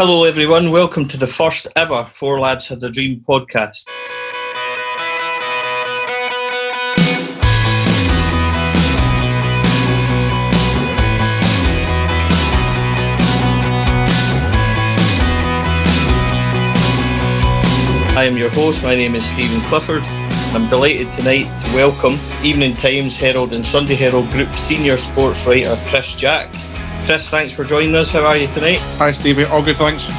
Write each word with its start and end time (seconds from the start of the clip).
Hello, 0.00 0.22
everyone. 0.22 0.70
Welcome 0.70 1.08
to 1.08 1.16
the 1.16 1.26
first 1.26 1.66
ever 1.74 2.04
Four 2.12 2.38
Lads 2.38 2.68
Had 2.68 2.84
a 2.84 2.88
Dream 2.88 3.18
podcast. 3.18 3.86
I 18.16 18.22
am 18.22 18.36
your 18.36 18.50
host. 18.50 18.84
My 18.84 18.94
name 18.94 19.16
is 19.16 19.28
Stephen 19.28 19.60
Clifford. 19.62 20.04
I'm 20.54 20.68
delighted 20.70 21.10
tonight 21.10 21.48
to 21.62 21.66
welcome 21.74 22.14
Evening 22.44 22.76
Times 22.76 23.18
Herald 23.18 23.52
and 23.52 23.66
Sunday 23.66 23.96
Herald 23.96 24.30
Group 24.30 24.56
senior 24.56 24.96
sports 24.96 25.44
writer 25.44 25.76
Chris 25.88 26.14
Jack. 26.14 26.54
Chris, 27.08 27.30
thanks 27.30 27.54
for 27.54 27.64
joining 27.64 27.94
us. 27.94 28.12
How 28.12 28.22
are 28.22 28.36
you 28.36 28.48
tonight? 28.48 28.80
Hi, 28.98 29.12
Stevie. 29.12 29.44
All 29.44 29.62
good, 29.62 29.78
thanks. 29.78 30.10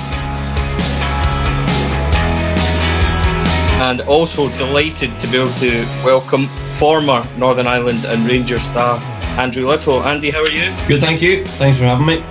And 3.80 4.02
also 4.10 4.50
delighted 4.58 5.20
to 5.20 5.28
be 5.28 5.38
able 5.38 5.52
to 5.60 5.86
welcome 6.04 6.48
former 6.74 7.24
Northern 7.38 7.68
Ireland 7.68 8.06
and 8.06 8.26
Rangers 8.26 8.64
star 8.64 8.98
Andrew 9.38 9.68
Little. 9.68 10.04
Andy, 10.04 10.32
how 10.32 10.42
are 10.42 10.48
you? 10.48 10.64
Good, 10.88 11.00
thank 11.00 11.22
you. 11.22 11.46
Thanks 11.46 11.78
for 11.78 11.84
having 11.84 12.08
me. 12.08 12.22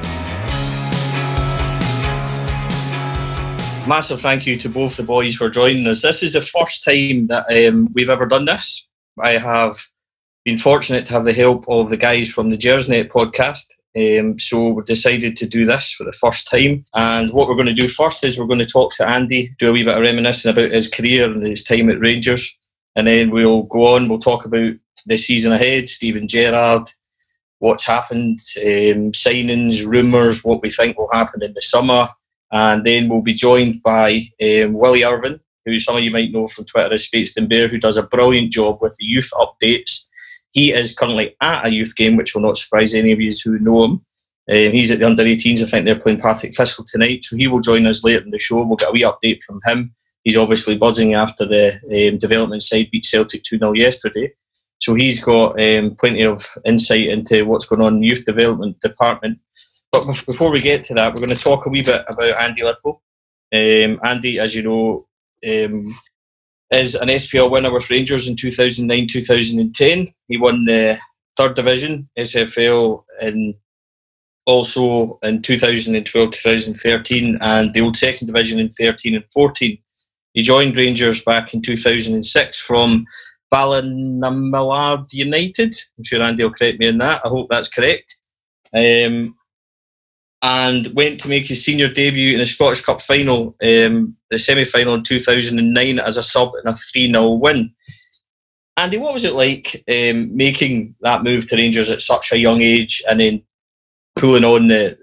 Massive 3.87 4.21
thank 4.21 4.45
you 4.45 4.57
to 4.57 4.69
both 4.69 4.97
the 4.97 5.05
boys 5.05 5.37
for 5.37 5.49
joining 5.49 5.87
us. 5.87 6.03
This 6.03 6.25
is 6.25 6.33
the 6.33 6.41
first 6.41 6.85
time 6.85 7.29
that 7.29 7.47
um, 7.69 7.93
we've 7.93 8.11
ever 8.11 8.27
done 8.27 8.47
this. 8.47 8.89
I 9.21 9.35
have 9.35 9.77
been 10.45 10.59
fortunate 10.59 11.07
to 11.07 11.13
have 11.13 11.25
the 11.25 11.33
help 11.33 11.65
of 11.69 11.91
the 11.91 11.97
guys 11.97 12.29
from 12.29 12.51
the 12.51 12.57
Jersnet 12.57 13.07
podcast. 13.07 13.78
Um, 13.97 14.39
so 14.39 14.69
we 14.69 14.83
decided 14.85 15.37
to 15.37 15.47
do 15.47 15.65
this 15.65 15.93
for 15.93 16.05
the 16.05 16.13
first 16.13 16.51
time. 16.51 16.85
And 16.95 17.31
what 17.31 17.49
we're 17.49 17.55
going 17.55 17.67
to 17.67 17.75
do 17.75 17.89
first 17.89 18.25
is 18.25 18.39
we're 18.39 18.47
going 18.47 18.61
to 18.61 18.67
talk 18.67 18.95
to 18.95 19.09
Andy, 19.09 19.55
do 19.59 19.71
a 19.71 19.73
wee 19.73 19.85
bit 19.85 19.97
of 19.97 20.03
reminiscing 20.03 20.51
about 20.51 20.71
his 20.71 20.91
career 20.91 21.31
and 21.31 21.47
his 21.47 21.65
time 21.65 21.89
at 21.91 22.01
Rangers. 22.01 22.59
And 22.97 23.07
then 23.07 23.31
we'll 23.31 23.63
go 23.65 23.95
on, 23.95 24.09
we'll 24.09 24.19
talk 24.19 24.45
about 24.45 24.73
the 25.07 25.17
season 25.17 25.53
ahead, 25.53 25.89
Steven 25.89 26.29
Gerrard, 26.29 26.91
what's 27.59 27.87
happened, 27.87 28.39
um, 28.59 29.13
signings, 29.13 29.85
rumours, 29.85 30.45
what 30.45 30.63
we 30.63 30.71
think 30.71 30.99
will 30.99 31.11
happen 31.13 31.43
in 31.43 31.55
the 31.55 31.63
summer. 31.63 32.09
And 32.51 32.85
then 32.85 33.09
we'll 33.09 33.23
be 33.23 33.35
joined 33.35 33.83
by 33.83 34.23
um, 34.43 34.75
Willie 34.75 35.05
Irvin, 35.05 35.41
who 35.65 35.79
some 35.79 35.97
of 35.97 36.03
you 36.03 36.11
might 36.11 36.33
know 36.33 36.47
from 36.47 36.65
Twitter 36.65 36.95
as 36.95 37.07
Fateston 37.07 37.47
Bear, 37.47 37.69
who 37.69 37.79
does 37.79 37.97
a 37.97 38.07
brilliant 38.07 38.53
job 38.53 38.79
with 38.81 38.97
the 38.99 39.07
youth 39.07 39.31
updates. 39.35 40.08
He 40.53 40.73
is 40.73 40.97
currently 40.97 41.37
at 41.41 41.67
a 41.67 41.71
youth 41.71 41.95
game, 41.97 42.17
which 42.17 42.35
will 42.35 42.43
not 42.43 42.57
surprise 42.57 42.95
any 42.95 43.13
of 43.13 43.21
you 43.21 43.31
who 43.45 43.59
know 43.59 43.85
him. 43.85 43.93
Um, 44.51 44.73
he's 44.73 44.91
at 44.91 44.99
the 44.99 45.07
under 45.07 45.25
18s. 45.25 45.63
I 45.63 45.67
think 45.67 45.85
they're 45.85 45.99
playing 45.99 46.21
Partick 46.21 46.55
Thistle 46.55 46.85
tonight. 46.87 47.25
So 47.25 47.37
he 47.37 47.49
will 47.49 47.61
join 47.61 47.87
us 47.87 48.03
later 48.03 48.25
in 48.25 48.31
the 48.31 48.39
show. 48.39 48.65
We'll 48.65 48.77
get 48.77 48.89
a 48.89 48.93
wee 48.93 49.03
update 49.03 49.43
from 49.43 49.61
him. 49.67 49.95
He's 50.25 50.37
obviously 50.37 50.79
buzzing 50.79 51.15
after 51.15 51.45
the 51.45 51.75
um, 51.85 52.19
development 52.19 52.63
side 52.63 52.91
beat 52.91 53.05
Celtic 53.05 53.43
2 53.45 53.59
0 53.59 53.73
yesterday. 53.73 54.33
So 54.81 54.95
he's 54.95 55.23
got 55.23 55.61
um, 55.61 55.97
plenty 55.97 56.23
of 56.23 56.47
insight 56.65 57.09
into 57.09 57.45
what's 57.45 57.69
going 57.69 57.83
on 57.83 57.95
in 57.95 58.01
the 58.01 58.07
youth 58.07 58.25
development 58.25 58.81
department. 58.81 59.39
But 59.93 60.07
before 60.27 60.51
we 60.51 60.61
get 60.61 60.85
to 60.85 60.95
that, 60.95 61.15
we're 61.15 61.25
going 61.25 61.35
to 61.35 61.43
talk 61.43 61.67
a 61.67 61.69
wee 61.69 61.83
bit 61.83 62.05
about 62.09 62.41
Andy 62.41 62.63
Little. 62.63 63.03
Um, 63.53 64.01
Andy, 64.05 64.39
as 64.39 64.55
you 64.55 64.63
know, 64.63 65.07
um, 65.47 65.85
is 66.71 66.95
an 66.95 67.09
SPL 67.09 67.51
winner 67.51 67.73
with 67.73 67.91
Rangers 67.91 68.29
in 68.29 68.37
2009 68.37 69.07
2010. 69.07 70.15
He 70.29 70.37
won 70.37 70.65
the 70.65 70.99
third 71.37 71.55
division, 71.55 72.09
SFL, 72.19 73.05
in 73.23 73.55
also 74.47 75.19
in 75.23 75.43
2012 75.43 76.31
2013, 76.31 77.39
and 77.41 77.75
the 77.75 77.81
old 77.81 77.97
second 77.97 78.27
division 78.27 78.59
in 78.59 78.71
13 78.71 79.15
and 79.15 79.25
14. 79.33 79.79
He 80.33 80.43
joined 80.43 80.77
Rangers 80.77 81.25
back 81.25 81.53
in 81.53 81.63
2006 81.63 82.59
from 82.59 83.07
Ballinamallard 83.53 85.13
United. 85.13 85.75
I'm 85.97 86.05
sure 86.05 86.23
Andy 86.23 86.45
will 86.45 86.53
correct 86.53 86.79
me 86.79 86.89
on 86.89 86.99
that. 86.99 87.23
I 87.25 87.29
hope 87.29 87.49
that's 87.51 87.69
correct. 87.69 88.17
Um, 88.75 89.37
and 90.43 90.95
went 90.95 91.21
to 91.21 91.29
make 91.29 91.47
his 91.47 91.65
senior 91.65 91.89
debut 91.89 92.35
in 92.35 92.39
the 92.39 92.45
Scottish 92.45 92.85
Cup 92.85 93.01
final, 93.03 93.57
um, 93.65 94.17
the 94.31 94.39
semi 94.39 94.65
final 94.65 94.95
in 94.95 95.03
2009, 95.03 95.99
as 95.99 96.17
a 96.17 96.23
sub 96.23 96.53
in 96.63 96.69
a 96.69 96.75
3 96.75 97.11
0 97.11 97.31
win. 97.33 97.75
Andy, 98.77 98.97
what 98.97 99.13
was 99.13 99.25
it 99.25 99.35
like 99.35 99.85
um, 99.91 100.35
making 100.37 100.95
that 101.01 101.25
move 101.25 101.49
to 101.49 101.57
Rangers 101.57 101.91
at 101.91 102.01
such 102.01 102.31
a 102.31 102.39
young 102.39 102.63
age 102.63 103.03
and 103.11 103.19
then 103.19 103.43
pulling 104.15 104.45
on 104.45 104.69
the 104.69 104.97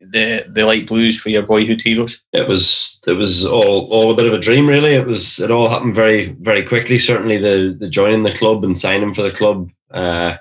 the 0.00 0.44
the 0.48 0.64
light 0.64 0.86
blues 0.86 1.18
for 1.18 1.28
your 1.28 1.42
boyhood 1.42 1.80
heroes? 1.82 2.24
It 2.32 2.48
was 2.48 3.00
it 3.06 3.16
was 3.16 3.46
all 3.46 3.86
all 3.92 4.10
a 4.10 4.16
bit 4.16 4.26
of 4.26 4.32
a 4.32 4.40
dream, 4.40 4.68
really. 4.68 4.94
It 4.94 5.06
was 5.06 5.38
it 5.38 5.52
all 5.52 5.68
happened 5.68 5.94
very 5.94 6.26
very 6.40 6.64
quickly. 6.64 6.98
Certainly, 6.98 7.38
the 7.38 7.76
the 7.78 7.88
joining 7.88 8.24
the 8.24 8.32
club 8.32 8.64
and 8.64 8.76
signing 8.76 9.14
for 9.14 9.22
the 9.22 9.30
club. 9.30 9.70
Uh, 9.90 10.36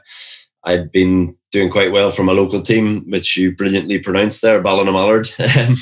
I'd 0.65 0.91
been 0.91 1.35
doing 1.51 1.69
quite 1.69 1.91
well 1.91 2.11
for 2.11 2.23
my 2.23 2.33
local 2.33 2.61
team, 2.61 3.09
which 3.09 3.37
you 3.37 3.55
brilliantly 3.55 3.99
pronounced 3.99 4.41
there, 4.41 4.61
Ballinamallard. 4.61 5.29
Um, 5.67 5.75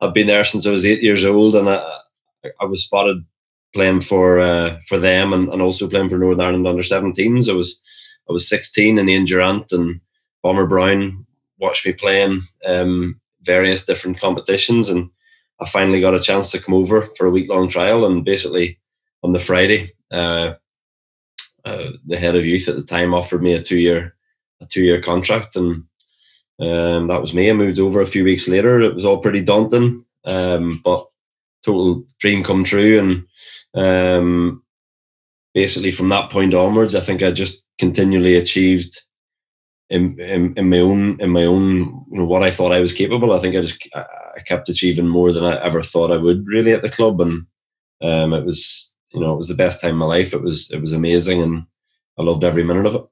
I've 0.00 0.14
been 0.14 0.28
there 0.28 0.44
since 0.44 0.66
I 0.66 0.70
was 0.70 0.86
eight 0.86 1.02
years 1.02 1.24
old, 1.24 1.56
and 1.56 1.68
I, 1.68 1.98
I 2.60 2.64
was 2.64 2.84
spotted 2.84 3.24
playing 3.74 4.00
for 4.00 4.40
uh, 4.40 4.78
for 4.86 4.98
them 4.98 5.32
and, 5.32 5.48
and 5.52 5.60
also 5.60 5.88
playing 5.88 6.08
for 6.08 6.18
Northern 6.18 6.40
Ireland 6.40 6.66
under 6.66 6.82
17s. 6.82 7.50
I 7.50 7.52
was 7.52 7.80
I 8.28 8.32
was 8.32 8.48
16 8.48 8.98
in 8.98 9.06
the 9.06 9.24
Durant 9.24 9.72
and 9.72 10.00
Bomber 10.42 10.66
Brown 10.66 11.26
watched 11.58 11.84
me 11.84 11.92
playing 11.92 12.40
um, 12.66 13.20
various 13.42 13.84
different 13.84 14.20
competitions, 14.20 14.88
and 14.88 15.10
I 15.60 15.66
finally 15.66 16.00
got 16.00 16.14
a 16.14 16.22
chance 16.22 16.50
to 16.52 16.62
come 16.62 16.74
over 16.74 17.02
for 17.02 17.26
a 17.26 17.30
week 17.30 17.48
long 17.50 17.68
trial. 17.68 18.06
And 18.06 18.24
basically, 18.24 18.78
on 19.22 19.32
the 19.32 19.38
Friday, 19.40 19.92
uh, 20.10 20.54
uh, 21.64 21.90
the 22.06 22.16
head 22.16 22.36
of 22.36 22.46
youth 22.46 22.68
at 22.68 22.76
the 22.76 22.82
time 22.82 23.14
offered 23.14 23.42
me 23.42 23.52
a 23.54 23.60
two 23.60 23.78
year 23.78 24.14
a 24.60 24.66
two 24.66 24.82
year 24.82 25.00
contract, 25.00 25.56
and 25.56 25.84
um, 26.60 27.06
that 27.08 27.20
was 27.20 27.34
me. 27.34 27.50
I 27.50 27.52
moved 27.52 27.78
over 27.78 28.00
a 28.00 28.06
few 28.06 28.24
weeks 28.24 28.48
later. 28.48 28.80
It 28.80 28.94
was 28.94 29.04
all 29.04 29.18
pretty 29.18 29.42
daunting, 29.42 30.04
um, 30.24 30.80
but 30.84 31.06
total 31.64 32.04
dream 32.18 32.42
come 32.42 32.64
true. 32.64 32.98
And 32.98 33.24
um, 33.74 34.62
basically, 35.54 35.90
from 35.90 36.08
that 36.10 36.30
point 36.30 36.54
onwards, 36.54 36.94
I 36.94 37.00
think 37.00 37.22
I 37.22 37.30
just 37.30 37.68
continually 37.78 38.36
achieved 38.36 38.92
in, 39.90 40.20
in, 40.20 40.54
in 40.56 40.68
my 40.68 40.80
own 40.80 41.20
in 41.20 41.30
my 41.30 41.44
own 41.44 42.04
you 42.10 42.18
know 42.18 42.26
what 42.26 42.42
I 42.42 42.50
thought 42.50 42.72
I 42.72 42.80
was 42.80 42.92
capable. 42.92 43.32
I 43.32 43.38
think 43.38 43.56
I 43.56 43.60
just 43.60 43.88
I 43.94 44.40
kept 44.44 44.68
achieving 44.68 45.08
more 45.08 45.32
than 45.32 45.44
I 45.44 45.62
ever 45.62 45.82
thought 45.82 46.12
I 46.12 46.16
would 46.16 46.46
really 46.46 46.72
at 46.72 46.82
the 46.82 46.90
club, 46.90 47.20
and 47.20 47.46
um, 48.02 48.32
it 48.32 48.44
was 48.44 48.96
you 49.12 49.20
know 49.20 49.32
it 49.32 49.36
was 49.36 49.48
the 49.48 49.54
best 49.54 49.80
time 49.80 49.92
of 49.92 49.96
my 49.96 50.06
life. 50.06 50.34
It 50.34 50.42
was 50.42 50.70
it 50.70 50.80
was 50.80 50.92
amazing, 50.92 51.42
and 51.42 51.64
I 52.18 52.22
loved 52.22 52.44
every 52.44 52.64
minute 52.64 52.86
of 52.86 52.94
it. 52.96 53.02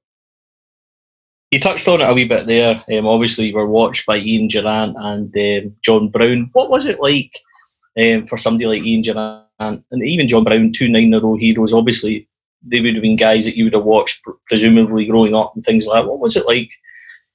You 1.50 1.60
touched 1.60 1.86
on 1.86 2.00
it 2.00 2.10
a 2.10 2.12
wee 2.12 2.26
bit 2.26 2.46
there. 2.46 2.82
Um, 2.92 3.06
obviously, 3.06 3.46
you 3.46 3.54
were 3.54 3.68
watched 3.68 4.04
by 4.06 4.18
Ian 4.18 4.48
Durrant 4.48 4.96
and 4.98 5.36
um, 5.36 5.76
John 5.82 6.08
Brown. 6.08 6.50
What 6.52 6.70
was 6.70 6.86
it 6.86 7.00
like 7.00 7.32
um, 7.98 8.26
for 8.26 8.36
somebody 8.36 8.66
like 8.66 8.82
Ian 8.82 9.02
Durrant 9.02 9.44
and 9.60 10.02
even 10.02 10.28
John 10.28 10.44
Brown, 10.44 10.72
two 10.72 10.88
nine 10.88 11.04
in 11.04 11.14
a 11.14 11.20
row 11.20 11.36
heroes? 11.36 11.72
Obviously, 11.72 12.28
they 12.62 12.80
would 12.80 12.94
have 12.94 13.02
been 13.02 13.16
guys 13.16 13.44
that 13.44 13.56
you 13.56 13.64
would 13.64 13.74
have 13.74 13.84
watched 13.84 14.24
presumably 14.46 15.06
growing 15.06 15.34
up 15.34 15.52
and 15.54 15.64
things 15.64 15.86
like 15.86 16.02
that. 16.02 16.08
What 16.08 16.18
was 16.18 16.36
it 16.36 16.46
like 16.46 16.70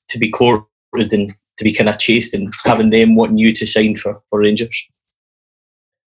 to 0.09 0.19
be 0.19 0.29
courted 0.29 0.67
and 0.93 1.31
to 1.57 1.63
be 1.63 1.73
kind 1.73 1.89
of 1.89 1.97
chased 1.97 2.33
and 2.33 2.51
having 2.65 2.89
them 2.89 3.15
wanting 3.15 3.37
you 3.37 3.53
to 3.53 3.65
sign 3.65 3.95
for, 3.95 4.21
for 4.29 4.39
Rangers? 4.39 4.89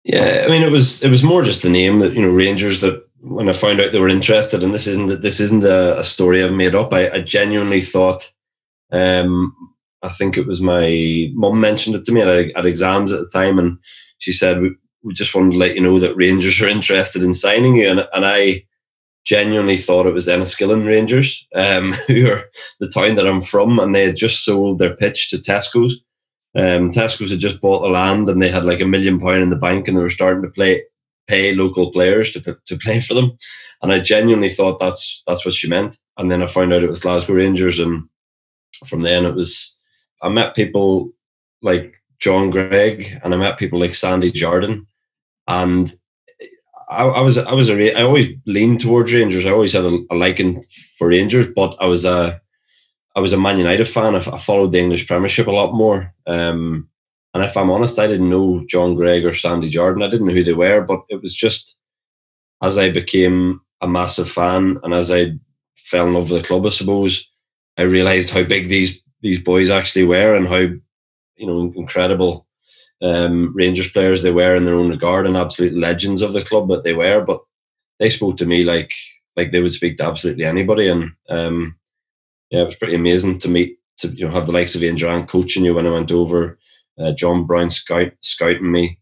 Yeah, 0.05 0.45
I 0.47 0.51
mean 0.51 0.63
it 0.63 0.71
was 0.71 1.05
it 1.05 1.11
was 1.11 1.23
more 1.23 1.43
just 1.43 1.63
the 1.63 1.69
name 1.69 1.99
that 1.99 2.15
you 2.15 2.23
know 2.23 2.31
Rangers 2.31 2.81
that 2.81 3.07
when 3.23 3.49
I 3.49 3.53
found 3.53 3.81
out 3.81 3.93
they 3.93 4.01
were 4.01 4.09
interested, 4.09 4.63
and 4.63 4.73
this 4.73 4.87
isn't 4.87 5.23
this 5.23 5.41
isn't 5.41 5.65
a, 5.65 5.99
a 5.99 6.03
story 6.03 6.43
I've 6.43 6.53
made 6.53 6.75
up. 6.75 6.93
I, 6.93 7.11
I 7.11 7.21
genuinely 7.21 7.81
thought, 7.81 8.31
um, 8.93 9.55
I 10.03 10.09
think 10.09 10.37
it 10.37 10.47
was 10.47 10.61
my 10.61 11.31
mum 11.35 11.61
mentioned 11.61 11.97
it 11.97 12.05
to 12.07 12.13
me 12.13 12.23
at, 12.23 12.29
at 12.57 12.67
exams 12.67 13.13
at 13.13 13.21
the 13.21 13.31
time, 13.33 13.59
and 13.59 13.79
she 14.19 14.33
said 14.33 14.61
we, 14.61 14.75
we 15.03 15.15
just 15.15 15.35
wanted 15.35 15.53
to 15.53 15.59
let 15.59 15.75
you 15.75 15.81
know 15.81 15.99
that 15.99 16.17
Rangers 16.17 16.61
are 16.61 16.69
interested 16.77 17.23
in 17.23 17.35
signing 17.35 17.77
you, 17.77 17.89
and, 17.89 18.09
and 18.13 18.25
I 18.25 18.65
genuinely 19.25 19.77
thought 19.77 20.07
it 20.07 20.15
was 20.15 20.27
Enniskillen 20.27 20.87
Rangers, 20.87 21.47
um, 21.55 21.93
who 22.07 22.27
are 22.27 22.45
the 22.81 22.89
town 22.89 23.17
that 23.17 23.27
I'm 23.27 23.43
from, 23.43 23.79
and 23.79 23.95
they 23.95 24.07
had 24.07 24.17
just 24.17 24.45
sold 24.45 24.79
their 24.79 24.97
pitch 24.97 25.31
to 25.31 25.37
Tesco's. 25.37 26.03
Um, 26.57 26.91
Tesco's 26.91 27.31
had 27.31 27.39
just 27.39 27.61
bought 27.61 27.83
the 27.83 27.91
land, 27.91 28.31
and 28.31 28.41
they 28.41 28.49
had 28.49 28.65
like 28.65 28.81
a 28.81 28.87
million 28.87 29.21
pound 29.21 29.43
in 29.43 29.51
the 29.51 29.57
bank, 29.57 29.89
and 29.89 29.97
they 29.97 30.03
were 30.03 30.09
starting 30.09 30.43
to 30.43 30.49
play 30.49 30.83
pay 31.31 31.55
local 31.55 31.91
players 31.93 32.33
to 32.33 32.41
to 32.67 32.77
play 32.77 33.01
for 33.01 33.15
them. 33.15 33.39
And 33.83 33.93
I 33.93 34.01
genuinely 34.01 34.51
thought 34.51 34.81
that's 34.81 35.23
that's 35.27 35.45
what 35.45 35.55
she 35.55 35.69
meant. 35.69 35.99
And 36.17 36.31
then 36.31 36.43
I 36.43 36.47
found 36.47 36.73
out 36.73 36.83
it 36.83 36.91
was 36.91 37.01
Glasgow 37.01 37.35
Rangers, 37.35 37.79
and 37.79 38.09
from 38.87 39.03
then 39.03 39.25
it 39.25 39.35
was. 39.35 39.77
I 40.23 40.29
met 40.29 40.55
people 40.55 41.13
like 41.63 41.95
John 42.19 42.51
Greig, 42.51 43.07
and 43.25 43.35
I 43.35 43.39
met 43.39 43.59
people 43.59 43.79
like 43.79 43.95
Sandy 43.95 44.31
Jardine, 44.31 44.87
and 45.49 45.91
I, 46.91 47.05
I, 47.05 47.21
was 47.21 47.39
I 47.39 47.55
was 47.55 47.71
a 47.71 47.99
I 47.99 48.03
always 48.03 48.27
leaned 48.45 48.81
towards 48.81 49.15
Rangers. 49.15 49.47
I 49.47 49.51
always 49.51 49.73
had 49.73 49.85
a, 49.85 49.99
a, 50.11 50.15
liking 50.15 50.63
for 50.99 51.09
Rangers, 51.09 51.47
but 51.55 51.75
I 51.81 51.87
was 51.87 52.05
a 52.05 52.41
I 53.17 53.21
was 53.21 53.33
a 53.33 53.39
Man 53.39 53.57
United 53.57 53.87
fan. 53.87 54.15
I, 54.15 54.19
I 54.19 54.39
followed 54.39 54.73
the 54.73 54.81
English 54.81 55.07
Premiership 55.07 55.47
a 55.47 55.53
lot 55.53 55.73
more. 55.73 56.13
Um, 56.27 56.90
And 57.33 57.45
if 57.45 57.57
I'm 57.57 57.71
honest, 57.71 57.99
I 57.99 58.07
didn't 58.07 58.31
know 58.31 58.65
John 58.69 58.95
Greig 58.95 59.25
or 59.25 59.33
Sandy 59.33 59.69
Jardine. 59.69 60.03
I 60.03 60.09
didn't 60.11 60.27
know 60.27 60.35
who 60.35 60.43
they 60.43 60.53
were, 60.53 60.83
but 60.83 61.03
it 61.09 61.23
was 61.23 61.35
just 61.35 61.79
as 62.63 62.77
I 62.77 62.91
became 62.91 63.61
a 63.81 63.89
massive 63.89 64.29
fan 64.29 64.79
and 64.83 64.93
as 64.93 65.11
I 65.11 65.33
fell 65.77 66.07
in 66.07 66.15
love 66.15 66.31
with 66.31 66.43
the 66.43 66.47
club, 66.47 66.67
I 66.67 66.71
suppose, 66.71 67.31
I 67.79 67.83
realised 67.83 68.33
how 68.33 68.45
big 68.45 68.69
these 68.69 69.03
these 69.23 69.41
boys 69.41 69.71
actually 69.71 70.05
were 70.05 70.35
and 70.35 70.49
how 70.49 70.57
you 70.57 71.47
know 71.47 71.73
incredible 71.77 72.47
um, 73.03 73.55
Rangers 73.55 73.91
players 73.91 74.23
they 74.23 74.31
were 74.31 74.55
in 74.55 74.65
their 74.65 74.75
own 74.75 74.91
regard 74.91 75.27
and 75.27 75.37
absolute 75.37 75.75
legends 75.75 76.23
of 76.23 76.33
the 76.33 76.43
club 76.43 76.69
that 76.69 76.85
they 76.85 76.95
were. 76.95 77.25
But 77.25 77.41
they 77.99 78.11
spoke 78.11 78.37
to 78.39 78.47
me 78.47 78.65
like 78.65 78.93
like 79.37 79.53
they 79.53 79.63
would 79.63 79.73
speak 79.73 79.97
to 79.97 80.05
absolutely 80.05 80.45
anybody, 80.45 80.89
and 80.89 81.13
um, 81.29 81.77
yeah, 82.51 82.63
it 82.63 82.67
was 82.67 82.77
pretty 82.77 82.95
amazing 82.95 83.39
to 83.39 83.49
meet 83.49 83.79
to 83.99 84.09
you 84.09 84.27
know 84.27 84.33
have 84.33 84.47
the 84.47 84.53
likes 84.53 84.75
of 84.75 84.83
Ian 84.83 84.97
Durrant 84.97 85.29
coaching 85.29 85.65
you 85.65 85.75
when 85.75 85.87
I 85.87 85.91
went 85.91 86.13
over, 86.13 86.59
uh, 87.01 87.13
John 87.13 87.47
Brown 87.47 87.71
scout 87.71 88.13
scouting 88.23 88.71
me. 88.71 88.99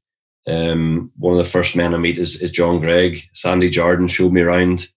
Um, 0.47 1.13
one 1.17 1.33
of 1.33 1.39
the 1.39 1.45
first 1.45 1.77
men 1.77 1.95
I 1.95 1.99
meet 1.99 2.19
is, 2.19 2.41
is 2.41 2.51
John 2.51 2.81
Greig. 2.81 3.21
Sandy 3.35 3.69
Jardine 3.69 4.09
showed 4.09 4.33
me 4.33 4.41
around 4.41 4.89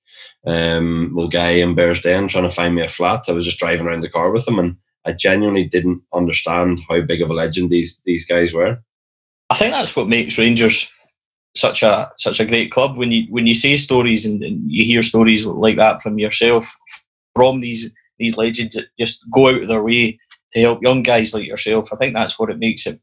um, 0.46 1.12
Milngavie 1.14 1.62
in 1.62 1.76
Bearsden 1.76 2.30
trying 2.30 2.46
to 2.46 2.50
find 2.50 2.76
me 2.76 2.82
a 2.84 2.88
flat. 2.88 3.24
I 3.28 3.34
was 3.34 3.46
just 3.46 3.60
driving 3.60 3.86
around 3.86 4.02
the 4.02 4.10
car 4.10 4.32
with 4.32 4.46
them 4.46 4.60
and 4.60 4.78
I 5.06 5.14
genuinely 5.14 5.66
didn't 5.66 6.02
understand 6.14 6.80
how 6.88 7.02
big 7.02 7.22
of 7.22 7.32
a 7.32 7.34
legend 7.34 7.72
these 7.72 8.02
these 8.06 8.26
guys 8.26 8.54
were. 8.54 8.80
I 9.50 9.56
think 9.56 9.72
that's 9.72 9.96
what 9.96 10.08
makes 10.08 10.38
Rangers 10.38 10.92
such 11.56 11.84
a 11.84 12.12
such 12.18 12.40
a 12.40 12.46
great 12.46 12.72
club. 12.72 12.98
When 12.98 13.12
you 13.12 13.24
when 13.30 13.48
you 13.48 13.56
say 13.56 13.78
stories 13.78 14.26
and, 14.26 14.44
and 14.44 14.62
you 14.72 14.84
hear 14.86 15.02
stories 15.02 15.46
like 15.46 15.78
that 15.78 16.02
from 16.02 16.20
yourself, 16.20 16.72
from 17.36 17.60
these 17.60 17.94
these 18.20 18.38
legends 18.38 18.76
that 18.76 18.88
just 19.00 19.26
go 19.32 19.50
out 19.50 19.64
of 19.64 19.68
their 19.68 19.84
way 19.84 20.20
to 20.54 20.60
help 20.60 20.82
young 20.82 21.04
guys 21.04 21.34
like 21.34 21.46
yourself. 21.46 21.90
I 21.92 21.96
think 21.96 22.14
that's 22.14 22.40
what 22.40 22.50
it 22.50 22.60
makes 22.60 22.86
it. 22.86 23.00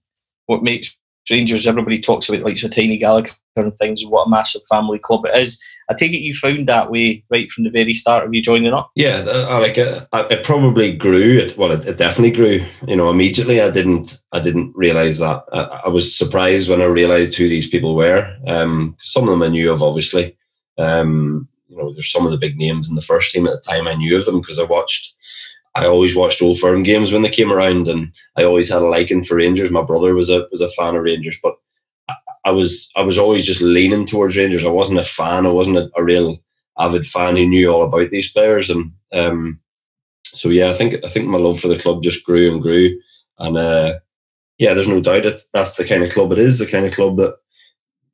What 0.47 0.63
makes 0.63 0.99
Rangers. 1.31 1.67
Everybody 1.67 2.01
talks 2.01 2.29
about 2.29 2.43
like 2.43 2.59
so 2.59 2.69
Tiny 2.69 2.97
Gallagher 2.97 3.33
and 3.57 3.77
things. 3.77 4.05
What 4.07 4.27
a 4.27 4.31
massive 4.31 4.63
family 4.69 4.99
club 4.99 5.27
it 5.27 5.37
is. 5.37 5.63
I 5.91 5.95
take 5.95 6.13
it 6.13 6.19
you 6.19 6.35
found 6.35 6.69
that 6.69 6.91
way 6.91 7.25
right 7.31 7.51
from 7.51 7.65
the 7.65 7.71
very 7.71 7.95
start 7.95 8.25
of 8.25 8.35
you 8.35 8.43
joining 8.43 8.73
up. 8.73 8.91
Yeah, 8.95 9.25
I 9.27 9.59
like 9.59 9.79
it. 9.79 10.07
It 10.13 10.45
probably 10.45 10.95
grew. 10.95 11.39
It 11.39 11.57
well, 11.57 11.73
it, 11.73 11.87
it 11.87 11.99
definitely 11.99 12.37
grew. 12.37 12.65
You 12.87 12.97
know, 12.97 13.11
immediately. 13.11 13.61
I 13.61 13.71
didn't. 13.71 14.21
I 14.33 14.41
didn't 14.41 14.73
realize 14.77 15.19
that. 15.19 15.43
I, 15.53 15.81
I 15.87 15.89
was 15.89 16.17
surprised 16.17 16.69
when 16.69 16.83
I 16.83 16.87
realized 16.87 17.37
who 17.37 17.49
these 17.49 17.69
people 17.69 17.95
were. 17.95 18.37
Um, 18.47 18.97
some 19.01 19.25
of 19.25 19.31
them 19.31 19.43
I 19.43 19.49
knew 19.49 19.73
of, 19.73 19.83
obviously. 19.83 20.37
Um, 20.79 21.49
you 21.69 21.77
know, 21.77 21.91
there's 21.93 22.11
some 22.11 22.25
of 22.25 22.33
the 22.33 22.39
big 22.39 22.57
names 22.57 22.89
in 22.89 22.95
the 22.95 23.03
first 23.03 23.33
team 23.33 23.47
at 23.47 23.53
the 23.53 23.63
time. 23.67 23.89
I 23.89 23.95
knew 23.95 24.17
of 24.17 24.25
them 24.25 24.41
because 24.41 24.59
I 24.59 24.65
watched 24.65 25.15
I 25.75 25.87
always 25.87 26.17
watched 26.17 26.43
Old 26.43 26.59
Firm 26.59 26.83
games 26.83 27.13
when 27.13 27.23
they 27.23 27.29
came 27.29 27.53
around, 27.53 27.89
and 27.89 28.13
I 28.37 28.45
always 28.45 28.71
had 28.71 28.83
a 28.83 28.87
liking 28.87 29.23
for 29.23 29.37
Rangers. 29.37 29.71
My 29.71 29.83
brother 29.83 30.15
was 30.15 30.31
a 30.31 30.47
was 30.51 30.61
a 30.61 30.69
fan 30.69 30.95
of 30.95 31.03
Rangers, 31.03 31.39
but 31.43 31.57
I 32.45 32.51
was 32.51 32.91
I 32.97 33.03
was 33.03 33.19
always 33.19 33.45
just 33.45 33.61
leaning 33.61 34.07
towards 34.07 34.37
Rangers. 34.37 34.65
I 34.65 34.71
wasn't 34.71 34.99
a 34.99 35.05
fan. 35.05 35.47
I 35.47 35.51
wasn't 35.51 35.79
a, 35.79 35.91
a 35.97 36.03
real 36.03 36.37
avid 36.79 37.05
fan 37.05 37.37
who 37.37 37.47
knew 37.47 37.71
all 37.71 37.85
about 37.85 38.11
these 38.11 38.33
players, 38.33 38.71
and 38.71 38.93
um, 39.13 39.61
so 40.35 40.49
yeah, 40.49 40.71
I 40.71 40.75
think 40.75 41.05
I 41.05 41.09
think 41.09 41.27
my 41.27 41.39
love 41.39 41.61
for 41.61 41.69
the 41.69 41.79
club 41.79 42.03
just 42.03 42.25
grew 42.25 42.51
and 42.51 42.63
grew, 42.63 42.99
and 43.39 43.57
uh, 43.57 43.95
yeah, 44.59 44.75
there's 44.75 44.89
no 44.89 45.01
doubt 45.01 45.27
it's 45.27 45.49
that's 45.51 45.77
the 45.77 45.85
kind 45.85 46.03
of 46.03 46.11
club 46.11 46.33
it 46.33 46.39
is. 46.39 46.59
The 46.59 46.67
kind 46.67 46.87
of 46.87 46.93
club 46.95 47.17
that 47.19 47.37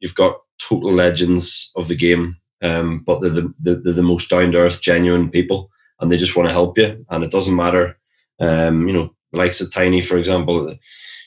you've 0.01 0.15
got 0.15 0.37
total 0.59 0.93
legends 0.93 1.73
of 1.77 1.89
the 1.89 1.97
game, 1.97 2.37
um, 2.63 3.01
but 3.01 3.21
they're 3.21 3.31
the, 3.31 3.55
they're 3.59 3.93
the 3.93 4.03
most 4.03 4.31
down 4.31 4.53
to 4.53 4.59
earth, 4.59 4.83
genuine 4.83 5.31
people 5.31 5.71
and 6.01 6.11
they 6.11 6.17
just 6.17 6.37
want 6.37 6.49
to 6.49 6.53
help 6.53 6.79
you. 6.79 7.05
And 7.11 7.25
it 7.25 7.31
doesn't 7.31 7.55
matter, 7.55 7.99
um, 8.41 8.87
you 8.89 8.95
know, 8.95 9.15
the 9.33 9.39
likes 9.39 9.61
of 9.61 9.73
Tiny, 9.73 10.01
for 10.01 10.17
example, 10.17 10.75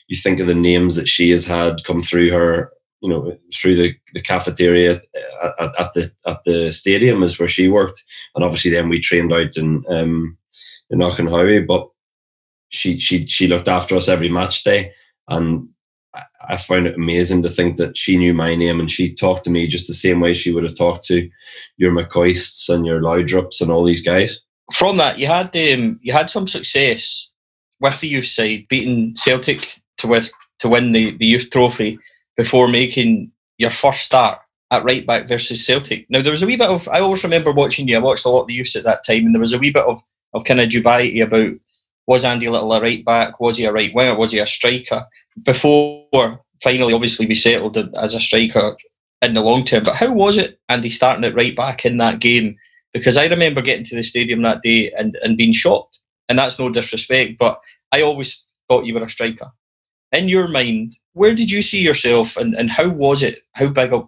you 0.08 0.18
think 0.18 0.40
of 0.40 0.46
the 0.46 0.54
names 0.54 0.96
that 0.96 1.08
she 1.08 1.30
has 1.30 1.46
had 1.46 1.84
come 1.84 2.02
through 2.02 2.30
her, 2.30 2.72
you 3.00 3.08
know, 3.08 3.36
through 3.54 3.76
the, 3.76 3.94
the 4.14 4.20
cafeteria 4.20 4.92
at, 4.94 5.02
at, 5.60 5.80
at 5.80 5.92
the 5.94 6.10
at 6.26 6.44
the 6.44 6.72
stadium 6.72 7.22
is 7.22 7.38
where 7.38 7.48
she 7.48 7.68
worked. 7.68 8.02
And 8.34 8.44
obviously 8.44 8.70
then 8.70 8.88
we 8.88 9.00
trained 9.00 9.32
out 9.32 9.56
in 9.56 9.84
um 9.88 10.36
in 10.90 11.00
Auchenhowie, 11.00 11.66
but 11.66 11.88
she 12.70 12.98
she 12.98 13.26
she 13.26 13.46
looked 13.46 13.68
after 13.68 13.94
us 13.94 14.08
every 14.08 14.28
match 14.30 14.64
day. 14.64 14.92
And 15.28 15.68
I 16.48 16.56
found 16.56 16.86
it 16.86 16.96
amazing 16.96 17.42
to 17.42 17.50
think 17.50 17.76
that 17.76 17.96
she 17.96 18.16
knew 18.16 18.32
my 18.32 18.54
name 18.54 18.80
and 18.80 18.90
she 18.90 19.12
talked 19.12 19.44
to 19.44 19.50
me 19.50 19.66
just 19.66 19.86
the 19.86 19.94
same 19.94 20.20
way 20.20 20.32
she 20.32 20.50
would 20.50 20.62
have 20.62 20.76
talked 20.76 21.04
to 21.04 21.28
your 21.76 21.92
McCoists 21.92 22.72
and 22.74 22.86
your 22.86 23.00
Laudrups 23.00 23.60
and 23.60 23.70
all 23.70 23.84
these 23.84 24.02
guys 24.02 24.40
from 24.72 24.96
that, 24.98 25.18
you 25.18 25.26
had 25.26 25.56
um, 25.56 25.98
you 26.02 26.12
had 26.12 26.30
some 26.30 26.46
success 26.46 27.32
with 27.80 28.00
the 28.00 28.08
youth 28.08 28.26
side, 28.26 28.66
beating 28.68 29.14
Celtic 29.16 29.80
to 29.98 30.06
with 30.06 30.30
to 30.60 30.68
win 30.68 30.92
the, 30.92 31.16
the 31.16 31.26
youth 31.26 31.50
trophy 31.50 31.98
before 32.36 32.68
making 32.68 33.32
your 33.56 33.70
first 33.70 34.02
start 34.02 34.40
at 34.70 34.84
right 34.84 35.06
back 35.06 35.28
versus 35.28 35.64
Celtic. 35.64 36.06
Now 36.10 36.22
there 36.22 36.32
was 36.32 36.42
a 36.42 36.46
wee 36.46 36.56
bit 36.56 36.68
of 36.68 36.88
I 36.88 37.00
always 37.00 37.24
remember 37.24 37.52
watching 37.52 37.88
you. 37.88 37.96
I 37.96 38.00
watched 38.00 38.26
a 38.26 38.28
lot 38.28 38.42
of 38.42 38.48
the 38.48 38.54
youth 38.54 38.76
at 38.76 38.84
that 38.84 39.04
time, 39.04 39.26
and 39.26 39.34
there 39.34 39.40
was 39.40 39.54
a 39.54 39.58
wee 39.58 39.72
bit 39.72 39.84
of 39.84 40.00
of 40.34 40.44
kind 40.44 40.60
of 40.60 40.68
dubiety 40.68 41.22
about 41.24 41.54
was 42.06 42.24
Andy 42.24 42.48
Little 42.48 42.72
a 42.72 42.80
right 42.80 43.04
back, 43.04 43.38
was 43.38 43.58
he 43.58 43.66
a 43.66 43.72
right 43.72 43.94
winger, 43.94 44.16
was 44.16 44.32
he 44.32 44.38
a 44.38 44.46
striker? 44.46 45.06
Before 45.42 46.40
finally, 46.62 46.94
obviously, 46.94 47.26
we 47.26 47.34
settled 47.34 47.76
as 47.76 48.14
a 48.14 48.20
striker 48.20 48.76
in 49.22 49.34
the 49.34 49.42
long 49.42 49.64
term. 49.64 49.84
But 49.84 49.96
how 49.96 50.12
was 50.12 50.38
it, 50.38 50.58
Andy, 50.68 50.90
starting 50.90 51.24
at 51.24 51.34
right 51.34 51.54
back 51.54 51.84
in 51.84 51.98
that 51.98 52.18
game? 52.18 52.56
Because 52.92 53.16
I 53.16 53.26
remember 53.26 53.62
getting 53.62 53.84
to 53.86 53.96
the 53.96 54.02
stadium 54.02 54.42
that 54.42 54.62
day 54.62 54.90
and, 54.92 55.16
and 55.22 55.36
being 55.36 55.52
shocked. 55.52 55.98
And 56.28 56.38
that's 56.38 56.58
no 56.58 56.70
disrespect, 56.70 57.38
but 57.38 57.60
I 57.92 58.02
always 58.02 58.46
thought 58.68 58.84
you 58.84 58.94
were 58.94 59.04
a 59.04 59.08
striker. 59.08 59.50
In 60.12 60.28
your 60.28 60.48
mind, 60.48 60.96
where 61.12 61.34
did 61.34 61.50
you 61.50 61.62
see 61.62 61.82
yourself 61.82 62.36
and, 62.36 62.54
and 62.54 62.70
how 62.70 62.88
was 62.88 63.22
it? 63.22 63.40
How 63.52 63.68
big 63.68 63.92
a, 63.92 64.06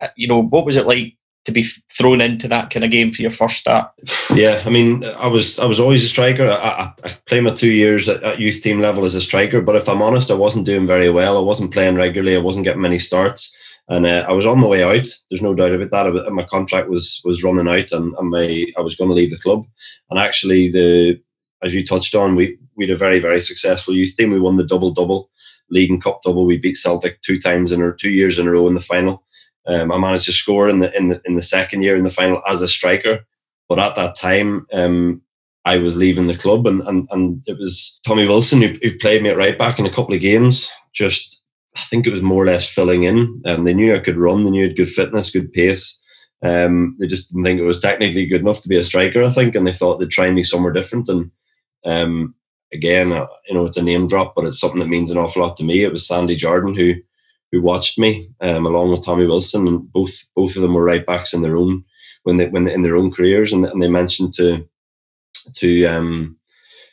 uh, 0.00 0.08
you 0.16 0.28
know, 0.28 0.42
what 0.42 0.64
was 0.64 0.76
it 0.76 0.86
like 0.86 1.16
to 1.44 1.52
be 1.52 1.64
thrown 1.90 2.20
into 2.20 2.46
that 2.48 2.70
kind 2.70 2.84
of 2.84 2.90
game 2.90 3.12
for 3.12 3.22
your 3.22 3.30
first 3.30 3.56
start? 3.56 3.90
Yeah, 4.34 4.62
I 4.64 4.70
mean, 4.70 5.04
I 5.04 5.26
was 5.26 5.58
I 5.58 5.66
was 5.66 5.80
always 5.80 6.04
a 6.04 6.08
striker. 6.08 6.46
I, 6.46 6.54
I, 6.54 6.92
I 7.04 7.08
played 7.26 7.42
my 7.42 7.50
two 7.50 7.72
years 7.72 8.08
at, 8.08 8.22
at, 8.22 8.40
youth 8.40 8.62
team 8.62 8.80
level 8.80 9.04
as 9.04 9.14
a 9.14 9.20
striker, 9.20 9.60
but 9.60 9.76
if 9.76 9.88
I'm 9.88 10.00
honest, 10.00 10.30
I 10.30 10.34
wasn't 10.34 10.66
doing 10.66 10.86
very 10.86 11.10
well. 11.10 11.36
I 11.36 11.40
wasn't 11.40 11.72
playing 11.72 11.96
regularly. 11.96 12.36
I 12.36 12.40
wasn't 12.40 12.64
getting 12.64 12.82
many 12.82 12.98
starts 12.98 13.54
and 13.88 14.06
uh, 14.06 14.24
I 14.28 14.32
was 14.32 14.46
on 14.46 14.60
my 14.60 14.66
way 14.66 14.82
out. 14.82 15.06
There's 15.28 15.42
no 15.42 15.54
doubt 15.54 15.74
about 15.74 15.90
that. 15.90 16.32
My 16.32 16.44
contract 16.44 16.88
was 16.88 17.20
was 17.24 17.42
running 17.42 17.68
out, 17.68 17.92
and, 17.92 18.14
and 18.14 18.30
my 18.30 18.66
I 18.76 18.80
was 18.80 18.96
going 18.96 19.08
to 19.08 19.14
leave 19.14 19.30
the 19.30 19.38
club. 19.38 19.66
And 20.10 20.18
actually, 20.18 20.70
the 20.70 21.20
as 21.62 21.74
you 21.74 21.84
touched 21.84 22.14
on, 22.14 22.36
we 22.36 22.58
we 22.76 22.86
had 22.86 22.94
a 22.94 22.98
very 22.98 23.18
very 23.18 23.40
successful 23.40 23.94
youth 23.94 24.14
team. 24.16 24.30
We 24.30 24.40
won 24.40 24.56
the 24.56 24.66
double 24.66 24.92
double, 24.92 25.30
league 25.70 25.90
and 25.90 26.02
cup 26.02 26.20
double. 26.22 26.46
We 26.46 26.58
beat 26.58 26.76
Celtic 26.76 27.20
two 27.20 27.38
times 27.38 27.72
in 27.72 27.82
or 27.82 27.92
two 27.92 28.10
years 28.10 28.38
in 28.38 28.46
a 28.46 28.52
row 28.52 28.66
in 28.68 28.74
the 28.74 28.80
final. 28.80 29.24
Um, 29.66 29.92
I 29.92 29.98
managed 29.98 30.26
to 30.26 30.32
score 30.32 30.68
in 30.68 30.78
the 30.78 30.96
in 30.96 31.08
the 31.08 31.20
in 31.24 31.34
the 31.34 31.42
second 31.42 31.82
year 31.82 31.96
in 31.96 32.04
the 32.04 32.10
final 32.10 32.40
as 32.48 32.62
a 32.62 32.68
striker, 32.68 33.26
but 33.68 33.78
at 33.78 33.96
that 33.96 34.14
time. 34.14 34.66
Um, 34.72 35.22
I 35.64 35.76
was 35.78 35.96
leaving 35.96 36.26
the 36.26 36.36
club, 36.36 36.66
and, 36.66 36.80
and, 36.88 37.06
and 37.12 37.40
it 37.46 37.56
was 37.56 38.00
Tommy 38.04 38.26
Wilson 38.26 38.62
who, 38.62 38.74
who 38.82 38.98
played 38.98 39.22
me 39.22 39.30
at 39.30 39.36
right 39.36 39.56
back 39.56 39.78
in 39.78 39.86
a 39.86 39.90
couple 39.90 40.12
of 40.12 40.20
games. 40.20 40.68
Just 40.92 41.41
I 41.76 41.80
think 41.80 42.06
it 42.06 42.10
was 42.10 42.22
more 42.22 42.42
or 42.42 42.46
less 42.46 42.72
filling 42.72 43.04
in. 43.04 43.40
And 43.44 43.66
they 43.66 43.74
knew 43.74 43.94
I 43.94 43.98
could 43.98 44.16
run. 44.16 44.44
They 44.44 44.50
knew 44.50 44.64
I 44.64 44.68
had 44.68 44.76
good 44.76 44.88
fitness, 44.88 45.30
good 45.30 45.52
pace. 45.52 45.98
Um, 46.42 46.96
they 46.98 47.06
just 47.06 47.30
didn't 47.30 47.44
think 47.44 47.60
it 47.60 47.64
was 47.64 47.80
technically 47.80 48.26
good 48.26 48.40
enough 48.40 48.60
to 48.62 48.68
be 48.68 48.76
a 48.76 48.84
striker. 48.84 49.22
I 49.22 49.30
think, 49.30 49.54
and 49.54 49.66
they 49.66 49.72
thought 49.72 49.98
they'd 49.98 50.10
try 50.10 50.30
me 50.30 50.42
somewhere 50.42 50.72
different. 50.72 51.08
And 51.08 51.30
um, 51.84 52.34
again, 52.72 53.08
you 53.08 53.54
know, 53.54 53.64
it's 53.64 53.76
a 53.76 53.82
name 53.82 54.06
drop, 54.06 54.34
but 54.34 54.44
it's 54.44 54.60
something 54.60 54.80
that 54.80 54.88
means 54.88 55.10
an 55.10 55.18
awful 55.18 55.42
lot 55.42 55.56
to 55.56 55.64
me. 55.64 55.84
It 55.84 55.92
was 55.92 56.06
Sandy 56.06 56.36
Jardine 56.36 56.74
who 56.74 56.94
who 57.52 57.60
watched 57.60 57.98
me 57.98 58.30
um, 58.40 58.64
along 58.64 58.90
with 58.90 59.04
Tommy 59.04 59.26
Wilson, 59.26 59.68
and 59.68 59.92
both 59.92 60.12
both 60.34 60.56
of 60.56 60.62
them 60.62 60.74
were 60.74 60.84
right 60.84 61.04
backs 61.04 61.34
in 61.34 61.42
their 61.42 61.56
own 61.56 61.84
when 62.24 62.38
they 62.38 62.48
when 62.48 62.64
they, 62.64 62.72
in 62.72 62.82
their 62.82 62.96
own 62.96 63.12
careers, 63.12 63.52
and, 63.52 63.64
and 63.64 63.82
they 63.82 63.88
mentioned 63.88 64.32
to 64.34 64.66
to 65.56 65.84
um, 65.84 66.36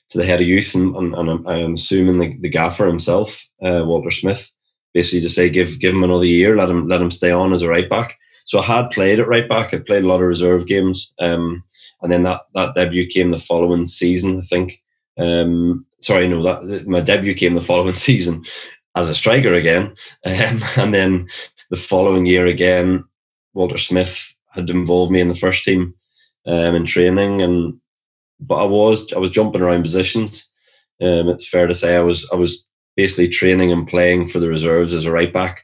to 0.09 0.17
the 0.17 0.25
head 0.25 0.41
of 0.41 0.47
youth 0.47 0.73
and, 0.75 0.95
and, 0.95 1.13
and 1.13 1.29
I'm, 1.29 1.47
I'm, 1.47 1.73
assuming 1.75 2.17
the, 2.17 2.35
the 2.39 2.49
gaffer 2.49 2.87
himself, 2.87 3.47
uh, 3.61 3.83
Walter 3.85 4.09
Smith, 4.09 4.51
basically 4.93 5.21
to 5.21 5.29
say 5.29 5.49
give 5.49 5.79
give 5.79 5.93
him 5.93 6.03
another 6.03 6.25
year, 6.25 6.55
let 6.55 6.69
him 6.69 6.87
let 6.87 7.01
him 7.01 7.11
stay 7.11 7.31
on 7.31 7.53
as 7.53 7.61
a 7.61 7.69
right 7.69 7.89
back. 7.89 8.17
So 8.45 8.59
I 8.59 8.63
had 8.63 8.89
played 8.89 9.19
at 9.19 9.27
right 9.27 9.47
back. 9.47 9.73
I 9.73 9.79
played 9.79 10.03
a 10.03 10.07
lot 10.07 10.21
of 10.21 10.27
reserve 10.27 10.65
games, 10.65 11.13
um, 11.19 11.63
and 12.01 12.11
then 12.11 12.23
that 12.23 12.41
that 12.55 12.73
debut 12.73 13.07
came 13.07 13.29
the 13.29 13.37
following 13.37 13.85
season. 13.85 14.39
I 14.39 14.41
think. 14.41 14.81
Um, 15.17 15.85
sorry, 15.99 16.29
no, 16.29 16.41
that 16.41 16.87
my 16.87 17.01
debut 17.01 17.33
came 17.33 17.53
the 17.53 17.61
following 17.61 17.93
season 18.07 18.43
as 18.95 19.09
a 19.09 19.15
striker 19.15 19.53
again, 19.53 19.95
um, 20.25 20.59
and 20.77 20.93
then 20.93 21.27
the 21.69 21.77
following 21.77 22.25
year 22.25 22.45
again, 22.45 23.03
Walter 23.53 23.77
Smith 23.77 24.35
had 24.53 24.69
involved 24.69 25.11
me 25.11 25.21
in 25.21 25.27
the 25.29 25.35
first 25.35 25.63
team 25.63 25.93
um, 26.45 26.75
in 26.75 26.85
training, 26.85 27.41
and 27.41 27.79
but 28.39 28.63
I 28.63 28.65
was 28.65 29.13
I 29.13 29.19
was 29.19 29.29
jumping 29.29 29.61
around 29.61 29.83
positions. 29.83 30.51
Um, 31.01 31.29
it's 31.29 31.47
fair 31.47 31.67
to 31.67 31.73
say 31.73 31.95
I 31.95 32.01
was 32.01 32.29
I 32.31 32.35
was 32.35 32.67
basically 32.99 33.29
training 33.29 33.71
and 33.71 33.87
playing 33.87 34.27
for 34.27 34.39
the 34.39 34.49
reserves 34.49 34.93
as 34.93 35.05
a 35.05 35.11
right 35.11 35.31
back 35.31 35.61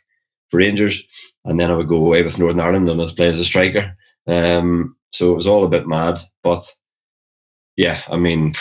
for 0.48 0.60
Rangers, 0.60 1.06
and 1.44 1.60
then 1.60 1.70
I 1.70 1.76
would 1.76 1.90
go 1.90 1.98
away 1.98 2.24
with 2.24 2.40
Northern 2.40 2.62
Ireland 2.62 2.88
and 2.88 3.02
I'd 3.02 3.14
play 3.18 3.28
as 3.28 3.42
a 3.42 3.44
striker. 3.44 3.94
Um, 4.26 4.96
so 5.12 5.34
it 5.34 5.36
was 5.36 5.46
all 5.46 5.66
a 5.66 5.70
bit 5.70 5.86
mad, 5.86 6.18
but 6.44 6.64
yeah, 7.76 8.00
I 8.10 8.16
mean, 8.16 8.54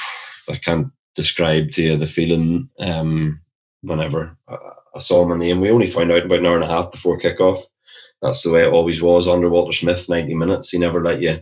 I 0.50 0.56
can't 0.56 0.88
describe 1.14 1.70
to 1.70 1.82
you 1.84 1.96
the 1.96 2.06
feeling 2.06 2.68
um, 2.80 3.40
whenever 3.82 4.36
I 4.48 4.98
saw 4.98 5.24
my 5.24 5.36
name. 5.36 5.60
We 5.60 5.70
only 5.70 5.86
found 5.86 6.10
out 6.10 6.24
about 6.24 6.40
an 6.40 6.46
hour 6.46 6.56
and 6.56 6.64
a 6.64 6.74
half 6.74 6.90
before 6.90 7.16
kickoff. 7.16 7.60
That's 8.22 8.42
the 8.42 8.50
way 8.50 8.62
it 8.64 8.72
always 8.72 9.00
was 9.00 9.28
under 9.28 9.48
Walter 9.48 9.70
Smith. 9.70 10.08
Ninety 10.08 10.34
minutes. 10.34 10.70
He 10.70 10.78
never 10.78 11.00
let 11.04 11.22
you, 11.22 11.40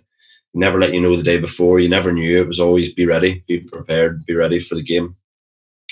never 0.52 0.78
let 0.78 0.92
you 0.92 1.00
know 1.00 1.16
the 1.16 1.22
day 1.22 1.38
before. 1.38 1.80
You 1.80 1.88
never 1.88 2.12
knew. 2.12 2.42
It 2.42 2.46
was 2.46 2.60
always 2.60 2.92
be 2.92 3.06
ready, 3.06 3.42
be 3.48 3.60
prepared, 3.60 4.26
be 4.26 4.34
ready 4.34 4.58
for 4.58 4.74
the 4.74 4.82
game. 4.82 5.16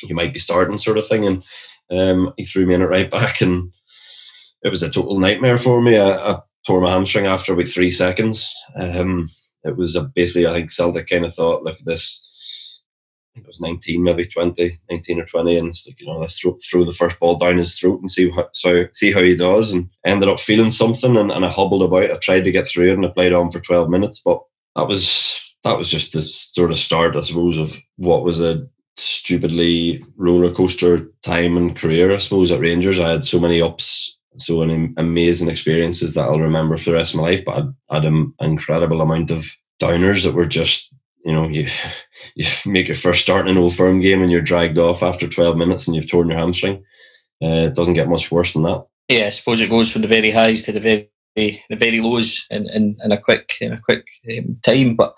You 0.03 0.15
might 0.15 0.33
be 0.33 0.39
starting, 0.39 0.79
sort 0.79 0.99
of 0.99 1.07
thing. 1.07 1.27
And 1.27 1.45
um, 1.91 2.33
he 2.37 2.45
threw 2.45 2.67
me 2.67 2.75
in 2.75 2.83
it 2.83 2.87
right 2.87 3.11
back, 3.11 3.41
and 3.41 3.73
it 4.63 4.71
was 4.71 4.83
a 4.83 4.91
total 4.91 5.19
nightmare 5.19 5.59
for 5.59 5.83
me. 5.83 5.99
I, 5.99 6.11
I 6.11 6.39
tore 6.67 6.81
my 6.81 6.91
hamstring 6.91 7.27
after 7.27 7.53
about 7.53 7.69
three 7.69 7.91
seconds. 7.91 8.55
Um, 8.81 9.27
it 9.65 9.77
was 9.77 9.99
basically, 10.15 10.47
I 10.47 10.53
think 10.53 10.71
Celtic 10.71 11.09
kind 11.09 11.25
of 11.25 11.35
thought, 11.35 11.63
look, 11.63 11.81
at 11.81 11.85
this 11.85 12.27
it 13.37 13.47
was 13.47 13.61
19, 13.61 14.03
maybe 14.03 14.25
20, 14.25 14.81
19 14.91 15.21
or 15.21 15.25
20. 15.25 15.59
And 15.59 15.69
it's 15.69 15.87
like, 15.87 16.01
you 16.01 16.07
know, 16.07 16.19
let's 16.19 16.39
throw, 16.39 16.57
throw 16.69 16.85
the 16.85 16.93
first 16.93 17.19
ball 17.21 17.37
down 17.37 17.59
his 17.59 17.79
throat 17.79 18.01
and 18.01 18.11
see 18.11 18.31
how, 18.31 18.49
so, 18.53 18.87
see 18.93 19.13
how 19.13 19.23
he 19.23 19.37
does. 19.37 19.73
And 19.73 19.89
ended 20.05 20.29
up 20.29 20.41
feeling 20.41 20.69
something 20.69 21.17
and, 21.17 21.31
and 21.31 21.45
I 21.45 21.49
hobbled 21.49 21.83
about. 21.83 22.11
I 22.11 22.17
tried 22.17 22.43
to 22.43 22.53
get 22.53 22.67
through 22.67 22.91
it 22.91 22.95
and 22.95 23.07
I 23.07 23.09
played 23.09 23.33
on 23.33 23.51
for 23.51 23.61
12 23.61 23.89
minutes. 23.89 24.23
But 24.25 24.43
that 24.77 24.89
was, 24.89 25.57
that 25.65 25.79
was 25.79 25.89
just 25.89 26.13
the 26.13 26.23
sort 26.23 26.71
of 26.71 26.77
start, 26.77 27.17
I 27.17 27.21
suppose, 27.21 27.59
of 27.59 27.77
what 27.97 28.25
was 28.25 28.41
a 28.41 28.69
stupidly 29.01 30.05
roller 30.17 30.53
coaster 30.53 31.11
time 31.23 31.57
and 31.57 31.77
career, 31.77 32.13
I 32.13 32.19
suppose, 32.19 32.51
at 32.51 32.61
Rangers. 32.61 33.01
I 33.01 33.11
had 33.11 33.25
so 33.25 33.41
many 33.41 33.61
ups, 33.61 34.19
so 34.37 34.65
many 34.65 34.93
amazing 34.97 35.49
experiences 35.49 36.15
that 36.15 36.25
I'll 36.25 36.41
remember 36.41 36.77
for 36.77 36.91
the 36.91 36.97
rest 36.97 37.15
of 37.15 37.21
my 37.21 37.29
life. 37.29 37.45
But 37.45 37.67
I 37.89 37.97
had 37.97 38.05
an 38.05 38.33
incredible 38.41 39.01
amount 39.01 39.31
of 39.31 39.45
downers 39.81 40.25
that 40.25 40.35
were 40.35 40.47
just 40.47 40.95
you 41.25 41.33
know, 41.33 41.49
you 41.49 41.67
you 42.35 42.47
make 42.67 42.89
your 42.89 42.95
first 42.95 43.23
start 43.23 43.47
in 43.47 43.57
an 43.57 43.63
old 43.63 43.75
firm 43.75 44.01
game 44.01 44.23
and 44.23 44.31
you're 44.31 44.41
dragged 44.41 44.79
off 44.79 45.03
after 45.03 45.29
12 45.29 45.57
minutes 45.57 45.87
and 45.87 45.95
you've 45.95 46.11
torn 46.11 46.29
your 46.29 46.39
hamstring. 46.39 46.77
Uh, 47.43 47.69
it 47.69 47.75
doesn't 47.75 47.95
get 47.95 48.09
much 48.09 48.31
worse 48.31 48.53
than 48.53 48.63
that. 48.65 48.87
Yeah, 49.09 49.27
I 49.27 49.31
suppose 49.31 49.61
it 49.61 49.71
goes 49.71 49.91
from 49.91 50.03
the 50.03 50.09
very 50.09 50.31
highs 50.31 50.63
to 50.65 50.73
the 50.73 50.81
very 50.81 51.11
the 51.37 51.77
very 51.77 52.01
lows 52.01 52.47
in, 52.51 52.69
in, 52.71 52.97
in 53.03 53.13
a 53.13 53.21
quick 53.21 53.55
in 53.61 53.73
a 53.73 53.81
quick 53.81 54.05
um, 54.31 54.59
time. 54.63 54.95
But 54.95 55.15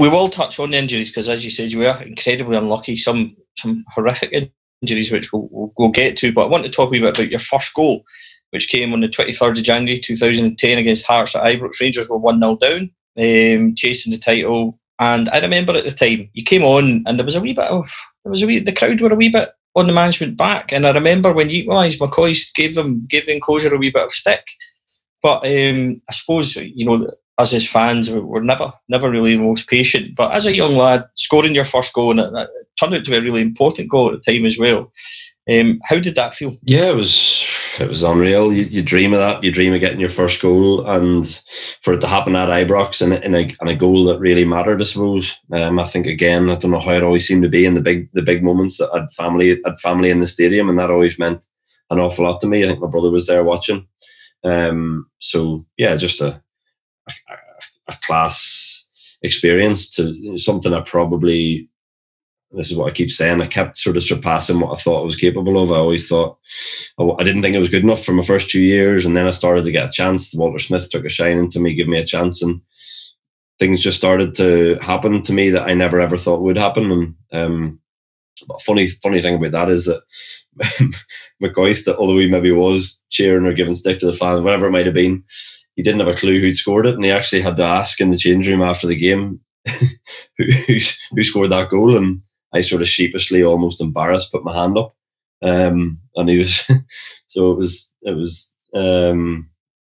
we 0.00 0.08
will 0.08 0.28
touch 0.28 0.58
on 0.58 0.70
the 0.70 0.78
injuries 0.78 1.10
because, 1.10 1.28
as 1.28 1.44
you 1.44 1.50
said, 1.50 1.72
you 1.72 1.80
were 1.80 2.02
incredibly 2.02 2.56
unlucky. 2.56 2.96
Some 2.96 3.36
some 3.58 3.84
horrific 3.94 4.52
injuries, 4.82 5.12
which 5.12 5.32
we'll, 5.32 5.48
we'll, 5.50 5.72
we'll 5.76 5.90
get 5.90 6.16
to. 6.18 6.32
But 6.32 6.46
I 6.46 6.48
want 6.48 6.64
to 6.64 6.70
talk 6.70 6.88
a 6.88 6.92
bit 6.92 7.02
about 7.02 7.30
your 7.30 7.40
first 7.40 7.74
goal, 7.74 8.02
which 8.50 8.70
came 8.70 8.92
on 8.92 9.00
the 9.00 9.08
23rd 9.08 9.58
of 9.58 9.64
January 9.64 10.00
2010 10.00 10.78
against 10.78 11.06
Hearts 11.06 11.36
at 11.36 11.44
Ibrox. 11.44 11.80
Rangers 11.80 12.08
were 12.08 12.16
1 12.16 12.40
0 12.40 12.56
down, 12.56 12.90
um, 13.18 13.74
chasing 13.76 14.12
the 14.12 14.18
title. 14.18 14.78
And 14.98 15.28
I 15.28 15.40
remember 15.40 15.74
at 15.74 15.84
the 15.84 15.90
time 15.90 16.30
you 16.32 16.44
came 16.44 16.62
on, 16.62 17.04
and 17.06 17.18
there 17.18 17.26
was 17.26 17.36
a 17.36 17.40
wee 17.40 17.54
bit 17.54 17.66
of 17.66 17.90
there 18.24 18.30
was 18.30 18.42
a 18.42 18.46
wee 18.46 18.58
the 18.58 18.72
crowd 18.72 19.00
were 19.00 19.12
a 19.12 19.16
wee 19.16 19.28
bit 19.28 19.50
on 19.74 19.86
the 19.86 19.92
management 19.92 20.36
back. 20.36 20.72
And 20.72 20.86
I 20.86 20.92
remember 20.92 21.32
when 21.32 21.50
you 21.50 21.62
equalised, 21.62 22.00
McCoist 22.00 22.54
gave 22.54 22.74
them 22.74 23.04
gave 23.08 23.26
the 23.26 23.34
enclosure 23.34 23.74
a 23.74 23.78
wee 23.78 23.90
bit 23.90 24.04
of 24.04 24.12
stick. 24.12 24.46
But 25.22 25.46
um, 25.46 26.00
I 26.08 26.12
suppose 26.12 26.56
you 26.56 26.86
know 26.86 27.10
us 27.40 27.52
as 27.54 27.68
fans 27.68 28.10
we're 28.10 28.42
never 28.42 28.72
never 28.88 29.10
really 29.10 29.36
the 29.36 29.42
most 29.42 29.68
patient. 29.68 30.14
But 30.14 30.32
as 30.32 30.46
a 30.46 30.54
young 30.54 30.76
lad, 30.76 31.06
scoring 31.14 31.54
your 31.54 31.64
first 31.64 31.94
goal 31.94 32.18
and 32.18 32.36
it, 32.36 32.50
turned 32.78 32.94
out 32.94 33.04
to 33.04 33.10
be 33.10 33.16
a 33.16 33.22
really 33.22 33.42
important 33.42 33.90
goal 33.90 34.12
at 34.12 34.22
the 34.22 34.32
time 34.32 34.46
as 34.46 34.58
well. 34.58 34.90
Um, 35.50 35.80
how 35.84 35.98
did 35.98 36.14
that 36.14 36.34
feel? 36.34 36.56
Yeah, 36.62 36.90
it 36.90 36.96
was 36.96 37.48
it 37.80 37.88
was 37.88 38.02
unreal. 38.02 38.52
You, 38.52 38.64
you, 38.64 38.82
dream 38.82 39.12
of 39.12 39.20
that. 39.20 39.42
You 39.42 39.50
dream 39.50 39.72
of 39.72 39.80
getting 39.80 40.00
your 40.00 40.10
first 40.10 40.40
goal, 40.40 40.86
and 40.86 41.26
for 41.80 41.94
it 41.94 42.00
to 42.02 42.06
happen 42.06 42.36
at 42.36 42.48
Ibrox 42.48 43.00
and 43.02 43.24
in 43.24 43.34
a, 43.34 43.56
a 43.68 43.74
goal 43.74 44.04
that 44.04 44.20
really 44.20 44.44
mattered, 44.44 44.80
I 44.80 44.84
suppose. 44.84 45.38
Um, 45.52 45.78
I 45.78 45.86
think 45.86 46.06
again, 46.06 46.50
I 46.50 46.56
don't 46.56 46.70
know 46.70 46.78
how 46.78 46.92
it 46.92 47.02
always 47.02 47.26
seemed 47.26 47.42
to 47.42 47.48
be 47.48 47.64
in 47.64 47.74
the 47.74 47.80
big 47.80 48.10
the 48.12 48.22
big 48.22 48.44
moments 48.44 48.76
that 48.78 48.90
had 48.94 49.10
family 49.10 49.60
had 49.64 49.78
family 49.78 50.10
in 50.10 50.20
the 50.20 50.26
stadium, 50.26 50.68
and 50.68 50.78
that 50.78 50.90
always 50.90 51.18
meant 51.18 51.46
an 51.90 51.98
awful 51.98 52.24
lot 52.24 52.40
to 52.40 52.46
me. 52.46 52.62
I 52.62 52.68
think 52.68 52.80
my 52.80 52.88
brother 52.88 53.10
was 53.10 53.26
there 53.26 53.42
watching. 53.42 53.86
Um, 54.44 55.08
so 55.18 55.64
yeah, 55.76 55.96
just 55.96 56.20
a, 56.20 56.42
a, 57.08 57.94
class 58.04 58.88
experience 59.22 59.90
to 59.90 60.38
something 60.38 60.72
I 60.72 60.80
probably 60.82 61.68
this 62.52 62.70
is 62.70 62.76
what 62.76 62.88
I 62.88 62.94
keep 62.94 63.10
saying. 63.10 63.40
I 63.40 63.46
kept 63.46 63.76
sort 63.76 63.96
of 63.96 64.02
surpassing 64.02 64.58
what 64.58 64.72
I 64.72 64.76
thought 64.76 65.02
I 65.02 65.04
was 65.04 65.14
capable 65.14 65.62
of. 65.62 65.70
I 65.70 65.76
always 65.76 66.08
thought 66.08 66.38
I 66.98 67.22
didn't 67.22 67.42
think 67.42 67.54
it 67.54 67.60
was 67.60 67.68
good 67.68 67.84
enough 67.84 68.04
for 68.04 68.12
my 68.12 68.22
first 68.22 68.50
two 68.50 68.60
years, 68.60 69.06
and 69.06 69.16
then 69.16 69.26
I 69.26 69.30
started 69.30 69.64
to 69.64 69.72
get 69.72 69.88
a 69.88 69.92
chance. 69.92 70.34
Walter 70.34 70.58
Smith 70.58 70.90
took 70.90 71.04
a 71.04 71.08
shine 71.08 71.38
into 71.38 71.60
me, 71.60 71.74
gave 71.74 71.88
me 71.88 71.98
a 71.98 72.04
chance, 72.04 72.42
and 72.42 72.60
things 73.60 73.80
just 73.80 73.98
started 73.98 74.34
to 74.34 74.78
happen 74.82 75.22
to 75.22 75.32
me 75.32 75.50
that 75.50 75.68
I 75.68 75.74
never 75.74 76.00
ever 76.00 76.18
thought 76.18 76.42
would 76.42 76.56
happen. 76.56 76.90
And 76.90 77.14
um, 77.32 77.80
but 78.48 78.60
funny, 78.62 78.86
funny 78.86 79.20
thing 79.20 79.36
about 79.36 79.52
that 79.52 79.68
is 79.68 79.84
that 79.84 80.02
McCoist, 81.42 81.94
although 81.94 82.18
he 82.18 82.28
maybe 82.28 82.50
was 82.50 83.04
cheering 83.10 83.46
or 83.46 83.52
giving 83.52 83.74
stick 83.74 84.00
to 84.00 84.06
the 84.06 84.12
fans, 84.12 84.40
whatever 84.40 84.66
it 84.66 84.72
might 84.72 84.86
have 84.86 84.94
been, 84.94 85.22
he 85.76 85.82
didn't 85.82 86.00
have 86.00 86.08
a 86.08 86.14
clue 86.14 86.40
who'd 86.40 86.56
scored 86.56 86.86
it, 86.86 86.94
and 86.94 87.04
he 87.04 87.10
actually 87.10 87.40
had 87.40 87.56
to 87.56 87.62
ask 87.62 88.00
in 88.00 88.10
the 88.10 88.16
change 88.16 88.48
room 88.48 88.62
after 88.62 88.86
the 88.86 88.96
game 88.96 89.40
who, 90.38 90.44
who 91.14 91.22
scored 91.22 91.50
that 91.50 91.70
goal, 91.70 91.96
and 91.96 92.20
I 92.52 92.60
sort 92.60 92.82
of 92.82 92.88
sheepishly, 92.88 93.42
almost 93.42 93.80
embarrassed, 93.80 94.32
put 94.32 94.44
my 94.44 94.54
hand 94.54 94.76
up, 94.76 94.94
um, 95.42 96.00
and 96.16 96.28
he 96.28 96.38
was. 96.38 96.70
so 97.26 97.52
it 97.52 97.56
was. 97.56 97.94
It 98.02 98.16
was. 98.16 98.54
Um, 98.74 99.50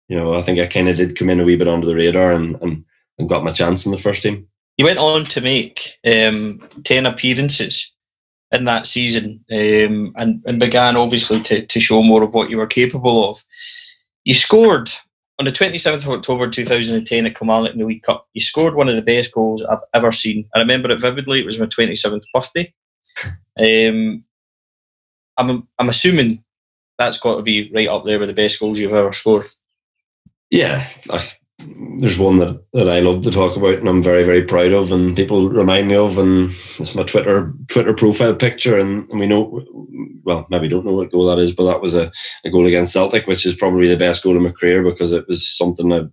you 0.08 0.16
know, 0.16 0.34
I 0.34 0.42
think 0.42 0.58
I 0.58 0.66
kind 0.66 0.88
of 0.88 0.96
did 0.96 1.16
come 1.16 1.30
in 1.30 1.38
a 1.38 1.44
wee 1.44 1.56
bit 1.56 1.68
under 1.68 1.86
the 1.86 1.94
radar 1.94 2.32
and, 2.32 2.60
and, 2.62 2.84
and 3.16 3.28
got 3.28 3.44
my 3.44 3.52
chance 3.52 3.86
in 3.86 3.92
the 3.92 3.98
first 3.98 4.22
team. 4.22 4.48
You 4.76 4.84
went 4.84 4.98
on 4.98 5.24
to 5.24 5.40
make 5.40 5.98
um, 6.04 6.66
ten 6.84 7.06
appearances 7.06 7.92
in 8.50 8.64
that 8.64 8.86
season, 8.86 9.44
um, 9.52 10.12
and 10.16 10.42
and 10.44 10.58
began 10.58 10.96
obviously 10.96 11.40
to 11.42 11.64
to 11.64 11.80
show 11.80 12.02
more 12.02 12.22
of 12.22 12.34
what 12.34 12.50
you 12.50 12.56
were 12.56 12.66
capable 12.66 13.30
of. 13.30 13.42
You 14.24 14.34
scored 14.34 14.90
on 15.40 15.46
the 15.46 15.50
27th 15.50 16.06
of 16.06 16.12
October 16.12 16.50
2010 16.50 17.24
at 17.24 17.34
Kilmarnock 17.34 17.72
in 17.72 17.78
the 17.78 17.86
League 17.86 18.02
Cup, 18.02 18.28
you 18.34 18.42
scored 18.42 18.74
one 18.74 18.90
of 18.90 18.94
the 18.94 19.00
best 19.00 19.32
goals 19.32 19.64
I've 19.64 19.78
ever 19.94 20.12
seen. 20.12 20.46
I 20.54 20.58
remember 20.58 20.90
it 20.90 21.00
vividly. 21.00 21.40
It 21.40 21.46
was 21.46 21.58
my 21.58 21.64
27th 21.64 22.24
birthday. 22.34 22.74
Um, 23.58 24.22
I'm, 25.38 25.66
I'm 25.78 25.88
assuming 25.88 26.44
that's 26.98 27.18
got 27.18 27.36
to 27.36 27.42
be 27.42 27.72
right 27.74 27.88
up 27.88 28.04
there 28.04 28.18
with 28.18 28.28
the 28.28 28.34
best 28.34 28.60
goals 28.60 28.78
you've 28.78 28.92
ever 28.92 29.14
scored. 29.14 29.46
Yeah, 30.50 30.86
there's 31.98 32.18
one 32.18 32.38
that, 32.38 32.64
that 32.72 32.88
I 32.88 33.00
love 33.00 33.22
to 33.22 33.30
talk 33.30 33.56
about 33.56 33.78
and 33.78 33.88
I'm 33.88 34.02
very, 34.02 34.24
very 34.24 34.44
proud 34.44 34.72
of 34.72 34.92
and 34.92 35.16
people 35.16 35.48
remind 35.48 35.88
me 35.88 35.96
of 35.96 36.18
and 36.18 36.50
it's 36.50 36.94
my 36.94 37.02
Twitter 37.02 37.52
Twitter 37.68 37.94
profile 37.94 38.34
picture 38.34 38.78
and, 38.78 39.08
and 39.10 39.20
we 39.20 39.26
know 39.26 39.64
well, 40.24 40.46
maybe 40.50 40.68
don't 40.68 40.84
know 40.84 40.94
what 40.94 41.10
goal 41.10 41.26
that 41.26 41.38
is, 41.38 41.52
but 41.52 41.64
that 41.64 41.80
was 41.80 41.94
a, 41.94 42.12
a 42.44 42.50
goal 42.50 42.66
against 42.66 42.92
Celtic, 42.92 43.26
which 43.26 43.44
is 43.46 43.54
probably 43.54 43.88
the 43.88 43.96
best 43.96 44.22
goal 44.22 44.36
in 44.36 44.42
my 44.42 44.50
career 44.50 44.82
because 44.82 45.12
it 45.12 45.26
was 45.28 45.48
something 45.48 45.88
that 45.88 46.10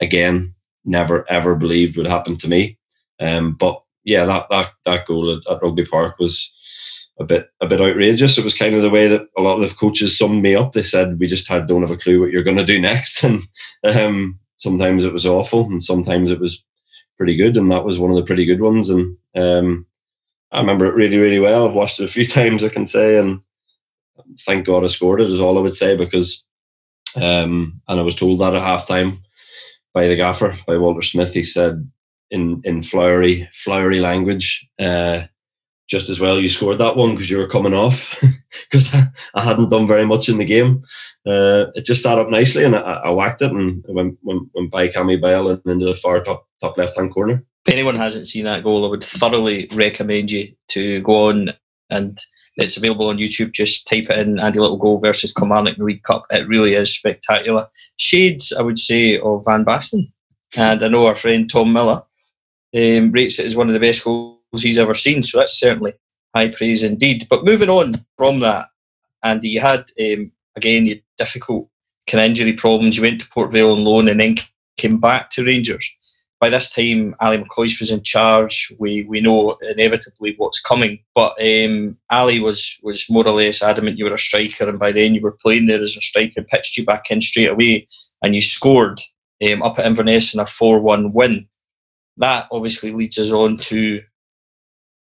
again 0.00 0.54
never 0.84 1.30
ever 1.30 1.54
believed 1.54 1.96
would 1.96 2.06
happen 2.06 2.36
to 2.38 2.48
me. 2.48 2.78
Um, 3.20 3.54
but 3.54 3.82
yeah, 4.04 4.24
that 4.24 4.46
that 4.50 4.72
that 4.84 5.06
goal 5.06 5.30
at, 5.30 5.50
at 5.50 5.62
Rugby 5.62 5.84
Park 5.84 6.18
was 6.18 6.52
a 7.20 7.24
bit 7.24 7.48
a 7.60 7.66
bit 7.66 7.80
outrageous. 7.80 8.38
It 8.38 8.44
was 8.44 8.56
kind 8.56 8.74
of 8.74 8.82
the 8.82 8.90
way 8.90 9.08
that 9.08 9.28
a 9.36 9.42
lot 9.42 9.54
of 9.54 9.60
the 9.60 9.74
coaches 9.78 10.18
summed 10.18 10.42
me 10.42 10.54
up. 10.54 10.72
They 10.72 10.82
said 10.82 11.18
we 11.18 11.26
just 11.26 11.48
had 11.48 11.66
don't 11.66 11.82
have 11.82 11.90
a 11.90 11.96
clue 11.96 12.20
what 12.20 12.30
you're 12.30 12.42
going 12.42 12.56
to 12.56 12.64
do 12.64 12.80
next, 12.80 13.22
and 13.24 13.40
um, 13.84 14.38
sometimes 14.62 15.04
it 15.04 15.12
was 15.12 15.26
awful 15.26 15.64
and 15.66 15.82
sometimes 15.82 16.30
it 16.30 16.40
was 16.40 16.64
pretty 17.18 17.36
good 17.36 17.56
and 17.56 17.70
that 17.70 17.84
was 17.84 17.98
one 17.98 18.10
of 18.10 18.16
the 18.16 18.24
pretty 18.24 18.44
good 18.44 18.60
ones. 18.60 18.88
And 18.88 19.16
um, 19.36 19.86
I 20.50 20.60
remember 20.60 20.86
it 20.86 20.94
really 20.94 21.18
really 21.18 21.40
well. 21.40 21.66
I've 21.66 21.74
watched 21.74 22.00
it 22.00 22.04
a 22.04 22.08
few 22.08 22.24
times 22.38 22.64
I 22.64 22.68
can 22.68 22.86
say 22.86 23.18
and 23.18 23.40
thank 24.40 24.66
God 24.66 24.84
I 24.84 24.86
scored 24.86 25.20
it 25.20 25.30
is 25.30 25.40
all 25.40 25.58
I 25.58 25.62
would 25.62 25.72
say 25.72 25.96
because 25.96 26.46
um, 27.16 27.80
and 27.88 28.00
I 28.00 28.02
was 28.02 28.14
told 28.14 28.40
that 28.40 28.54
at 28.54 28.62
halftime 28.62 29.18
by 29.92 30.08
the 30.08 30.16
gaffer 30.16 30.54
by 30.66 30.78
Walter 30.78 31.02
Smith. 31.02 31.34
He 31.34 31.42
said 31.42 31.90
in 32.30 32.62
in 32.64 32.82
flowery 32.82 33.48
flowery 33.52 34.00
language 34.00 34.66
uh, 34.78 35.22
just 35.88 36.08
as 36.08 36.20
well 36.20 36.40
you 36.40 36.48
scored 36.48 36.78
that 36.78 36.96
one 36.96 37.10
because 37.10 37.30
you 37.30 37.38
were 37.38 37.46
coming 37.46 37.74
off 37.74 38.22
because 38.70 38.94
I 39.34 39.42
hadn't 39.42 39.70
done 39.70 39.86
very 39.86 40.06
much 40.06 40.28
in 40.28 40.38
the 40.38 40.44
game. 40.44 40.82
Uh, 41.26 41.66
it 41.74 41.84
just 41.84 42.02
sat 42.02 42.18
up 42.18 42.30
nicely 42.30 42.64
and 42.64 42.74
I, 42.74 42.80
I 42.80 43.10
whacked 43.10 43.42
it 43.42 43.52
and 43.52 43.84
went, 43.88 44.18
went, 44.22 44.48
went 44.54 44.70
by 44.70 44.88
Cammy 44.88 45.20
Bell 45.20 45.48
and 45.48 45.60
into 45.66 45.86
the 45.86 45.94
far 45.94 46.20
top 46.22 46.46
top 46.60 46.78
left 46.78 46.96
hand 46.96 47.12
corner. 47.12 47.44
If 47.66 47.74
anyone 47.74 47.94
hasn't 47.94 48.26
seen 48.26 48.44
that 48.46 48.64
goal, 48.64 48.84
I 48.84 48.88
would 48.88 49.04
thoroughly 49.04 49.68
recommend 49.74 50.32
you 50.32 50.52
to 50.68 51.00
go 51.02 51.28
on 51.28 51.50
and 51.90 52.18
it's 52.56 52.76
available 52.76 53.08
on 53.08 53.18
YouTube. 53.18 53.52
Just 53.52 53.88
type 53.88 54.10
it 54.10 54.26
in 54.26 54.38
Andy 54.38 54.58
Littlegoal 54.58 55.00
versus 55.00 55.32
Kilmarnock 55.32 55.74
in 55.74 55.80
the 55.80 55.84
League 55.86 56.02
Cup. 56.02 56.24
It 56.30 56.48
really 56.48 56.74
is 56.74 56.94
spectacular. 56.94 57.66
Shades, 57.98 58.52
I 58.52 58.62
would 58.62 58.78
say, 58.78 59.18
of 59.18 59.44
Van 59.46 59.64
Basten. 59.64 60.12
And 60.56 60.84
I 60.84 60.88
know 60.88 61.06
our 61.06 61.16
friend 61.16 61.48
Tom 61.48 61.72
Miller 61.72 62.02
um, 62.74 63.12
rates 63.12 63.38
it 63.38 63.46
as 63.46 63.56
one 63.56 63.68
of 63.68 63.74
the 63.74 63.80
best 63.80 64.04
goals 64.04 64.38
he's 64.60 64.76
ever 64.76 64.94
seen. 64.94 65.22
So 65.22 65.38
that's 65.38 65.58
certainly 65.58 65.94
high 66.34 66.48
praise 66.48 66.82
indeed. 66.82 67.26
But 67.30 67.44
moving 67.44 67.70
on 67.70 67.94
from 68.18 68.40
that, 68.40 68.66
Andy, 69.22 69.48
you 69.48 69.60
had 69.60 69.84
um, 70.00 70.32
again 70.56 70.86
your 70.86 70.96
difficult 71.16 71.68
kind 72.06 72.20
of 72.22 72.28
injury 72.28 72.52
problems. 72.52 72.96
You 72.96 73.02
went 73.02 73.20
to 73.20 73.28
Port 73.28 73.52
Vale 73.52 73.72
on 73.72 73.84
loan 73.84 74.08
and 74.08 74.20
then 74.20 74.36
came 74.76 74.98
back 74.98 75.30
to 75.30 75.44
Rangers. 75.44 75.88
by 76.42 76.50
this 76.50 76.72
time, 76.72 77.14
Ally 77.20 77.36
McCoist 77.36 77.78
was 77.78 77.92
in 77.92 78.02
charge. 78.02 78.74
We 78.80 79.04
we 79.04 79.20
know 79.20 79.56
inevitably 79.62 80.34
what's 80.38 80.60
coming, 80.60 80.98
but 81.14 81.36
um, 81.40 81.96
Ally 82.10 82.40
was 82.40 82.80
was 82.82 83.08
more 83.08 83.24
or 83.24 83.30
less 83.30 83.62
adamant 83.62 83.96
you 83.96 84.06
were 84.06 84.14
a 84.14 84.18
striker, 84.18 84.68
and 84.68 84.76
by 84.76 84.90
then 84.90 85.14
you 85.14 85.20
were 85.20 85.38
playing 85.40 85.66
there 85.66 85.80
as 85.80 85.96
a 85.96 86.00
striker, 86.00 86.42
pitched 86.42 86.76
you 86.76 86.84
back 86.84 87.12
in 87.12 87.20
straight 87.20 87.52
away, 87.52 87.86
and 88.22 88.34
you 88.34 88.42
scored 88.42 89.00
um, 89.46 89.62
up 89.62 89.78
at 89.78 89.86
Inverness 89.86 90.34
in 90.34 90.40
a 90.40 90.46
four-one 90.46 91.12
win. 91.12 91.48
That 92.16 92.48
obviously 92.50 92.90
leads 92.90 93.18
us 93.18 93.30
on 93.30 93.54
to 93.68 94.02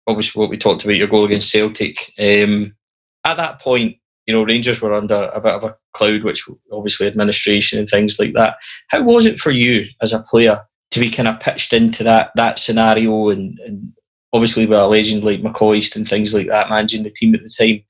obviously 0.07 0.39
what 0.39 0.50
we 0.50 0.57
talked 0.57 0.83
about 0.83 0.95
your 0.95 1.07
goal 1.07 1.25
against 1.25 1.51
Celtic. 1.51 2.13
Um, 2.19 2.75
at 3.24 3.38
that 3.38 3.62
point, 3.62 3.98
you 4.25 4.33
know, 4.33 4.43
Rangers 4.43 4.81
were 4.81 4.93
under 4.93 5.31
a 5.33 5.41
bit 5.41 5.53
of 5.53 5.63
a 5.63 5.75
cloud, 5.93 6.24
which 6.24 6.48
obviously 6.72 7.07
administration 7.07 7.79
and 7.79 7.89
things 7.89 8.19
like 8.19 8.33
that. 8.33 8.57
How 8.89 9.03
was 9.03 9.25
it 9.25 9.39
for 9.39 9.51
you 9.51 9.88
as 10.01 10.13
a 10.13 10.24
player 10.29 10.62
to 10.91 11.00
be 11.00 11.10
kind 11.10 11.27
of 11.27 11.39
pitched 11.39 11.74
into 11.74 12.03
that 12.03 12.31
that 12.36 12.60
scenario 12.60 13.29
and, 13.29 13.60
and 13.60 13.93
obviously 14.31 14.65
with 14.65 14.77
a 14.77 14.88
legend 14.88 15.24
like 15.24 15.41
McCoist 15.41 15.95
and 15.95 16.07
things 16.07 16.33
like 16.33 16.48
that 16.48 16.69
managing 16.69 17.03
the 17.03 17.10
team 17.10 17.36
at 17.36 17.43
the 17.43 17.50
time? 17.50 17.83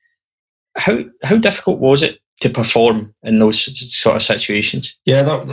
How 0.76 1.04
how 1.24 1.38
difficult 1.38 1.80
was 1.80 2.02
it 2.02 2.20
to 2.42 2.50
perform 2.50 3.14
in 3.24 3.40
those 3.40 3.62
sort 3.62 4.16
of 4.16 4.24
situations? 4.24 4.98
Yeah, 5.06 5.24
that 5.24 5.46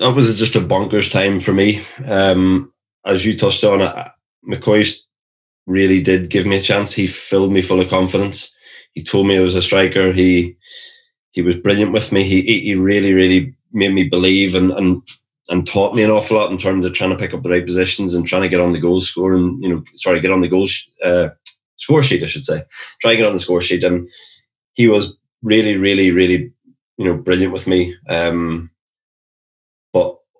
that 0.00 0.14
was 0.14 0.38
just 0.38 0.56
a 0.56 0.60
bonkers 0.60 1.10
time 1.10 1.40
for 1.40 1.52
me. 1.52 1.80
Um, 2.06 2.72
as 3.04 3.26
you 3.26 3.36
touched 3.36 3.64
on, 3.64 3.80
McCoist 4.48 5.02
really 5.66 6.02
did 6.02 6.30
give 6.30 6.46
me 6.46 6.56
a 6.56 6.60
chance. 6.60 6.92
He 6.92 7.06
filled 7.06 7.52
me 7.52 7.62
full 7.62 7.80
of 7.80 7.88
confidence 7.88 8.54
he 8.92 9.02
told 9.02 9.26
me 9.26 9.36
I 9.36 9.40
was 9.40 9.54
a 9.54 9.62
striker. 9.62 10.12
He 10.12 10.56
he 11.32 11.42
was 11.42 11.56
brilliant 11.56 11.92
with 11.92 12.12
me. 12.12 12.24
He 12.24 12.60
he 12.60 12.74
really 12.74 13.12
really 13.14 13.54
made 13.72 13.92
me 13.92 14.08
believe 14.08 14.54
and 14.54 14.70
and 14.72 15.02
and 15.48 15.66
taught 15.66 15.94
me 15.94 16.02
an 16.02 16.10
awful 16.10 16.36
lot 16.36 16.50
in 16.50 16.56
terms 16.56 16.84
of 16.84 16.92
trying 16.92 17.10
to 17.10 17.16
pick 17.16 17.34
up 17.34 17.42
the 17.42 17.50
right 17.50 17.66
positions 17.66 18.14
and 18.14 18.26
trying 18.26 18.42
to 18.42 18.48
get 18.48 18.60
on 18.60 18.72
the 18.72 18.80
goal 18.80 19.00
score 19.00 19.34
and 19.34 19.62
you 19.62 19.68
know 19.68 19.82
sorry 19.96 20.20
get 20.20 20.30
on 20.30 20.40
the 20.40 20.48
goal 20.48 20.66
sh- 20.66 20.88
uh, 21.02 21.30
score 21.76 22.02
sheet 22.02 22.22
I 22.22 22.26
should 22.26 22.44
say 22.44 22.62
try 23.00 23.12
to 23.12 23.16
get 23.16 23.26
on 23.26 23.32
the 23.32 23.38
score 23.38 23.60
sheet 23.60 23.82
and 23.82 24.08
he 24.74 24.88
was 24.88 25.16
really 25.42 25.76
really 25.76 26.10
really 26.10 26.52
you 26.98 27.04
know 27.04 27.16
brilliant 27.16 27.52
with 27.52 27.66
me. 27.66 27.96
Um, 28.08 28.70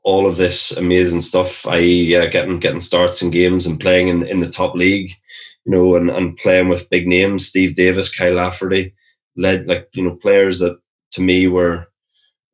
all 0.04 0.26
of 0.26 0.37
this 0.37 0.76
amazing 0.76 1.21
stuff, 1.21 1.66
I 1.66 1.78
uh, 2.14 2.26
getting 2.30 2.59
getting 2.59 2.80
starts 2.80 3.23
in 3.23 3.30
games 3.30 3.66
and 3.66 3.80
playing 3.80 4.09
in 4.09 4.25
in 4.25 4.40
the 4.40 4.50
top 4.50 4.75
league 4.75 5.12
you 5.64 5.73
know, 5.73 5.94
and, 5.94 6.11
and 6.11 6.37
playing 6.37 6.68
with 6.68 6.90
big 6.90 7.06
names, 7.06 7.47
Steve 7.47 7.75
Davis, 7.75 8.14
Kyle 8.14 8.35
Lafferty, 8.35 8.94
led 9.37 9.66
like, 9.66 9.88
you 9.94 10.02
know, 10.02 10.16
players 10.16 10.59
that 10.59 10.78
to 11.12 11.21
me 11.21 11.47
were 11.47 11.88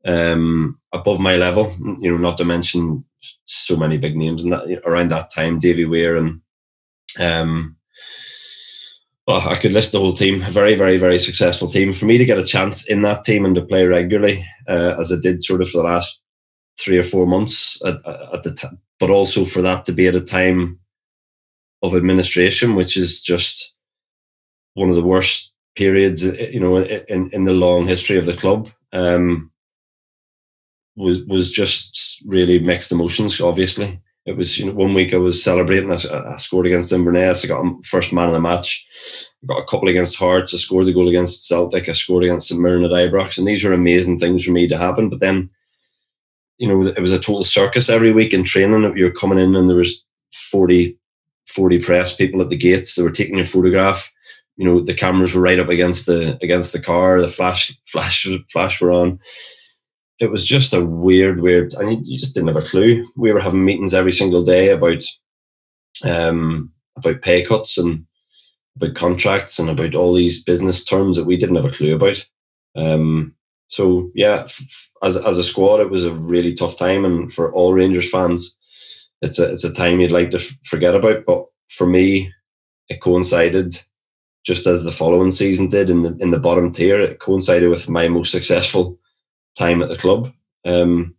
um, 0.05 0.79
above 0.93 1.21
my 1.21 1.37
level, 1.37 1.73
you 2.01 2.11
know, 2.11 2.19
not 2.19 2.37
to 2.39 2.45
mention 2.45 3.05
so 3.45 3.77
many 3.77 3.99
big 3.99 4.17
names 4.17 4.45
and 4.45 4.53
that 4.53 4.81
around 4.85 5.11
that 5.11 5.29
time, 5.35 5.59
Davy 5.59 5.85
Weir 5.85 6.17
and 6.17 6.41
um 7.19 7.75
well, 9.27 9.47
I 9.47 9.57
could 9.57 9.75
list 9.75 9.93
the 9.93 10.01
whole 10.01 10.13
team. 10.13 10.37
A 10.37 10.51
very, 10.51 10.75
very, 10.75 10.97
very 10.97 11.19
successful 11.19 11.69
team. 11.69 11.93
For 11.93 12.07
me 12.07 12.17
to 12.17 12.25
get 12.25 12.39
a 12.39 12.47
chance 12.47 12.89
in 12.89 13.03
that 13.03 13.25
team 13.25 13.45
and 13.45 13.55
to 13.57 13.63
play 13.63 13.85
regularly, 13.85 14.43
uh, 14.67 14.97
as 14.99 15.13
I 15.13 15.17
did 15.21 15.43
sort 15.43 15.61
of 15.61 15.69
for 15.69 15.79
the 15.79 15.85
last 15.85 16.23
three 16.79 16.99
or 16.99 17.03
four 17.03 17.27
months 17.27 17.85
at, 17.85 17.97
at 18.33 18.43
the 18.43 18.53
time, 18.53 18.79
but 19.01 19.11
also 19.11 19.45
for 19.45 19.63
that 19.63 19.85
to 19.85 19.93
be 19.93 20.07
at 20.07 20.15
a 20.15 20.21
time 20.21 20.79
of 21.83 21.95
administration, 21.95 22.75
which 22.75 22.97
is 22.97 23.21
just 23.21 23.75
one 24.75 24.89
of 24.89 24.95
the 24.95 25.05
worst 25.05 25.53
periods, 25.77 26.25
you 26.53 26.61
know, 26.61 26.79
in, 26.79 27.31
in 27.33 27.45
the 27.45 27.53
long 27.53 27.87
history 27.87 28.19
of 28.19 28.27
the 28.27 28.37
club. 28.37 28.69
Um, 28.93 29.51
was 30.99 31.25
was 31.27 31.53
just 31.53 32.23
really 32.27 32.59
mixed 32.59 32.93
emotions. 32.93 33.41
Obviously, 33.41 34.01
it 34.27 34.37
was 34.37 34.59
you 34.59 34.67
know 34.67 34.73
one 34.73 34.93
week 34.95 35.15
I 35.15 35.19
was 35.19 35.43
celebrating. 35.43 35.91
I, 35.91 35.95
I 35.95 36.37
scored 36.37 36.67
against 36.67 36.93
Inverness. 36.93 37.45
I 37.45 37.49
got 37.49 37.85
first 37.85 38.13
man 38.13 38.29
of 38.29 38.35
the 38.35 38.41
match. 38.41 38.87
I 39.43 39.47
got 39.47 39.63
a 39.63 39.67
couple 39.67 39.89
against 39.89 40.19
Hearts. 40.19 40.53
I 40.53 40.59
scored 40.59 40.87
the 40.87 40.93
goal 40.93 41.09
against 41.09 41.47
Celtic. 41.47 41.89
I 41.89 41.93
scored 41.93 42.25
against 42.25 42.49
St 42.49 42.61
Mirren 42.61 42.85
at 42.85 42.91
Ibrox, 42.91 43.39
and 43.39 43.47
these 43.47 43.65
were 43.65 43.73
amazing 43.73 44.19
things 44.19 44.45
for 44.45 44.51
me 44.51 44.67
to 44.69 44.77
happen. 44.77 45.09
But 45.09 45.21
then, 45.21 45.49
you 46.59 46.69
know, 46.69 46.87
it 46.87 47.01
was 47.01 47.13
a 47.13 47.19
total 47.19 47.45
circus 47.45 47.89
every 47.89 48.13
week 48.13 48.35
in 48.35 48.45
training. 48.45 48.97
You're 48.97 49.13
coming 49.13 49.39
in 49.39 49.55
and 49.55 49.69
there 49.69 49.77
was 49.77 50.07
forty 50.51 50.99
40 51.49 51.79
press 51.81 52.15
people 52.15 52.43
at 52.43 52.51
the 52.51 52.57
gates. 52.57 52.95
They 52.95 53.03
were 53.03 53.11
taking 53.11 53.37
your 53.37 53.45
photograph. 53.45 54.13
You 54.57 54.65
know, 54.65 54.81
the 54.81 54.95
cameras 54.95 55.35
were 55.35 55.43
right 55.43 55.59
up 55.59 55.69
against 55.69 56.07
the 56.07 56.39
against 56.43 56.73
the 56.73 56.81
car. 56.81 57.21
The 57.21 57.29
flash 57.29 57.77
flash 57.87 58.27
flash 58.51 58.81
were 58.81 58.93
on. 58.93 59.19
It 60.21 60.31
was 60.31 60.45
just 60.45 60.75
a 60.75 60.85
weird, 60.85 61.41
weird, 61.41 61.75
and 61.75 61.93
you, 61.93 62.01
you 62.05 62.19
just 62.19 62.35
didn't 62.35 62.49
have 62.49 62.57
a 62.57 62.67
clue. 62.67 63.05
We 63.17 63.33
were 63.33 63.41
having 63.41 63.65
meetings 63.65 63.95
every 63.95 64.13
single 64.13 64.43
day 64.43 64.71
about 64.71 65.03
um, 66.05 66.73
about 66.97 67.23
pay 67.23 67.45
cuts 67.45 67.79
and 67.79 68.05
about 68.77 68.95
contracts 68.97 69.59
and 69.59 69.71
about 69.71 69.95
all 69.95 70.13
these 70.13 70.43
business 70.43 70.85
terms 70.85 71.17
that 71.17 71.25
we 71.25 71.37
didn't 71.37 71.57
have 71.57 71.65
a 71.65 71.71
clue 71.71 71.95
about. 71.95 72.25
Um, 72.77 73.35
so 73.69 74.11
yeah, 74.15 74.43
as 75.03 75.17
as 75.27 75.39
a 75.39 75.43
squad, 75.43 75.81
it 75.81 75.91
was 75.91 76.05
a 76.05 76.13
really 76.13 76.53
tough 76.55 76.77
time, 76.77 77.05
and 77.05 77.31
for 77.33 77.53
all 77.53 77.75
Rangers 77.75 78.11
fans, 78.11 78.57
it's 79.23 79.39
a 79.39 79.51
it's 79.51 79.65
a 79.65 79.73
time 79.73 80.01
you'd 80.01 80.11
like 80.11 80.31
to 80.31 80.39
f- 80.39 80.59
forget 80.65 80.95
about. 80.95 81.25
But 81.27 81.45
for 81.69 81.87
me, 81.87 82.33
it 82.89 83.01
coincided 83.03 83.75
just 84.45 84.67
as 84.67 84.85
the 84.85 84.91
following 84.91 85.31
season 85.31 85.69
did 85.69 85.91
in 85.91 86.03
the 86.03 86.17
in 86.21 86.31
the 86.31 86.41
bottom 86.41 86.71
tier. 86.71 86.99
It 86.99 87.21
coincided 87.21 87.69
with 87.69 87.89
my 87.91 88.09
most 88.09 88.33
successful 88.33 88.99
time 89.57 89.83
at 89.83 89.91
the 89.91 89.97
club. 89.97 90.33
Um, 90.65 91.15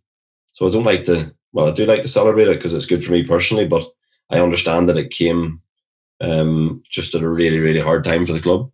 so 0.52 0.66
I 0.66 0.70
don't 0.72 0.84
like 0.84 1.04
to. 1.04 1.32
Well, 1.52 1.68
I 1.68 1.72
do 1.72 1.86
like 1.86 2.02
to 2.02 2.08
celebrate 2.08 2.48
it 2.48 2.56
because 2.56 2.72
it's 2.72 2.86
good 2.86 3.02
for 3.02 3.12
me 3.12 3.22
personally, 3.22 3.66
but 3.66 3.84
I 4.30 4.40
understand 4.40 4.88
that 4.88 4.96
it 4.96 5.10
came 5.10 5.60
um, 6.20 6.82
just 6.90 7.14
at 7.14 7.22
a 7.22 7.28
really 7.28 7.58
really 7.60 7.80
hard 7.80 8.02
time 8.02 8.24
for 8.26 8.32
the 8.32 8.40
club. 8.40 8.72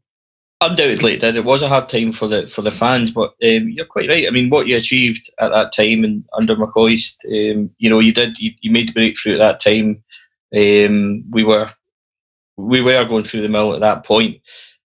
Undoubtedly, 0.62 1.16
that 1.16 1.36
it 1.36 1.44
was 1.44 1.62
a 1.62 1.68
hard 1.68 1.88
time 1.90 2.12
for 2.12 2.28
the 2.28 2.48
for 2.48 2.62
the 2.62 2.70
fans, 2.72 3.10
but 3.10 3.34
um, 3.44 3.68
you're 3.68 3.84
quite 3.84 4.08
right. 4.08 4.26
I 4.26 4.30
mean, 4.30 4.48
what 4.48 4.66
you 4.66 4.76
achieved 4.76 5.30
at 5.38 5.50
that 5.50 5.72
time 5.72 6.02
and 6.02 6.24
under 6.32 6.56
McCoist, 6.56 7.26
um, 7.26 7.70
you 7.76 7.90
know, 7.90 7.98
you 7.98 8.12
did 8.12 8.38
you, 8.38 8.52
you 8.62 8.70
made 8.70 8.88
the 8.88 8.92
breakthrough 8.92 9.34
at 9.34 9.38
that 9.38 9.60
time. 9.60 10.02
Um, 10.56 11.24
we 11.30 11.44
were 11.44 11.70
we 12.56 12.80
were 12.80 13.04
going 13.04 13.24
through 13.24 13.42
the 13.42 13.50
mill 13.50 13.74
at 13.74 13.82
that 13.82 14.04
point. 14.04 14.40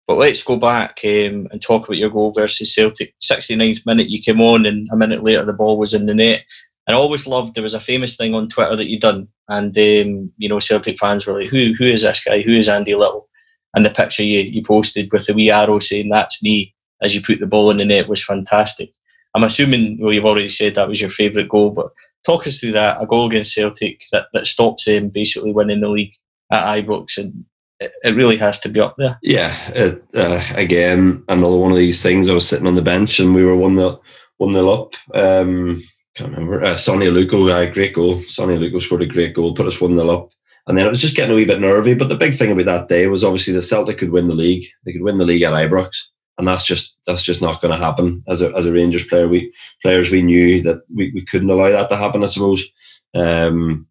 But 0.08 0.18
let's 0.18 0.44
go 0.44 0.58
back 0.58 1.00
um, 1.06 1.48
and 1.52 1.62
talk 1.62 1.86
about 1.86 1.98
your 1.98 2.10
goal 2.10 2.34
versus 2.34 2.76
Celtic. 2.76 3.14
69th 3.24 3.86
minute, 3.86 4.10
you 4.10 4.22
came 4.22 4.42
on, 4.42 4.66
and 4.66 4.90
a 4.92 4.98
minute 4.98 5.24
later, 5.24 5.46
the 5.46 5.54
ball 5.54 5.78
was 5.78 5.94
in 5.94 6.06
the 6.06 6.14
net. 6.14 6.44
And 6.86 6.96
I 6.98 7.00
always 7.00 7.28
loved 7.28 7.56
there 7.56 7.64
was 7.64 7.76
a 7.76 7.80
famous 7.80 8.18
thing 8.18 8.36
on 8.36 8.50
Twitter 8.50 8.76
that 8.76 8.90
you 8.90 9.00
done, 9.00 9.30
and 9.48 9.78
um, 9.78 10.32
you 10.38 10.50
know 10.50 10.60
Celtic 10.60 11.00
fans 11.00 11.26
were 11.26 11.40
like, 11.40 11.50
"Who 11.50 11.74
who 11.78 11.86
is 11.86 12.02
this 12.02 12.26
guy? 12.26 12.42
Who 12.42 12.52
is 12.52 12.68
Andy 12.68 12.94
Little?" 12.94 13.30
And 13.74 13.86
the 13.86 13.90
picture 13.90 14.24
you, 14.24 14.40
you 14.40 14.64
posted 14.64 15.12
with 15.12 15.26
the 15.26 15.34
wee 15.34 15.52
arrow 15.52 15.80
saying 15.80 16.10
that's 16.10 16.44
me 16.44 16.74
as 17.02 17.16
you 17.16 17.22
put 17.22 17.40
the 17.40 17.48
ball 17.48 17.72
in 17.72 17.78
the 17.78 17.86
net 17.86 18.08
was 18.08 18.24
fantastic. 18.24 18.92
I'm 19.34 19.44
assuming, 19.44 19.98
well, 20.00 20.12
you've 20.12 20.26
already 20.26 20.50
said 20.50 20.76
that 20.76 20.90
was 20.90 21.02
your 21.02 21.10
favourite 21.10 21.50
goal, 21.50 21.72
but 21.72 21.92
talk 22.26 22.46
us 22.46 22.60
through 22.60 22.74
that. 22.74 23.02
A 23.02 23.06
goal 23.06 23.28
against 23.28 23.54
Celtic 23.54 24.04
that, 24.12 24.28
that 24.34 24.46
stops 24.46 24.86
them 24.86 25.10
basically 25.10 25.52
winning 25.54 25.82
the 25.82 25.90
league 25.90 26.14
at 26.52 26.84
Ibrox, 26.84 27.18
and 27.18 27.46
it, 27.80 28.16
really 28.16 28.38
has 28.38 28.60
to 28.62 28.70
be 28.70 28.80
up 28.80 28.96
there. 28.98 29.18
Yeah, 29.24 29.56
it, 29.70 30.04
uh, 30.16 30.42
again, 30.56 31.24
another 31.30 31.58
one 31.58 31.72
of 31.72 31.78
these 31.78 32.04
things. 32.04 32.30
I 32.30 32.34
was 32.34 32.48
sitting 32.48 32.68
on 32.68 32.76
the 32.76 32.82
bench 32.82 33.20
and 33.20 33.34
we 33.34 33.44
were 33.44 33.56
1 33.56 33.76
0 33.76 34.02
one 34.38 34.54
nil 34.54 34.72
up. 34.72 34.96
Um, 35.14 35.80
can't 36.16 36.32
remember. 36.32 36.64
Uh, 36.64 36.76
Sonny 36.76 37.06
Aluko, 37.06 37.50
uh, 37.50 37.72
great 37.72 37.94
goal. 37.94 38.20
Sonny 38.22 38.58
Aluko 38.58 38.82
scored 38.82 39.04
a 39.04 39.08
great 39.08 39.34
goal, 39.34 39.54
put 39.54 39.68
us 39.68 39.80
1 39.80 39.96
0 39.96 40.10
up. 40.10 40.30
And 40.68 40.78
then 40.78 40.86
it 40.86 40.90
was 40.90 41.02
just 41.02 41.16
getting 41.16 41.32
a 41.32 41.36
wee 41.36 41.46
bit 41.46 41.60
nervy. 41.60 41.94
But 41.96 42.10
the 42.10 42.16
big 42.16 42.34
thing 42.34 42.52
about 42.52 42.66
that 42.66 42.88
day 42.88 43.08
was 43.08 43.24
obviously 43.24 43.54
the 43.54 43.62
Celtic 43.62 43.98
could 43.98 44.12
win 44.12 44.28
the 44.28 44.36
league. 44.36 44.66
They 44.86 44.92
could 44.94 45.02
win 45.02 45.18
the 45.18 45.26
league 45.26 45.42
at 45.42 45.54
Ibrox. 45.54 45.90
And 46.38 46.48
that's 46.48 46.66
just 46.66 46.98
that's 47.06 47.22
just 47.22 47.42
not 47.42 47.62
going 47.62 47.78
to 47.78 47.84
happen. 47.84 48.24
As 48.28 48.42
a 48.42 48.56
as 48.56 48.66
a 48.66 48.74
Rangers 48.74 49.06
player, 49.06 49.28
we 49.28 49.54
players 49.82 50.12
we 50.12 50.22
knew 50.22 50.62
that 50.64 50.82
we, 50.96 51.12
we 51.14 51.26
couldn't 51.26 51.50
allow 51.50 51.70
that 51.70 51.90
to 51.90 51.98
happen, 51.98 52.24
I 52.24 52.28
suppose. 52.28 52.66
Um, 53.14 53.88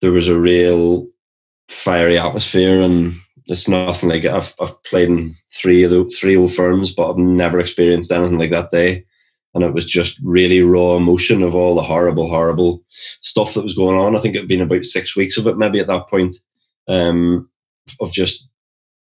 there 0.00 0.10
was 0.10 0.28
a 0.28 0.38
real 0.38 1.06
fiery 1.68 2.18
atmosphere 2.18 2.80
and 2.80 3.12
it's 3.46 3.68
nothing 3.68 4.08
like 4.08 4.24
it. 4.24 4.32
I've 4.32 4.54
I've 4.60 4.82
played 4.84 5.08
in 5.08 5.32
three 5.52 5.84
of 5.84 5.90
the 5.90 6.04
three 6.04 6.36
old 6.36 6.52
firms, 6.52 6.94
but 6.94 7.10
I've 7.10 7.18
never 7.18 7.60
experienced 7.60 8.10
anything 8.10 8.38
like 8.38 8.50
that 8.50 8.70
day 8.70 9.04
and 9.54 9.64
it 9.64 9.72
was 9.72 9.86
just 9.86 10.20
really 10.22 10.60
raw 10.60 10.96
emotion 10.96 11.42
of 11.42 11.54
all 11.54 11.74
the 11.74 11.82
horrible, 11.82 12.28
horrible 12.28 12.82
stuff 12.88 13.54
that 13.54 13.64
was 13.64 13.74
going 13.74 13.96
on. 13.96 14.14
I 14.14 14.20
think 14.20 14.34
it'd 14.34 14.48
been 14.48 14.60
about 14.60 14.84
six 14.84 15.16
weeks 15.16 15.36
of 15.38 15.46
it, 15.46 15.56
maybe 15.56 15.78
at 15.80 15.86
that 15.86 16.08
point, 16.08 16.36
um, 16.86 17.48
of 18.00 18.12
just 18.12 18.48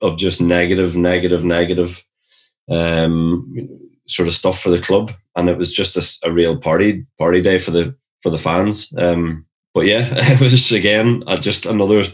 of 0.03 0.19
just 0.19 0.41
negative, 0.43 0.95
negative, 0.95 1.45
negative 1.45 2.05
um, 2.71 3.69
sort 4.07 4.29
of 4.29 4.35
stuff 4.35 4.61
for 4.61 4.71
the 4.71 4.81
club, 4.81 5.13
and 5.37 5.49
it 5.49 5.59
was 5.59 5.75
just 5.75 5.97
a, 5.97 6.29
a 6.29 6.33
real 6.33 6.57
party 6.59 7.07
party 7.19 7.41
day 7.41 7.59
for 7.59 7.71
the 7.71 7.97
for 8.23 8.31
the 8.31 8.39
fans. 8.39 8.93
Um, 8.99 9.47
but 9.73 9.87
yeah, 9.87 10.07
it 10.11 10.41
was 10.41 10.73
again 10.73 11.23
just 11.41 11.67
another 11.67 12.05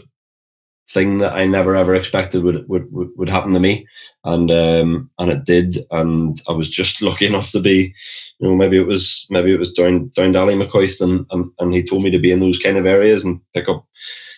thing 0.89 1.19
that 1.19 1.33
I 1.33 1.45
never 1.45 1.75
ever 1.75 1.95
expected 1.95 2.43
would 2.43 2.67
would, 2.67 2.87
would 2.91 3.29
happen 3.29 3.53
to 3.53 3.59
me, 3.59 3.87
and 4.23 4.51
um, 4.51 5.09
and 5.19 5.31
it 5.31 5.45
did, 5.45 5.85
and 5.91 6.39
I 6.47 6.51
was 6.51 6.69
just 6.69 7.01
lucky 7.01 7.25
enough 7.25 7.51
to 7.51 7.59
be, 7.59 7.93
you 8.39 8.47
know, 8.47 8.55
maybe 8.55 8.77
it 8.77 8.87
was 8.87 9.25
maybe 9.29 9.53
it 9.53 9.59
was 9.59 9.73
down 9.73 10.09
down 10.15 10.35
Ally 10.35 10.53
McCoist, 10.53 11.01
and, 11.01 11.25
and 11.31 11.51
and 11.59 11.73
he 11.73 11.83
told 11.83 12.03
me 12.03 12.11
to 12.11 12.19
be 12.19 12.31
in 12.31 12.39
those 12.39 12.59
kind 12.59 12.77
of 12.77 12.85
areas 12.85 13.23
and 13.23 13.39
pick 13.53 13.69
up 13.69 13.85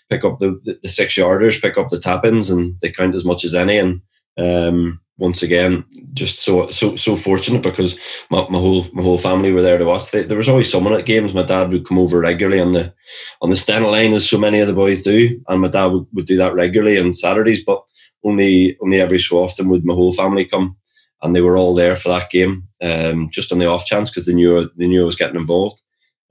pick 0.10 0.24
up 0.24 0.38
the, 0.40 0.60
the, 0.64 0.80
the 0.84 0.88
six 0.88 1.16
yarders, 1.16 1.62
pick 1.62 1.78
up 1.78 1.90
the 1.90 2.00
tap 2.00 2.26
ins, 2.26 2.50
and 2.50 2.76
they 2.82 2.92
count 2.92 3.16
as 3.16 3.26
much 3.26 3.44
as 3.44 3.54
any, 3.56 3.78
and 3.78 4.02
um, 4.38 5.00
once 5.18 5.42
again, 5.42 5.86
just 6.14 6.44
so 6.44 6.68
so 6.68 6.96
so 6.96 7.16
fortunate 7.16 7.64
because 7.64 7.98
my, 8.30 8.46
my 8.50 8.60
whole 8.60 8.86
my 8.94 9.02
whole 9.02 9.18
family 9.18 9.52
were 9.54 9.62
there 9.62 9.78
to 9.78 9.86
watch. 9.86 10.12
They, 10.12 10.24
there 10.24 10.38
was 10.38 10.50
always 10.50 10.70
someone 10.70 10.94
at 10.94 11.06
games. 11.06 11.34
My 11.34 11.44
dad 11.44 11.70
would 11.72 11.88
come 11.88 11.98
over 11.98 12.20
regularly 12.20 12.60
on 12.60 12.74
the 12.74 12.94
on 13.42 13.50
the 13.50 13.56
Stena 13.56 13.90
line, 13.90 14.14
as 14.14 14.30
so 14.30 14.38
many 14.38 14.60
of 14.60 14.68
the 14.68 14.74
boys 14.74 15.04
do, 15.04 15.42
and 15.48 15.62
my 15.62 15.70
dad 15.70 15.88
would, 15.88 16.06
would 16.14 16.26
do 16.26 16.38
that 16.38 16.54
regularly 16.54 17.00
on 17.00 17.14
Saturdays. 17.14 17.64
But 17.64 17.82
only 18.24 18.78
only 18.82 19.00
every 19.00 19.20
so 19.20 19.38
often 19.38 19.70
would 19.70 19.86
my 19.86 19.94
whole 19.94 20.12
family 20.12 20.46
come, 20.46 20.76
and 21.22 21.36
they 21.36 21.42
were 21.42 21.58
all 21.58 21.74
there 21.74 21.96
for 21.96 22.10
that 22.10 22.30
game, 22.30 22.68
um, 22.82 23.28
just 23.32 23.52
on 23.52 23.60
the 23.60 23.68
off 23.68 23.86
chance 23.86 24.10
because 24.10 24.26
they 24.26 24.34
knew 24.34 24.70
they 24.76 24.88
knew 24.88 25.04
I 25.04 25.06
was 25.06 25.16
getting 25.16 25.40
involved. 25.40 25.82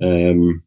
Um, 0.03 0.63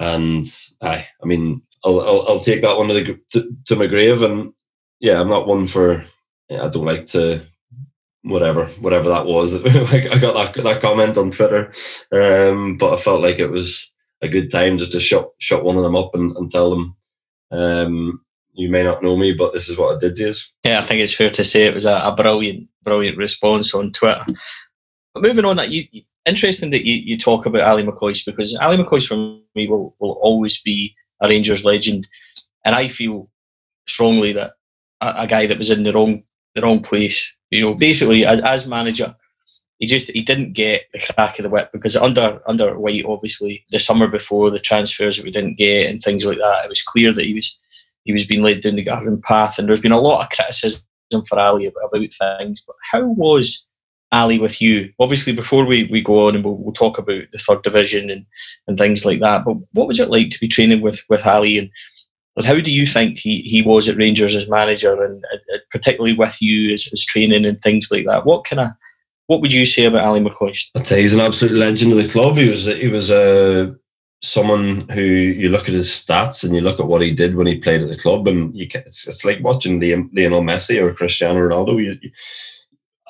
and 0.00 0.44
I, 0.82 1.06
I 1.22 1.26
mean, 1.26 1.62
I'll, 1.84 2.00
I'll, 2.00 2.24
I'll 2.28 2.40
take 2.40 2.62
that 2.62 2.76
one 2.76 2.88
to, 2.88 2.94
the, 2.94 3.20
to, 3.30 3.56
to 3.66 3.76
my 3.76 3.86
grave, 3.86 4.22
and 4.22 4.52
yeah, 4.98 5.20
I'm 5.20 5.28
not 5.28 5.46
one 5.46 5.68
for 5.68 6.04
I 6.60 6.68
don't 6.68 6.84
like 6.84 7.06
to 7.06 7.42
whatever 8.22 8.66
whatever 8.80 9.08
that 9.08 9.26
was. 9.26 9.54
I 9.64 10.18
got 10.18 10.54
that 10.54 10.62
that 10.62 10.80
comment 10.80 11.18
on 11.18 11.30
Twitter, 11.30 11.72
um, 12.12 12.78
but 12.78 12.94
I 12.94 12.96
felt 12.96 13.22
like 13.22 13.38
it 13.38 13.50
was 13.50 13.92
a 14.20 14.28
good 14.28 14.50
time 14.50 14.78
just 14.78 14.92
to 14.92 15.00
shut 15.00 15.28
shut 15.38 15.64
one 15.64 15.76
of 15.76 15.82
them 15.82 15.96
up 15.96 16.14
and, 16.14 16.30
and 16.32 16.50
tell 16.50 16.70
them. 16.70 16.96
Um, 17.50 18.20
you 18.54 18.68
may 18.68 18.82
not 18.82 19.02
know 19.02 19.16
me, 19.16 19.32
but 19.32 19.52
this 19.52 19.68
is 19.68 19.78
what 19.78 19.96
I 19.96 19.98
did 19.98 20.16
to 20.16 20.26
you. 20.28 20.34
Yeah, 20.64 20.78
I 20.78 20.82
think 20.82 21.00
it's 21.00 21.14
fair 21.14 21.30
to 21.30 21.44
say 21.44 21.66
it 21.66 21.74
was 21.74 21.86
a, 21.86 22.00
a 22.04 22.14
brilliant, 22.14 22.68
brilliant 22.82 23.16
response 23.16 23.74
on 23.74 23.92
Twitter. 23.92 24.24
But 25.14 25.22
moving 25.22 25.46
on, 25.46 25.56
that 25.56 25.70
you, 25.70 25.84
interesting 26.26 26.70
that 26.70 26.86
you, 26.86 26.96
you 26.96 27.16
talk 27.16 27.46
about 27.46 27.62
Ally 27.62 27.82
McCoist 27.82 28.26
because 28.26 28.54
Ally 28.56 28.76
McCoist 28.76 29.08
for 29.08 29.16
me 29.54 29.68
will, 29.68 29.94
will 29.98 30.18
always 30.22 30.62
be 30.62 30.94
a 31.22 31.28
Rangers 31.28 31.64
legend, 31.64 32.06
and 32.64 32.74
I 32.74 32.88
feel 32.88 33.30
strongly 33.86 34.32
that 34.32 34.52
a, 35.00 35.14
a 35.18 35.26
guy 35.26 35.46
that 35.46 35.58
was 35.58 35.70
in 35.70 35.84
the 35.84 35.92
wrong 35.92 36.22
the 36.54 36.62
wrong 36.62 36.82
place. 36.82 37.34
You 37.50 37.62
know, 37.62 37.74
basically 37.74 38.24
as, 38.24 38.40
as 38.40 38.66
manager, 38.66 39.14
he 39.78 39.86
just 39.86 40.10
he 40.12 40.22
didn't 40.22 40.52
get 40.52 40.84
the 40.92 41.00
crack 41.00 41.38
of 41.38 41.42
the 41.42 41.50
whip 41.50 41.70
because 41.72 41.96
under 41.96 42.40
under 42.46 42.78
White, 42.78 43.04
obviously 43.04 43.64
the 43.70 43.78
summer 43.78 44.06
before 44.06 44.50
the 44.50 44.58
transfers 44.60 45.16
that 45.16 45.24
we 45.24 45.30
didn't 45.30 45.58
get 45.58 45.90
and 45.90 46.02
things 46.02 46.24
like 46.24 46.38
that, 46.38 46.64
it 46.64 46.68
was 46.68 46.82
clear 46.82 47.12
that 47.12 47.24
he 47.24 47.34
was 47.34 47.58
he 48.04 48.12
was 48.12 48.26
being 48.26 48.42
led 48.42 48.60
down 48.60 48.76
the 48.76 48.82
garden 48.82 49.20
path, 49.22 49.58
and 49.58 49.68
there's 49.68 49.80
been 49.80 49.92
a 49.92 50.00
lot 50.00 50.22
of 50.22 50.36
criticism 50.36 50.82
for 51.28 51.38
Ally 51.38 51.64
about, 51.64 51.90
about 51.94 52.12
things. 52.38 52.62
But 52.66 52.76
how 52.90 53.02
was 53.02 53.68
Ally 54.12 54.38
with 54.38 54.60
you? 54.60 54.92
Obviously, 54.98 55.32
before 55.32 55.64
we, 55.64 55.84
we 55.84 56.00
go 56.00 56.28
on 56.28 56.34
and 56.34 56.44
we'll, 56.44 56.56
we'll 56.56 56.72
talk 56.72 56.98
about 56.98 57.24
the 57.32 57.38
third 57.38 57.62
division 57.62 58.10
and, 58.10 58.26
and 58.66 58.78
things 58.78 59.04
like 59.04 59.20
that. 59.20 59.44
But 59.44 59.56
what 59.72 59.88
was 59.88 60.00
it 60.00 60.10
like 60.10 60.30
to 60.30 60.40
be 60.40 60.48
training 60.48 60.80
with 60.80 61.04
with 61.08 61.26
Ally 61.26 61.58
and 61.58 61.70
but 62.34 62.44
how 62.44 62.60
do 62.60 62.72
you 62.72 62.86
think 62.86 63.18
he, 63.18 63.42
he 63.42 63.62
was 63.62 63.88
at 63.88 63.96
Rangers 63.96 64.34
as 64.34 64.48
manager, 64.48 65.02
and 65.02 65.24
uh, 65.32 65.58
particularly 65.70 66.14
with 66.14 66.40
you 66.40 66.72
as, 66.72 66.88
as 66.92 67.04
training 67.04 67.44
and 67.44 67.60
things 67.60 67.88
like 67.90 68.06
that? 68.06 68.24
What 68.24 68.44
kind 68.44 68.60
of 68.60 68.68
what 69.26 69.40
would 69.40 69.52
you 69.52 69.64
say 69.64 69.84
about 69.84 70.04
Ally 70.04 70.20
McCoist? 70.20 70.70
I'd 70.76 70.86
say 70.86 71.00
he's 71.00 71.14
an 71.14 71.20
absolute 71.20 71.56
legend 71.56 71.92
of 71.92 71.98
the 71.98 72.08
club. 72.08 72.36
He 72.36 72.50
was 72.50 72.66
he 72.66 72.88
was 72.88 73.10
uh, 73.10 73.72
someone 74.22 74.88
who 74.90 75.02
you 75.02 75.48
look 75.48 75.68
at 75.68 75.74
his 75.74 75.88
stats 75.88 76.44
and 76.44 76.54
you 76.54 76.60
look 76.60 76.80
at 76.80 76.86
what 76.86 77.02
he 77.02 77.12
did 77.12 77.34
when 77.34 77.46
he 77.46 77.58
played 77.58 77.82
at 77.82 77.88
the 77.88 77.98
club, 77.98 78.26
and 78.26 78.56
you 78.56 78.68
can, 78.68 78.82
it's, 78.82 79.06
it's 79.06 79.24
like 79.24 79.42
watching 79.42 79.80
Lionel 79.80 80.42
Messi 80.42 80.80
or 80.80 80.94
Cristiano 80.94 81.40
Ronaldo. 81.40 81.82
You, 81.82 81.98
you, 82.00 82.10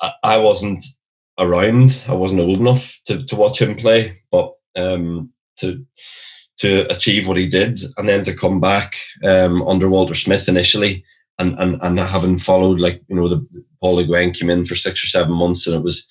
I, 0.01 0.13
I 0.23 0.37
wasn't 0.37 0.83
around. 1.39 2.03
I 2.07 2.13
wasn't 2.13 2.41
old 2.41 2.59
enough 2.59 2.99
to, 3.05 3.25
to 3.25 3.35
watch 3.35 3.61
him 3.61 3.75
play, 3.75 4.13
but 4.31 4.53
um, 4.75 5.31
to 5.57 5.85
to 6.63 6.89
achieve 6.89 7.27
what 7.27 7.35
he 7.35 7.45
did, 7.45 7.77
and 7.97 8.07
then 8.07 8.23
to 8.23 8.33
come 8.33 8.61
back 8.61 8.95
um, 9.21 9.61
under 9.67 9.89
Walter 9.89 10.13
Smith 10.13 10.47
initially, 10.47 11.03
and, 11.37 11.59
and 11.59 11.77
and 11.81 11.99
having 11.99 12.39
followed 12.39 12.79
like 12.79 13.03
you 13.09 13.15
know 13.17 13.27
the 13.27 13.45
Paul 13.81 13.95
Le 13.95 14.05
Guen 14.05 14.31
came 14.31 14.49
in 14.49 14.63
for 14.63 14.75
six 14.75 15.03
or 15.03 15.07
seven 15.07 15.33
months, 15.33 15.67
and 15.67 15.75
it 15.75 15.83
was 15.83 16.07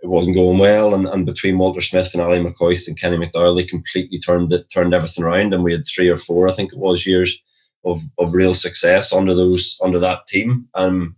it 0.00 0.06
wasn't 0.06 0.36
going 0.36 0.58
well, 0.58 0.94
and, 0.94 1.08
and 1.08 1.26
between 1.26 1.58
Walter 1.58 1.80
Smith 1.80 2.10
and 2.14 2.22
Ally 2.22 2.38
McCoist 2.38 2.86
and 2.86 2.98
Kenny 2.98 3.16
McDowell, 3.16 3.56
they 3.56 3.64
completely 3.64 4.18
turned 4.18 4.52
it 4.52 4.66
turned 4.72 4.94
everything 4.94 5.24
around, 5.24 5.52
and 5.52 5.64
we 5.64 5.72
had 5.72 5.82
three 5.86 6.08
or 6.08 6.16
four, 6.16 6.48
I 6.48 6.52
think 6.52 6.72
it 6.72 6.78
was, 6.78 7.04
years 7.04 7.42
of 7.84 8.00
of 8.16 8.32
real 8.32 8.54
success 8.54 9.12
under 9.12 9.34
those 9.34 9.76
under 9.82 9.98
that 9.98 10.24
team. 10.26 10.68
Um, 10.74 11.16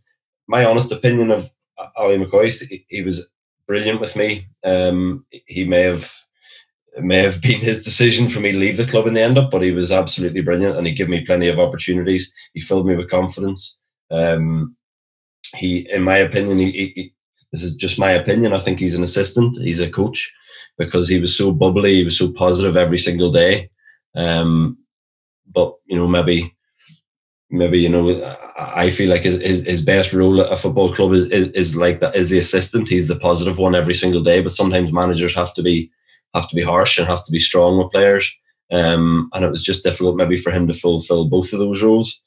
my 0.49 0.65
honest 0.65 0.93
opinion 0.93 1.31
of 1.31 1.51
Ally 1.99 2.17
McCoist, 2.17 2.69
he, 2.69 2.87
he 2.89 3.03
was 3.03 3.31
brilliant 3.67 4.01
with 4.01 4.17
me. 4.17 4.47
Um, 4.65 5.27
he 5.31 5.65
may 5.67 5.83
have 5.83 6.11
it 6.97 7.05
may 7.05 7.19
have 7.19 7.41
been 7.41 7.59
his 7.59 7.85
decision 7.85 8.29
for 8.29 8.41
me 8.41 8.53
to 8.53 8.59
leave 8.59 8.77
the 8.77 8.87
club 8.87 9.07
in 9.07 9.15
the 9.15 9.21
end 9.21 9.39
up, 9.39 9.51
but 9.51 9.63
he 9.63 9.73
was 9.73 9.91
absolutely 9.91 10.43
brilliant 10.43 10.77
and 10.77 10.87
he 10.87 10.93
gave 10.93 11.09
me 11.09 11.25
plenty 11.25 11.49
of 11.49 11.59
opportunities. 11.59 12.33
He 12.53 12.61
filled 12.61 12.87
me 12.87 12.97
with 12.97 13.11
confidence. 13.11 13.79
Um, 14.11 14.77
he, 15.57 15.91
in 15.91 16.03
my 16.03 16.19
opinion, 16.19 16.59
he, 16.59 16.71
he, 16.71 17.15
this 17.53 17.63
is 17.63 17.77
just 17.77 17.99
my 17.99 18.11
opinion. 18.11 18.53
I 18.53 18.59
think 18.59 18.79
he's 18.79 18.95
an 18.95 19.05
assistant. 19.05 19.57
He's 19.59 19.81
a 19.81 19.91
coach 19.91 20.33
because 20.79 21.09
he 21.09 21.21
was 21.21 21.37
so 21.37 21.53
bubbly. 21.53 21.95
He 21.97 22.05
was 22.05 22.19
so 22.19 22.33
positive 22.33 22.77
every 22.77 22.99
single 22.99 23.31
day. 23.31 23.71
Um, 24.15 24.79
but 25.51 25.75
you 25.87 25.97
know, 25.97 26.09
maybe, 26.09 26.55
maybe 27.51 27.79
you 27.81 27.89
know, 27.89 28.37
I 28.59 28.91
feel 28.91 29.11
like 29.11 29.25
his, 29.25 29.41
his, 29.41 29.67
his 29.67 29.85
best 29.85 30.13
role 30.13 30.41
at 30.41 30.53
a 30.53 30.57
football 30.57 30.93
club 30.93 31.13
is, 31.13 31.25
is, 31.27 31.49
is 31.51 31.77
like 31.77 32.01
that 32.01 32.17
is 32.17 32.31
the 32.31 32.39
assistant. 32.39 32.89
He's 32.89 33.09
the 33.09 33.17
positive 33.17 33.59
one 33.59 33.75
every 33.75 33.95
single 33.95 34.23
day. 34.23 34.43
But 34.43 34.53
sometimes 34.53 34.93
managers 34.93 35.35
have 35.35 35.53
to 35.55 35.63
be 35.63 35.91
have 36.35 36.49
to 36.49 36.57
be 36.57 36.63
harsh 36.63 36.99
and 36.99 37.07
have 37.07 37.25
to 37.25 37.33
be 37.33 37.39
strong 37.39 37.79
with 37.79 37.91
players. 37.91 38.35
Um, 38.73 39.29
and 39.35 39.45
it 39.45 39.51
was 39.51 39.63
just 39.63 39.85
difficult 39.85 40.17
maybe 40.17 40.37
for 40.37 40.51
him 40.51 40.67
to 40.67 40.75
fulfill 40.75 41.27
both 41.27 41.53
of 41.53 41.59
those 41.59 41.83
roles. 41.83 42.21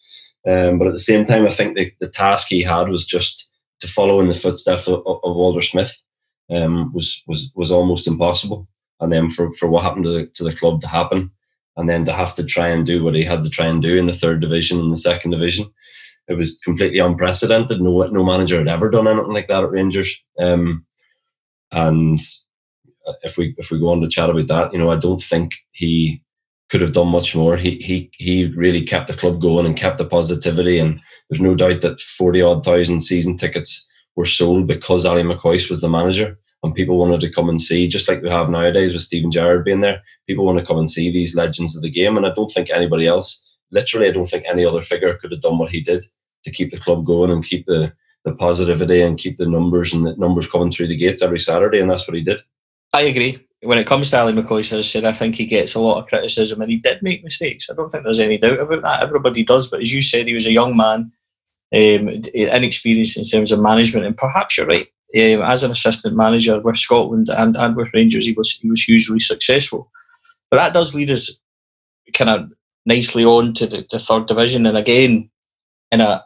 Um, 0.48 0.78
but 0.78 0.88
at 0.88 0.94
the 0.94 1.00
same 1.00 1.26
time, 1.26 1.46
I 1.46 1.50
think 1.50 1.76
the, 1.76 1.89
the 2.00 2.10
task 2.10 2.48
he 2.48 2.62
had 2.62 2.88
was 2.89 3.06
just 3.06 3.50
to 3.80 3.88
follow 3.88 4.20
in 4.20 4.28
the 4.28 4.36
footsteps 4.36 4.88
of, 4.88 5.02
of 5.06 5.36
Walter 5.36 5.62
Smith 5.62 6.04
um, 6.52 6.94
was 6.94 7.24
was 7.28 7.52
was 7.56 7.72
almost 7.72 8.08
impossible. 8.08 8.68
And 9.00 9.12
then 9.12 9.30
for, 9.30 9.52
for 9.54 9.70
what 9.70 9.84
happened 9.84 10.06
to 10.06 10.12
the, 10.12 10.28
to 10.28 10.44
the 10.44 10.56
club 10.56 10.80
to 10.82 10.88
happen, 10.88 11.32
and 11.76 11.89
then 11.89 12.04
to 12.06 12.13
have 12.13 12.34
to 12.36 12.46
try 12.46 12.70
and 12.70 12.86
do 12.86 13.04
what 13.04 13.15
he 13.15 13.24
had 13.24 13.41
to 13.41 13.50
try 13.50 13.65
and 13.65 13.82
do 13.82 13.98
in 13.98 14.06
the 14.06 14.13
third 14.13 14.39
division 14.39 14.80
and 14.80 14.91
the 14.91 14.98
second 14.98 15.32
division, 15.32 15.65
it 16.28 16.36
was 16.36 16.60
completely 16.60 17.00
unprecedented. 17.00 17.82
No 17.82 18.06
no 18.12 18.24
manager 18.24 18.60
had 18.60 18.68
ever 18.68 18.89
done 18.89 19.08
anything 19.08 19.34
like 19.34 19.48
that 19.48 19.63
at 19.63 19.72
Rangers. 19.72 20.24
Um, 20.39 20.86
and 21.72 22.20
if 23.24 23.38
we 23.38 23.56
if 23.58 23.72
we 23.72 23.80
go 23.80 23.89
on 23.89 24.02
to 24.02 24.10
chat 24.10 24.30
about 24.30 24.48
that, 24.48 24.74
you 24.74 24.80
know, 24.80 24.91
I 24.91 24.98
don't 24.98 25.22
think 25.22 25.56
he 25.72 26.22
could 26.70 26.82
have 26.82 26.94
done 26.94 27.10
much 27.10 27.36
more. 27.36 27.58
He 27.58 27.78
he 27.78 28.10
he 28.18 28.48
really 28.56 28.82
kept 28.82 29.08
the 29.08 29.13
club 29.13 29.41
going 29.41 29.65
and 29.65 29.78
kept 29.78 29.98
the 29.98 30.06
positivity. 30.06 30.80
And 30.80 31.00
there's 31.30 31.41
no 31.41 31.56
doubt 31.56 31.82
that 31.82 32.00
forty 32.00 32.41
odd 32.41 32.63
thousand 32.63 33.02
season 33.02 33.36
tickets 33.36 33.88
were 34.15 34.26
sold 34.26 34.68
because 34.68 35.06
Ally 35.06 35.24
McCoist 35.24 35.70
was 35.70 35.82
the 35.82 35.89
manager, 35.89 36.38
and 36.63 36.76
people 36.76 36.98
wanted 36.98 37.22
to 37.22 37.32
come 37.32 37.50
and 37.50 37.62
see, 37.62 37.88
just 37.88 38.08
like 38.10 38.22
we 38.22 38.30
have 38.30 38.50
nowadays 38.50 38.94
with 38.94 39.04
Steven 39.04 39.32
Gerrard 39.32 39.65
being 39.65 39.82
there. 39.82 40.02
People 40.28 40.46
want 40.46 40.60
to 40.60 40.65
come 40.65 40.78
and 40.78 40.89
see 40.89 41.12
these 41.12 41.36
legends 41.36 41.76
of 41.76 41.84
the 41.84 41.91
game, 41.91 42.18
and 42.18 42.26
I 42.26 42.32
don't 42.32 42.50
think 42.50 42.70
anybody 42.70 43.08
else, 43.08 43.44
literally, 43.72 44.08
I 44.08 44.12
don't 44.12 44.26
think 44.26 44.46
any 44.48 44.65
other 44.65 44.82
figure 44.82 45.13
could 45.15 45.32
have 45.32 45.41
done 45.41 45.58
what 45.58 45.72
he 45.72 45.82
did 45.82 46.04
to 46.44 46.52
keep 46.52 46.70
the 46.70 46.78
club 46.80 47.06
going 47.06 47.32
and 47.32 47.46
keep 47.46 47.65
the 47.65 47.94
the 48.24 48.36
positivity 48.36 49.02
and 49.02 49.20
keep 49.20 49.38
the 49.38 49.48
numbers 49.48 49.94
and 49.94 50.04
the 50.04 50.15
numbers 50.18 50.50
coming 50.50 50.72
through 50.72 50.88
the 50.88 50.98
gates 50.98 51.22
every 51.22 51.39
Saturday, 51.39 51.80
and 51.80 51.89
that's 51.89 52.08
what 52.08 52.15
he 52.18 52.24
did. 52.24 52.39
I 52.95 53.01
agree. 53.01 53.45
When 53.62 53.77
it 53.77 53.88
comes 53.88 54.10
to 54.10 54.17
Ally 54.17 54.31
McCoist, 54.31 54.71
as 54.71 54.79
I 54.79 54.81
said, 54.81 55.03
I 55.03 55.12
think 55.12 55.36
he 55.36 55.45
gets 55.45 55.75
a 55.75 55.81
lot 55.81 55.99
of 55.99 56.08
criticism 56.08 56.62
and 56.62 56.71
he 56.71 56.77
did 56.77 57.03
make 57.03 57.25
mistakes. 57.25 57.69
I 57.69 57.73
don't 57.73 57.89
think 57.89 58.05
there's 58.05 58.19
any 58.19 58.38
doubt 58.38 58.60
about 58.60 58.84
that. 58.84 59.03
Everybody 59.03 59.43
does. 59.43 59.69
But 59.69 59.81
as 59.81 59.93
you 59.93 60.01
said, 60.01 60.27
he 60.27 60.34
was 60.34 60.45
a 60.45 60.53
young 60.53 60.77
man, 60.77 61.12
um, 61.75 62.21
inexperienced 62.34 63.17
in 63.17 63.25
terms 63.25 63.51
of 63.51 63.62
management. 63.62 64.05
And 64.05 64.15
perhaps 64.15 64.58
you're 64.58 64.67
right. 64.67 64.88
Um, 65.13 65.41
as 65.41 65.63
an 65.63 65.71
assistant 65.71 66.15
manager 66.15 66.62
with 66.62 66.77
Scotland 66.77 67.27
and, 67.29 67.58
and 67.58 67.75
with 67.75 67.93
Rangers, 67.93 68.25
he 68.25 68.34
was 68.34 68.51
he 68.51 68.69
was 68.69 68.84
hugely 68.84 69.19
successful. 69.19 69.91
But 70.49 70.58
that 70.58 70.73
does 70.73 70.95
lead 70.95 71.12
us 71.12 71.38
kind 72.13 72.29
of 72.29 72.51
nicely 72.86 73.25
on 73.25 73.53
to 73.55 73.67
the, 73.67 73.86
the 73.91 73.99
third 73.99 74.27
division. 74.27 74.65
And 74.65 74.77
again, 74.77 75.29
in 75.91 75.99
a 75.99 76.23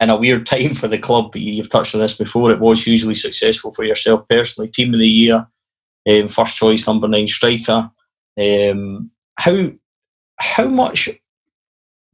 in 0.00 0.10
a 0.10 0.16
weird 0.16 0.44
time 0.46 0.74
for 0.74 0.88
the 0.88 0.98
club, 0.98 1.36
you've 1.36 1.70
touched 1.70 1.94
on 1.94 2.00
this 2.00 2.18
before, 2.18 2.50
it 2.50 2.58
was 2.58 2.82
hugely 2.82 3.14
successful 3.14 3.70
for 3.70 3.84
yourself 3.84 4.26
personally. 4.28 4.68
Team 4.70 4.92
of 4.92 5.00
the 5.00 5.08
year, 5.08 5.46
um, 6.08 6.28
first 6.28 6.56
choice 6.56 6.86
number 6.86 7.08
nine 7.08 7.26
striker. 7.26 7.90
Um, 8.38 9.10
how 9.38 9.72
how 10.38 10.68
much 10.68 11.08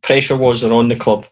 pressure 0.02 0.36
was 0.36 0.60
there 0.60 0.72
on 0.72 0.88
the 0.88 0.96
club 0.96 1.26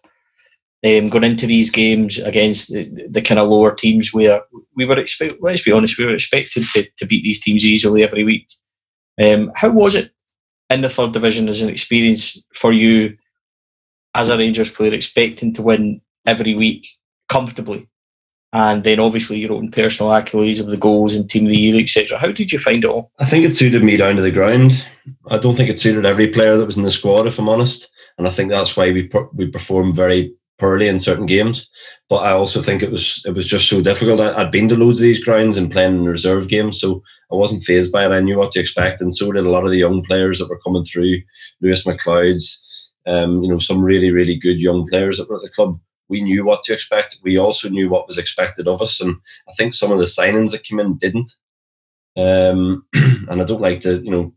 um, 0.85 1.09
going 1.09 1.25
into 1.25 1.47
these 1.47 1.71
games 1.71 2.19
against 2.19 2.73
the, 2.73 2.85
the 3.09 3.23
kind 3.23 3.40
of 3.40 3.49
lower 3.49 3.75
teams 3.75 4.12
where 4.12 4.43
we 4.77 4.85
were 4.85 4.99
expect 4.99 5.37
let's 5.40 5.64
be 5.64 5.73
honest 5.73 5.99
we 5.99 6.05
were 6.05 6.14
expected 6.14 6.64
to, 6.75 6.87
to 6.97 7.07
beat 7.07 7.25
these 7.25 7.40
teams 7.40 7.64
easily 7.64 8.03
every 8.03 8.25
week. 8.25 8.47
Um, 9.23 9.53
how 9.55 9.71
was 9.71 9.95
it 9.95 10.11
in 10.71 10.81
the 10.81 10.88
third 10.88 11.12
division 11.12 11.49
as 11.49 11.62
an 11.62 11.69
experience 11.69 12.45
for 12.55 12.73
you 12.73 13.17
as 14.14 14.29
a 14.29 14.38
Rangers 14.38 14.73
player, 14.73 14.95
expecting 14.95 15.53
to 15.55 15.62
win 15.62 16.01
every 16.27 16.55
week 16.55 16.87
comfortably, 17.29 17.88
and 18.55 18.85
then 18.85 19.01
obviously 19.01 19.38
your 19.38 19.53
own 19.53 19.71
personal 19.73 20.12
accolades 20.12 20.61
of 20.61 20.67
the 20.67 20.77
goals 20.77 21.12
and 21.12 21.29
team 21.29 21.45
of 21.45 21.51
the 21.51 21.59
year, 21.59 21.81
etc. 21.81 22.17
How 22.17 22.31
did 22.31 22.53
you 22.53 22.59
find 22.61 22.85
it 22.85 22.88
all? 22.90 23.11
I 23.19 23.25
think 23.25 23.45
it 23.45 23.53
suited 23.53 23.83
me 23.83 23.97
down 23.97 24.14
to 24.14 24.23
the 24.23 24.31
ground. 24.31 24.88
I 25.29 25.38
don't 25.38 25.57
think 25.57 25.69
it 25.69 25.81
suited 25.81 26.07
every 26.07 26.29
player 26.29 26.57
that 26.57 26.64
was 26.64 26.77
in 26.77 26.85
the 26.85 26.93
squad, 26.93 27.27
if 27.27 27.38
I'm 27.38 27.49
honest, 27.49 27.90
and 28.17 28.29
I 28.29 28.31
think 28.31 28.51
that's 28.51 28.77
why 28.77 28.93
we 28.93 29.11
we 29.35 29.49
performed 29.49 29.97
very 29.97 30.33
poorly 30.61 30.87
in 30.87 31.01
certain 31.01 31.27
games. 31.27 31.69
But 32.09 32.19
I 32.19 32.31
also 32.31 32.62
think 32.62 32.81
it 32.81 32.93
was 32.93 33.25
it 33.27 33.35
was 33.35 33.47
just 33.47 33.69
so 33.69 33.83
difficult. 33.83 34.21
I, 34.21 34.38
had 34.38 34.53
been 34.53 34.69
to 34.69 34.77
loads 34.77 35.01
of 35.01 35.03
these 35.03 35.23
grounds 35.23 35.57
and 35.57 35.71
playing 35.71 35.97
in 35.97 36.05
reserve 36.05 36.49
games, 36.49 36.81
so 36.81 37.03
I 37.33 37.35
wasn't 37.35 37.64
phased 37.64 37.90
by 37.90 38.07
it. 38.07 38.12
I 38.12 38.21
knew 38.21 38.38
what 38.38 38.53
to 38.53 38.61
expect, 38.61 39.01
and 39.01 39.12
so 39.12 39.33
did 39.33 39.47
a 39.47 39.51
lot 39.51 39.64
of 39.64 39.71
the 39.71 39.79
young 39.79 40.05
players 40.05 40.38
that 40.38 40.49
were 40.49 40.61
coming 40.61 40.85
through. 40.85 41.23
Lewis 41.61 41.85
McLeod's, 41.85 42.93
um, 43.05 43.43
you 43.43 43.51
know, 43.51 43.59
some 43.59 43.85
really 43.85 44.12
really 44.12 44.37
good 44.37 44.61
young 44.61 44.87
players 44.87 45.19
that 45.19 45.29
were 45.29 45.37
at 45.37 45.43
the 45.43 45.51
club. 45.51 45.77
We 46.09 46.23
knew 46.23 46.45
what 46.45 46.62
to 46.64 46.73
expect. 46.73 47.17
We 47.23 47.38
also 47.38 47.69
knew 47.69 47.88
what 47.88 48.07
was 48.07 48.19
expected 48.19 48.69
of 48.69 48.83
us, 48.83 49.01
and 49.01 49.17
I 49.49 49.53
think 49.53 49.73
some 49.73 49.90
of 49.90 49.99
the 49.99 50.05
signings 50.05 50.53
that 50.53 50.64
came 50.64 50.81
in 50.81 50.97
didn't. 50.97 51.31
Um, 52.17 52.87
and 53.29 53.40
I 53.40 53.45
don't 53.45 53.61
like 53.61 53.81
to, 53.81 54.01
you 54.05 54.11
know, 54.11 54.35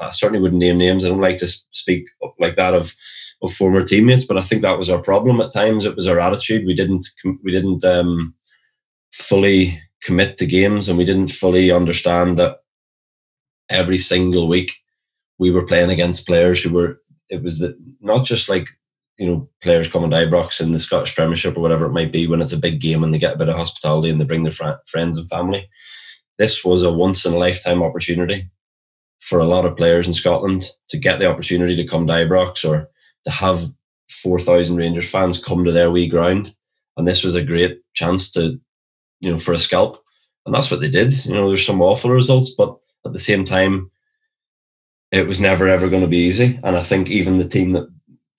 I 0.00 0.10
certainly 0.10 0.40
wouldn't 0.40 0.60
name 0.60 0.78
names. 0.78 1.04
I 1.04 1.08
don't 1.08 1.20
like 1.20 1.38
to 1.38 1.46
speak 1.46 2.06
like 2.38 2.56
that 2.56 2.74
of 2.74 2.94
of 3.42 3.52
former 3.52 3.84
teammates, 3.84 4.24
but 4.24 4.38
I 4.38 4.42
think 4.42 4.62
that 4.62 4.78
was 4.78 4.88
our 4.88 5.02
problem 5.02 5.40
at 5.40 5.52
times. 5.52 5.84
It 5.84 5.96
was 5.96 6.06
our 6.06 6.18
attitude. 6.20 6.66
We 6.66 6.74
didn't 6.74 7.06
we 7.42 7.50
didn't 7.50 7.84
um, 7.84 8.34
fully 9.12 9.80
commit 10.02 10.36
to 10.38 10.46
games, 10.46 10.88
and 10.88 10.96
we 10.96 11.04
didn't 11.04 11.28
fully 11.28 11.70
understand 11.70 12.38
that 12.38 12.58
every 13.68 13.98
single 13.98 14.48
week 14.48 14.72
we 15.38 15.50
were 15.50 15.66
playing 15.66 15.90
against 15.90 16.26
players 16.26 16.62
who 16.62 16.72
were. 16.72 17.00
It 17.28 17.42
was 17.42 17.58
the, 17.58 17.76
not 18.00 18.24
just 18.24 18.48
like 18.48 18.68
you 19.18 19.26
know 19.26 19.48
players 19.62 19.90
coming 19.90 20.10
to 20.10 20.16
Ibrox 20.16 20.60
in 20.60 20.72
the 20.72 20.78
Scottish 20.78 21.14
Premiership 21.14 21.56
or 21.56 21.60
whatever 21.60 21.86
it 21.86 21.92
might 21.92 22.12
be 22.12 22.26
when 22.26 22.42
it's 22.42 22.52
a 22.52 22.58
big 22.58 22.80
game 22.80 23.02
and 23.02 23.12
they 23.12 23.18
get 23.18 23.34
a 23.34 23.38
bit 23.38 23.48
of 23.48 23.56
hospitality 23.56 24.10
and 24.10 24.20
they 24.20 24.24
bring 24.24 24.42
their 24.42 24.52
fr- 24.52 24.80
friends 24.86 25.16
and 25.16 25.28
family. 25.28 25.68
This 26.38 26.64
was 26.64 26.82
a 26.82 26.92
once 26.92 27.24
in 27.24 27.32
a 27.32 27.38
lifetime 27.38 27.82
opportunity 27.82 28.50
for 29.20 29.38
a 29.38 29.44
lot 29.44 29.64
of 29.64 29.76
players 29.76 30.06
in 30.06 30.12
Scotland 30.12 30.66
to 30.88 30.98
get 30.98 31.18
the 31.18 31.30
opportunity 31.30 31.74
to 31.76 31.86
come 31.86 32.06
to 32.06 32.12
Ibrox 32.12 32.68
or 32.68 32.88
to 33.24 33.30
have 33.30 33.64
4,000 34.10 34.76
Rangers 34.76 35.10
fans 35.10 35.42
come 35.42 35.64
to 35.64 35.72
their 35.72 35.90
wee 35.90 36.08
ground. 36.08 36.54
And 36.96 37.06
this 37.06 37.24
was 37.24 37.34
a 37.34 37.44
great 37.44 37.80
chance 37.94 38.30
to, 38.32 38.60
you 39.20 39.30
know, 39.30 39.38
for 39.38 39.52
a 39.52 39.58
scalp. 39.58 40.02
And 40.44 40.54
that's 40.54 40.70
what 40.70 40.80
they 40.80 40.90
did. 40.90 41.12
You 41.26 41.34
know, 41.34 41.48
there's 41.48 41.66
some 41.66 41.82
awful 41.82 42.10
results, 42.10 42.54
but 42.56 42.76
at 43.04 43.12
the 43.12 43.18
same 43.18 43.44
time, 43.44 43.90
it 45.10 45.26
was 45.26 45.40
never 45.40 45.68
ever 45.68 45.88
going 45.88 46.02
to 46.02 46.08
be 46.08 46.18
easy. 46.18 46.58
And 46.62 46.76
I 46.76 46.82
think 46.82 47.08
even 47.10 47.38
the 47.38 47.48
team 47.48 47.72
that 47.72 47.88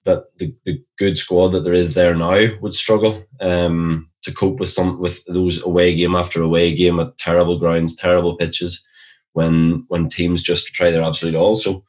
that 0.08 0.24
the, 0.40 0.56
the 0.66 0.82
good 0.98 1.18
squad 1.18 1.50
that 1.50 1.66
there 1.66 1.74
is 1.74 1.94
there 1.94 2.16
now 2.16 2.48
would 2.62 2.74
struggle 2.74 3.24
um, 3.42 4.10
to 4.24 4.34
cope 4.34 4.60
with 4.60 4.70
some 4.70 5.00
with 5.00 5.24
those 5.26 5.62
away 5.64 5.94
game 5.96 6.16
after 6.16 6.42
away 6.42 6.74
game 6.74 7.00
at 7.00 7.18
terrible 7.18 7.60
grounds, 7.60 7.96
terrible 7.96 8.36
pitches, 8.36 8.86
when 9.34 9.86
when 9.90 10.08
teams 10.08 10.42
just 10.42 10.74
try 10.74 10.90
their 10.90 11.04
absolute 11.04 11.36
all. 11.36 11.56
So 11.56 11.84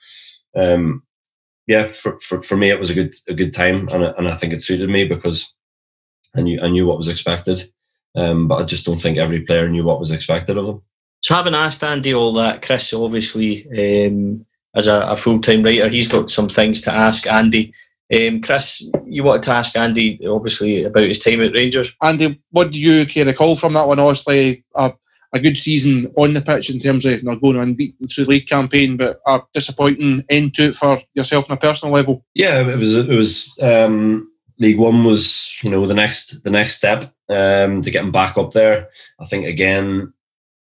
um, 0.54 1.02
yeah, 1.66 1.85
for, 1.85 2.18
for, 2.20 2.42
for 2.42 2.57
me, 2.57 2.70
it 2.70 2.78
was 2.78 2.90
a 2.90 2.94
good 2.94 3.14
a 3.28 3.35
good 3.35 3.52
time, 3.52 3.88
and 3.88 4.04
I, 4.04 4.09
and 4.18 4.28
I 4.28 4.35
think 4.35 4.52
it 4.52 4.61
suited 4.61 4.90
me 4.90 5.07
because 5.07 5.54
I 6.37 6.40
knew 6.40 6.61
I 6.61 6.68
knew 6.68 6.87
what 6.87 6.98
was 6.98 7.09
expected, 7.09 7.62
um, 8.16 8.48
but 8.48 8.61
I 8.61 8.64
just 8.64 8.85
don't 8.85 8.98
think 8.98 9.16
every 9.16 9.42
player 9.42 9.68
knew 9.68 9.85
what 9.85 10.00
was 10.00 10.11
expected 10.11 10.59
of 10.59 10.66
them. 10.66 10.83
So, 11.22 11.35
having 11.35 11.54
asked 11.54 11.85
Andy 11.85 12.14
all 12.14 12.33
that, 12.35 12.62
Chris 12.62 12.92
obviously 12.92 13.66
um, 13.70 14.44
as 14.74 14.87
a, 14.87 15.07
a 15.11 15.16
full 15.16 15.40
time 15.40 15.62
writer, 15.62 15.88
he's 15.88 16.11
got 16.11 16.31
some 16.31 16.48
things 16.48 16.83
to 16.83 16.92
ask 16.92 17.26
Andy. 17.26 17.72
Um, 18.14 18.40
Chris, 18.40 18.90
you 19.04 19.22
wanted 19.22 19.42
to 19.44 19.52
ask 19.52 19.76
Andy 19.76 20.26
obviously 20.26 20.84
about 20.84 21.08
his 21.08 21.22
time 21.22 21.42
at 21.42 21.52
Rangers. 21.52 21.94
Andy, 22.02 22.40
what 22.50 22.72
do 22.72 22.80
you 22.80 23.06
care 23.06 23.26
recall 23.26 23.54
from 23.54 23.74
that 23.74 23.86
one? 23.86 23.98
Obviously, 23.98 24.64
uh, 24.74 24.90
a 25.34 25.38
good 25.38 25.58
season 25.58 26.10
on 26.16 26.32
the 26.32 26.40
pitch 26.40 26.70
in 26.70 26.78
terms 26.78 27.04
of 27.04 27.12
you 27.12 27.22
know, 27.22 27.36
going 27.36 27.58
unbeaten 27.58 28.08
through 28.08 28.24
the 28.24 28.30
league 28.30 28.46
campaign, 28.46 28.96
but 28.96 29.20
a 29.26 29.40
disappointing 29.52 30.24
end 30.30 30.54
to 30.54 30.68
it 30.68 30.74
for 30.74 30.98
yourself 31.14 31.50
on 31.50 31.56
a 31.58 31.60
personal 31.60 31.94
level. 31.94 32.24
Yeah, 32.34 32.66
it 32.66 32.78
was. 32.78 32.96
It 32.96 33.08
was. 33.08 33.58
Um, 33.60 34.32
league 34.58 34.78
One 34.78 35.04
was, 35.04 35.58
you 35.62 35.70
know, 35.70 35.86
the 35.86 35.94
next 35.94 36.42
the 36.44 36.50
next 36.50 36.76
step 36.76 37.04
um, 37.28 37.80
to 37.80 37.90
getting 37.90 38.10
back 38.10 38.36
up 38.36 38.52
there. 38.52 38.88
I 39.20 39.24
think 39.24 39.46
again, 39.46 40.12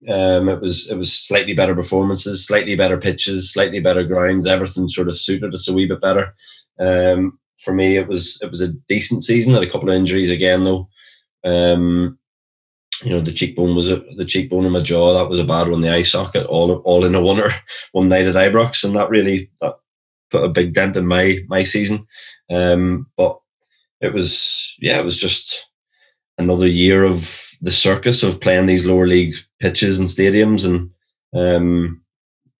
um, 0.09 0.49
it 0.49 0.59
was 0.59 0.89
it 0.89 0.97
was 0.97 1.13
slightly 1.13 1.53
better 1.53 1.75
performances, 1.75 2.45
slightly 2.45 2.75
better 2.75 2.97
pitches, 2.97 3.51
slightly 3.51 3.79
better 3.79 4.03
grounds. 4.03 4.45
Everything 4.45 4.87
sort 4.87 5.07
of 5.07 5.17
suited 5.17 5.53
us 5.53 5.67
a 5.67 5.73
wee 5.73 5.87
bit 5.87 6.01
better. 6.01 6.33
Um, 6.79 7.39
for 7.57 7.73
me, 7.73 7.97
it 7.97 8.07
was 8.07 8.41
it 8.41 8.49
was 8.49 8.61
a 8.61 8.73
decent 8.87 9.23
season. 9.23 9.53
Had 9.53 9.63
a 9.63 9.69
couple 9.69 9.89
of 9.89 9.95
injuries 9.95 10.29
again 10.29 10.63
though. 10.63 10.89
Um, 11.43 12.17
you 13.01 13.11
know, 13.11 13.19
the 13.19 13.31
cheekbone 13.31 13.75
was 13.75 13.89
a, 13.89 13.97
the 14.17 14.25
cheekbone 14.25 14.65
in 14.65 14.71
my 14.71 14.81
jaw. 14.81 15.13
That 15.13 15.29
was 15.29 15.39
a 15.39 15.45
bad 15.45 15.67
one. 15.69 15.81
The 15.81 15.89
eye 15.89 16.03
socket, 16.03 16.45
all 16.47 16.73
all 16.79 17.05
in 17.05 17.15
a 17.15 17.21
one 17.21 17.41
one 17.93 18.09
night 18.09 18.27
at 18.27 18.35
Ibrox, 18.35 18.83
and 18.83 18.95
that 18.95 19.09
really 19.09 19.49
that 19.61 19.75
put 20.29 20.43
a 20.43 20.49
big 20.49 20.73
dent 20.73 20.97
in 20.97 21.07
my 21.07 21.39
my 21.47 21.63
season. 21.63 22.05
Um, 22.49 23.07
but 23.15 23.39
it 24.01 24.13
was 24.13 24.75
yeah, 24.79 24.99
it 24.99 25.05
was 25.05 25.19
just 25.19 25.69
another 26.37 26.67
year 26.67 27.03
of 27.03 27.21
the 27.61 27.71
circus 27.71 28.23
of 28.23 28.41
playing 28.41 28.65
these 28.65 28.85
lower 28.85 29.07
league 29.07 29.35
pitches 29.59 29.99
and 29.99 30.07
stadiums, 30.07 30.65
and 30.65 30.89
um, 31.33 32.01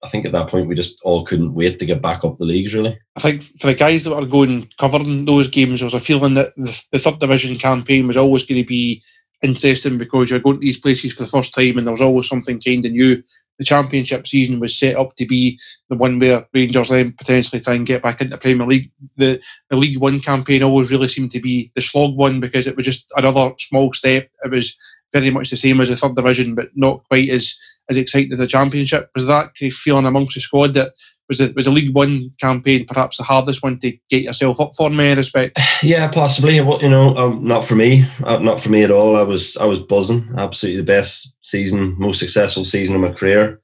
I 0.03 0.09
think 0.09 0.25
at 0.25 0.31
that 0.33 0.49
point 0.49 0.67
we 0.67 0.75
just 0.75 0.99
all 1.03 1.23
couldn't 1.23 1.53
wait 1.53 1.79
to 1.79 1.85
get 1.85 2.01
back 2.01 2.23
up 2.23 2.37
the 2.37 2.45
leagues. 2.45 2.73
Really, 2.75 2.97
I 3.15 3.19
think 3.19 3.41
for 3.43 3.67
the 3.67 3.75
guys 3.75 4.03
that 4.03 4.15
were 4.15 4.25
going 4.25 4.69
covering 4.79 5.25
those 5.25 5.47
games, 5.47 5.79
there 5.79 5.85
was 5.85 5.93
a 5.93 5.99
feeling 5.99 6.33
that 6.35 6.55
the, 6.55 6.85
the 6.91 6.99
third 6.99 7.19
division 7.19 7.57
campaign 7.57 8.07
was 8.07 8.17
always 8.17 8.45
going 8.45 8.61
to 8.61 8.67
be 8.67 9.03
interesting 9.43 9.97
because 9.97 10.29
you're 10.29 10.39
going 10.39 10.55
to 10.55 10.61
these 10.61 10.79
places 10.79 11.13
for 11.13 11.23
the 11.23 11.29
first 11.29 11.53
time 11.53 11.77
and 11.77 11.85
there's 11.85 12.01
always 12.01 12.27
something 12.27 12.59
kind 12.59 12.85
of 12.85 12.91
new. 12.91 13.21
The 13.59 13.65
championship 13.65 14.27
season 14.27 14.59
was 14.59 14.75
set 14.75 14.97
up 14.97 15.15
to 15.15 15.25
be 15.25 15.59
the 15.89 15.95
one 15.95 16.19
where 16.19 16.47
Rangers 16.53 16.89
then 16.89 17.13
potentially 17.13 17.61
try 17.61 17.75
and 17.75 17.85
get 17.85 18.01
back 18.01 18.19
into 18.19 18.31
the 18.31 18.41
Premier 18.41 18.65
League. 18.65 18.91
The 19.17 19.41
the 19.69 19.77
League 19.77 19.99
One 19.99 20.19
campaign 20.19 20.63
always 20.63 20.91
really 20.91 21.07
seemed 21.07 21.31
to 21.31 21.39
be 21.39 21.71
the 21.75 21.81
slog 21.81 22.15
one 22.15 22.39
because 22.39 22.67
it 22.67 22.75
was 22.75 22.85
just 22.85 23.11
another 23.15 23.53
small 23.59 23.93
step. 23.93 24.29
It 24.43 24.51
was 24.51 24.77
very 25.13 25.29
much 25.29 25.49
the 25.49 25.55
same 25.55 25.79
as 25.79 25.89
the 25.89 25.95
third 25.95 26.15
division, 26.15 26.55
but 26.55 26.69
not 26.75 27.03
quite 27.09 27.29
as 27.29 27.55
as 27.89 27.97
exciting 27.97 28.31
as 28.31 28.39
the 28.39 28.47
championship. 28.47 29.09
Was 29.13 29.27
that 29.27 29.51
kind 29.57 29.71
of 29.71 29.73
feeling 29.73 30.05
amongst 30.05 30.35
the 30.35 30.41
squad 30.41 30.73
that 30.73 30.93
was 31.29 31.39
it 31.39 31.55
was 31.55 31.67
a 31.67 31.71
League 31.71 31.95
One 31.95 32.31
campaign 32.39 32.85
perhaps 32.85 33.17
the 33.17 33.23
hardest 33.23 33.63
one 33.63 33.79
to 33.79 33.95
get 34.09 34.23
yourself 34.23 34.59
up 34.59 34.71
for? 34.75 34.89
Me, 34.89 35.13
respect. 35.13 35.59
Yeah, 35.83 36.09
possibly. 36.09 36.55
You 36.55 36.89
know, 36.89 37.13
um, 37.17 37.45
not 37.45 37.65
for 37.65 37.75
me, 37.75 38.05
uh, 38.23 38.39
not 38.39 38.61
for 38.61 38.69
me 38.69 38.83
at 38.83 38.91
all. 38.91 39.17
I 39.17 39.23
was 39.23 39.57
I 39.57 39.65
was 39.65 39.79
buzzing. 39.79 40.29
Absolutely 40.37 40.79
the 40.79 40.85
best 40.85 41.35
season, 41.45 41.95
most 41.99 42.19
successful 42.19 42.63
season 42.63 42.95
of 42.95 43.01
my 43.01 43.11
career 43.11 43.61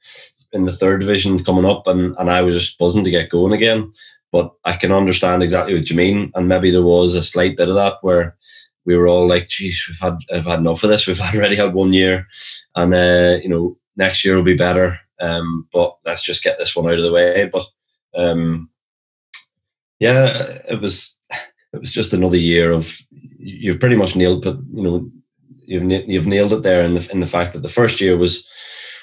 in 0.52 0.66
the 0.66 0.74
third 0.74 1.00
division 1.00 1.42
coming 1.44 1.66
up, 1.66 1.88
and 1.88 2.16
and 2.20 2.30
I 2.30 2.42
was 2.42 2.56
just 2.56 2.78
buzzing 2.78 3.06
to 3.06 3.12
get 3.12 3.30
going 3.30 3.54
again. 3.54 3.92
But 4.32 4.52
I 4.66 4.74
can 4.74 4.92
understand 4.92 5.42
exactly 5.42 5.74
what 5.74 5.90
you 5.90 5.96
mean, 5.96 6.32
and 6.36 6.48
maybe 6.48 6.72
there 6.72 6.84
was 6.84 7.16
a 7.16 7.22
slight 7.22 7.56
bit 7.56 7.70
of 7.70 7.76
that 7.76 7.96
where 8.02 8.36
we 8.86 8.96
were 8.98 9.08
all 9.08 9.28
like, 9.28 9.48
"Geez, 9.50 9.86
we've 9.88 10.00
had 10.00 10.18
I've 10.34 10.46
had 10.46 10.60
enough 10.60 10.84
of 10.84 10.90
this. 10.90 11.08
We've 11.08 11.20
already 11.36 11.56
had 11.56 11.74
one 11.74 11.94
year, 11.94 12.28
and 12.76 12.94
uh, 12.94 13.38
you 13.42 13.50
know, 13.50 13.78
next 13.96 14.24
year 14.26 14.36
will 14.36 14.44
be 14.44 14.58
better." 14.58 15.00
Um, 15.22 15.68
but 15.74 15.98
let's 16.06 16.24
just 16.24 16.44
get 16.44 16.58
this 16.58 16.76
one 16.76 16.88
out 16.88 16.98
of 16.98 17.04
the 17.04 17.12
way. 17.12 17.50
But 17.52 17.66
um, 18.16 18.70
yeah, 20.00 20.60
it 20.70 20.82
was 20.82 21.20
it 21.74 21.80
was 21.80 21.92
just 21.92 22.14
another 22.14 22.38
year 22.38 22.72
of 22.72 22.98
you've 23.38 23.80
pretty 23.80 23.96
much 23.96 24.16
nailed, 24.16 24.44
but 24.44 24.58
you 24.74 24.84
know, 24.84 25.10
you've 25.60 26.10
you've 26.10 26.28
nailed 26.28 26.54
it 26.54 26.64
there 26.64 26.84
in 26.84 26.94
the 26.94 27.10
in 27.12 27.20
the 27.20 27.28
fact 27.28 27.54
that 27.54 27.60
the 27.60 27.70
first 27.70 28.02
year 28.02 28.18
was 28.18 28.48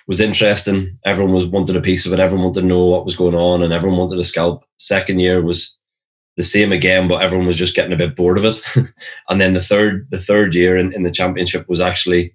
was 0.06 0.20
interesting. 0.20 0.98
Everyone 1.04 1.34
was 1.34 1.46
wanted 1.46 1.76
a 1.76 1.80
piece 1.80 2.06
of 2.06 2.12
it. 2.12 2.20
Everyone 2.20 2.46
wanted 2.46 2.60
to 2.62 2.66
know 2.66 2.86
what 2.86 3.04
was 3.04 3.16
going 3.16 3.34
on, 3.34 3.62
and 3.62 3.72
everyone 3.72 3.98
wanted 3.98 4.18
a 4.18 4.24
scalp. 4.24 4.64
Second 4.78 5.20
year 5.20 5.42
was 5.42 5.76
the 6.36 6.42
same 6.42 6.70
again, 6.70 7.08
but 7.08 7.22
everyone 7.22 7.46
was 7.46 7.56
just 7.56 7.74
getting 7.74 7.92
a 7.92 7.96
bit 7.96 8.14
bored 8.14 8.38
of 8.38 8.44
it. 8.44 8.56
and 9.28 9.40
then 9.40 9.54
the 9.54 9.60
third 9.60 10.06
the 10.10 10.18
third 10.18 10.54
year 10.54 10.76
in, 10.76 10.92
in 10.92 11.02
the 11.02 11.10
championship 11.10 11.68
was 11.68 11.80
actually 11.80 12.34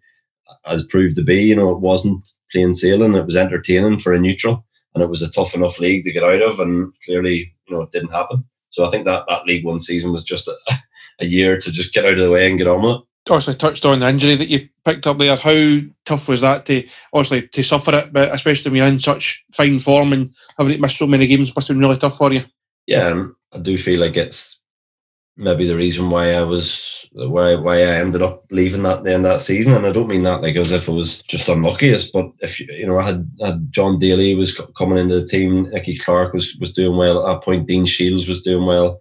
as 0.65 0.85
proved 0.87 1.15
to 1.15 1.23
be. 1.23 1.43
You 1.43 1.55
know, 1.55 1.71
it 1.71 1.79
wasn't 1.79 2.27
plain 2.51 2.73
sailing. 2.73 3.13
It 3.13 3.25
was 3.25 3.37
entertaining 3.37 3.99
for 3.99 4.13
a 4.13 4.19
neutral, 4.19 4.65
and 4.93 5.03
it 5.03 5.09
was 5.09 5.21
a 5.21 5.31
tough 5.31 5.55
enough 5.55 5.79
league 5.79 6.03
to 6.03 6.11
get 6.11 6.23
out 6.23 6.41
of. 6.41 6.59
And 6.59 6.93
clearly, 7.05 7.53
you 7.67 7.75
know, 7.75 7.83
it 7.83 7.91
didn't 7.91 8.11
happen. 8.11 8.43
So 8.69 8.85
I 8.85 8.89
think 8.89 9.05
that 9.05 9.25
that 9.27 9.45
League 9.45 9.65
One 9.65 9.79
season 9.79 10.11
was 10.11 10.23
just 10.23 10.47
a, 10.47 10.55
a 11.19 11.25
year 11.25 11.57
to 11.57 11.71
just 11.71 11.93
get 11.93 12.05
out 12.05 12.13
of 12.13 12.19
the 12.19 12.31
way 12.31 12.49
and 12.49 12.57
get 12.57 12.67
on 12.67 12.81
with 12.81 12.95
it. 12.97 13.01
Obviously, 13.29 13.53
touched 13.53 13.85
on 13.85 13.99
the 13.99 14.09
injury 14.09 14.35
that 14.35 14.49
you 14.49 14.67
picked 14.83 15.05
up 15.05 15.19
there. 15.19 15.35
How 15.35 15.79
tough 16.05 16.27
was 16.27 16.41
that 16.41 16.65
to 16.65 16.87
obviously 17.13 17.47
to 17.49 17.61
suffer 17.63 17.95
it, 17.95 18.11
but 18.11 18.33
especially 18.33 18.71
when 18.71 18.77
you're 18.77 18.87
in 18.87 18.97
such 18.97 19.45
fine 19.53 19.77
form 19.77 20.11
and 20.11 20.31
having 20.57 20.81
missed 20.81 20.97
so 20.97 21.05
many 21.05 21.27
games 21.27 21.55
must 21.55 21.67
have 21.67 21.75
been 21.77 21.83
really 21.83 21.99
tough 21.99 22.17
for 22.17 22.33
you. 22.33 22.41
Yeah, 22.87 23.27
I 23.53 23.59
do 23.59 23.77
feel 23.77 23.99
like 23.99 24.17
it's 24.17 24.61
maybe 25.37 25.65
the 25.65 25.75
reason 25.75 26.09
why 26.09 26.33
I 26.33 26.43
was 26.43 27.09
why 27.13 27.55
why 27.55 27.77
I 27.77 27.95
ended 27.99 28.21
up 28.21 28.45
leaving 28.51 28.83
that 28.83 29.03
the 29.03 29.13
end 29.13 29.25
that 29.25 29.41
season. 29.41 29.73
And 29.73 29.85
I 29.85 29.91
don't 29.91 30.07
mean 30.07 30.23
that 30.23 30.41
like 30.41 30.55
as 30.55 30.71
if 30.71 30.87
it 30.87 30.93
was 30.93 31.21
just 31.23 31.49
unluckiest, 31.49 32.13
but 32.13 32.31
if 32.39 32.59
you 32.59 32.85
know 32.85 32.99
I 32.99 33.03
had, 33.03 33.29
had 33.43 33.71
Jon 33.71 33.97
Daly 33.97 34.35
was 34.35 34.59
coming 34.77 34.97
into 34.97 35.19
the 35.19 35.25
team, 35.25 35.69
Nicky 35.69 35.97
Clark 35.97 36.33
was 36.33 36.55
was 36.57 36.71
doing 36.71 36.97
well 36.97 37.27
at 37.27 37.33
that 37.33 37.43
point, 37.43 37.67
Dean 37.67 37.85
Shiels 37.85 38.27
was 38.27 38.41
doing 38.41 38.65
well. 38.65 38.99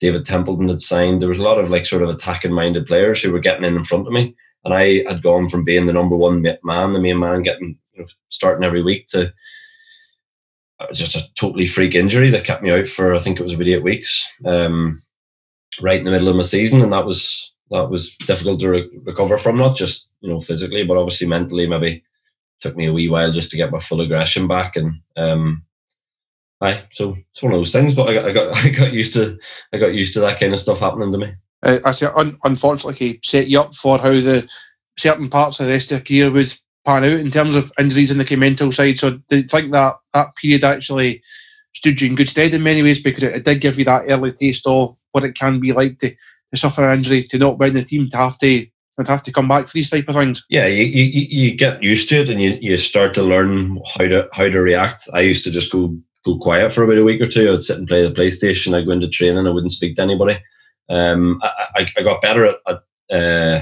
David 0.00 0.26
Templeton 0.26 0.68
had 0.68 0.80
signed. 0.80 1.20
There 1.20 1.28
was 1.28 1.38
a 1.38 1.44
lot 1.44 1.58
of 1.58 1.70
like 1.70 1.86
sort 1.86 2.02
of 2.02 2.10
attacking 2.10 2.52
minded 2.52 2.84
players 2.86 3.22
who 3.22 3.32
were 3.32 3.38
getting 3.38 3.64
in 3.64 3.76
in 3.76 3.84
front 3.84 4.06
of 4.06 4.12
me, 4.12 4.34
and 4.64 4.74
I 4.74 5.04
had 5.08 5.22
gone 5.22 5.48
from 5.48 5.64
being 5.64 5.86
the 5.86 5.92
number 5.92 6.16
one 6.16 6.42
man, 6.62 6.92
the 6.92 7.00
main 7.00 7.18
man, 7.18 7.42
getting 7.42 7.78
you 7.94 8.00
know, 8.00 8.06
starting 8.28 8.64
every 8.64 8.82
week 8.82 9.06
to 9.08 9.32
just 10.92 11.16
a 11.16 11.34
totally 11.34 11.66
freak 11.66 11.94
injury 11.94 12.30
that 12.30 12.44
kept 12.44 12.62
me 12.62 12.70
out 12.70 12.86
for 12.86 13.14
I 13.14 13.18
think 13.18 13.40
it 13.40 13.44
was 13.44 13.54
about 13.54 13.68
eight 13.68 13.82
weeks, 13.82 14.30
um, 14.44 15.02
right 15.80 15.98
in 15.98 16.04
the 16.04 16.10
middle 16.10 16.28
of 16.28 16.36
my 16.36 16.42
season, 16.42 16.82
and 16.82 16.92
that 16.92 17.06
was 17.06 17.54
that 17.70 17.90
was 17.90 18.16
difficult 18.18 18.60
to 18.60 18.68
re- 18.68 18.90
recover 19.04 19.38
from, 19.38 19.56
not 19.56 19.76
just 19.76 20.12
you 20.20 20.28
know 20.28 20.38
physically, 20.38 20.84
but 20.84 20.96
obviously 20.96 21.26
mentally. 21.26 21.66
Maybe 21.66 22.04
took 22.60 22.76
me 22.76 22.86
a 22.86 22.92
wee 22.92 23.08
while 23.08 23.32
just 23.32 23.50
to 23.50 23.56
get 23.56 23.70
my 23.70 23.78
full 23.78 24.00
aggression 24.00 24.46
back, 24.48 24.76
and 24.76 25.00
um, 25.16 25.62
so 26.90 27.16
it's 27.30 27.42
one 27.42 27.52
of 27.52 27.58
those 27.58 27.72
things. 27.72 27.94
But 27.94 28.08
I 28.08 28.14
got, 28.14 28.24
I 28.26 28.32
got 28.32 28.56
I 28.64 28.70
got 28.70 28.92
used 28.92 29.14
to 29.14 29.38
I 29.72 29.78
got 29.78 29.94
used 29.94 30.14
to 30.14 30.20
that 30.20 30.38
kind 30.38 30.52
of 30.52 30.58
stuff 30.58 30.80
happening 30.80 31.12
to 31.12 31.18
me. 31.18 31.32
Uh, 31.62 31.78
I 31.84 31.90
say, 31.92 32.06
un- 32.14 32.36
unfortunately, 32.44 33.20
set 33.24 33.48
you 33.48 33.60
up 33.60 33.74
for 33.74 33.98
how 33.98 34.10
the 34.10 34.48
certain 34.98 35.28
parts 35.28 35.60
of 35.60 35.66
the 35.66 35.72
rest 35.72 35.92
of 35.92 36.08
your 36.08 36.28
career 36.28 36.30
would 36.30 36.58
pan 36.86 37.04
out 37.04 37.20
in 37.20 37.30
terms 37.30 37.54
of 37.54 37.72
injuries 37.78 38.10
in 38.10 38.18
the 38.18 38.36
mental 38.36 38.70
side. 38.70 38.98
So 38.98 39.18
I 39.30 39.42
think 39.42 39.72
that 39.72 39.96
that 40.14 40.28
period 40.36 40.64
actually 40.64 41.22
stood 41.74 42.00
you 42.00 42.08
in 42.08 42.14
good 42.14 42.28
stead 42.28 42.54
in 42.54 42.62
many 42.62 42.82
ways 42.82 43.02
because 43.02 43.22
it, 43.22 43.34
it 43.34 43.44
did 43.44 43.60
give 43.60 43.78
you 43.78 43.84
that 43.84 44.04
early 44.08 44.32
taste 44.32 44.66
of 44.66 44.88
what 45.12 45.24
it 45.24 45.34
can 45.34 45.60
be 45.60 45.72
like 45.72 45.98
to, 45.98 46.10
to 46.10 46.56
suffer 46.56 46.88
an 46.88 46.98
injury, 46.98 47.22
to 47.22 47.38
not 47.38 47.58
win 47.58 47.74
the 47.74 47.82
team, 47.82 48.08
to 48.10 48.16
have 48.16 48.38
to 48.38 48.66
to 49.04 49.10
have 49.12 49.22
to 49.22 49.32
come 49.32 49.46
back 49.46 49.68
for 49.68 49.74
these 49.74 49.90
type 49.90 50.08
of 50.08 50.14
things. 50.14 50.46
Yeah, 50.48 50.66
you, 50.68 50.84
you, 50.84 51.26
you 51.28 51.54
get 51.54 51.82
used 51.82 52.08
to 52.08 52.22
it 52.22 52.30
and 52.30 52.40
you, 52.40 52.56
you 52.62 52.78
start 52.78 53.12
to 53.14 53.22
learn 53.22 53.78
how 53.98 54.06
to 54.06 54.28
how 54.32 54.48
to 54.48 54.58
react. 54.58 55.06
I 55.12 55.20
used 55.20 55.44
to 55.44 55.50
just 55.50 55.70
go 55.70 55.94
go 56.24 56.38
quiet 56.38 56.72
for 56.72 56.82
about 56.82 56.98
a 56.98 57.04
week 57.04 57.20
or 57.20 57.26
two. 57.26 57.52
I'd 57.52 57.58
sit 57.58 57.78
and 57.78 57.86
play 57.86 58.06
the 58.06 58.14
PlayStation. 58.14 58.74
I'd 58.74 58.86
go 58.86 58.92
into 58.92 59.08
training. 59.08 59.46
I 59.46 59.50
wouldn't 59.50 59.70
speak 59.70 59.96
to 59.96 60.02
anybody. 60.02 60.38
Um, 60.88 61.40
I, 61.42 61.50
I, 61.76 61.86
I 61.98 62.02
got 62.02 62.22
better 62.22 62.46
at, 62.46 62.56
at 62.66 62.82
uh, 63.10 63.60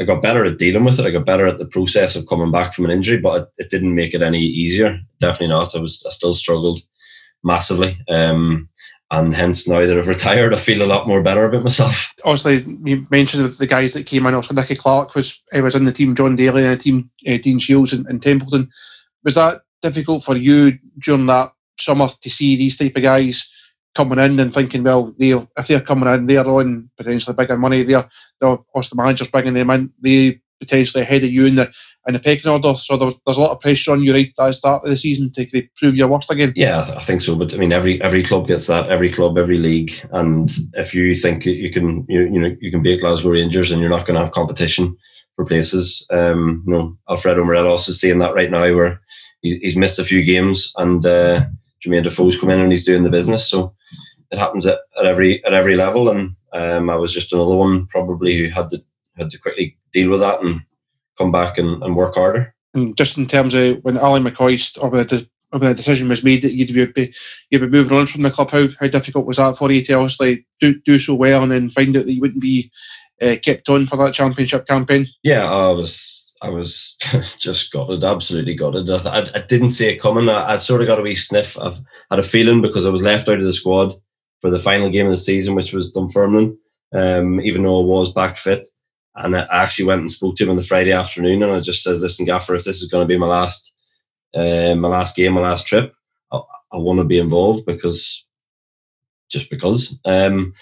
I 0.00 0.04
got 0.04 0.22
better 0.22 0.44
at 0.44 0.58
dealing 0.58 0.84
with 0.84 0.98
it. 0.98 1.06
I 1.06 1.10
got 1.10 1.26
better 1.26 1.46
at 1.46 1.58
the 1.58 1.66
process 1.66 2.16
of 2.16 2.26
coming 2.28 2.50
back 2.50 2.72
from 2.72 2.84
an 2.84 2.90
injury, 2.90 3.18
but 3.18 3.42
it, 3.42 3.48
it 3.58 3.70
didn't 3.70 3.94
make 3.94 4.12
it 4.12 4.22
any 4.22 4.40
easier. 4.40 4.98
Definitely 5.20 5.48
not. 5.48 5.74
I 5.74 5.78
was 5.78 6.04
I 6.06 6.10
still 6.10 6.34
struggled 6.34 6.80
massively. 7.44 7.98
Um, 8.08 8.68
and 9.10 9.34
hence 9.34 9.68
now 9.68 9.86
that 9.86 9.96
I've 9.96 10.08
retired, 10.16 10.52
I 10.52 10.56
feel 10.56 10.82
a 10.82 10.86
lot 10.86 11.06
more 11.06 11.22
better 11.22 11.44
about 11.44 11.62
myself. 11.62 12.14
Obviously, 12.24 12.64
you 12.84 13.06
mentioned 13.10 13.46
the 13.46 13.66
guys 13.66 13.92
that 13.94 14.06
came 14.06 14.26
in. 14.26 14.34
Also, 14.34 14.54
Nicky 14.54 14.74
Clark 14.74 15.14
was 15.14 15.40
uh, 15.56 15.62
was 15.62 15.76
in 15.76 15.84
the 15.84 15.92
team. 15.92 16.14
Jon 16.14 16.34
Daly 16.34 16.64
and 16.64 16.72
the 16.72 16.76
team. 16.76 17.10
Uh, 17.26 17.38
Dean 17.40 17.58
Shiels 17.58 17.92
and, 17.92 18.06
and, 18.06 18.20
Templeton. 18.20 18.66
Was 19.22 19.36
that 19.36 19.60
difficult 19.80 20.24
for 20.24 20.36
you 20.36 20.72
during 20.98 21.26
that 21.26 21.52
summer 21.78 22.08
to 22.08 22.30
see 22.30 22.56
these 22.56 22.76
type 22.76 22.96
of 22.96 23.02
guys 23.02 23.48
coming 23.94 24.18
in 24.18 24.40
and 24.40 24.52
thinking, 24.52 24.82
well, 24.82 25.14
they 25.18 25.30
if 25.30 25.66
they're 25.66 25.80
coming 25.80 26.12
in, 26.12 26.26
they're 26.26 26.46
on 26.46 26.90
potentially 26.96 27.34
bigger 27.36 27.56
money. 27.56 27.82
They're, 27.82 28.08
they're 28.40 28.56
the 28.56 28.92
managers 28.94 29.30
bringing 29.30 29.54
them 29.54 29.70
in. 29.70 29.92
They 30.00 30.40
potentially 30.60 31.02
ahead 31.02 31.24
of 31.24 31.30
you 31.30 31.46
in 31.46 31.56
the 31.56 31.72
in 32.06 32.14
the 32.14 32.20
pecking 32.20 32.50
order. 32.50 32.74
So 32.74 32.96
there's, 32.96 33.14
there's 33.24 33.36
a 33.36 33.40
lot 33.40 33.52
of 33.52 33.60
pressure 33.60 33.92
on 33.92 34.02
you 34.02 34.12
right 34.12 34.32
at 34.38 34.46
the 34.46 34.52
start 34.52 34.84
of 34.84 34.90
the 34.90 34.96
season 34.96 35.30
to 35.32 35.68
prove 35.76 35.96
your 35.96 36.08
worth 36.08 36.30
again. 36.30 36.52
Yeah, 36.56 36.80
I 36.96 37.02
think 37.02 37.20
so. 37.20 37.36
But 37.36 37.54
I 37.54 37.56
mean, 37.56 37.72
every 37.72 38.00
every 38.02 38.22
club 38.22 38.46
gets 38.46 38.66
that. 38.66 38.88
Every 38.88 39.10
club, 39.10 39.38
every 39.38 39.58
league. 39.58 39.92
And 40.12 40.50
if 40.74 40.94
you 40.94 41.14
think 41.14 41.46
you 41.46 41.70
can, 41.70 42.06
you, 42.08 42.22
you 42.22 42.40
know, 42.40 42.56
you 42.60 42.70
can 42.70 42.82
beat 42.82 43.00
Glasgow 43.00 43.30
Rangers, 43.30 43.70
and 43.70 43.80
you're 43.80 43.90
not 43.90 44.06
going 44.06 44.14
to 44.14 44.24
have 44.24 44.32
competition 44.32 44.96
for 45.36 45.44
places. 45.44 46.06
Um, 46.10 46.62
you 46.66 46.72
know, 46.72 46.98
Alfredo 47.08 47.44
Morelos 47.44 47.88
is 47.88 48.00
seeing 48.00 48.18
that 48.18 48.34
right 48.34 48.50
now, 48.50 48.74
where 48.74 49.00
he, 49.42 49.58
he's 49.58 49.76
missed 49.76 49.98
a 49.98 50.04
few 50.04 50.24
games, 50.24 50.72
and 50.76 51.04
uh, 51.04 51.44
Jermaine 51.84 52.04
Defoe's 52.04 52.38
come 52.38 52.50
in 52.50 52.60
and 52.60 52.70
he's 52.70 52.86
doing 52.86 53.02
the 53.02 53.10
business. 53.10 53.48
So 53.48 53.74
it 54.34 54.38
happens 54.40 54.66
at, 54.66 54.78
at 54.98 55.06
every 55.06 55.44
at 55.44 55.54
every 55.54 55.76
level, 55.76 56.10
and 56.10 56.34
um, 56.52 56.90
I 56.90 56.96
was 56.96 57.12
just 57.12 57.32
another 57.32 57.54
one 57.54 57.86
probably 57.86 58.36
who 58.36 58.48
had 58.48 58.68
to 58.70 58.78
had 59.16 59.30
to 59.30 59.38
quickly 59.38 59.78
deal 59.92 60.10
with 60.10 60.20
that 60.20 60.42
and 60.42 60.60
come 61.16 61.30
back 61.30 61.56
and, 61.56 61.82
and 61.82 61.96
work 61.96 62.16
harder. 62.16 62.54
And 62.74 62.96
just 62.96 63.16
in 63.16 63.26
terms 63.26 63.54
of 63.54 63.78
when 63.82 63.96
Ally 63.96 64.18
McCoist 64.18 64.82
or 64.82 64.90
when 64.90 65.06
the, 65.06 65.28
when 65.50 65.60
the 65.60 65.74
decision 65.74 66.08
was 66.08 66.24
made 66.24 66.42
that 66.42 66.54
you'd 66.54 66.94
be 66.94 67.14
you'd 67.50 67.60
be 67.60 67.68
moving 67.68 67.96
on 67.96 68.06
from 68.06 68.22
the 68.22 68.30
club, 68.30 68.50
how, 68.50 68.66
how 68.80 68.88
difficult 68.88 69.26
was 69.26 69.36
that 69.36 69.56
for 69.56 69.70
you 69.70 69.82
to 69.82 69.94
obviously 69.94 70.44
do, 70.60 70.80
do 70.80 70.98
so 70.98 71.14
well 71.14 71.42
and 71.42 71.52
then 71.52 71.70
find 71.70 71.96
out 71.96 72.06
that 72.06 72.12
you 72.12 72.20
wouldn't 72.20 72.42
be 72.42 72.70
uh, 73.22 73.36
kept 73.42 73.68
on 73.68 73.86
for 73.86 73.96
that 73.96 74.14
championship 74.14 74.66
campaign? 74.66 75.06
Yeah, 75.22 75.48
I 75.48 75.70
was 75.70 76.34
I 76.42 76.50
was 76.50 76.96
just 77.38 77.72
gutted, 77.72 78.02
absolutely 78.02 78.54
gutted. 78.54 78.90
I, 78.90 79.20
I, 79.20 79.20
I 79.36 79.40
didn't 79.48 79.70
see 79.70 79.88
it 79.88 80.00
coming. 80.00 80.28
I, 80.28 80.50
I, 80.50 80.56
sort 80.56 80.82
of 80.82 80.88
got 80.88 80.98
a 80.98 81.02
wee 81.02 81.14
sniff. 81.14 81.58
I've 81.58 81.78
had 82.10 82.18
a 82.18 82.24
feeling 82.24 82.60
because 82.60 82.84
I 82.84 82.90
was 82.90 83.02
left 83.02 83.28
out 83.28 83.38
of 83.38 83.44
the 83.44 83.52
squad 83.52 83.94
for 84.44 84.50
the 84.50 84.58
final 84.58 84.90
game 84.90 85.06
of 85.06 85.10
the 85.10 85.16
season, 85.16 85.54
which 85.54 85.72
was 85.72 85.90
Dunfermline, 85.90 86.54
um, 86.92 87.40
even 87.40 87.62
though 87.62 87.80
I 87.80 87.84
was 87.86 88.12
back 88.12 88.36
fit. 88.36 88.68
And 89.14 89.34
I 89.34 89.46
actually 89.50 89.86
went 89.86 90.02
and 90.02 90.10
spoke 90.10 90.36
to 90.36 90.44
him 90.44 90.50
on 90.50 90.56
the 90.56 90.62
Friday 90.62 90.92
afternoon, 90.92 91.42
and 91.42 91.50
I 91.50 91.60
just 91.60 91.82
says, 91.82 91.98
"Listen, 91.98 92.26
Gaffer, 92.26 92.54
if 92.54 92.64
this 92.64 92.82
is 92.82 92.90
going 92.90 93.02
to 93.02 93.08
be 93.08 93.16
my 93.16 93.26
last, 93.26 93.74
uh, 94.34 94.74
my 94.74 94.88
last 94.88 95.16
game, 95.16 95.32
my 95.32 95.40
last 95.40 95.66
trip, 95.66 95.94
I, 96.30 96.40
I 96.72 96.76
want 96.76 96.98
to 96.98 97.06
be 97.06 97.18
involved 97.18 97.64
because, 97.64 98.26
just 99.30 99.48
because." 99.48 99.98
Um, 100.04 100.52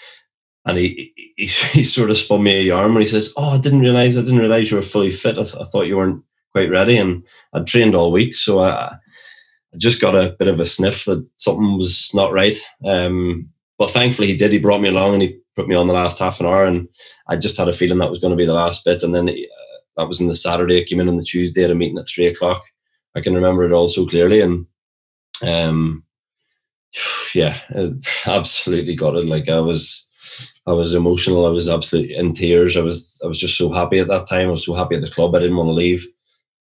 and 0.65 0.79
he, 0.79 1.13
he, 1.37 1.47
he 1.73 1.83
sort 1.83 2.11
of 2.11 2.17
spun 2.17 2.45
me 2.45 2.61
a 2.61 2.63
yarn 2.63 2.95
when 2.95 3.03
he 3.03 3.09
says, 3.09 3.35
"Oh, 3.37 3.57
I 3.57 3.61
didn't 3.61 3.81
realize, 3.81 4.17
I 4.17 4.21
didn't 4.21 4.39
realize 4.39 4.71
you 4.71 4.77
were 4.77 4.83
fully 4.83 5.11
fit. 5.11 5.39
I, 5.39 5.43
th- 5.43 5.57
I 5.61 5.65
thought 5.65 5.89
you 5.89 5.97
weren't 5.97 6.23
quite 6.53 6.71
ready." 6.71 6.99
And 6.99 7.27
I'd 7.53 7.67
trained 7.67 7.97
all 7.97 8.13
week, 8.13 8.37
so 8.37 8.61
I, 8.61 8.95
I 9.75 9.77
just 9.77 10.01
got 10.01 10.15
a 10.15 10.37
bit 10.39 10.47
of 10.47 10.61
a 10.61 10.67
sniff 10.67 11.05
that 11.07 11.27
something 11.35 11.79
was 11.79 12.13
not 12.15 12.33
right. 12.33 12.55
Um, 12.87 13.52
but 13.83 13.91
thankfully, 13.91 14.29
he 14.29 14.37
did. 14.37 14.53
He 14.53 14.61
brought 14.61 14.81
me 14.81 14.91
along 14.91 15.15
and 15.15 15.23
he 15.23 15.37
put 15.57 15.67
me 15.67 15.75
on 15.75 15.89
the 15.89 15.93
last 15.93 16.21
half 16.21 16.39
an 16.39 16.47
hour, 16.47 16.65
and 16.65 16.87
I 17.29 17.37
just 17.37 17.59
had 17.59 17.67
a 17.67 17.73
feeling 17.73 17.99
that 17.99 18.11
was 18.11 18.21
going 18.21 18.31
to 18.31 18.37
be 18.37 18.47
the 18.47 18.55
last 18.55 18.85
bit. 18.85 19.03
And 19.03 19.13
then 19.13 19.29
uh, 19.29 19.33
that 19.97 20.07
was 20.07 20.21
in 20.21 20.29
the 20.29 20.37
Saturday. 20.37 20.81
I 20.81 20.85
came 20.85 21.01
in 21.01 21.09
on 21.09 21.17
the 21.17 21.25
Tuesday 21.25 21.65
at 21.65 21.71
a 21.73 21.75
meeting 21.75 21.99
at 21.99 22.07
three 22.07 22.27
o'clock. 22.27 22.63
I 23.17 23.21
can 23.21 23.35
remember 23.35 23.65
it 23.65 23.73
all 23.73 23.89
so 23.89 24.07
clearly, 24.07 24.41
and 24.41 24.67
um, 25.45 26.05
yeah, 27.35 27.59
absolutely 28.29 28.95
got 28.95 29.17
it. 29.17 29.27
Like 29.27 29.49
I 29.49 29.59
was, 29.59 30.09
I 30.65 30.75
was 30.75 30.95
emotional. 30.95 31.45
I 31.45 31.51
was 31.51 31.69
absolutely 31.69 32.15
in 32.15 32.35
tears. 32.35 32.77
I 32.77 32.83
was, 32.83 33.21
I 33.25 33.27
was 33.27 33.41
just 33.41 33.59
so 33.59 33.73
happy 33.73 33.99
at 33.99 34.07
that 34.07 34.29
time. 34.31 34.47
I 34.47 34.53
was 34.53 34.65
so 34.65 34.75
happy 34.75 34.95
at 34.95 35.03
the 35.03 35.11
club. 35.11 35.35
I 35.35 35.41
didn't 35.41 35.57
want 35.57 35.71
to 35.71 35.73
leave. 35.73 36.07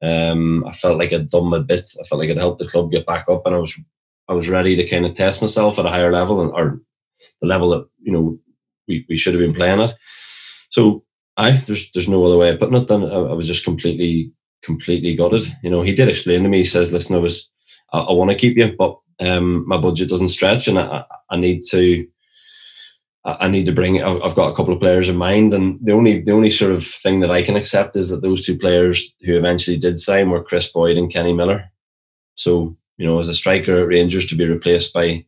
Um, 0.02 0.66
I 0.66 0.72
felt 0.72 0.98
like 0.98 1.14
I'd 1.14 1.30
done 1.30 1.52
my 1.52 1.60
bit. 1.60 1.88
I 2.00 2.04
felt 2.08 2.20
like 2.20 2.32
I'd 2.32 2.38
helped 2.38 2.58
the 2.58 2.68
club 2.68 2.92
get 2.92 3.06
back 3.06 3.26
up, 3.30 3.46
and 3.46 3.54
I 3.54 3.60
was, 3.60 3.80
I 4.28 4.34
was 4.34 4.50
ready 4.50 4.76
to 4.76 4.88
kind 4.88 5.06
of 5.06 5.14
test 5.14 5.40
myself 5.40 5.78
at 5.78 5.86
a 5.86 5.90
higher 5.90 6.12
level, 6.12 6.42
and 6.42 6.52
or 6.54 6.82
the 7.42 7.48
level 7.48 7.70
that 7.70 7.88
you 8.02 8.12
know 8.12 8.40
we, 8.88 9.06
we 9.10 9.18
should 9.18 9.34
have 9.34 9.42
been 9.42 9.54
playing 9.54 9.82
at. 9.82 9.94
So 10.70 11.04
I 11.38 11.52
there's 11.52 11.92
there's 11.92 12.10
no 12.10 12.24
other 12.26 12.38
way 12.38 12.50
of 12.50 12.60
putting 12.60 12.76
it 12.76 12.88
than 12.88 13.04
I, 13.04 13.16
I 13.16 13.34
was 13.34 13.48
just 13.48 13.64
completely 13.64 14.32
completely 14.62 15.16
gutted. 15.16 15.44
You 15.64 15.70
know, 15.70 15.82
he 15.82 15.94
did 15.94 16.10
explain 16.10 16.44
to 16.44 16.50
me. 16.50 16.60
He 16.60 16.64
says, 16.64 16.92
"Listen, 16.92 17.16
I 17.16 17.20
was 17.20 17.50
I, 17.94 18.00
I 18.00 18.12
want 18.14 18.32
to 18.32 18.38
keep 18.38 18.58
you, 18.58 18.76
but 18.78 18.98
um, 19.20 19.68
my 19.68 19.78
budget 19.78 20.10
doesn't 20.10 20.30
stretch, 20.30 20.68
and 20.68 20.80
I, 20.80 21.06
I 21.30 21.38
need 21.38 21.62
to." 21.72 22.08
I 23.24 23.50
need 23.50 23.66
to 23.66 23.72
bring. 23.72 24.02
I've 24.02 24.34
got 24.34 24.52
a 24.52 24.56
couple 24.56 24.74
of 24.74 24.80
players 24.80 25.08
in 25.08 25.16
mind, 25.16 25.54
and 25.54 25.78
the 25.80 25.92
only 25.92 26.22
the 26.22 26.32
only 26.32 26.50
sort 26.50 26.72
of 26.72 26.84
thing 26.84 27.20
that 27.20 27.30
I 27.30 27.44
can 27.44 27.56
accept 27.56 27.96
is 27.96 28.10
that 28.10 28.24
those 28.24 28.44
two 28.44 28.58
players 28.58 29.16
who 29.22 29.38
eventually 29.38 29.78
did 29.78 30.00
sign 30.00 30.32
were 30.32 30.44
Kris 30.44 30.72
Boyd 30.72 30.98
and 30.98 31.12
Kenny 31.12 31.32
Miller. 31.32 31.72
So 32.34 32.76
you 32.98 33.06
know, 33.06 33.20
as 33.20 33.28
a 33.28 33.36
striker 33.36 33.76
at 33.76 33.88
Rangers 33.88 34.26
to 34.26 34.36
be 34.36 34.48
replaced 34.48 34.92
by 34.92 35.24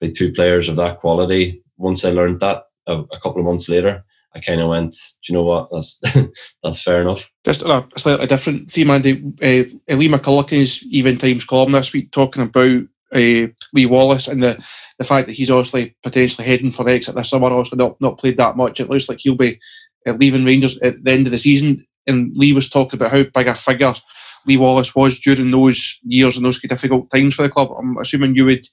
by 0.00 0.10
two 0.14 0.32
players 0.32 0.68
of 0.68 0.76
that 0.76 0.98
quality, 0.98 1.62
once 1.76 2.04
I 2.04 2.10
learned 2.10 2.40
that, 2.40 2.64
a, 2.86 2.98
a 2.98 3.20
couple 3.20 3.38
of 3.38 3.46
months 3.46 3.68
later, 3.68 4.04
I 4.34 4.40
kind 4.40 4.60
of 4.60 4.68
went, 4.68 4.92
do 4.92 5.32
you 5.32 5.38
know 5.38 5.44
what? 5.44 5.70
That's 5.70 6.00
that's 6.62 6.82
fair 6.82 7.00
enough. 7.00 7.30
Just 7.44 7.62
a 7.62 7.86
slightly 7.96 8.26
different 8.26 8.70
theme, 8.70 8.90
Andy. 8.90 9.22
Uh, 9.42 9.94
Lee 9.94 10.08
McCulloch's 10.08 10.84
Evening 10.86 11.18
Times 11.18 11.44
column 11.44 11.72
this 11.72 11.92
week 11.92 12.10
talking 12.12 12.42
about 12.42 12.82
uh, 13.12 13.48
Lee 13.72 13.86
Wallace 13.86 14.28
and 14.28 14.42
the, 14.42 14.64
the 14.98 15.04
fact 15.04 15.26
that 15.26 15.36
he's 15.36 15.50
obviously 15.50 15.96
potentially 16.02 16.46
heading 16.46 16.70
for 16.70 16.84
the 16.84 16.92
exit 16.92 17.14
this 17.14 17.30
summer, 17.30 17.48
also 17.48 17.74
not, 17.74 18.00
not 18.00 18.18
played 18.18 18.36
that 18.36 18.56
much. 18.56 18.80
It 18.80 18.90
looks 18.90 19.08
like 19.08 19.18
he'll 19.20 19.34
be 19.34 19.58
uh, 20.06 20.12
leaving 20.12 20.44
Rangers 20.44 20.78
at 20.80 21.02
the 21.02 21.10
end 21.10 21.26
of 21.26 21.32
the 21.32 21.38
season. 21.38 21.84
And 22.06 22.32
Lee 22.36 22.52
was 22.52 22.68
talking 22.68 22.98
about 22.98 23.12
how 23.12 23.24
big 23.34 23.46
a 23.46 23.54
figure 23.54 23.92
Lee 24.46 24.56
Wallace 24.56 24.94
was 24.94 25.18
during 25.20 25.50
those 25.50 25.98
years 26.04 26.36
and 26.36 26.44
those 26.44 26.60
difficult 26.60 27.10
times 27.10 27.34
for 27.34 27.42
the 27.42 27.50
club. 27.50 27.70
I'm 27.78 27.98
assuming 27.98 28.34
you 28.34 28.46
would 28.46 28.64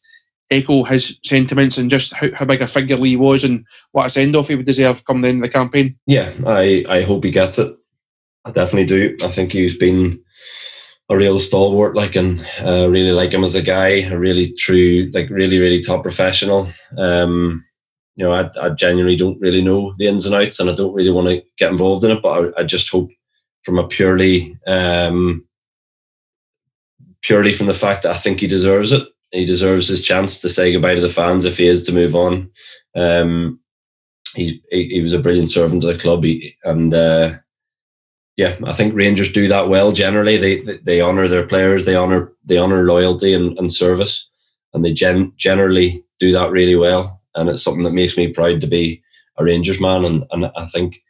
echo 0.52 0.84
his 0.84 1.20
sentiments 1.24 1.78
and 1.78 1.90
just 1.90 2.14
how, 2.14 2.28
how 2.36 2.46
big 2.46 2.62
a 2.62 2.68
figure 2.68 2.98
Lee 2.98 3.16
was 3.16 3.44
and 3.44 3.66
what 3.92 4.06
a 4.06 4.10
send 4.10 4.36
off 4.36 4.48
he 4.48 4.56
would 4.56 4.66
deserve 4.66 5.06
coming 5.06 5.30
in 5.30 5.40
the 5.40 5.50
campaign. 5.50 5.98
Yeah, 6.06 6.32
I, 6.46 6.86
I 6.90 7.02
hope 7.02 7.24
he 7.24 7.32
gets 7.32 7.58
it. 7.58 7.76
I 8.46 8.52
definitely 8.52 8.86
do. 8.86 9.18
I 9.24 9.28
think 9.28 9.52
he's 9.52 9.78
been 9.78 10.22
a 11.10 11.18
real 11.18 11.40
stalwart, 11.40 11.96
like, 11.96 12.16
and 12.16 12.40
uh, 12.64 12.88
really 12.90 13.12
like 13.12 13.34
him 13.34 13.44
as 13.44 13.56
a 13.56 13.62
guy, 13.62 14.02
a 14.02 14.18
really 14.18 14.54
true, 14.54 15.10
like, 15.14 15.30
really, 15.30 15.60
really 15.60 15.80
top 15.80 16.04
professional. 16.04 16.68
Um, 16.98 17.64
you 18.16 18.24
know, 18.24 18.34
I, 18.34 18.50
I 18.62 18.70
genuinely 18.70 19.16
don't 19.16 19.40
really 19.40 19.64
know 19.64 19.94
the 19.98 20.08
ins 20.08 20.26
and 20.26 20.34
outs, 20.34 20.60
and 20.60 20.70
I 20.70 20.74
don't 20.74 20.96
really 20.96 21.12
want 21.12 21.28
to 21.28 21.44
get 21.58 21.72
involved 21.72 22.04
in 22.04 22.12
it. 22.12 22.22
But 22.22 22.56
I, 22.58 22.62
I 22.62 22.64
just 22.64 22.92
hope, 22.92 23.12
from 23.64 23.78
a 23.78 23.88
purely, 23.88 24.58
um, 24.68 25.46
purely 27.22 27.52
from 27.52 27.68
the 27.68 27.74
fact 27.74 28.04
that 28.04 28.16
I 28.16 28.18
think 28.18 28.40
he 28.40 28.48
deserves 28.48 28.92
it, 28.92 29.08
he 29.32 29.46
deserves 29.46 29.88
his 29.88 30.06
chance 30.06 30.42
to 30.42 30.50
say 30.50 30.72
goodbye 30.72 30.96
to 30.96 31.02
the 31.02 31.10
fans 31.10 31.46
if 31.46 31.58
he 31.58 31.68
is 31.68 31.86
to 31.86 31.94
move 31.94 32.16
on. 32.16 32.50
Um, 32.96 33.60
he, 34.36 34.62
he 34.70 35.02
was 35.02 35.14
a 35.14 35.20
brilliant 35.20 35.50
servant 35.50 35.82
to 35.82 35.88
the 35.94 36.00
club, 36.00 36.24
he, 36.24 36.56
and 36.64 36.94
uh, 36.94 37.34
yeah, 38.38 38.56
I 38.66 38.74
think 38.74 38.94
Rangers 38.94 39.32
do 39.32 39.48
that 39.48 39.70
well. 39.70 39.92
Generally, 39.92 40.38
they 40.38 40.62
they, 40.62 40.78
they 40.78 41.02
honour 41.02 41.28
their 41.28 41.48
players, 41.48 41.86
they 41.86 41.96
honour 41.96 42.34
they 42.48 42.58
honour 42.58 42.84
loyalty 42.84 43.34
and, 43.34 43.58
and 43.58 43.72
service, 43.72 44.30
and 44.74 44.84
they 44.84 44.94
gen- 44.94 45.32
generally 45.38 46.04
do 46.20 46.32
that 46.34 46.52
really 46.52 46.76
well. 46.76 47.22
And 47.36 47.50
it's 47.50 47.64
something 47.64 47.84
that 47.84 47.94
makes 47.94 48.18
me 48.18 48.34
proud 48.34 48.62
to 48.62 48.68
be 48.68 49.02
a 49.38 49.44
Rangers 49.44 49.80
man. 49.80 50.04
And 50.04 50.26
and 50.32 50.52
I 50.58 50.66
think 50.66 51.02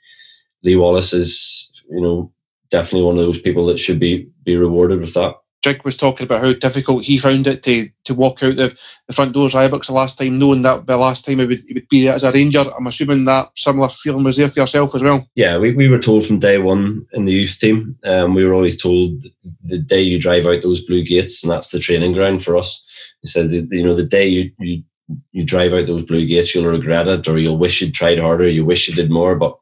Lee 0.63 0.75
Wallace 0.75 1.13
is 1.13 1.83
you 1.89 2.01
know 2.01 2.31
definitely 2.69 3.05
one 3.05 3.17
of 3.17 3.25
those 3.25 3.41
people 3.41 3.65
that 3.67 3.79
should 3.79 3.99
be 3.99 4.29
be 4.43 4.55
rewarded 4.55 4.99
with 4.99 5.13
that. 5.15 5.35
Jig 5.65 5.83
was 5.83 5.97
talking 5.97 6.25
about 6.25 6.43
how 6.43 6.53
difficult 6.53 7.05
he 7.05 7.17
found 7.17 7.47
it 7.47 7.63
to 7.63 7.89
to 8.03 8.13
walk 8.13 8.43
out 8.43 8.55
the, 8.55 8.79
the 9.07 9.13
front 9.13 9.33
doors 9.33 9.55
of 9.55 9.61
Ibrox 9.61 9.87
the 9.87 9.93
last 9.93 10.15
time, 10.15 10.37
knowing 10.37 10.61
that 10.61 10.85
the 10.85 10.95
last 10.95 11.25
time 11.25 11.39
he 11.39 11.45
would, 11.47 11.59
he 11.67 11.73
would 11.73 11.89
be 11.89 12.03
there 12.03 12.13
as 12.13 12.23
a 12.23 12.31
Ranger. 12.31 12.65
I'm 12.77 12.85
assuming 12.85 13.25
that 13.25 13.49
similar 13.57 13.89
feeling 13.89 14.23
was 14.23 14.37
there 14.37 14.47
for 14.47 14.59
yourself 14.59 14.93
as 14.93 15.01
well. 15.01 15.27
Yeah, 15.33 15.57
we, 15.57 15.73
we 15.73 15.87
were 15.87 15.97
told 15.97 16.23
from 16.23 16.37
day 16.37 16.59
one 16.59 17.07
in 17.13 17.25
the 17.25 17.33
youth 17.33 17.57
team, 17.59 17.97
um, 18.03 18.35
we 18.35 18.45
were 18.45 18.53
always 18.53 18.79
told 18.79 19.23
the 19.63 19.79
day 19.79 20.03
you 20.03 20.21
drive 20.21 20.45
out 20.45 20.61
those 20.61 20.85
blue 20.85 21.03
gates, 21.03 21.41
and 21.43 21.51
that's 21.51 21.71
the 21.71 21.79
training 21.79 22.13
ground 22.13 22.43
for 22.43 22.55
us. 22.55 22.85
He 23.23 23.27
says, 23.27 23.51
you 23.71 23.83
know, 23.83 23.95
the 23.95 24.05
day 24.05 24.27
you, 24.27 24.51
you 24.59 24.83
you 25.31 25.43
drive 25.43 25.73
out 25.73 25.87
those 25.87 26.03
blue 26.03 26.27
gates, 26.27 26.53
you'll 26.53 26.71
regret 26.71 27.07
it, 27.07 27.27
or 27.27 27.39
you'll 27.39 27.57
wish 27.57 27.81
you'd 27.81 27.95
tried 27.95 28.19
harder, 28.19 28.47
you 28.47 28.65
wish 28.65 28.87
you 28.87 28.93
did 28.93 29.09
more. 29.09 29.35
But 29.35 29.57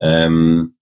um, 0.00 0.72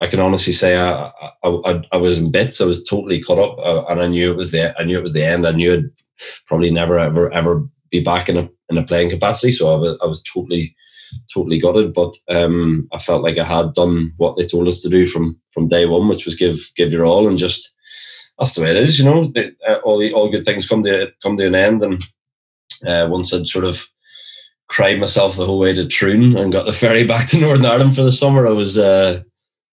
I 0.00 0.06
can 0.06 0.20
honestly 0.20 0.52
say 0.52 0.78
I, 0.78 1.10
I, 1.42 1.82
I, 1.92 1.96
was 1.98 2.16
in 2.16 2.32
bits. 2.32 2.60
I 2.60 2.64
was 2.64 2.82
totally 2.82 3.20
caught 3.20 3.38
up, 3.38 3.58
uh, 3.58 3.84
and 3.90 4.00
I 4.00 4.06
knew 4.06 4.30
it 4.30 4.36
was 4.36 4.50
the 4.50 4.74
I 4.80 4.84
knew 4.84 4.98
it 4.98 5.02
was 5.02 5.12
the 5.12 5.24
end. 5.24 5.46
I 5.46 5.52
knew 5.52 5.74
I'd 5.74 5.90
probably 6.46 6.70
never 6.70 6.98
ever 6.98 7.30
ever 7.32 7.68
be 7.90 8.02
back 8.02 8.28
in 8.28 8.38
a 8.38 8.48
in 8.70 8.78
a 8.78 8.82
playing 8.84 9.10
capacity. 9.10 9.52
So 9.52 9.74
I 9.74 9.76
was 9.76 9.98
I 10.02 10.06
was 10.06 10.22
totally 10.22 10.74
totally 11.32 11.58
gutted. 11.58 11.92
But 11.92 12.14
um, 12.30 12.88
I 12.92 12.98
felt 12.98 13.22
like 13.22 13.38
I 13.38 13.44
had 13.44 13.74
done 13.74 14.12
what 14.16 14.36
they 14.36 14.46
told 14.46 14.68
us 14.68 14.80
to 14.82 14.88
do 14.88 15.04
from 15.04 15.38
from 15.50 15.68
day 15.68 15.86
one, 15.86 16.08
which 16.08 16.24
was 16.24 16.34
give 16.34 16.56
give 16.76 16.92
your 16.92 17.04
all 17.04 17.28
and 17.28 17.36
just 17.36 17.74
that's 18.38 18.54
the 18.54 18.62
way 18.62 18.70
it 18.70 18.76
is. 18.78 18.98
You 18.98 19.04
know, 19.04 19.26
the, 19.26 19.54
uh, 19.68 19.80
all 19.84 19.98
the 19.98 20.12
all 20.12 20.30
good 20.30 20.44
things 20.44 20.66
come 20.66 20.82
to 20.84 21.12
come 21.22 21.36
to 21.36 21.46
an 21.46 21.54
end, 21.54 21.82
and 21.82 22.02
uh, 22.86 23.06
once 23.10 23.34
I'd 23.34 23.46
sort 23.46 23.66
of 23.66 23.86
cried 24.68 25.00
myself 25.00 25.36
the 25.36 25.44
whole 25.44 25.58
way 25.58 25.74
to 25.74 25.86
Troon 25.86 26.36
and 26.36 26.52
got 26.52 26.64
the 26.64 26.72
ferry 26.72 27.04
back 27.06 27.28
to 27.28 27.40
Northern 27.40 27.66
Ireland 27.66 27.94
for 27.94 28.02
the 28.02 28.12
summer, 28.12 28.46
I 28.46 28.52
was. 28.52 28.78
Uh, 28.78 29.22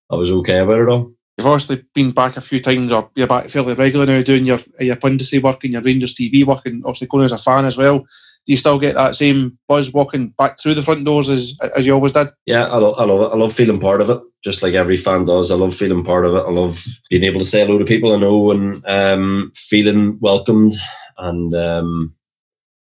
I 0.09 0.15
was 0.15 0.31
okay 0.31 0.59
about 0.59 0.79
it 0.79 0.89
all. 0.89 1.11
You've 1.37 1.47
obviously 1.47 1.83
been 1.93 2.11
back 2.11 2.35
a 2.35 2.41
few 2.41 2.59
times, 2.59 2.91
or 2.91 3.11
you're 3.15 3.27
back 3.27 3.49
fairly 3.49 3.75
regular 3.75 4.07
now 4.07 4.23
doing 4.23 4.45
your 4.45 4.57
your 4.79 4.95
punditry 4.95 5.41
work 5.41 5.63
and 5.63 5.73
your 5.73 5.83
Rangers 5.83 6.15
TV 6.15 6.43
work, 6.43 6.65
and 6.65 6.83
obviously 6.83 7.07
going 7.07 7.25
as 7.25 7.31
a 7.31 7.37
fan 7.37 7.65
as 7.65 7.77
well. 7.77 7.99
Do 7.99 8.53
you 8.53 8.57
still 8.57 8.79
get 8.79 8.95
that 8.95 9.13
same 9.13 9.59
buzz 9.67 9.93
walking 9.93 10.29
back 10.29 10.57
through 10.59 10.73
the 10.73 10.81
front 10.81 11.05
doors 11.05 11.29
as 11.29 11.55
as 11.75 11.85
you 11.85 11.93
always 11.93 12.13
did? 12.13 12.29
Yeah, 12.47 12.65
I 12.65 12.77
love, 12.77 12.95
I 12.97 13.03
love 13.03 13.21
it. 13.21 13.35
I 13.35 13.37
love 13.37 13.53
feeling 13.53 13.79
part 13.79 14.01
of 14.01 14.09
it, 14.09 14.19
just 14.43 14.63
like 14.63 14.73
every 14.73 14.97
fan 14.97 15.25
does. 15.25 15.51
I 15.51 15.55
love 15.55 15.75
feeling 15.75 16.03
part 16.03 16.25
of 16.25 16.33
it. 16.33 16.43
I 16.47 16.49
love 16.49 16.83
being 17.11 17.23
able 17.23 17.39
to 17.39 17.45
say 17.45 17.63
hello 17.63 17.77
to 17.77 17.85
people 17.85 18.13
I 18.13 18.17
know 18.17 18.49
and 18.49 18.83
um, 18.87 19.51
feeling 19.53 20.17
welcomed. 20.19 20.73
And 21.19 21.53
um, 21.53 22.15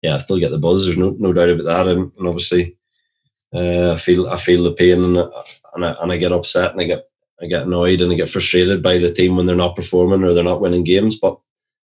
yeah, 0.02 0.16
I 0.16 0.18
still 0.18 0.40
get 0.40 0.50
the 0.50 0.58
buzz. 0.58 0.86
There's 0.86 0.98
no 0.98 1.16
no 1.20 1.32
doubt 1.32 1.50
about 1.50 1.66
that. 1.66 1.88
And, 1.88 2.12
and 2.18 2.28
obviously, 2.28 2.76
uh, 3.54 3.94
I 3.94 3.98
feel 3.98 4.28
I 4.28 4.38
feel 4.38 4.64
the 4.64 4.74
pain 4.74 5.04
and, 5.04 5.18
and 5.18 5.86
I, 5.86 5.96
and 6.02 6.12
I 6.12 6.18
get 6.18 6.32
upset 6.32 6.72
and 6.72 6.82
I 6.82 6.86
get 6.86 7.04
I 7.42 7.48
get 7.48 7.64
annoyed 7.64 8.02
and 8.02 8.12
I 8.12 8.16
get 8.16 8.30
frustrated 8.30 8.82
by 8.84 8.98
the 8.98 9.12
team 9.12 9.36
when 9.36 9.46
they're 9.46 9.56
not 9.56 9.76
performing 9.76 10.24
or 10.24 10.34
they're 10.34 10.44
not 10.44 10.62
winning 10.62 10.84
games. 10.84 11.20
But 11.20 11.40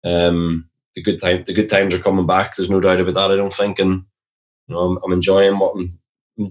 um, 0.05 0.69
the 0.95 1.03
good 1.03 1.21
time 1.21 1.45
the 1.45 1.53
good 1.53 1.69
times 1.69 1.95
are 1.95 1.99
coming 1.99 2.27
back. 2.27 2.55
There's 2.55 2.71
no 2.71 2.81
doubt 2.81 3.01
about 3.01 3.15
that. 3.15 3.31
I 3.31 3.37
don't 3.37 3.53
think, 3.53 3.79
and 3.79 4.05
you 4.67 4.75
know, 4.75 4.81
I'm, 4.81 4.99
I'm 5.05 5.13
enjoying 5.13 5.59
what 5.59 5.77
I'm, 5.77 6.01
you 6.37 6.51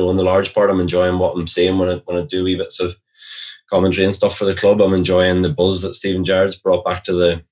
know, 0.00 0.10
in 0.10 0.16
the 0.16 0.24
large 0.24 0.54
part, 0.54 0.70
I'm 0.70 0.80
enjoying 0.80 1.18
what 1.18 1.34
I'm 1.36 1.46
seeing 1.46 1.78
when 1.78 1.88
I 1.88 1.94
when 2.04 2.16
I 2.16 2.24
do 2.24 2.44
wee 2.44 2.56
bits 2.56 2.80
of 2.80 2.94
commentary 3.70 4.04
and 4.04 4.14
stuff 4.14 4.36
for 4.36 4.44
the 4.44 4.54
club. 4.54 4.80
I'm 4.80 4.94
enjoying 4.94 5.42
the 5.42 5.48
buzz 5.52 5.82
that 5.82 5.94
Steven 5.94 6.24
Gerrard's 6.24 6.56
brought 6.56 6.84
back 6.84 7.04
to 7.04 7.12
the 7.12 7.44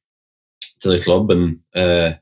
to 0.81 0.89
the 0.89 1.01
club, 1.01 1.31
and 1.31 1.61
uh, 1.75 2.13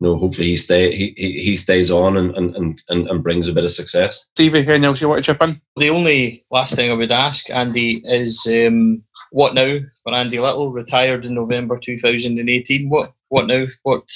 you 0.00 0.06
know, 0.06 0.16
hopefully 0.16 0.48
he 0.48 0.56
stay 0.56 0.94
he 0.94 1.12
he 1.16 1.56
stays 1.56 1.90
on 1.90 2.16
and 2.16 2.34
and, 2.36 2.82
and, 2.88 3.08
and 3.08 3.22
brings 3.22 3.48
a 3.48 3.52
bit 3.52 3.64
of 3.64 3.70
success. 3.70 4.28
Stevie, 4.34 4.60
anything 4.60 4.84
else 4.84 5.00
you 5.00 5.08
want 5.08 5.24
to 5.24 5.32
chip 5.32 5.42
in? 5.42 5.60
The 5.76 5.90
only 5.90 6.40
last 6.50 6.74
thing 6.74 6.90
I 6.90 6.94
would 6.94 7.12
ask 7.12 7.50
Andy 7.50 8.02
is 8.04 8.46
um, 8.46 9.02
what 9.30 9.54
now 9.54 9.78
for 10.02 10.14
Andy 10.14 10.38
Little, 10.38 10.70
retired 10.70 11.24
in 11.24 11.34
November 11.34 11.78
2018. 11.78 12.88
What 12.88 13.12
what 13.28 13.46
now? 13.46 13.66
What 13.82 14.08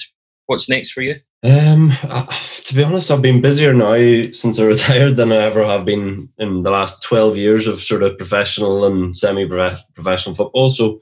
what's 0.47 0.69
next 0.69 0.93
for 0.93 1.03
you? 1.03 1.15
Um, 1.45 1.91
to 2.65 2.75
be 2.75 2.85
honest, 2.85 3.11
I've 3.11 3.23
been 3.23 3.41
busier 3.41 3.73
now 3.73 4.31
since 4.31 4.61
I 4.61 4.65
retired 4.67 5.17
than 5.17 5.33
I 5.33 5.37
ever 5.37 5.65
have 5.65 5.85
been 5.85 6.29
in 6.39 6.63
the 6.63 6.71
last 6.71 7.03
12 7.03 7.37
years 7.37 7.67
of 7.67 7.77
sort 7.77 8.03
of 8.05 8.17
professional 8.17 8.85
and 8.85 9.17
semi-professional 9.17 10.37
football. 10.37 10.71
So, 10.71 11.01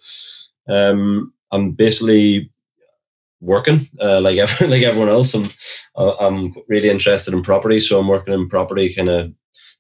um, 0.69 1.35
I'm 1.53 1.73
basically 1.73 2.51
working 3.41 3.81
uh, 4.01 4.21
like 4.21 4.39
every, 4.39 4.67
like 4.69 4.83
everyone 4.83 5.09
else. 5.09 5.35
I'm 5.35 5.47
uh, 5.97 6.15
I'm 6.21 6.55
really 6.69 6.91
interested 6.91 7.35
in 7.35 7.43
property, 7.43 7.81
so 7.81 7.99
I'm 7.99 8.09
working 8.09 8.35
in 8.35 8.49
property 8.49 8.95
kind 8.95 9.09
of 9.09 9.33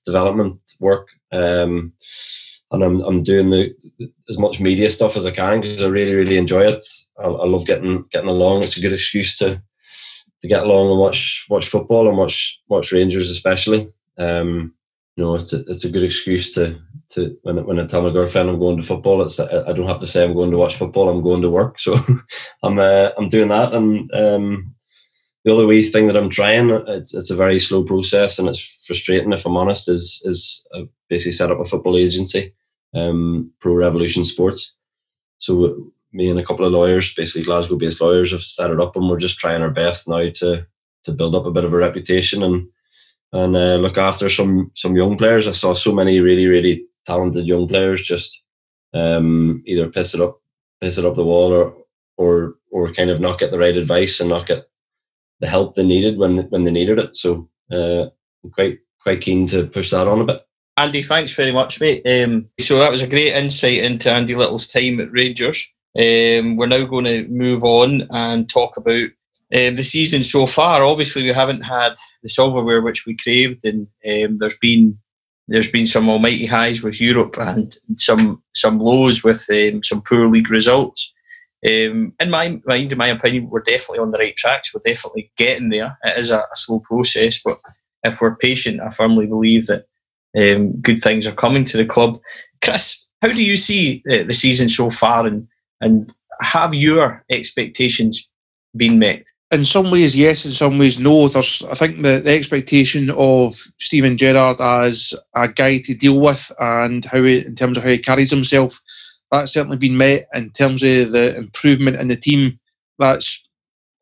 development 0.04 0.58
work, 0.80 1.08
um, 1.32 1.92
and 2.72 2.82
I'm 2.82 3.00
I'm 3.02 3.22
doing 3.22 3.50
the 3.50 3.74
as 4.28 4.38
much 4.38 4.60
media 4.60 4.90
stuff 4.90 5.16
as 5.16 5.26
I 5.26 5.30
can 5.30 5.60
because 5.60 5.82
I 5.82 5.88
really 5.88 6.14
really 6.14 6.38
enjoy 6.38 6.62
it. 6.62 6.84
I, 7.18 7.28
I, 7.28 7.46
love 7.46 7.66
getting 7.66 8.04
getting 8.10 8.30
along. 8.30 8.62
It's 8.62 8.76
a 8.76 8.80
good 8.80 8.92
excuse 8.92 9.38
to 9.38 9.62
to 10.40 10.48
get 10.48 10.64
along 10.64 10.90
and 10.90 11.00
watch 11.00 11.46
watch 11.50 11.68
football 11.68 12.08
and 12.08 12.16
watch 12.16 12.60
watch 12.68 12.92
Rangers 12.92 13.30
especially. 13.30 13.88
Um, 14.18 14.74
you 15.16 15.24
know, 15.24 15.34
it's 15.34 15.52
a, 15.52 15.60
it's 15.66 15.84
a 15.84 15.90
good 15.90 16.04
excuse 16.04 16.54
to 16.54 16.80
to 17.10 17.36
when 17.42 17.64
when 17.66 17.80
I 17.80 17.86
tell 17.86 18.02
my 18.02 18.10
girlfriend 18.10 18.48
I'm 18.48 18.58
going 18.58 18.76
to 18.76 18.82
football, 18.82 19.22
it's 19.22 19.40
I 19.40 19.72
don't 19.72 19.86
have 19.86 19.98
to 19.98 20.06
say 20.06 20.24
I'm 20.24 20.34
going 20.34 20.50
to 20.50 20.58
watch 20.58 20.76
football. 20.76 21.08
I'm 21.08 21.22
going 21.22 21.42
to 21.42 21.50
work, 21.50 21.78
so 21.78 21.96
I'm 22.62 22.78
uh, 22.78 23.10
I'm 23.18 23.28
doing 23.28 23.48
that. 23.48 23.74
And 23.74 24.10
um, 24.14 24.74
the 25.44 25.52
other 25.52 25.66
wee 25.66 25.82
thing 25.82 26.06
that 26.06 26.16
I'm 26.16 26.30
trying, 26.30 26.70
it's 26.70 27.14
it's 27.14 27.30
a 27.30 27.36
very 27.36 27.58
slow 27.58 27.84
process 27.84 28.38
and 28.38 28.48
it's 28.48 28.84
frustrating 28.86 29.32
if 29.32 29.44
I'm 29.44 29.56
honest. 29.56 29.88
Is 29.88 30.22
is 30.24 30.66
I 30.74 30.88
basically 31.08 31.32
set 31.32 31.50
up 31.50 31.60
a 31.60 31.64
football 31.64 31.96
agency, 31.96 32.54
um, 32.94 33.52
Pro 33.60 33.74
Revolution 33.74 34.22
Sports. 34.24 34.76
So 35.38 35.92
me 36.12 36.30
and 36.30 36.38
a 36.38 36.44
couple 36.44 36.64
of 36.64 36.72
lawyers, 36.72 37.14
basically 37.14 37.42
Glasgow-based 37.42 38.00
lawyers, 38.00 38.32
have 38.32 38.42
set 38.42 38.70
it 38.70 38.80
up, 38.80 38.96
and 38.96 39.08
we're 39.08 39.18
just 39.18 39.38
trying 39.38 39.62
our 39.62 39.70
best 39.70 40.08
now 40.08 40.28
to 40.34 40.66
to 41.04 41.12
build 41.12 41.34
up 41.34 41.46
a 41.46 41.50
bit 41.50 41.64
of 41.64 41.72
a 41.72 41.78
reputation 41.78 42.42
and 42.42 42.68
and 43.32 43.56
uh, 43.56 43.76
look 43.76 43.98
after 43.98 44.28
some 44.28 44.70
some 44.74 44.94
young 44.94 45.16
players. 45.16 45.48
I 45.48 45.52
saw 45.52 45.74
so 45.74 45.92
many 45.92 46.20
really 46.20 46.46
really 46.46 46.86
talented 47.06 47.46
young 47.46 47.66
players 47.66 48.02
just 48.02 48.44
um, 48.94 49.62
either 49.66 49.90
piss 49.90 50.14
it 50.14 50.20
up, 50.20 50.40
piss 50.80 50.98
it 50.98 51.04
up 51.04 51.14
the 51.14 51.24
wall, 51.24 51.52
or 51.52 51.74
or 52.16 52.54
or 52.70 52.92
kind 52.92 53.10
of 53.10 53.20
not 53.20 53.38
get 53.38 53.50
the 53.50 53.58
right 53.58 53.76
advice 53.76 54.20
and 54.20 54.28
not 54.28 54.46
get 54.46 54.64
the 55.40 55.48
help 55.48 55.74
they 55.74 55.86
needed 55.86 56.18
when 56.18 56.38
when 56.50 56.64
they 56.64 56.70
needed 56.70 56.98
it. 56.98 57.16
So 57.16 57.48
uh, 57.72 58.06
I'm 58.44 58.50
quite 58.50 58.78
quite 59.02 59.20
keen 59.20 59.46
to 59.48 59.66
push 59.66 59.90
that 59.90 60.06
on 60.06 60.20
a 60.20 60.24
bit. 60.24 60.42
Andy, 60.76 61.02
thanks 61.02 61.34
very 61.34 61.52
much, 61.52 61.80
mate. 61.80 62.02
Um, 62.06 62.46
so 62.58 62.78
that 62.78 62.90
was 62.90 63.02
a 63.02 63.08
great 63.08 63.34
insight 63.34 63.78
into 63.78 64.10
Andy 64.10 64.34
Little's 64.34 64.68
time 64.68 64.98
at 65.00 65.12
Rangers. 65.12 65.74
Um, 65.96 66.56
we're 66.56 66.66
now 66.66 66.84
going 66.84 67.04
to 67.04 67.28
move 67.28 67.64
on 67.64 68.06
and 68.10 68.48
talk 68.48 68.76
about 68.76 69.10
um, 69.52 69.74
the 69.74 69.82
season 69.82 70.22
so 70.22 70.46
far. 70.46 70.84
Obviously, 70.84 71.22
we 71.22 71.30
haven't 71.30 71.62
had 71.62 71.94
the 72.22 72.28
silverware 72.28 72.80
which 72.80 73.04
we 73.06 73.16
craved, 73.16 73.64
and 73.64 73.88
um, 74.10 74.38
there's 74.38 74.58
been 74.58 74.98
there's 75.50 75.70
been 75.70 75.84
some 75.84 76.08
almighty 76.08 76.46
highs 76.46 76.82
with 76.82 77.00
Europe 77.00 77.36
and 77.38 77.76
some 77.96 78.42
some 78.54 78.78
lows 78.78 79.22
with 79.24 79.44
um, 79.50 79.82
some 79.82 80.00
poor 80.00 80.28
league 80.28 80.50
results. 80.50 81.12
Um, 81.66 82.14
in 82.20 82.30
my 82.30 82.60
mind, 82.64 82.92
in 82.92 82.98
my 82.98 83.08
opinion, 83.08 83.50
we're 83.50 83.60
definitely 83.60 83.98
on 83.98 84.12
the 84.12 84.18
right 84.18 84.34
tracks. 84.36 84.72
We're 84.72 84.80
definitely 84.84 85.30
getting 85.36 85.68
there. 85.68 85.98
It 86.04 86.18
is 86.18 86.30
a, 86.30 86.38
a 86.38 86.56
slow 86.56 86.80
process, 86.80 87.42
but 87.44 87.56
if 88.04 88.20
we're 88.20 88.36
patient, 88.36 88.80
I 88.80 88.90
firmly 88.90 89.26
believe 89.26 89.66
that 89.66 89.86
um, 90.38 90.72
good 90.80 91.00
things 91.00 91.26
are 91.26 91.34
coming 91.34 91.64
to 91.64 91.76
the 91.76 91.84
club. 91.84 92.16
Chris, 92.62 93.10
how 93.20 93.32
do 93.32 93.44
you 93.44 93.56
see 93.56 94.02
uh, 94.08 94.22
the 94.22 94.32
season 94.32 94.68
so 94.68 94.88
far, 94.88 95.26
and 95.26 95.48
and 95.80 96.14
have 96.40 96.74
your 96.74 97.24
expectations 97.28 98.30
been 98.76 99.00
met? 99.00 99.26
In 99.50 99.64
some 99.64 99.90
ways, 99.90 100.16
yes. 100.16 100.44
In 100.44 100.52
some 100.52 100.78
ways, 100.78 100.98
no. 101.00 101.28
There's, 101.28 101.62
I 101.64 101.74
think, 101.74 102.02
the, 102.02 102.20
the 102.20 102.34
expectation 102.34 103.10
of 103.10 103.52
Steven 103.54 104.16
Gerrard 104.16 104.60
as 104.60 105.12
a 105.34 105.48
guy 105.48 105.78
to 105.78 105.94
deal 105.94 106.18
with, 106.20 106.52
and 106.60 107.04
how 107.04 107.22
he, 107.22 107.38
in 107.38 107.54
terms 107.54 107.76
of 107.76 107.82
how 107.82 107.90
he 107.90 107.98
carries 107.98 108.30
himself, 108.30 108.80
that's 109.30 109.52
certainly 109.52 109.76
been 109.76 109.96
met. 109.96 110.26
In 110.34 110.50
terms 110.50 110.82
of 110.82 111.12
the 111.12 111.36
improvement 111.36 111.96
in 111.96 112.08
the 112.08 112.16
team, 112.16 112.58
that's 112.98 113.48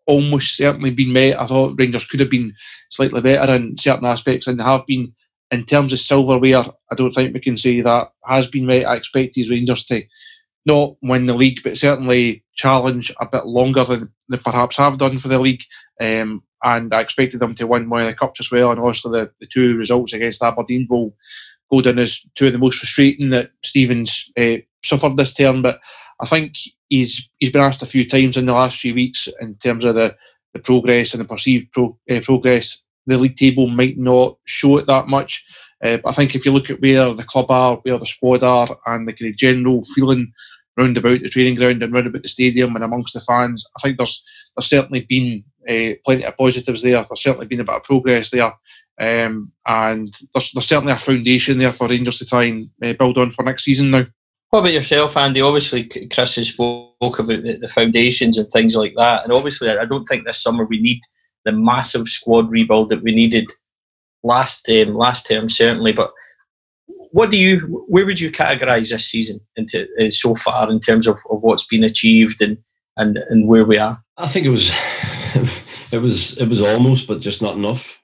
almost 0.06 0.56
certainly 0.56 0.90
been 0.90 1.12
met. 1.12 1.40
I 1.40 1.46
thought 1.46 1.78
Rangers 1.78 2.06
could 2.06 2.20
have 2.20 2.30
been 2.30 2.54
slightly 2.90 3.20
better 3.20 3.54
in 3.54 3.76
certain 3.76 4.06
aspects, 4.06 4.46
and 4.46 4.60
have 4.60 4.86
been. 4.86 5.12
In 5.50 5.64
terms 5.64 5.94
of 5.94 5.98
silverware, 5.98 6.62
I 6.92 6.94
don't 6.94 7.10
think 7.10 7.32
we 7.32 7.40
can 7.40 7.56
say 7.56 7.80
that 7.80 8.12
has 8.26 8.50
been 8.50 8.66
met. 8.66 8.84
I 8.84 8.96
expect 8.96 9.32
these 9.32 9.48
Rangers 9.48 9.86
to 9.86 10.02
not 10.66 10.96
win 11.00 11.24
the 11.24 11.32
league, 11.32 11.60
but 11.64 11.78
certainly 11.78 12.44
challenge 12.58 13.10
a 13.20 13.26
bit 13.26 13.46
longer 13.46 13.84
than 13.84 14.12
they 14.28 14.36
perhaps 14.36 14.76
have 14.76 14.98
done 14.98 15.18
for 15.18 15.28
the 15.28 15.38
league. 15.38 15.62
Um, 16.00 16.42
and 16.62 16.92
I 16.92 17.00
expected 17.00 17.40
them 17.40 17.54
to 17.54 17.66
win 17.66 17.88
one 17.88 18.02
of 18.02 18.08
the 18.08 18.14
cups 18.14 18.40
as 18.40 18.50
well. 18.50 18.70
And 18.70 18.80
also 18.80 19.08
the, 19.08 19.30
the 19.40 19.46
two 19.46 19.78
results 19.78 20.12
against 20.12 20.42
Aberdeen 20.42 20.86
will 20.90 21.14
go 21.70 21.80
down 21.80 21.98
as 21.98 22.20
two 22.34 22.48
of 22.48 22.52
the 22.52 22.58
most 22.58 22.78
frustrating 22.78 23.30
that 23.30 23.52
Stevens 23.64 24.30
uh, 24.36 24.56
suffered 24.84 25.16
this 25.16 25.34
term. 25.34 25.62
But 25.62 25.80
I 26.20 26.26
think 26.26 26.54
he's 26.88 27.30
he's 27.38 27.52
been 27.52 27.62
asked 27.62 27.82
a 27.82 27.86
few 27.86 28.04
times 28.04 28.36
in 28.36 28.46
the 28.46 28.52
last 28.52 28.80
few 28.80 28.94
weeks 28.94 29.28
in 29.40 29.54
terms 29.56 29.84
of 29.84 29.94
the, 29.94 30.16
the 30.52 30.60
progress 30.60 31.14
and 31.14 31.22
the 31.22 31.28
perceived 31.28 31.72
pro, 31.72 31.96
uh, 32.10 32.20
progress. 32.20 32.84
The 33.06 33.16
league 33.16 33.36
table 33.36 33.68
might 33.68 33.96
not 33.96 34.36
show 34.44 34.78
it 34.78 34.86
that 34.86 35.06
much. 35.06 35.44
Uh, 35.82 35.98
but 35.98 36.10
I 36.10 36.12
think 36.12 36.34
if 36.34 36.44
you 36.44 36.52
look 36.52 36.70
at 36.70 36.80
where 36.80 37.14
the 37.14 37.22
club 37.22 37.50
are, 37.50 37.76
where 37.76 37.98
the 37.98 38.04
squad 38.04 38.42
are, 38.42 38.66
and 38.86 39.06
the 39.06 39.12
kind 39.12 39.30
of 39.30 39.36
general 39.36 39.80
feeling 39.94 40.32
round 40.78 40.96
about 40.96 41.20
the 41.20 41.28
training 41.28 41.56
ground 41.56 41.82
and 41.82 41.92
round 41.92 42.06
about 42.06 42.22
the 42.22 42.28
stadium 42.28 42.74
and 42.74 42.84
amongst 42.84 43.14
the 43.14 43.20
fans, 43.20 43.66
I 43.76 43.80
think 43.82 43.96
there's 43.96 44.52
there's 44.56 44.68
certainly 44.68 45.04
been 45.08 45.44
uh, 45.68 45.94
plenty 46.04 46.24
of 46.24 46.36
positives 46.36 46.82
there. 46.82 46.92
There's 46.92 47.22
certainly 47.22 47.46
been 47.46 47.60
a 47.60 47.64
bit 47.64 47.74
of 47.74 47.84
progress 47.84 48.30
there. 48.30 48.52
Um, 49.00 49.52
and 49.66 50.12
there's, 50.34 50.50
there's 50.52 50.66
certainly 50.66 50.92
a 50.92 50.96
foundation 50.96 51.58
there 51.58 51.72
for 51.72 51.86
Rangers 51.88 52.18
to 52.18 52.26
try 52.26 52.44
and 52.44 52.70
uh, 52.82 52.94
build 52.94 53.18
on 53.18 53.30
for 53.30 53.44
next 53.44 53.64
season 53.64 53.90
now. 53.90 54.06
What 54.50 54.60
about 54.60 54.72
yourself, 54.72 55.16
Andy? 55.16 55.42
Obviously, 55.42 55.84
Chris 55.84 56.36
has 56.36 56.52
spoke 56.54 57.18
about 57.18 57.42
the, 57.42 57.58
the 57.60 57.68
foundations 57.68 58.38
and 58.38 58.48
things 58.50 58.74
like 58.74 58.94
that. 58.96 59.24
And 59.24 59.32
obviously, 59.32 59.68
I 59.68 59.84
don't 59.84 60.04
think 60.04 60.24
this 60.24 60.42
summer 60.42 60.64
we 60.64 60.80
need 60.80 61.00
the 61.44 61.52
massive 61.52 62.08
squad 62.08 62.50
rebuild 62.50 62.88
that 62.88 63.02
we 63.02 63.14
needed 63.14 63.50
last 64.22 64.68
um, 64.70 64.94
last 64.94 65.26
term, 65.26 65.48
certainly. 65.48 65.92
But 65.92 66.12
what 67.10 67.30
do 67.30 67.38
you, 67.38 67.84
where 67.88 68.06
would 68.06 68.20
you 68.20 68.30
categorise 68.30 68.90
this 68.90 69.08
season 69.08 69.38
into 69.56 69.86
uh, 69.98 70.10
so 70.10 70.34
far 70.34 70.70
in 70.70 70.80
terms 70.80 71.06
of, 71.06 71.16
of 71.30 71.42
what's 71.42 71.66
been 71.66 71.84
achieved 71.84 72.42
and, 72.42 72.58
and 72.96 73.18
and 73.30 73.48
where 73.48 73.64
we 73.64 73.78
are? 73.78 73.98
I 74.16 74.26
think 74.26 74.46
it 74.46 74.50
was 74.50 74.68
it 75.92 75.98
was 75.98 76.38
it 76.38 76.48
was 76.48 76.60
almost, 76.60 77.08
but 77.08 77.20
just 77.20 77.42
not 77.42 77.56
enough. 77.56 78.02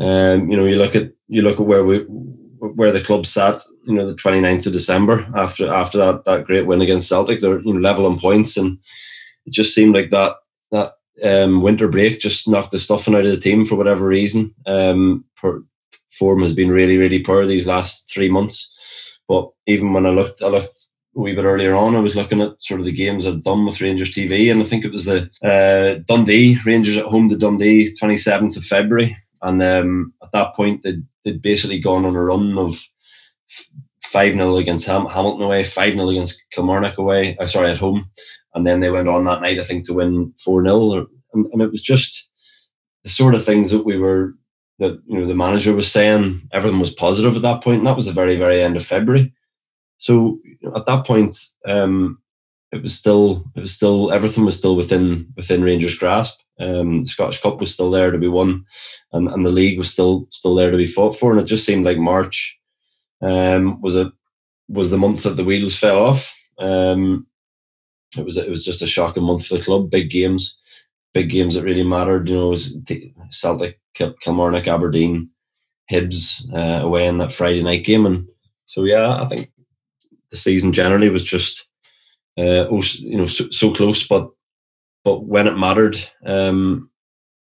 Um, 0.00 0.50
you 0.50 0.56
know, 0.56 0.64
you 0.64 0.76
look 0.76 0.96
at 0.96 1.12
you 1.28 1.42
look 1.42 1.60
at 1.60 1.66
where 1.66 1.84
we 1.84 1.98
where 1.98 2.92
the 2.92 3.00
club 3.00 3.26
sat. 3.26 3.62
You 3.86 3.94
know, 3.94 4.06
the 4.06 4.14
29th 4.14 4.66
of 4.66 4.72
December 4.72 5.26
after 5.34 5.68
after 5.68 5.98
that 5.98 6.24
that 6.24 6.44
great 6.44 6.66
win 6.66 6.80
against 6.80 7.08
Celtic, 7.08 7.40
they're 7.40 7.60
you 7.60 7.74
know 7.74 7.80
level 7.80 8.06
on 8.06 8.18
points, 8.18 8.56
and 8.56 8.78
it 9.46 9.52
just 9.52 9.74
seemed 9.74 9.94
like 9.94 10.10
that 10.10 10.36
that 10.70 10.92
um, 11.24 11.62
winter 11.62 11.88
break 11.88 12.20
just 12.20 12.48
knocked 12.48 12.70
the 12.70 12.78
stuffing 12.78 13.14
out 13.14 13.24
of 13.24 13.30
the 13.30 13.36
team 13.36 13.64
for 13.64 13.76
whatever 13.76 14.06
reason. 14.06 14.54
Um, 14.66 15.24
per, 15.36 15.62
form 16.18 16.42
has 16.42 16.54
been 16.54 16.70
really 16.70 16.96
really 16.96 17.22
poor 17.22 17.44
these 17.44 17.66
last 17.66 18.12
three 18.12 18.28
months. 18.28 18.70
But 19.28 19.50
even 19.66 19.92
when 19.92 20.06
I 20.06 20.10
looked, 20.10 20.42
I 20.42 20.48
looked 20.48 20.86
a 21.16 21.20
wee 21.20 21.34
bit 21.34 21.44
earlier 21.44 21.74
on, 21.74 21.94
I 21.94 22.00
was 22.00 22.16
looking 22.16 22.40
at 22.40 22.62
sort 22.62 22.80
of 22.80 22.86
the 22.86 22.92
games 22.92 23.26
I'd 23.26 23.42
done 23.42 23.64
with 23.64 23.80
Rangers 23.80 24.10
TV, 24.10 24.50
and 24.50 24.60
I 24.60 24.64
think 24.64 24.84
it 24.84 24.92
was 24.92 25.04
the 25.04 25.30
uh, 25.42 26.02
Dundee 26.06 26.58
Rangers 26.66 26.96
at 26.96 27.06
home 27.06 27.28
to 27.28 27.36
Dundee, 27.36 27.84
27th 27.84 28.56
of 28.56 28.64
February. 28.64 29.16
And 29.42 29.62
um, 29.62 30.14
at 30.22 30.32
that 30.32 30.54
point, 30.54 30.82
they'd, 30.82 31.04
they'd, 31.24 31.42
basically 31.42 31.78
gone 31.78 32.04
on 32.04 32.16
a 32.16 32.22
run 32.22 32.56
of 32.58 32.74
5 34.02 34.32
0 34.34 34.56
against 34.56 34.86
Ham- 34.86 35.06
Hamilton 35.06 35.42
away, 35.42 35.64
5 35.64 35.94
0 35.94 36.08
against 36.08 36.44
Kilmarnock 36.50 36.98
away, 36.98 37.36
uh, 37.36 37.46
sorry, 37.46 37.70
at 37.70 37.78
home. 37.78 38.10
And 38.54 38.66
then 38.66 38.80
they 38.80 38.90
went 38.90 39.08
on 39.08 39.24
that 39.24 39.42
night, 39.42 39.58
I 39.58 39.62
think, 39.62 39.86
to 39.86 39.94
win 39.94 40.32
4 40.42 40.64
0. 40.64 41.06
And, 41.34 41.46
and 41.52 41.62
it 41.62 41.70
was 41.70 41.82
just 41.82 42.30
the 43.02 43.10
sort 43.10 43.34
of 43.34 43.44
things 43.44 43.70
that 43.70 43.84
we 43.84 43.98
were, 43.98 44.34
that, 44.78 45.00
you 45.06 45.18
know, 45.18 45.26
the 45.26 45.34
manager 45.34 45.74
was 45.74 45.90
saying, 45.90 46.40
everything 46.52 46.80
was 46.80 46.94
positive 46.94 47.36
at 47.36 47.42
that 47.42 47.62
point, 47.62 47.78
And 47.78 47.86
that 47.86 47.96
was 47.96 48.06
the 48.06 48.12
very, 48.12 48.36
very 48.36 48.60
end 48.60 48.76
of 48.76 48.84
February. 48.84 49.32
So 49.98 50.38
at 50.74 50.86
that 50.86 51.06
point, 51.06 51.36
um, 51.66 52.18
it 52.74 52.82
was 52.82 52.98
still 52.98 53.44
it 53.54 53.60
was 53.60 53.74
still 53.74 54.12
everything 54.12 54.44
was 54.44 54.58
still 54.58 54.76
within 54.76 55.32
within 55.36 55.62
Rangers' 55.62 55.98
grasp. 55.98 56.40
Um, 56.58 57.00
the 57.00 57.06
Scottish 57.06 57.40
Cup 57.40 57.60
was 57.60 57.72
still 57.72 57.90
there 57.90 58.10
to 58.10 58.18
be 58.18 58.28
won, 58.28 58.64
and, 59.12 59.28
and 59.28 59.46
the 59.46 59.50
league 59.50 59.78
was 59.78 59.90
still 59.90 60.26
still 60.30 60.54
there 60.54 60.70
to 60.70 60.76
be 60.76 60.86
fought 60.86 61.14
for. 61.14 61.30
And 61.30 61.40
it 61.40 61.46
just 61.46 61.64
seemed 61.64 61.84
like 61.84 61.98
March 61.98 62.58
um, 63.22 63.80
was 63.80 63.96
a 63.96 64.12
was 64.68 64.90
the 64.90 64.98
month 64.98 65.22
that 65.22 65.36
the 65.36 65.44
wheels 65.44 65.78
fell 65.78 65.98
off. 65.98 66.36
Um, 66.58 67.26
it 68.16 68.24
was 68.24 68.36
it 68.36 68.48
was 68.48 68.64
just 68.64 68.82
a 68.82 68.86
shocking 68.86 69.22
month 69.22 69.46
for 69.46 69.56
the 69.56 69.62
club. 69.62 69.90
Big 69.90 70.10
games, 70.10 70.56
big 71.14 71.30
games 71.30 71.54
that 71.54 71.62
really 71.64 71.84
mattered. 71.84 72.28
You 72.28 72.36
know, 72.36 72.48
was 72.50 72.76
Celtic, 73.30 73.80
Kilmarnock, 73.94 74.66
Aberdeen, 74.66 75.30
Hibs 75.90 76.52
uh, 76.52 76.84
away 76.84 77.06
in 77.06 77.18
that 77.18 77.32
Friday 77.32 77.62
night 77.62 77.84
game, 77.84 78.04
and 78.04 78.28
so 78.66 78.84
yeah, 78.84 79.22
I 79.22 79.26
think 79.26 79.50
the 80.30 80.36
season 80.36 80.72
generally 80.72 81.08
was 81.08 81.22
just 81.22 81.68
uh, 82.36 82.66
you 82.70 83.16
know 83.16 83.26
so, 83.26 83.48
so, 83.50 83.72
close, 83.72 84.06
but 84.06 84.30
but 85.04 85.24
when 85.24 85.46
it 85.46 85.56
mattered, 85.56 85.96
um, 86.26 86.90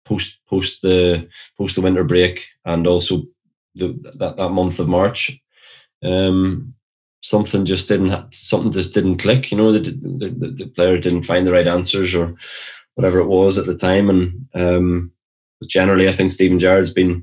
post 0.05 0.41
post 0.47 0.83
the 0.83 1.29
post 1.57 1.77
the 1.77 1.83
winter 1.83 2.05
break 2.05 2.47
and 2.64 2.87
also 2.87 3.23
the 3.75 3.99
that, 4.19 4.37
that 4.37 4.51
month 4.51 4.79
of 4.81 4.89
March, 4.89 5.39
um, 6.03 6.75
something 7.21 7.64
just 7.64 7.89
didn't 7.89 8.33
something 8.33 8.73
just 8.73 8.95
didn't 8.95 9.19
click. 9.19 9.51
You 9.51 9.59
know, 9.59 9.73
the, 9.73 9.81
the, 9.81 10.51
the 10.51 10.66
player 10.69 10.99
didn't 10.99 11.23
find 11.23 11.47
the 11.47 11.53
right 11.53 11.66
answers 11.66 12.14
or 12.14 12.35
whatever 12.99 13.20
it 13.20 13.28
was 13.28 13.57
at 13.59 13.66
the 13.66 13.76
time, 13.76 14.11
and 14.11 14.49
um, 14.57 15.12
generally, 15.68 16.09
I 16.09 16.12
think 16.12 16.32
Steven 16.32 16.59
Gerrard's 16.59 16.92
been 16.92 17.22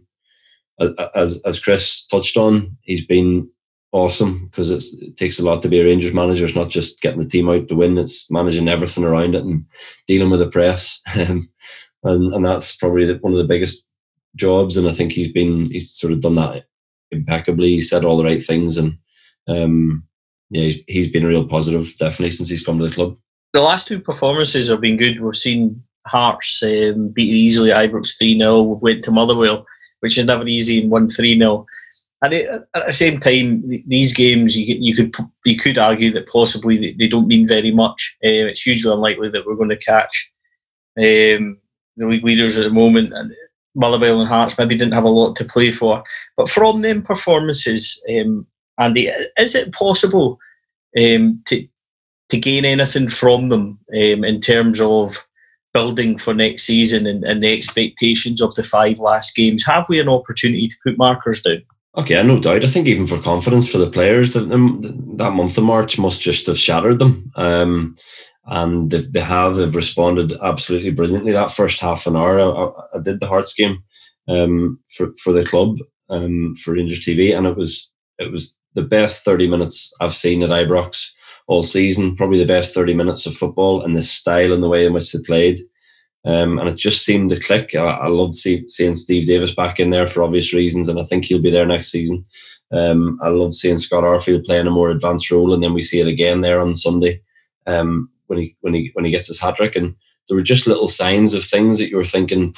as 0.79 1.41
as 1.45 1.61
Chris 1.61 2.07
touched 2.07 2.37
on, 2.37 2.77
he's 2.81 3.05
been 3.05 3.49
awesome 3.91 4.45
because 4.45 4.71
it 4.71 5.17
takes 5.17 5.37
a 5.37 5.43
lot 5.43 5.61
to 5.61 5.67
be 5.67 5.81
a 5.81 5.83
Rangers 5.83 6.13
manager. 6.13 6.45
It's 6.45 6.55
not 6.55 6.69
just 6.69 7.01
getting 7.01 7.19
the 7.19 7.27
team 7.27 7.49
out 7.49 7.67
to 7.67 7.75
win; 7.75 7.97
it's 7.97 8.31
managing 8.31 8.69
everything 8.69 9.03
around 9.03 9.35
it 9.35 9.43
and 9.43 9.65
dealing 10.07 10.29
with 10.29 10.39
the 10.39 10.49
press, 10.49 11.01
um, 11.19 11.41
and 12.03 12.33
and 12.33 12.45
that's 12.45 12.77
probably 12.77 13.13
one 13.17 13.33
of 13.33 13.37
the 13.37 13.43
biggest 13.43 13.85
jobs. 14.37 14.77
And 14.77 14.87
I 14.87 14.93
think 14.93 15.11
he's 15.11 15.31
been 15.31 15.65
he's 15.71 15.91
sort 15.91 16.13
of 16.13 16.21
done 16.21 16.35
that 16.35 16.63
impeccably. 17.11 17.71
He 17.71 17.81
said 17.81 18.05
all 18.05 18.15
the 18.15 18.23
right 18.23 18.41
things, 18.41 18.77
and 18.77 18.97
um, 19.49 20.05
yeah, 20.51 20.63
he's, 20.63 20.79
he's 20.87 21.11
been 21.11 21.25
a 21.25 21.27
real 21.27 21.45
positive 21.45 21.85
definitely 21.99 22.29
since 22.29 22.47
he's 22.47 22.65
come 22.65 22.77
to 22.77 22.87
the 22.87 22.95
club. 22.95 23.17
The 23.55 23.61
last 23.61 23.87
two 23.87 24.01
performances 24.01 24.67
have 24.67 24.81
been 24.81 24.97
good. 24.97 25.21
We've 25.21 25.33
seen 25.33 25.81
Hearts 26.05 26.61
um, 26.61 27.07
beat 27.07 27.31
easily 27.31 27.69
Ibrox 27.69 28.17
three 28.17 28.37
0 28.37 28.63
We 28.63 28.75
went 28.81 29.05
to 29.05 29.11
Motherwell, 29.11 29.65
which 30.01 30.17
is 30.17 30.25
never 30.25 30.45
easy, 30.45 30.81
and 30.81 30.91
won 30.91 31.07
three 31.07 31.39
0 31.39 31.65
and 32.21 32.33
at 32.33 32.65
the 32.73 32.91
same 32.91 33.17
time, 33.17 33.63
these 33.87 34.13
games 34.13 34.57
you, 34.57 34.75
you 34.77 34.93
could 34.93 35.15
you 35.45 35.55
could 35.55 35.77
argue 35.77 36.11
that 36.11 36.27
possibly 36.27 36.91
they, 36.91 37.07
don't 37.07 37.29
mean 37.29 37.47
very 37.47 37.71
much. 37.71 38.17
Um, 38.25 38.49
it's 38.49 38.61
hugely 38.61 38.91
unlikely 38.91 39.29
that 39.29 39.45
we're 39.45 39.55
going 39.55 39.69
to 39.69 39.77
catch 39.77 40.33
um, 40.97 41.57
the 41.95 42.07
league 42.07 42.25
leaders 42.25 42.57
at 42.57 42.65
the 42.65 42.71
moment, 42.71 43.13
and 43.13 43.31
Motherwell 43.73 44.19
and 44.19 44.27
Hearts 44.27 44.57
maybe 44.57 44.75
didn't 44.75 44.95
have 44.95 45.05
a 45.05 45.09
lot 45.21 45.37
to 45.37 45.45
play 45.45 45.71
for. 45.71 46.03
But 46.35 46.49
from 46.49 46.81
them 46.81 47.03
performances, 47.03 48.03
um, 48.19 48.47
Andy, 48.77 49.07
is 49.39 49.55
it 49.55 49.73
possible 49.73 50.39
um, 50.97 51.41
to 51.45 51.65
to 52.35 52.41
gain 52.41 52.65
anything 52.65 53.07
from 53.07 53.49
them 53.49 53.79
um, 53.93 54.23
in 54.23 54.39
terms 54.39 54.79
of 54.81 55.15
building 55.73 56.17
for 56.17 56.33
next 56.33 56.63
season 56.63 57.05
and, 57.05 57.23
and 57.23 57.43
the 57.43 57.53
expectations 57.53 58.41
of 58.41 58.55
the 58.55 58.63
five 58.63 58.99
last 58.99 59.35
games? 59.35 59.65
Have 59.65 59.89
we 59.89 59.99
an 59.99 60.09
opportunity 60.09 60.67
to 60.67 60.75
put 60.83 60.97
markers 60.97 61.41
down? 61.41 61.63
Okay, 61.97 62.21
no 62.23 62.39
doubt. 62.39 62.63
I 62.63 62.67
think 62.67 62.87
even 62.87 63.07
for 63.07 63.19
confidence 63.19 63.69
for 63.69 63.77
the 63.77 63.89
players, 63.89 64.33
that, 64.33 64.49
that 65.17 65.31
month 65.31 65.57
of 65.57 65.63
March 65.63 65.97
must 65.97 66.21
just 66.21 66.45
have 66.47 66.57
shattered 66.57 66.99
them. 66.99 67.31
Um, 67.35 67.95
and 68.47 68.91
they, 68.91 68.99
they 68.99 69.21
have 69.21 69.55
they've 69.55 69.75
responded 69.75 70.33
absolutely 70.41 70.91
brilliantly. 70.91 71.31
That 71.31 71.51
first 71.51 71.79
half 71.79 72.05
an 72.05 72.15
hour, 72.15 72.39
I, 72.39 72.97
I 72.97 73.01
did 73.01 73.19
the 73.19 73.27
Hearts 73.27 73.53
game 73.53 73.83
um, 74.27 74.79
for 74.89 75.13
for 75.23 75.33
the 75.33 75.43
club 75.43 75.77
um, 76.09 76.55
for 76.55 76.73
Rangers 76.73 76.99
TV, 76.99 77.35
and 77.35 77.47
it 77.47 77.55
was 77.55 77.91
it 78.19 78.31
was 78.31 78.57
the 78.75 78.83
best 78.83 79.25
thirty 79.25 79.47
minutes 79.47 79.91
I've 79.99 80.13
seen 80.13 80.43
at 80.43 80.51
Ibrox 80.51 81.11
all 81.47 81.63
season. 81.63 82.15
Probably 82.15 82.39
the 82.39 82.45
best 82.45 82.73
thirty 82.73 82.93
minutes 82.93 83.25
of 83.25 83.35
football 83.35 83.81
and 83.81 83.95
the 83.95 84.01
style 84.01 84.53
and 84.53 84.63
the 84.63 84.69
way 84.69 84.85
in 84.85 84.93
which 84.93 85.11
they 85.11 85.19
played. 85.25 85.59
Um, 86.25 86.57
and 86.57 86.67
it 86.67 86.77
just 86.77 87.05
seemed 87.05 87.29
to 87.29 87.39
click. 87.39 87.75
I, 87.75 87.85
I 87.85 88.07
loved 88.07 88.33
see, 88.33 88.67
seeing 88.67 88.95
Steve 88.95 89.27
Davis 89.27 89.53
back 89.53 89.79
in 89.79 89.91
there 89.91 90.07
for 90.07 90.23
obvious 90.23 90.53
reasons, 90.53 90.87
and 90.87 90.99
I 90.99 91.03
think 91.03 91.25
he'll 91.25 91.41
be 91.41 91.51
there 91.51 91.67
next 91.67 91.91
season. 91.91 92.25
Um, 92.71 93.19
I 93.21 93.29
loved 93.29 93.53
seeing 93.53 93.77
Scott 93.77 94.03
Arfield 94.03 94.43
playing 94.43 94.65
a 94.65 94.71
more 94.71 94.89
advanced 94.89 95.29
role, 95.29 95.53
and 95.53 95.61
then 95.61 95.73
we 95.73 95.83
see 95.83 95.99
it 95.99 96.07
again 96.07 96.41
there 96.41 96.59
on 96.59 96.75
Sunday 96.75 97.21
um, 97.67 98.09
when 98.25 98.39
he 98.39 98.57
when 98.61 98.73
he 98.73 98.89
when 98.93 99.05
he 99.05 99.11
gets 99.11 99.27
his 99.27 99.39
hat 99.39 99.57
trick. 99.57 99.75
And 99.75 99.95
there 100.27 100.35
were 100.35 100.43
just 100.43 100.65
little 100.65 100.87
signs 100.87 101.35
of 101.35 101.43
things 101.43 101.77
that 101.77 101.89
you 101.89 101.97
were 101.97 102.03
thinking, 102.03 102.55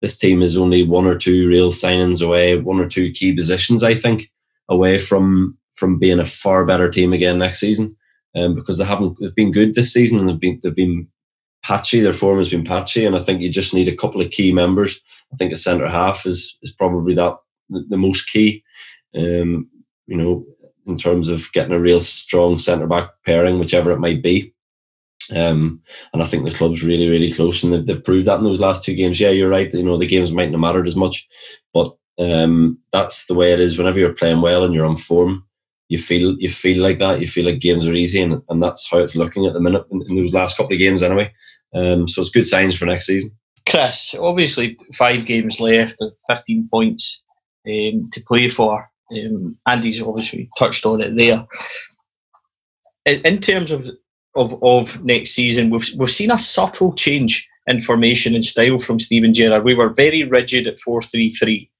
this 0.00 0.16
team 0.16 0.40
is 0.40 0.56
only 0.56 0.84
one 0.84 1.06
or 1.06 1.18
two 1.18 1.48
real 1.48 1.72
signings 1.72 2.24
away, 2.24 2.56
one 2.56 2.78
or 2.78 2.86
two 2.86 3.10
key 3.10 3.34
positions, 3.34 3.82
I 3.82 3.94
think, 3.94 4.30
away 4.68 4.98
from 4.98 5.58
from 5.76 5.98
being 5.98 6.18
a 6.18 6.26
far 6.26 6.64
better 6.64 6.90
team 6.90 7.12
again 7.12 7.38
next 7.38 7.60
season. 7.60 7.96
Um, 8.34 8.54
because 8.54 8.76
they 8.76 8.84
haven't 8.84 9.16
they've 9.18 9.34
been 9.34 9.50
good 9.50 9.74
this 9.74 9.94
season 9.94 10.18
and 10.18 10.28
they've 10.28 10.40
been 10.40 10.58
they've 10.62 10.76
been 10.76 11.08
patchy. 11.62 12.00
Their 12.00 12.12
form 12.12 12.38
has 12.38 12.50
been 12.50 12.64
patchy, 12.64 13.06
and 13.06 13.16
I 13.16 13.20
think 13.20 13.40
you 13.40 13.50
just 13.50 13.72
need 13.72 13.88
a 13.88 13.96
couple 13.96 14.20
of 14.20 14.30
key 14.30 14.52
members. 14.52 15.00
I 15.32 15.36
think 15.36 15.52
a 15.52 15.56
centre 15.56 15.88
half 15.88 16.26
is 16.26 16.58
is 16.62 16.70
probably 16.70 17.14
that 17.14 17.34
the 17.70 17.96
most 17.96 18.28
key. 18.28 18.62
Um, 19.16 19.70
you 20.06 20.16
know, 20.16 20.44
in 20.86 20.96
terms 20.96 21.28
of 21.28 21.50
getting 21.52 21.72
a 21.72 21.80
real 21.80 22.00
strong 22.00 22.58
centre 22.58 22.86
back 22.86 23.10
pairing, 23.24 23.58
whichever 23.58 23.90
it 23.90 24.00
might 24.00 24.22
be. 24.22 24.52
Um, 25.34 25.82
and 26.12 26.22
I 26.22 26.26
think 26.26 26.44
the 26.44 26.54
club's 26.54 26.84
really, 26.84 27.08
really 27.08 27.32
close, 27.32 27.64
and 27.64 27.72
they've, 27.72 27.86
they've, 27.86 28.04
proved 28.04 28.26
that 28.26 28.38
in 28.38 28.44
those 28.44 28.60
last 28.60 28.84
two 28.84 28.94
games. 28.94 29.18
Yeah, 29.18 29.30
you're 29.30 29.50
right. 29.50 29.72
You 29.74 29.82
know, 29.82 29.96
the 29.96 30.06
games 30.06 30.30
mightn't 30.30 30.52
have 30.52 30.60
mattered 30.60 30.86
as 30.86 30.94
much, 30.94 31.26
but 31.74 31.96
um, 32.18 32.78
that's 32.92 33.26
the 33.26 33.34
way 33.34 33.52
it 33.52 33.58
is. 33.58 33.76
Whenever 33.76 33.98
you're 33.98 34.12
playing 34.12 34.40
well 34.40 34.64
and 34.64 34.72
you're 34.72 34.86
on 34.86 34.96
form, 34.96 35.44
you 35.88 35.98
feel 35.98 36.36
you 36.38 36.48
feel 36.48 36.82
like 36.82 36.98
that. 36.98 37.20
You 37.20 37.26
feel 37.26 37.46
like 37.46 37.60
games 37.60 37.86
are 37.86 37.94
easy, 37.94 38.20
and, 38.22 38.42
and 38.48 38.62
that's 38.62 38.90
how 38.90 38.98
it's 38.98 39.16
looking 39.16 39.46
at 39.46 39.52
the 39.52 39.60
minute 39.60 39.84
in, 39.90 40.02
in 40.08 40.16
those 40.16 40.34
last 40.34 40.56
couple 40.56 40.72
of 40.72 40.78
games, 40.78 41.02
anyway. 41.02 41.32
Um, 41.74 42.08
so 42.08 42.20
it's 42.20 42.30
good 42.30 42.44
signs 42.44 42.76
for 42.76 42.86
next 42.86 43.06
season. 43.06 43.30
Chris, 43.68 44.14
obviously 44.18 44.78
five 44.94 45.26
games 45.26 45.60
left 45.60 46.00
and 46.00 46.12
15 46.28 46.68
points 46.70 47.22
um, 47.66 48.04
to 48.12 48.22
play 48.26 48.48
for. 48.48 48.88
Um, 49.12 49.58
Andy's 49.66 50.02
obviously 50.02 50.48
touched 50.58 50.86
on 50.86 51.00
it 51.00 51.16
there. 51.16 51.46
In, 53.04 53.20
in 53.24 53.38
terms 53.40 53.70
of, 53.70 53.88
of 54.34 54.62
of 54.62 55.04
next 55.04 55.32
season, 55.32 55.70
we've 55.70 55.88
we've 55.96 56.10
seen 56.10 56.30
a 56.30 56.38
subtle 56.38 56.92
change 56.94 57.48
in 57.66 57.78
formation 57.78 58.34
and 58.34 58.44
style 58.44 58.78
from 58.78 58.98
Steven 58.98 59.32
Gerrard. 59.32 59.64
We 59.64 59.74
were 59.74 59.90
very 59.90 60.24
rigid 60.24 60.66
at 60.66 60.78
four 60.78 61.02
three 61.02 61.30
three, 61.30 61.70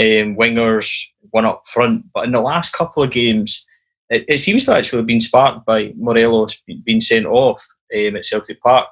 um, 0.00 0.36
wingers 0.36 1.06
one 1.30 1.44
up 1.44 1.62
front, 1.66 2.06
but 2.12 2.24
in 2.24 2.32
the 2.32 2.40
last 2.40 2.74
couple 2.74 3.02
of 3.02 3.10
games, 3.10 3.66
it, 4.10 4.24
it 4.28 4.38
seems 4.38 4.64
to 4.64 4.74
actually 4.74 5.04
been 5.04 5.20
sparked 5.20 5.64
by 5.64 5.92
Morelos 5.96 6.62
being 6.84 7.00
sent 7.00 7.26
off 7.26 7.62
um, 7.96 8.16
at 8.16 8.24
Celtic 8.24 8.60
Park 8.60 8.88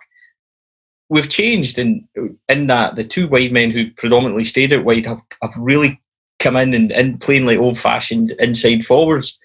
we've 1.10 1.28
changed 1.28 1.78
in 1.78 2.08
in 2.48 2.68
that 2.68 2.96
the 2.96 3.04
two 3.04 3.28
wide 3.28 3.52
men 3.52 3.70
who 3.70 3.90
predominantly 3.90 4.44
stayed 4.44 4.72
out 4.72 4.84
wide 4.84 5.04
have, 5.04 5.20
have 5.42 5.52
really 5.58 6.00
come 6.38 6.56
in 6.56 6.72
and, 6.72 6.90
and 6.92 7.20
playing 7.20 7.44
like 7.44 7.58
old 7.58 7.76
fashioned 7.76 8.30
inside 8.38 8.82
forwards. 8.84 9.38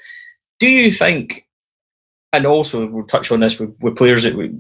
Do 0.60 0.70
you 0.70 0.92
think? 0.92 1.42
And 2.32 2.46
also, 2.46 2.90
we'll 2.90 3.06
touch 3.06 3.32
on 3.32 3.40
this 3.40 3.60
with, 3.60 3.76
with 3.82 3.96
players 3.96 4.24
that 4.24 4.36
we 4.36 4.52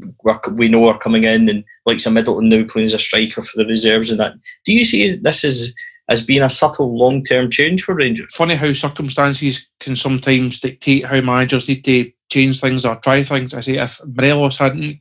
we 0.56 0.68
know 0.68 0.88
are 0.88 0.98
coming 0.98 1.24
in, 1.24 1.48
and 1.48 1.64
like 1.86 2.00
some 2.00 2.16
Middleton 2.16 2.50
now 2.50 2.66
playing 2.68 2.86
as 2.86 2.94
a 2.94 3.00
striker 3.00 3.42
for 3.42 3.58
the 3.58 3.66
reserves 3.66 4.10
and 4.10 4.20
that. 4.20 4.34
Do 4.66 4.74
you 4.74 4.84
see 4.84 5.08
this 5.08 5.44
as 5.44 5.74
as 6.10 6.26
being 6.26 6.44
a 6.44 6.50
subtle 6.50 6.98
long 6.98 7.24
term 7.24 7.50
change 7.50 7.84
for 7.84 7.96
Rangers? 7.96 8.34
Funny 8.36 8.56
how 8.56 8.74
circumstances 8.74 9.70
can 9.80 9.96
sometimes 9.96 10.60
dictate 10.60 11.06
how 11.06 11.22
managers 11.22 11.68
need 11.68 11.84
to 11.86 12.12
change 12.32 12.60
things 12.60 12.86
or 12.86 12.96
try 12.98 13.24
things. 13.24 13.54
I 13.54 13.60
say 13.60 13.78
if 13.78 14.00
Morelos 14.06 14.58
hadn't 14.58 15.00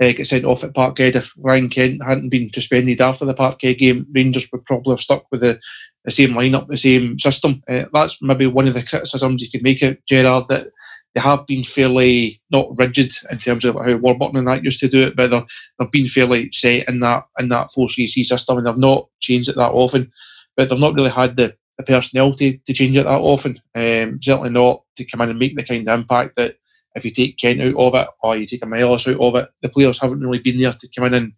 uh, 0.00 0.12
get 0.12 0.26
sent 0.26 0.44
off 0.44 0.64
at 0.64 0.74
Parkhead. 0.74 1.16
If 1.16 1.32
Ryan 1.38 1.68
Kent 1.68 2.02
hadn't 2.04 2.30
been 2.30 2.50
suspended 2.50 3.00
after 3.00 3.24
the 3.24 3.34
Parkhead 3.34 3.78
game, 3.78 4.06
Rangers 4.12 4.48
would 4.52 4.64
probably 4.64 4.92
have 4.92 5.00
stuck 5.00 5.24
with 5.30 5.40
the, 5.40 5.60
the 6.04 6.10
same 6.10 6.30
lineup, 6.30 6.68
the 6.68 6.76
same 6.76 7.18
system. 7.18 7.62
Uh, 7.68 7.84
that's 7.92 8.20
maybe 8.22 8.46
one 8.46 8.66
of 8.68 8.74
the 8.74 8.82
criticisms 8.82 9.42
you 9.42 9.50
could 9.50 9.62
make 9.62 9.82
of 9.82 9.96
Gerrard 10.06 10.44
that 10.48 10.66
they 11.14 11.20
have 11.20 11.46
been 11.46 11.62
fairly 11.62 12.40
not 12.50 12.76
rigid 12.76 13.12
in 13.30 13.38
terms 13.38 13.64
of 13.64 13.76
how 13.76 13.96
Warburton 13.96 14.36
and 14.36 14.48
that 14.48 14.64
used 14.64 14.80
to 14.80 14.88
do 14.88 15.02
it, 15.02 15.16
but 15.16 15.30
they've 15.30 15.90
been 15.90 16.06
fairly 16.06 16.50
set 16.52 16.88
in 16.88 17.00
that 17.00 17.26
in 17.38 17.48
that 17.50 17.70
4 17.70 17.88
3 17.88 18.06
system 18.06 18.58
and 18.58 18.66
they've 18.66 18.76
not 18.76 19.08
changed 19.20 19.48
it 19.48 19.56
that 19.56 19.70
often. 19.70 20.10
But 20.56 20.68
they've 20.68 20.78
not 20.78 20.94
really 20.94 21.10
had 21.10 21.36
the, 21.36 21.56
the 21.78 21.84
personnel 21.84 22.34
to, 22.34 22.56
to 22.56 22.72
change 22.72 22.96
it 22.96 23.04
that 23.04 23.20
often. 23.20 23.60
Um, 23.74 24.20
certainly 24.20 24.50
not 24.50 24.82
to 24.96 25.04
come 25.04 25.20
in 25.22 25.30
and 25.30 25.38
make 25.38 25.56
the 25.56 25.64
kind 25.64 25.88
of 25.88 26.00
impact 26.00 26.36
that 26.36 26.56
if 26.94 27.04
you 27.04 27.10
take 27.10 27.38
Kent 27.38 27.60
out 27.60 27.74
of 27.74 27.94
it 27.94 28.08
or 28.22 28.36
you 28.36 28.46
take 28.46 28.62
a 28.62 28.66
Morelos 28.66 29.08
out 29.08 29.20
of 29.20 29.34
it, 29.36 29.48
the 29.62 29.68
players 29.68 30.00
haven't 30.00 30.20
really 30.20 30.38
been 30.38 30.58
there 30.58 30.72
to 30.72 30.88
come 30.94 31.06
in 31.06 31.14
and 31.14 31.32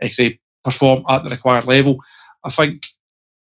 if 0.00 0.16
they 0.16 0.38
perform 0.64 1.04
at 1.08 1.24
the 1.24 1.30
required 1.30 1.66
level. 1.66 1.98
I 2.44 2.50
think 2.50 2.86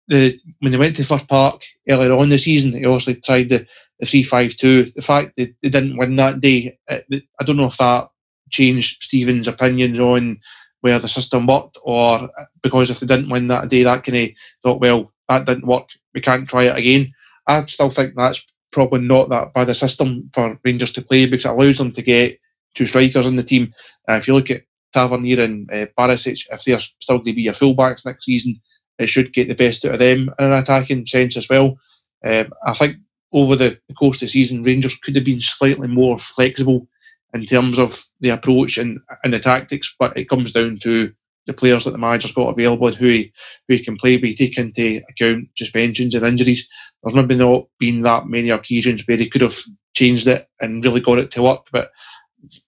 the 0.07 0.39
when 0.59 0.71
they 0.71 0.77
went 0.77 0.95
to 0.97 1.03
Fir 1.03 1.19
Park 1.27 1.61
earlier 1.87 2.13
on 2.13 2.29
the 2.29 2.37
season, 2.37 2.71
they 2.71 2.85
obviously 2.85 3.15
tried 3.15 3.49
the, 3.49 3.67
the 3.99 4.05
3 4.05 4.23
5 4.23 4.55
2. 4.55 4.83
The 4.95 5.01
fact 5.01 5.35
that 5.37 5.53
they 5.61 5.69
didn't 5.69 5.97
win 5.97 6.15
that 6.17 6.39
day, 6.39 6.77
I 6.89 7.43
don't 7.43 7.57
know 7.57 7.65
if 7.65 7.77
that 7.77 8.09
changed 8.49 9.03
Steven's 9.03 9.47
opinions 9.47 9.99
on 9.99 10.39
where 10.81 10.99
the 10.99 11.07
system 11.07 11.47
worked 11.47 11.77
or 11.83 12.29
because 12.61 12.89
if 12.89 12.99
they 12.99 13.07
didn't 13.07 13.29
win 13.29 13.47
that 13.47 13.69
day, 13.69 13.83
that 13.83 14.03
kind 14.03 14.29
of 14.29 14.37
thought, 14.63 14.79
well, 14.79 15.11
that 15.27 15.45
didn't 15.45 15.67
work, 15.67 15.89
we 16.13 16.21
can't 16.21 16.47
try 16.47 16.63
it 16.63 16.77
again. 16.77 17.11
I 17.47 17.63
still 17.65 17.89
think 17.89 18.13
that's 18.15 18.45
probably 18.71 19.01
not 19.01 19.29
that 19.29 19.53
bad 19.53 19.69
a 19.69 19.73
system 19.73 20.29
for 20.33 20.59
Rangers 20.63 20.93
to 20.93 21.01
play 21.01 21.25
because 21.25 21.45
it 21.45 21.51
allows 21.51 21.77
them 21.77 21.91
to 21.91 22.01
get 22.01 22.37
two 22.75 22.85
strikers 22.85 23.25
in 23.25 23.35
the 23.35 23.43
team. 23.43 23.73
Uh, 24.07 24.13
if 24.13 24.27
you 24.27 24.35
look 24.35 24.51
at 24.51 24.61
Tavernier 24.93 25.41
and 25.41 25.69
uh, 25.71 25.87
Barisic, 25.97 26.45
if 26.51 26.63
they're 26.63 26.79
still 26.79 27.17
going 27.17 27.25
to 27.25 27.33
be 27.33 27.41
your 27.43 27.53
fullbacks 27.53 28.05
next 28.05 28.25
season, 28.25 28.59
it 28.99 29.07
should 29.07 29.33
get 29.33 29.47
the 29.47 29.55
best 29.55 29.85
out 29.85 29.93
of 29.93 29.99
them 29.99 30.29
in 30.39 30.45
an 30.45 30.53
attacking 30.53 31.05
sense 31.05 31.37
as 31.37 31.49
well. 31.49 31.77
Um, 32.25 32.51
I 32.65 32.73
think 32.73 32.97
over 33.33 33.55
the, 33.55 33.79
course 33.97 34.17
of 34.17 34.21
the 34.21 34.27
season, 34.27 34.63
Rangers 34.63 34.97
could 34.97 35.15
have 35.15 35.25
been 35.25 35.39
slightly 35.39 35.87
more 35.87 36.17
flexible 36.17 36.87
in 37.33 37.45
terms 37.45 37.77
of 37.77 38.03
the 38.21 38.29
approach 38.29 38.77
and, 38.77 38.99
and 39.23 39.33
the 39.33 39.39
tactics, 39.39 39.95
but 39.99 40.15
it 40.15 40.29
comes 40.29 40.53
down 40.53 40.77
to 40.77 41.11
the 41.45 41.53
players 41.53 41.85
that 41.85 41.91
the 41.91 41.97
manager's 41.97 42.33
got 42.33 42.49
available 42.49 42.87
and 42.87 42.95
who 42.95 43.07
he, 43.07 43.31
who 43.67 43.75
he 43.75 43.83
can 43.83 43.95
play. 43.97 44.11
You 44.17 44.33
take 44.33 44.57
into 44.57 45.01
account 45.09 45.49
suspensions 45.55 46.13
and 46.15 46.25
injuries. 46.25 46.69
There's 47.03 47.15
maybe 47.15 47.35
not 47.35 47.65
been 47.79 48.01
that 48.01 48.27
many 48.27 48.49
occasions 48.49 49.03
where 49.05 49.17
he 49.17 49.29
could 49.29 49.41
have 49.41 49.57
changed 49.95 50.27
it 50.27 50.45
and 50.59 50.83
really 50.83 51.01
got 51.01 51.19
it 51.19 51.31
to 51.31 51.43
work. 51.43 51.67
But 51.71 51.91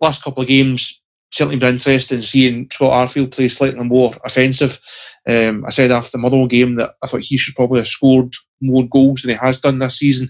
last 0.01 0.23
couple 0.23 0.41
of 0.41 0.47
games 0.47 0.98
certainly 1.31 1.57
been 1.57 1.73
interesting 1.73 2.21
seeing 2.21 2.67
Scott 2.71 3.07
Arfield 3.07 3.33
play 3.33 3.47
slightly 3.47 3.83
more 3.83 4.13
offensive. 4.25 4.79
Um, 5.27 5.65
I 5.65 5.69
said 5.69 5.91
after 5.91 6.11
the 6.11 6.17
Motherwell 6.17 6.47
game 6.47 6.75
that 6.75 6.95
I 7.03 7.07
thought 7.07 7.23
he 7.23 7.37
should 7.37 7.55
probably 7.55 7.79
have 7.79 7.87
scored 7.87 8.33
more 8.61 8.87
goals 8.87 9.21
than 9.21 9.31
he 9.31 9.37
has 9.37 9.61
done 9.61 9.79
this 9.79 9.99
season. 9.99 10.29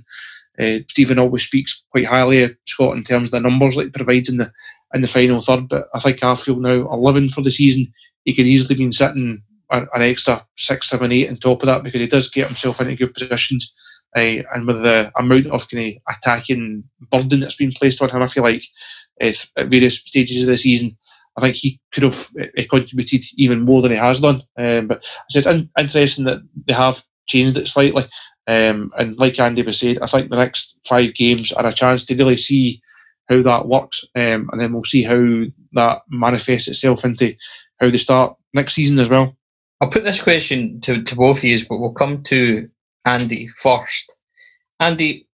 Uh, 0.60 0.80
Steven 0.90 1.20
always 1.20 1.44
speaks 1.44 1.84
quite 1.90 2.06
highly 2.06 2.44
of 2.44 2.56
Scott 2.68 2.98
in 2.98 3.04
terms 3.04 3.30
of 3.30 3.32
the 3.32 3.40
numbers 3.40 3.76
that 3.76 3.86
he 3.86 3.90
provides 3.90 4.28
in 4.28 4.38
the 4.38 4.52
in 4.94 5.02
the 5.02 5.08
final 5.08 5.42
third. 5.42 5.70
But 5.70 5.88
I 5.94 6.00
think 6.00 6.20
Arfield 6.20 6.60
now 6.60 6.92
11 6.92 7.30
for 7.30 7.42
the 7.42 7.52
season. 7.52 7.88
He 8.26 8.34
could 8.34 8.48
easily 8.48 8.76
been 8.76 8.92
sitting 8.92 9.44
an 9.72 9.88
extra 10.02 10.46
six, 10.58 10.90
seven, 10.90 11.12
eight 11.12 11.30
on 11.30 11.38
top 11.38 11.62
of 11.62 11.68
that 11.68 11.84
because 11.84 12.02
he 12.02 12.08
does 12.08 12.30
get 12.30 12.48
himself 12.48 12.82
into 12.82 12.96
good 12.96 13.14
positions. 13.14 13.72
Uh, 14.16 14.42
and 14.54 14.66
with 14.66 14.82
the 14.82 15.12
amount 15.18 15.46
of 15.48 15.70
kind 15.70 15.96
of 15.96 16.16
attacking 16.16 16.84
burden 17.12 17.40
that's 17.40 17.56
been 17.56 17.72
placed 17.72 18.02
on 18.02 18.10
him, 18.10 18.22
I 18.24 18.28
feel 18.28 18.44
like 18.44 18.64
at 19.20 19.48
various 19.58 20.00
stages 20.00 20.44
of 20.44 20.50
the 20.50 20.58
season, 20.58 20.98
I 21.38 21.42
think 21.42 21.56
he 21.56 21.80
could 21.92 22.04
have 22.04 22.28
uh, 22.40 22.64
contributed 22.70 23.24
even 23.38 23.62
more 23.62 23.82
than 23.82 23.92
he 23.92 23.98
has 23.98 24.20
done. 24.20 24.44
Um, 24.58 24.88
but 24.88 25.06
it's 25.34 25.48
in- 25.48 25.70
interesting 25.78 26.26
that 26.26 26.40
they 26.66 26.74
have 26.74 27.02
changed 27.28 27.58
it 27.58 27.68
slightly. 27.68 28.04
Um, 28.48 28.92
and 28.98 29.18
like 29.18 29.40
Andy 29.40 29.62
was 29.62 29.80
said, 29.80 30.00
I 30.02 30.08
think 30.08 30.30
the 30.30 30.38
next 30.38 30.80
five 30.88 31.14
games 31.14 31.52
are 31.52 31.66
a 31.66 31.74
chance 31.74 32.06
to 32.06 32.16
really 32.16 32.38
see 32.38 32.82
how 33.30 33.42
that 33.44 33.68
works, 33.68 34.06
um, 34.16 34.50
and 34.52 34.60
then 34.60 34.74
we'll 34.74 34.82
see 34.82 35.04
how 35.04 35.44
that 35.74 36.02
manifests 36.10 36.68
itself 36.68 37.06
into 37.06 37.36
how 37.80 37.90
they 37.90 37.98
start 37.98 38.36
next 38.56 38.74
season 38.74 38.98
as 38.98 39.10
well. 39.10 39.38
I'll 39.80 39.90
put 39.90 40.04
this 40.04 40.24
question 40.24 40.82
to, 40.82 41.04
to 41.04 41.16
both 41.16 41.38
of 41.38 41.44
you, 41.44 41.60
but 41.70 41.78
we'll 41.78 41.94
come 41.94 42.24
to 42.24 42.68
Andy 43.06 43.48
first. 43.48 44.18
Andy, 44.80 45.28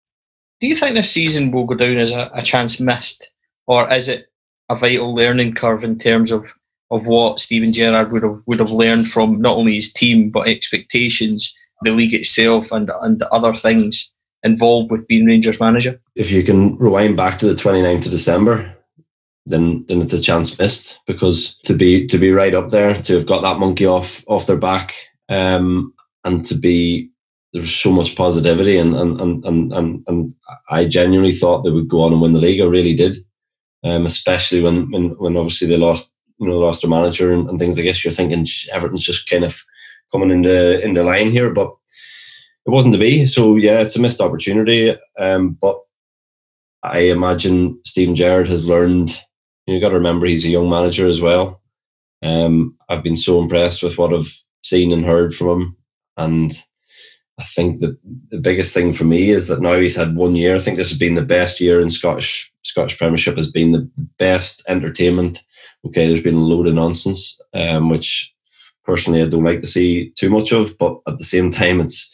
do 0.61 0.69
you 0.69 0.75
think 0.75 0.95
this 0.95 1.11
season 1.11 1.51
will 1.51 1.67
go 1.67 1.75
down 1.75 1.97
as 1.97 2.13
a, 2.13 2.31
a 2.33 2.43
chance 2.43 2.81
missed, 2.81 3.31
or 3.67 3.91
is 3.93 4.09
it 4.09 4.27
a 4.69 4.77
vital 4.77 5.15
learning 5.15 5.55
curve 5.55 5.85
in 5.85 5.99
terms 5.99 6.31
of, 6.31 6.53
of 6.91 7.07
what 7.07 7.41
Steven 7.41 7.73
Gerrard 7.73 8.13
would 8.13 8.23
have 8.23 8.41
would 8.47 8.59
have 8.59 8.71
learned 8.71 9.09
from 9.09 9.41
not 9.41 9.57
only 9.57 9.75
his 9.75 9.93
team 9.93 10.31
but 10.31 10.49
expectations, 10.49 11.57
the 11.83 11.93
league 11.93 12.15
itself, 12.15 12.73
and 12.73 12.91
and 13.03 13.23
other 13.25 13.53
things 13.53 14.13
involved 14.43 14.91
with 14.91 15.07
being 15.09 15.27
Rangers 15.27 15.61
manager? 15.61 16.01
If 16.17 16.31
you 16.31 16.43
can 16.43 16.77
rewind 16.77 17.17
back 17.17 17.39
to 17.39 17.47
the 17.47 17.55
29th 17.55 18.07
of 18.07 18.11
December, 18.11 18.77
then 19.47 19.85
then 19.89 20.01
it's 20.01 20.13
a 20.13 20.23
chance 20.23 20.59
missed 20.59 21.01
because 21.07 21.57
to 21.65 21.75
be 21.75 22.07
to 22.07 22.19
be 22.19 22.31
right 22.31 22.55
up 22.55 22.71
there, 22.71 22.95
to 22.95 23.15
have 23.15 23.27
got 23.27 23.43
that 23.43 23.59
monkey 23.59 23.87
off 23.87 24.25
off 24.29 24.47
their 24.47 24.59
back, 24.59 24.95
um, 25.29 25.93
and 26.25 26.45
to 26.45 26.55
be 26.55 27.11
there's 27.53 27.75
so 27.75 27.91
much 27.91 28.17
positivity 28.17 28.79
and 28.79 28.95
and, 28.95 29.21
and 29.21 29.73
and 29.73 30.05
and 30.07 30.35
I 30.71 30.87
genuinely 30.87 31.33
thought 31.33 31.63
they 31.63 31.71
would 31.71 31.89
go 31.89 32.03
on 32.03 32.13
and 32.13 32.23
win 32.23 32.33
the 32.33 32.41
league. 32.41 32.61
I 32.61 32.67
really 32.67 32.95
did. 32.95 33.19
Um, 33.85 34.07
especially 34.07 34.63
when, 34.63 34.91
when 34.93 35.11
when 35.19 35.37
obviously 35.37 35.67
they 35.67 35.77
lost 35.77 36.13
you 36.39 36.49
know 36.49 36.59
lost 36.59 36.83
their 36.83 36.91
manager 36.91 37.33
and, 37.33 37.49
and 37.49 37.59
things. 37.59 37.79
I 37.79 37.83
guess 37.83 38.05
you're 38.05 38.13
thinking 38.13 38.47
everything's 38.73 39.05
just 39.05 39.29
kind 39.29 39.45
of 39.45 39.63
coming 40.13 40.31
into 40.31 40.83
in 40.83 40.95
the 40.95 41.05
line 41.05 41.31
here, 41.31 41.53
but 41.53 41.75
it 42.67 42.71
wasn't 42.71 42.95
to 42.95 43.01
be. 43.01 43.27
So 43.27 43.57
yeah, 43.57 43.81
it's 43.81 43.97
a 43.97 44.01
missed 44.01 44.21
opportunity. 44.21 44.97
Um, 45.19 45.57
but 45.61 45.81
I 46.83 47.01
imagine 47.01 47.81
Steven 47.85 48.15
Gerrard 48.15 48.49
has 48.49 48.67
learned. 48.67 49.11
You 49.67 49.81
got 49.81 49.91
to 49.91 49.95
remember 49.95 50.27
he's 50.27 50.45
a 50.45 50.51
young 50.51 50.69
manager 50.69 51.07
as 51.07 51.21
well. 51.23 51.63
Um, 52.23 52.77
I've 52.89 53.03
been 53.03 53.17
so 53.17 53.41
impressed 53.41 53.83
with 53.83 53.99
what 53.99 54.13
I've 54.13 54.31
seen 54.63 54.93
and 54.93 55.05
heard 55.05 55.33
from 55.33 55.49
him, 55.49 55.77
and 56.17 56.53
I 57.39 57.45
think 57.45 57.81
that 57.81 57.99
the 58.29 58.39
biggest 58.39 58.75
thing 58.75 58.93
for 58.93 59.05
me 59.05 59.31
is 59.31 59.49
that 59.49 59.61
now 59.61 59.75
he's 59.75 59.97
had 59.97 60.15
one 60.15 60.37
year. 60.37 60.55
I 60.55 60.59
think 60.59 60.77
this 60.77 60.89
has 60.91 60.99
been 60.99 61.15
the 61.15 61.25
best 61.25 61.61
year 61.61 61.81
in 61.81 61.91
Scottish 61.91 62.52
Scottish 62.63 62.99
Premiership. 62.99 63.37
Has 63.37 63.51
been 63.51 63.73
the 63.73 63.91
best 64.19 64.63
entertainment. 64.69 65.41
Okay, 65.87 66.07
there's 66.07 66.23
been 66.23 66.35
a 66.35 66.41
load 66.41 66.67
of 66.67 66.75
nonsense, 66.75 67.41
um, 67.55 67.89
which 67.89 68.33
personally 68.85 69.23
I 69.23 69.29
don't 69.29 69.45
like 69.45 69.61
to 69.61 69.67
see 69.67 70.11
too 70.11 70.31
much 70.31 70.53
of, 70.53 70.77
but 70.79 70.99
at 71.07 71.19
the 71.19 71.25
same 71.25 71.51
time, 71.51 71.81
it's 71.81 72.11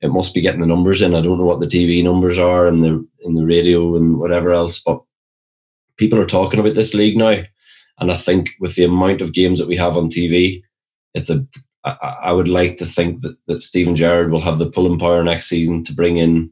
it 0.00 0.08
must 0.08 0.34
be 0.34 0.40
getting 0.40 0.60
the 0.60 0.66
numbers 0.66 1.02
in. 1.02 1.14
I 1.14 1.22
don't 1.22 1.38
know 1.38 1.46
what 1.46 1.60
the 1.60 1.66
TV 1.66 2.02
numbers 2.04 2.38
are 2.38 2.68
and 2.68 2.84
the 2.84 3.06
in 3.24 3.34
the 3.34 3.44
radio 3.44 3.96
and 3.96 4.18
whatever 4.18 4.52
else, 4.52 4.80
but 4.80 5.00
people 5.96 6.18
are 6.20 6.26
talking 6.26 6.60
about 6.60 6.74
this 6.74 6.94
league 6.94 7.16
now, 7.16 7.42
And 7.98 8.10
I 8.10 8.16
think 8.16 8.50
with 8.60 8.76
the 8.76 8.84
amount 8.84 9.20
of 9.20 9.34
games 9.34 9.58
that 9.58 9.68
we 9.68 9.76
have 9.76 9.96
on 9.96 10.08
TV, 10.08 10.62
it's 11.14 11.30
a. 11.30 11.46
I, 11.84 12.32
would 12.32 12.48
like 12.48 12.76
to 12.78 12.84
think 12.84 13.22
that, 13.22 13.36
that 13.46 13.62
Steven 13.62 13.96
Gerrard 13.96 14.30
will 14.30 14.40
have 14.40 14.58
the 14.58 14.68
pulling 14.68 14.98
power 14.98 15.24
next 15.24 15.48
season 15.48 15.82
to 15.84 15.94
bring 15.94 16.18
in 16.18 16.50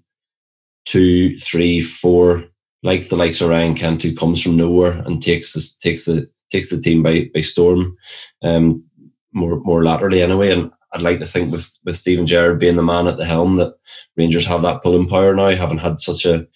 two, 0.86 1.36
three, 1.36 1.80
four, 1.80 2.44
like 2.86 3.08
the 3.08 3.16
likes 3.16 3.40
of 3.40 3.48
Ryan 3.48 3.74
Kent, 3.74 4.04
who 4.04 4.14
comes 4.14 4.40
from 4.40 4.56
nowhere 4.56 5.02
and 5.04 5.20
takes 5.20 5.52
this, 5.52 5.76
takes 5.76 6.04
the 6.04 6.30
takes 6.50 6.70
the 6.70 6.80
team 6.80 7.02
by 7.02 7.28
by 7.34 7.40
storm, 7.40 7.96
um, 8.44 8.84
more 9.32 9.58
more 9.60 9.82
laterally 9.82 10.22
anyway. 10.22 10.52
And 10.52 10.70
I'd 10.92 11.02
like 11.02 11.18
to 11.18 11.26
think 11.26 11.52
with 11.52 11.76
with 11.84 11.96
Steven 11.96 12.28
Gerrard 12.28 12.60
being 12.60 12.76
the 12.76 12.84
man 12.84 13.08
at 13.08 13.16
the 13.16 13.24
helm 13.24 13.56
that 13.56 13.74
Rangers 14.16 14.46
have 14.46 14.62
that 14.62 14.82
pulling 14.84 15.08
power 15.08 15.34
now, 15.34 15.54
having 15.56 15.78
had 15.78 15.98
such 15.98 16.24
a 16.24 16.46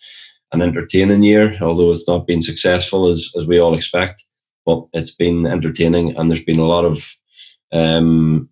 an 0.53 0.63
entertaining 0.63 1.25
year, 1.25 1.59
although 1.61 1.91
it's 1.91 2.09
not 2.09 2.29
been 2.29 2.41
successful 2.41 3.09
as 3.09 3.29
as 3.37 3.47
we 3.47 3.59
all 3.59 3.75
expect. 3.75 4.25
But 4.65 4.87
it's 4.93 5.15
been 5.15 5.47
entertaining, 5.47 6.17
and 6.17 6.31
there's 6.31 6.45
been 6.45 6.61
a 6.61 6.65
lot 6.65 6.85
of 6.85 7.17
um, 7.73 8.49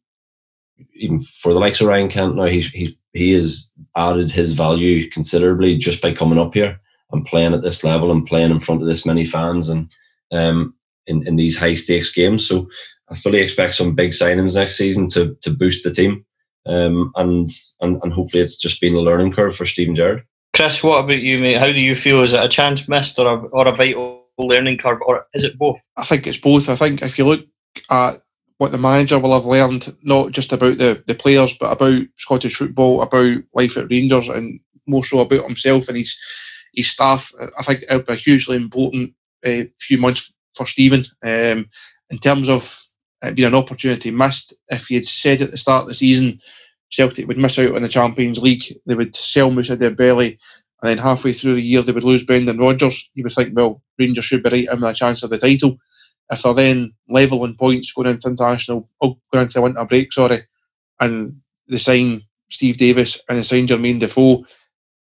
even 0.95 1.21
for 1.21 1.53
the 1.53 1.61
likes 1.61 1.81
of 1.81 1.87
Ryan 1.87 2.09
Kent 2.09 2.35
now, 2.35 2.47
he's 2.47 2.71
he 2.71 2.99
he 3.13 3.33
has 3.35 3.71
added 3.97 4.33
his 4.33 4.53
value 4.53 5.09
considerably 5.11 5.77
just 5.77 6.03
by 6.03 6.13
coming 6.13 6.39
up 6.39 6.55
here 6.55 6.81
and 7.11 7.25
playing 7.25 7.55
at 7.55 7.63
this 7.63 7.85
level 7.85 8.11
and 8.11 8.27
playing 8.27 8.51
in 8.51 8.61
front 8.61 8.83
of 8.83 8.87
this 8.87 9.07
many 9.07 9.25
fans 9.25 9.69
and 9.69 9.91
um, 10.33 10.75
in, 11.07 11.27
in 11.27 11.37
these 11.37 11.59
high 11.59 11.75
stakes 11.75 12.13
games. 12.13 12.47
So 12.47 12.69
I 13.11 13.15
fully 13.15 13.41
expect 13.41 13.75
some 13.75 13.95
big 13.95 14.11
signings 14.11 14.55
next 14.55 14.77
season 14.77 15.09
to 15.11 15.37
to 15.43 15.51
boost 15.51 15.85
the 15.85 15.91
team. 15.91 16.25
Um, 16.67 17.13
and, 17.17 17.47
and 17.81 17.99
and 18.03 18.13
hopefully 18.13 18.43
it's 18.43 18.59
just 18.59 18.81
been 18.81 18.95
a 18.95 19.01
learning 19.01 19.33
curve 19.33 19.57
for 19.57 19.65
Steven 19.65 19.95
Gerrard. 19.95 20.25
Chris, 20.55 20.83
what 20.83 21.05
about 21.05 21.21
you, 21.21 21.39
mate? 21.39 21.59
How 21.59 21.67
do 21.67 21.81
you 21.81 21.95
feel? 21.95 22.23
Is 22.23 22.33
it 22.33 22.45
a 22.45 22.49
chance 22.49 22.89
missed 22.89 23.19
or 23.19 23.27
a, 23.27 23.37
or 23.49 23.69
a 23.69 23.73
vital 23.73 24.27
learning 24.39 24.79
curve, 24.79 24.99
or 25.07 25.27
is 25.35 25.45
it 25.45 25.59
both? 25.59 25.81
I 25.97 26.05
think 26.05 26.27
it's 26.27 26.39
both. 26.39 26.69
I 26.69 26.75
think 26.75 27.03
if 27.03 27.19
you 27.19 27.27
look 27.27 27.47
at 27.91 28.15
what 28.59 28.73
the 28.73 28.79
manager 28.79 29.19
will 29.19 29.35
have 29.35 29.47
learned, 29.47 29.95
not 30.03 30.33
just 30.33 30.53
about 30.53 30.79
the, 30.79 31.03
the 31.07 31.15
players, 31.15 31.57
but 31.57 31.73
about 31.73 32.03
Scottish 32.17 32.57
football, 32.57 33.03
about 33.03 33.39
life 33.55 33.77
at 33.79 33.91
Rangers, 33.91 34.29
and 34.29 34.61
more 34.87 35.05
so 35.05 35.21
about 35.21 35.45
himself 35.45 35.89
and 35.89 35.97
his 35.97 36.19
his 36.75 36.91
staff. 36.91 37.33
I 37.59 37.63
think 37.63 37.83
it'll 37.83 38.03
be 38.03 38.13
a 38.13 38.17
hugely 38.17 38.57
important 38.57 39.15
uh, 39.47 39.65
few 39.81 39.99
months 39.99 40.35
for 40.55 40.67
Steven 40.67 41.05
um, 41.23 41.69
in 42.11 42.19
terms 42.21 42.49
of 42.49 42.85
it 43.23 43.35
being 43.35 43.49
an 43.49 43.55
opportunity 43.55 44.11
missed. 44.11 44.55
If 44.69 44.87
he 44.87 44.97
had 44.97 45.07
said 45.07 45.43
at 45.43 45.51
the 45.51 45.57
start 45.57 45.83
of 45.83 45.89
the 45.89 45.95
season 45.95 46.39
Celtic 46.91 47.27
would 47.29 47.39
miss 47.39 47.59
out 47.59 47.75
on 47.75 47.83
the 47.83 47.89
Champions 47.89 48.43
League, 48.43 48.65
they 48.87 48.95
would 48.95 49.15
sell 49.15 49.51
Moussa 49.51 49.77
Dembele, 49.77 50.39
and 50.83 50.91
then 50.91 50.99
halfway 50.99 51.33
through 51.33 51.55
the 51.55 51.63
year 51.63 51.83
they 51.83 51.93
would 51.93 52.05
lose 52.05 52.25
Brendan 52.25 52.59
Rodgers. 52.59 53.11
You 53.15 53.25
would 53.25 53.33
think, 53.33 53.55
well, 53.55 53.83
Rangers 53.99 54.25
should 54.25 54.43
be 54.43 54.51
right 54.51 54.69
in 54.73 54.81
with 54.81 54.91
a 54.91 54.95
chance 54.95 55.23
of 55.23 55.31
the 55.31 55.39
title. 55.39 55.79
If 56.31 56.43
they're 56.43 56.55
then 56.55 56.93
level 57.09 57.45
in 57.45 57.57
points 57.57 57.93
going 57.93 58.09
into 58.09 58.29
international, 58.29 58.89
oh, 59.01 59.19
going 59.33 59.45
into 59.45 59.63
winter 59.63 59.85
break, 59.85 60.13
sorry, 60.13 60.43
and 61.01 61.41
they 61.69 61.79
sign 61.79 62.23
Steve 62.51 62.77
Davis 62.77 63.21
and 63.29 63.39
they 63.39 63.43
sign 63.43 63.67
Jermaine 63.67 64.01
Defoe, 64.01 64.45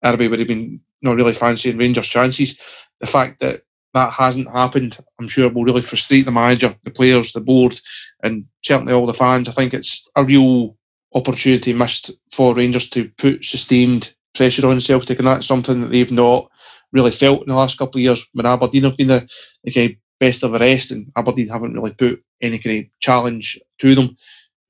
everybody 0.02 0.28
would 0.28 0.38
have 0.38 0.48
been 0.48 0.80
not 1.02 1.16
really 1.16 1.32
fancying 1.32 1.76
Rangers' 1.76 2.08
chances. 2.08 2.58
The 3.00 3.06
fact 3.06 3.40
that 3.40 3.62
that 3.94 4.12
hasn't 4.12 4.50
happened, 4.50 4.98
I'm 5.18 5.28
sure 5.28 5.48
will 5.48 5.64
really 5.64 5.82
frustrate 5.82 6.24
the 6.24 6.30
manager, 6.30 6.76
the 6.84 6.90
players, 6.90 7.32
the 7.32 7.40
board, 7.40 7.80
and 8.22 8.44
certainly 8.62 8.92
all 8.92 9.06
the 9.06 9.14
fans. 9.14 9.48
I 9.48 9.52
think 9.52 9.74
it's 9.74 10.08
a 10.14 10.24
real 10.24 10.76
opportunity 11.14 11.72
missed 11.72 12.12
for 12.30 12.54
Rangers 12.54 12.88
to 12.90 13.10
put 13.18 13.44
sustained 13.44 14.14
pressure 14.34 14.68
on 14.68 14.80
Celtic, 14.80 15.18
and 15.18 15.26
that's 15.26 15.46
something 15.46 15.80
that 15.80 15.90
they've 15.90 16.12
not 16.12 16.48
really 16.92 17.10
felt 17.10 17.42
in 17.42 17.48
the 17.48 17.54
last 17.54 17.78
couple 17.78 17.98
of 17.98 18.02
years 18.02 18.26
when 18.32 18.46
Aberdeen 18.46 18.84
have 18.84 18.96
been 18.96 19.08
the, 19.08 19.28
the 19.64 19.72
kind 19.72 19.90
of 19.90 19.96
best 20.20 20.44
of 20.44 20.52
the 20.52 20.58
rest, 20.58 20.92
and 20.92 21.10
Aberdeen 21.16 21.48
haven't 21.48 21.74
really 21.74 21.94
put 21.94 22.22
any 22.40 22.58
kind 22.58 22.84
of 22.84 23.00
challenge 23.00 23.58
to 23.78 23.94
them. 23.94 24.16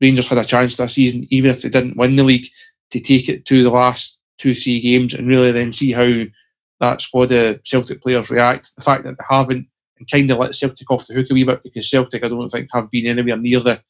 Rangers 0.01 0.29
had 0.29 0.39
a 0.39 0.45
chance 0.45 0.77
this 0.77 0.95
season, 0.95 1.27
even 1.31 1.51
if 1.51 1.63
they 1.63 1.69
didn't 1.69 1.97
win 1.97 2.17
the 2.17 2.25
league, 2.25 2.47
to 2.91 3.01
take 3.01 3.29
it 3.29 3.45
to 3.47 3.63
the 3.63 3.71
last 3.71 4.20
two, 4.41 4.55
three 4.55 4.81
games 4.81 5.15
and 5.15 5.29
really 5.29 5.53
then 5.53 5.73
see 5.73 5.93
how 5.93 6.25
that 6.81 7.01
squad 7.01 7.31
of 7.31 7.63
Celtic 7.63 8.03
players 8.03 8.31
react. 8.31 8.75
The 8.77 8.83
fact 8.83 9.05
that 9.05 9.19
they 9.19 9.25
haven't 9.29 9.67
and 9.99 10.11
kind 10.11 10.31
of 10.31 10.39
let 10.39 10.55
Celtic 10.55 10.91
off 10.91 11.07
the 11.07 11.15
hook 11.15 11.27
a 11.31 11.35
wee 11.35 11.45
bit 11.45 11.63
because 11.63 11.89
Celtic, 11.89 12.25
I 12.25 12.29
don't 12.29 12.49
think, 12.49 12.71
have 12.73 12.91
been 12.91 13.07
anywhere 13.07 13.37
near 13.37 13.61
the 13.61 13.81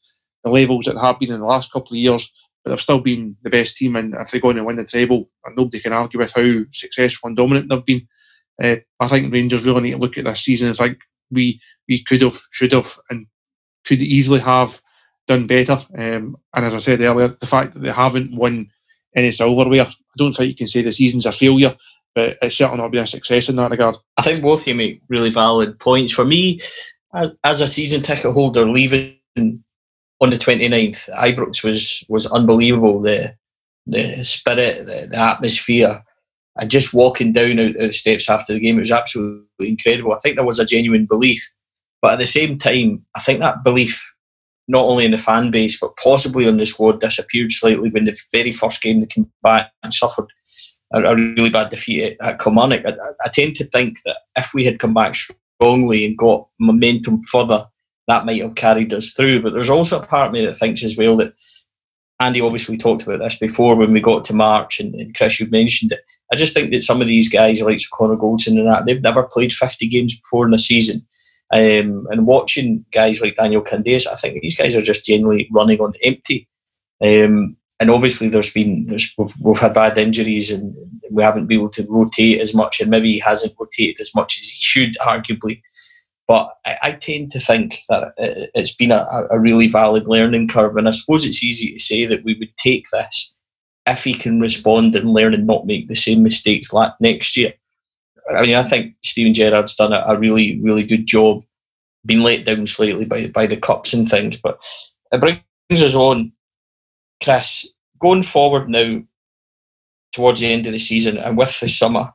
the 0.43 0.51
levels 0.51 0.87
that 0.87 0.99
have 0.99 1.19
been 1.19 1.33
in 1.33 1.41
the 1.41 1.47
last 1.47 1.71
couple 1.71 1.93
of 1.93 1.99
years, 1.99 2.33
but 2.65 2.71
they've 2.71 2.81
still 2.81 3.01
been 3.01 3.37
the 3.43 3.51
best 3.51 3.77
team. 3.77 3.95
And 3.97 4.15
if 4.15 4.31
they 4.31 4.41
go 4.41 4.49
on 4.49 4.57
to 4.57 4.65
win 4.65 4.77
the 4.77 4.85
treble, 4.85 5.29
and 5.45 5.55
nobody 5.55 5.81
can 5.81 5.93
argue 5.93 6.19
with 6.19 6.33
how 6.35 6.65
successful 6.73 7.29
and 7.29 7.37
dominant 7.37 7.69
they've 7.69 7.85
been. 7.85 8.09
Uh, 8.63 8.77
I 8.99 9.07
think 9.07 9.33
Rangers 9.33 9.67
really 9.67 9.83
need 9.83 9.91
to 9.93 9.99
look 9.99 10.19
at 10.19 10.25
this 10.25 10.41
season 10.41 10.69
and 10.69 10.77
think 10.77 10.99
we 11.31 11.61
we 11.89 12.03
could 12.03 12.23
have, 12.23 12.39
should 12.51 12.73
have, 12.73 12.99
and 13.09 13.27
could 13.85 14.03
easily 14.03 14.41
have 14.41 14.81
done 15.29 15.47
better. 15.47 15.79
Um, 15.97 16.37
and 16.55 16.65
as 16.67 16.75
I 16.75 16.79
said 16.79 17.01
earlier, 17.01 17.29
the 17.29 17.47
fact 17.47 17.75
that 17.75 17.81
they 17.81 17.93
haven't 17.93 18.35
won 18.35 18.71
any 19.15 19.31
silverware, 19.31 19.87
I 20.15 20.17
don't 20.17 20.33
think 20.33 20.49
you 20.49 20.57
can 20.57 20.67
say 20.67 20.83
the 20.83 20.93
season's 20.93 21.27
a 21.27 21.33
failure, 21.33 21.77
but 22.15 22.37
it's 22.43 22.57
certainly 22.57 22.83
not 22.83 22.91
been 22.91 23.05
a 23.05 23.07
success 23.07 23.49
in 23.49 23.57
that 23.57 23.71
regard. 23.71 23.97
I 24.19 24.23
think 24.23 24.43
both 24.43 24.63
of 24.63 24.69
you 24.69 24.75
make 24.75 25.03
really 25.09 25.31
valid 25.31 25.79
points. 25.79 26.13
For 26.13 26.25
me, 26.25 26.61
as 27.45 27.61
a 27.61 27.67
season 27.67 28.03
ticket 28.03 28.33
holder, 28.33 28.67
leaving 28.67 29.17
on 29.37 30.31
the 30.31 30.37
29th, 30.37 31.11
Ibrox 31.11 31.65
was 31.65 32.05
was 32.09 32.31
unbelievable. 32.31 33.01
The 33.01 33.35
the 33.87 34.23
spirit, 34.25 34.87
the, 34.87 35.09
the 35.11 35.19
atmosphere, 35.19 36.05
and 36.57 36.71
just 36.71 36.95
walking 36.95 37.33
down 37.33 37.59
out, 37.59 37.75
the 37.75 37.93
steps 37.93 38.29
after 38.29 38.53
the 38.53 38.61
game, 38.61 38.77
it 38.77 38.81
was 38.81 38.93
absolutely 38.93 39.69
incredible. 39.69 40.13
I 40.13 40.17
think 40.17 40.37
there 40.37 40.45
was 40.45 40.59
a 40.59 40.65
genuine 40.65 41.07
belief, 41.07 41.49
but 42.03 42.13
at 42.13 42.19
the 42.19 42.27
same 42.27 42.59
time, 42.59 43.05
I 43.15 43.21
think 43.21 43.41
that 43.41 43.65
belief, 43.65 44.10
not 44.71 44.87
only 44.87 45.05
in 45.05 45.11
the 45.11 45.19
fan 45.19 45.51
base 45.51 45.79
but 45.79 45.97
possibly 45.97 46.47
on 46.49 46.57
the 46.57 46.67
squad, 46.67 47.01
disappeared 47.01 47.53
slightly 47.53 47.91
when 47.91 48.05
the 48.05 48.17
very 48.33 48.53
first 48.53 48.83
game 48.83 49.01
they 49.01 49.07
came 49.07 49.31
back 49.43 49.73
and 49.83 49.93
suffered 49.93 50.29
a, 50.93 51.03
a 51.03 51.15
really 51.15 51.51
bad 51.51 51.71
defeat 51.71 52.17
at 52.21 52.41
Kilmarnock. 52.41 52.87
I, 52.87 52.95
I 53.25 53.29
tend 53.29 53.57
to 53.57 53.65
think 53.65 53.99
that 54.05 54.17
if 54.37 54.53
we 54.55 54.65
had 54.65 54.79
come 54.79 54.95
back 54.95 55.15
strongly 55.15 56.07
and 56.07 56.17
got 56.17 56.49
momentum 56.59 57.23
further 57.23 57.67
that 58.11 58.27
might 58.27 58.43
have 58.43 58.57
carried 58.57 58.93
us 58.93 59.13
through. 59.13 59.41
But 59.41 59.53
there's 59.53 59.71
also 59.71 60.01
a 60.01 60.07
part 60.07 60.27
of 60.27 60.33
me 60.33 60.45
that 60.45 60.57
thinks 60.57 60.83
as 60.83 60.99
well 60.99 61.17
that 61.19 61.33
Andy 62.19 62.41
obviously 62.41 62.77
talked 62.77 63.07
about 63.07 63.21
this 63.21 63.39
before 63.39 63.77
when 63.77 63.93
we 63.93 64.01
got 64.01 64.25
to 64.25 64.35
March, 64.35 64.81
and, 64.81 64.95
and 64.95 65.15
Chris, 65.15 65.41
you 65.41 65.49
mentioned 65.49 65.93
it. 65.93 66.01
I 66.31 66.37
just 66.37 66.53
think 66.53 66.71
that 66.73 66.83
some 66.83 67.01
of 67.01 67.07
these 67.07 67.33
guys, 67.33 67.63
like 67.63 67.79
Connor 67.97 68.17
Goldson 68.17 68.59
and 68.59 68.67
that, 68.67 68.85
they've 68.85 69.01
never 69.01 69.23
played 69.23 69.53
50 69.53 69.89
games 69.89 70.21
before 70.21 70.47
in 70.47 70.53
a 70.53 70.59
season. 70.59 71.01
Um, 71.53 72.07
and 72.11 72.27
watching 72.27 72.85
guys 72.93 73.21
like 73.21 73.37
Daniel 73.37 73.63
Candeias, 73.63 74.07
I 74.07 74.15
think 74.15 74.41
these 74.41 74.57
guys 74.57 74.77
are 74.77 74.83
just 74.83 75.05
generally 75.05 75.49
running 75.51 75.81
on 75.81 75.95
empty. 76.05 76.49
Um, 77.03 77.57
and 77.81 77.91
obviously, 77.91 78.29
there's 78.29 78.53
been 78.53 78.87
there's, 78.87 79.15
we've, 79.19 79.35
we've, 79.41 79.59
had 79.59 79.75
bad 79.75 79.97
injuries, 79.99 80.51
and 80.51 80.75
we 81.11 81.23
haven't 81.23 81.47
been 81.47 81.61
able 81.61 81.71
to 81.71 81.87
rotate 81.89 82.41
as 82.41 82.55
much, 82.55 82.81
and 82.81 82.91
maybe 82.91 83.11
he 83.11 83.19
hasn't 83.19 83.55
rotated 83.59 84.01
as 84.01 84.15
much 84.15 84.39
as 84.39 84.49
he 84.49 84.61
should, 84.61 84.95
arguably. 85.01 85.63
But 86.29 86.53
I, 86.65 86.79
I 86.83 86.93
tend 86.93 87.33
to 87.33 87.41
think 87.41 87.75
that 87.89 88.13
it, 88.19 88.51
has 88.55 88.77
been 88.77 88.93
a, 88.93 89.07
a 89.31 89.41
really 89.41 89.67
valid 89.67 90.07
learning 90.07 90.49
curve, 90.49 90.77
and 90.77 90.87
I 90.87 90.93
suppose 90.93 91.25
it's 91.25 91.43
easy 91.43 91.73
to 91.73 91.79
say 91.79 92.05
that 92.05 92.23
we 92.23 92.35
would 92.35 92.57
take 92.59 92.87
this 92.93 93.43
if 93.89 94.05
he 94.05 94.15
can 94.15 94.41
respond 94.41 94.95
and 94.95 95.13
learn 95.13 95.35
and 95.35 95.47
not 95.47 95.67
make 95.67 95.89
the 95.89 95.97
same 95.97 96.23
mistakes 96.23 96.73
like 96.73 96.93
next 97.01 97.37
year. 97.37 97.55
I 98.31 98.43
mean, 98.43 98.55
I 98.55 98.65
think 98.65 98.95
Steven 99.05 99.35
Gerrard's 99.35 99.77
done 99.77 99.93
a, 99.93 100.05
a 100.07 100.19
really, 100.19 100.61
really 100.61 100.85
good 100.85 101.07
job. 101.07 101.43
Been 102.07 102.23
let 102.23 102.47
down 102.47 102.65
slightly 102.67 103.05
by 103.05 103.27
by 103.27 103.47
the 103.47 103.57
cups 103.57 103.93
and 103.93 104.09
things, 104.09 104.41
but 104.41 104.63
it 105.13 105.21
brings 105.21 105.43
us 105.71 105.95
on, 105.95 106.33
Chris. 107.23 107.75
Going 108.01 108.23
forward 108.23 108.71
now, 108.71 109.03
towards 110.13 110.41
the 110.41 110.51
end 110.51 110.67
of 110.67 110.73
the 110.73 110.79
season 110.79 111.19
and 111.19 111.37
with 111.37 111.61
the 111.61 111.69
summer, 111.69 112.15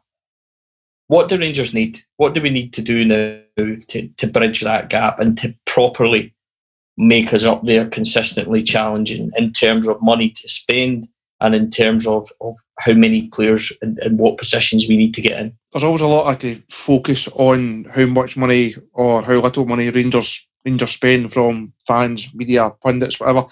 what 1.08 1.30
do 1.30 1.38
Rangers 1.38 1.74
need? 1.74 2.02
What 2.18 2.34
do 2.34 2.42
we 2.42 2.50
need 2.50 2.74
to 2.74 2.82
do 2.82 3.06
now 3.06 3.40
to, 3.88 4.08
to 4.08 4.28
bridge 4.28 4.62
that 4.62 4.90
gap 4.90 5.20
and 5.20 5.38
to 5.38 5.56
properly 5.66 6.34
make 6.98 7.34
us 7.34 7.44
up 7.44 7.64
there 7.64 7.88
consistently 7.88 8.64
challenging 8.64 9.32
in 9.38 9.52
terms 9.52 9.88
of 9.88 10.02
money 10.02 10.30
to 10.30 10.48
spend 10.48 11.08
and 11.42 11.54
in 11.54 11.70
terms 11.70 12.08
of, 12.08 12.28
of 12.42 12.56
how 12.80 12.94
many 12.94 13.28
players 13.28 13.72
and, 13.82 14.00
and 14.00 14.18
what 14.18 14.38
positions 14.38 14.88
we 14.88 14.98
need 14.98 15.14
to 15.14 15.22
get 15.22 15.40
in? 15.40 15.58
There's 15.72 15.84
always 15.84 16.02
a 16.02 16.08
lot 16.08 16.28
I 16.44 16.48
of 16.48 16.64
focus 16.70 17.28
on 17.36 17.86
how 17.94 18.06
much 18.06 18.38
money 18.38 18.76
or 18.94 19.22
how 19.22 19.36
little 19.36 19.66
money 19.66 19.90
Rangers 19.90 20.48
Rangers 20.66 20.92
spend 20.92 21.32
from 21.32 21.74
fans, 21.88 22.34
media, 22.34 22.72
pundits, 22.82 23.20
whatever. 23.20 23.46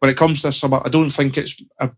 When 0.00 0.10
it 0.10 0.16
comes 0.16 0.40
to 0.40 0.48
this 0.48 0.58
summer, 0.58 0.82
I 0.84 0.88
don't 0.88 1.10
think 1.10 1.38
it's 1.38 1.62
a, 1.78 1.90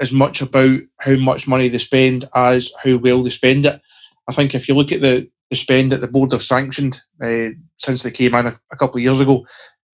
as 0.00 0.12
much 0.12 0.40
about 0.40 0.78
how 1.00 1.16
much 1.16 1.48
money 1.48 1.68
they 1.68 1.78
spend 1.78 2.24
as 2.34 2.72
how 2.84 2.96
well 2.98 3.22
they 3.22 3.30
spend 3.30 3.66
it. 3.66 3.80
I 4.28 4.32
think 4.32 4.54
if 4.54 4.68
you 4.68 4.74
look 4.74 4.92
at 4.92 5.00
the, 5.00 5.28
the 5.50 5.56
spend 5.56 5.92
that 5.92 6.00
the 6.00 6.08
board 6.08 6.32
have 6.32 6.42
sanctioned 6.42 7.00
uh, 7.20 7.48
since 7.78 8.02
they 8.02 8.10
came 8.10 8.34
in 8.36 8.46
a, 8.46 8.54
a, 8.72 8.76
couple 8.76 8.98
of 8.98 9.02
years 9.02 9.20
ago, 9.20 9.44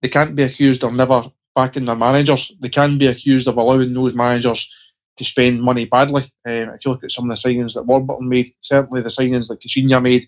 they 0.03 0.09
can't 0.09 0.37
be 0.37 0.43
accused 0.43 0.85
of 0.85 0.93
never 0.93 1.23
backing 1.59 1.87
their 1.87 1.97
managers. 1.97 2.53
They 2.61 2.69
can 2.69 2.99
be 2.99 3.09
accused 3.09 3.49
of 3.49 3.57
allowing 3.57 3.93
those 3.93 4.15
managers 4.15 4.73
to 5.17 5.25
spend 5.25 5.61
money 5.61 5.87
badly. 5.87 6.23
Uh, 6.47 6.71
if 6.75 6.85
you 6.85 6.93
look 6.93 7.03
at 7.03 7.11
some 7.11 7.29
of 7.29 7.37
the 7.37 7.49
signings 7.49 7.75
that 7.75 7.83
Warburton 7.83 8.29
made, 8.29 8.47
certainly 8.61 9.01
the 9.03 9.09
signings 9.09 9.49
that 9.49 9.61
Caixinha 9.61 10.01
made, 10.01 10.27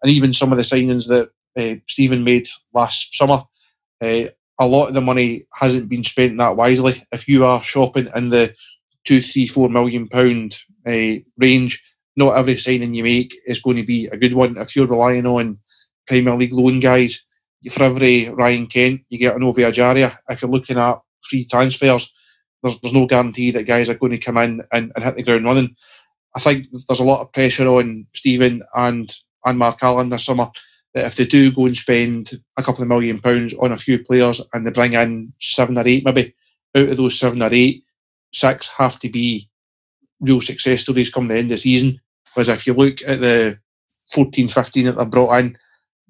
and 0.00 0.12
even 0.12 0.32
some 0.32 0.52
of 0.52 0.56
the 0.56 0.62
signings 0.62 1.08
that 1.08 1.30
uh, 1.58 1.80
Steven 1.88 2.22
made 2.22 2.46
last 2.72 3.16
summer. 3.16 3.42
Uh, 4.00 4.26
a 4.60 4.66
lot 4.66 4.86
of 4.86 4.94
the 4.94 5.00
money 5.00 5.46
hasn't 5.52 5.88
been 5.88 6.04
spent 6.04 6.38
that 6.38 6.54
wisely. 6.54 7.04
If 7.10 7.26
you 7.26 7.44
are 7.44 7.60
shopping 7.60 8.08
in 8.14 8.28
the 8.30 8.54
two, 9.04 9.20
three, 9.20 9.46
four 9.48 9.68
million 9.68 10.06
pound 10.06 10.58
uh, 10.86 11.14
range, 11.38 11.82
not 12.14 12.36
every 12.36 12.56
signing 12.56 12.94
you 12.94 13.02
make 13.02 13.34
is 13.48 13.60
going 13.60 13.78
to 13.78 13.84
be 13.84 14.06
a 14.06 14.16
good 14.16 14.34
one. 14.34 14.56
If 14.56 14.76
you're 14.76 14.86
relying 14.86 15.26
on 15.26 15.58
Premier 16.06 16.36
League 16.36 16.54
loan 16.54 16.78
guys, 16.78 17.24
for 17.70 17.84
every 17.84 18.28
Ryan 18.28 18.66
Kent, 18.66 19.02
you 19.08 19.18
get 19.18 19.36
an 19.36 19.42
Ovie 19.42 19.62
Ejaria. 19.62 20.16
If 20.28 20.42
you're 20.42 20.50
looking 20.50 20.78
at 20.78 21.00
free 21.20 21.44
transfers, 21.44 22.12
there's, 22.62 22.80
there's 22.80 22.94
no 22.94 23.06
guarantee 23.06 23.50
that 23.52 23.64
guys 23.64 23.90
are 23.90 23.94
going 23.94 24.12
to 24.12 24.18
come 24.18 24.38
in 24.38 24.62
and, 24.72 24.92
and 24.94 25.04
hit 25.04 25.16
the 25.16 25.22
ground 25.22 25.44
running. 25.44 25.76
I 26.36 26.40
think 26.40 26.66
there's 26.70 27.00
a 27.00 27.04
lot 27.04 27.20
of 27.20 27.32
pressure 27.32 27.66
on 27.66 28.06
Steven 28.14 28.62
and 28.74 29.12
and 29.44 29.58
Mark 29.58 29.82
Allen 29.82 30.08
this 30.08 30.24
summer 30.24 30.50
that 30.94 31.06
if 31.06 31.16
they 31.16 31.24
do 31.24 31.52
go 31.52 31.66
and 31.66 31.76
spend 31.76 32.32
a 32.56 32.62
couple 32.62 32.82
of 32.82 32.88
million 32.88 33.20
pounds 33.20 33.54
on 33.54 33.72
a 33.72 33.76
few 33.76 33.98
players 33.98 34.42
and 34.52 34.66
they 34.66 34.70
bring 34.70 34.94
in 34.94 35.32
seven 35.40 35.78
or 35.78 35.86
eight, 35.86 36.04
maybe 36.04 36.34
out 36.76 36.88
of 36.88 36.96
those 36.96 37.18
seven 37.18 37.42
or 37.42 37.52
eight, 37.52 37.84
six 38.32 38.68
have 38.76 38.98
to 39.00 39.08
be 39.08 39.48
real 40.20 40.40
success 40.40 40.82
stories 40.82 41.10
come 41.10 41.28
the 41.28 41.34
end 41.36 41.46
of 41.46 41.50
the 41.50 41.58
season. 41.58 42.00
Whereas 42.34 42.48
if 42.48 42.66
you 42.66 42.74
look 42.74 43.00
at 43.06 43.20
the 43.20 43.58
14, 44.12 44.48
15 44.48 44.84
that 44.86 44.92
they've 44.92 45.10
brought 45.10 45.38
in, 45.38 45.58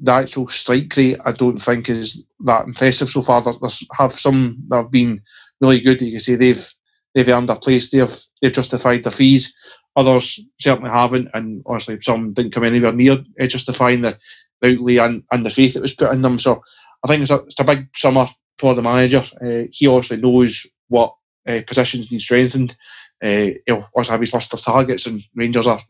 the 0.00 0.12
actual 0.12 0.48
strike 0.48 0.96
rate 0.96 1.18
I 1.24 1.32
don't 1.32 1.58
think 1.58 1.88
is 1.88 2.26
that 2.40 2.66
impressive 2.66 3.08
so 3.08 3.22
far. 3.22 3.42
There's 3.42 3.86
have 3.98 4.12
some 4.12 4.58
that 4.68 4.76
have 4.76 4.90
been 4.90 5.22
really 5.60 5.80
good. 5.80 6.00
You 6.00 6.12
can 6.12 6.20
say 6.20 6.36
they've 6.36 6.66
they've 7.14 7.28
earned 7.28 7.48
their 7.48 7.56
place. 7.56 7.90
They've 7.90 8.16
they've 8.40 8.52
justified 8.52 9.04
their 9.04 9.12
fees. 9.12 9.54
Others 9.96 10.40
certainly 10.60 10.90
haven't, 10.90 11.28
and 11.34 11.62
honestly, 11.66 11.98
some 12.00 12.32
didn't 12.32 12.52
come 12.52 12.64
anywhere 12.64 12.92
near 12.92 13.24
justifying 13.48 14.02
the 14.02 14.16
outlay 14.64 14.96
and, 14.98 15.24
and 15.32 15.44
the 15.44 15.50
faith 15.50 15.74
that 15.74 15.82
was 15.82 15.94
put 15.94 16.12
in 16.12 16.22
them. 16.22 16.38
So 16.38 16.62
I 17.04 17.08
think 17.08 17.22
it's 17.22 17.30
a, 17.30 17.42
it's 17.42 17.58
a 17.58 17.64
big 17.64 17.88
summer 17.96 18.26
for 18.58 18.74
the 18.74 18.82
manager. 18.82 19.22
Uh, 19.40 19.66
he 19.72 19.88
obviously 19.88 20.18
knows 20.18 20.66
what 20.88 21.12
uh, 21.48 21.62
positions 21.66 22.12
need 22.12 22.20
strengthened. 22.20 22.76
Uh, 23.22 23.48
he'll 23.66 23.84
also 23.94 24.12
have 24.12 24.20
his 24.20 24.32
list 24.32 24.54
of 24.54 24.62
targets, 24.62 25.06
and 25.06 25.22
Rangers 25.34 25.66
have 25.66 25.82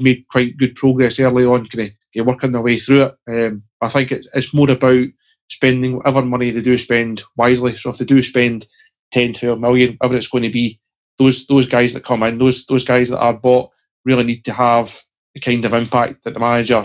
made 0.00 0.26
quite 0.28 0.56
good 0.56 0.74
progress 0.74 1.20
early 1.20 1.44
on, 1.44 1.66
kind 1.66 1.92
of 2.16 2.26
working 2.26 2.52
their 2.52 2.62
way 2.62 2.76
through 2.76 3.02
it. 3.02 3.14
Um, 3.28 3.62
I 3.80 3.88
think 3.88 4.12
it, 4.12 4.26
it's 4.34 4.52
more 4.52 4.70
about 4.70 5.06
spending 5.48 5.96
whatever 5.96 6.22
money 6.22 6.50
they 6.50 6.62
do 6.62 6.76
spend 6.76 7.22
wisely. 7.36 7.76
So 7.76 7.90
if 7.90 7.98
they 7.98 8.04
do 8.04 8.20
spend 8.22 8.66
10, 9.12 9.34
12 9.34 9.60
million, 9.60 9.96
whatever 9.98 10.16
it's 10.16 10.28
going 10.28 10.44
to 10.44 10.50
be, 10.50 10.80
those 11.18 11.46
those 11.46 11.66
guys 11.66 11.94
that 11.94 12.04
come 12.04 12.22
in, 12.24 12.38
those 12.38 12.66
those 12.66 12.84
guys 12.84 13.10
that 13.10 13.20
are 13.20 13.34
bought, 13.34 13.70
really 14.04 14.24
need 14.24 14.44
to 14.44 14.52
have 14.52 14.98
the 15.34 15.40
kind 15.40 15.64
of 15.64 15.72
impact 15.72 16.24
that 16.24 16.34
the 16.34 16.40
manager 16.40 16.84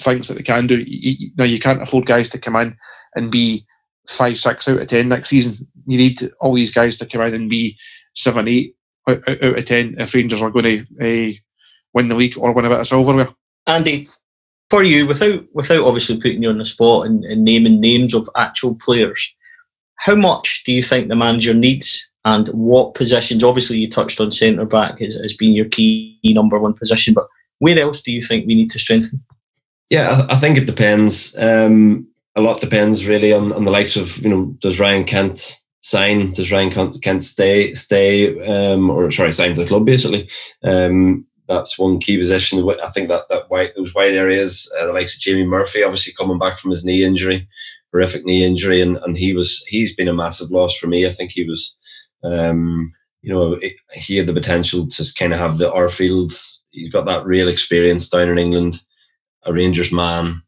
thinks 0.00 0.28
that 0.28 0.34
they 0.34 0.42
can 0.42 0.66
do. 0.66 0.82
You, 0.86 1.30
now 1.36 1.44
you 1.44 1.60
can't 1.60 1.82
afford 1.82 2.06
guys 2.06 2.30
to 2.30 2.38
come 2.38 2.56
in 2.56 2.76
and 3.14 3.30
be 3.30 3.62
five, 4.08 4.36
six 4.36 4.66
out 4.66 4.80
of 4.80 4.86
ten 4.86 5.08
next 5.08 5.28
season. 5.28 5.68
You 5.86 5.98
need 5.98 6.18
all 6.40 6.54
these 6.54 6.74
guys 6.74 6.98
to 6.98 7.06
come 7.06 7.20
in 7.22 7.34
and 7.34 7.50
be 7.50 7.78
seven, 8.14 8.48
eight 8.48 8.74
out, 9.08 9.28
out 9.28 9.58
of 9.58 9.64
ten 9.64 9.96
if 9.98 10.14
Rangers 10.14 10.42
are 10.42 10.50
going 10.50 10.86
to 10.98 11.30
uh, 11.30 11.32
win 11.92 12.08
the 12.08 12.14
league 12.14 12.36
or 12.38 12.52
win 12.52 12.64
a 12.64 12.68
bit 12.68 12.80
of 12.80 12.86
silverware. 12.86 13.28
Andy, 13.66 14.08
for 14.70 14.82
you, 14.82 15.06
without 15.06 15.44
without 15.52 15.86
obviously 15.86 16.16
putting 16.16 16.42
you 16.42 16.50
on 16.50 16.58
the 16.58 16.64
spot 16.64 17.06
and, 17.06 17.24
and 17.24 17.44
naming 17.44 17.80
names 17.80 18.14
of 18.14 18.28
actual 18.36 18.74
players, 18.76 19.34
how 19.96 20.14
much 20.14 20.64
do 20.64 20.72
you 20.72 20.82
think 20.82 21.08
the 21.08 21.16
manager 21.16 21.54
needs 21.54 22.10
and 22.24 22.48
what 22.48 22.94
positions? 22.94 23.44
Obviously, 23.44 23.78
you 23.78 23.88
touched 23.88 24.20
on 24.20 24.30
centre 24.30 24.64
back 24.64 25.00
as, 25.00 25.16
as 25.16 25.36
being 25.36 25.54
your 25.54 25.66
key 25.66 26.18
number 26.24 26.58
one 26.58 26.74
position, 26.74 27.14
but 27.14 27.28
where 27.58 27.78
else 27.78 28.02
do 28.02 28.12
you 28.12 28.20
think 28.20 28.46
we 28.46 28.54
need 28.54 28.70
to 28.70 28.78
strengthen? 28.78 29.22
Yeah, 29.90 30.26
I 30.28 30.36
think 30.36 30.58
it 30.58 30.66
depends. 30.66 31.36
Um, 31.38 32.08
a 32.34 32.40
lot 32.40 32.60
depends 32.60 33.06
really 33.06 33.32
on, 33.32 33.52
on 33.52 33.64
the 33.64 33.70
likes 33.70 33.96
of 33.96 34.18
you 34.18 34.30
know 34.30 34.46
does 34.58 34.80
Ryan 34.80 35.04
Kent 35.04 35.60
sign? 35.84 36.32
Does 36.32 36.48
Kent 37.02 37.22
stay 37.22 37.74
stay 37.74 38.40
um, 38.46 38.88
or 38.88 39.10
sorry 39.10 39.32
sign 39.32 39.54
to 39.54 39.60
the 39.60 39.68
club 39.68 39.84
basically? 39.84 40.28
Um, 40.64 41.26
that's 41.46 41.78
one 41.78 42.00
key 42.00 42.16
position. 42.16 42.66
I 42.82 42.88
think 42.88 43.08
that 43.08 43.28
that 43.28 43.50
white 43.50 43.72
those 43.76 43.94
wide 43.94 44.14
areas, 44.14 44.72
uh, 44.80 44.86
the 44.86 44.94
likes 44.94 45.14
of 45.14 45.20
Jamie 45.20 45.46
Murphy, 45.46 45.82
obviously 45.82 46.14
coming 46.14 46.38
back 46.38 46.58
from 46.58 46.70
his 46.70 46.86
knee 46.86 47.04
injury, 47.04 47.46
horrific 47.92 48.24
knee 48.24 48.44
injury, 48.44 48.80
and, 48.80 48.96
and 49.04 49.18
he 49.18 49.34
was 49.34 49.62
he's 49.64 49.94
been 49.94 50.08
a 50.08 50.14
massive 50.14 50.50
loss 50.50 50.74
for 50.76 50.86
me. 50.86 51.06
I 51.06 51.10
think 51.10 51.32
he 51.32 51.44
was, 51.44 51.76
um, 52.24 52.90
you 53.20 53.30
know, 53.30 53.54
it, 53.60 53.74
he 53.92 54.16
had 54.16 54.26
the 54.26 54.32
potential 54.32 54.86
to 54.86 55.04
kind 55.18 55.34
of 55.34 55.38
have 55.38 55.58
the 55.58 55.70
Arfield. 55.70 56.32
He's 56.70 56.90
got 56.90 57.04
that 57.04 57.26
real 57.26 57.48
experience 57.48 58.08
down 58.08 58.30
in 58.30 58.38
England, 58.38 58.80
a 59.44 59.52
Rangers 59.52 59.92
man, 59.92 60.42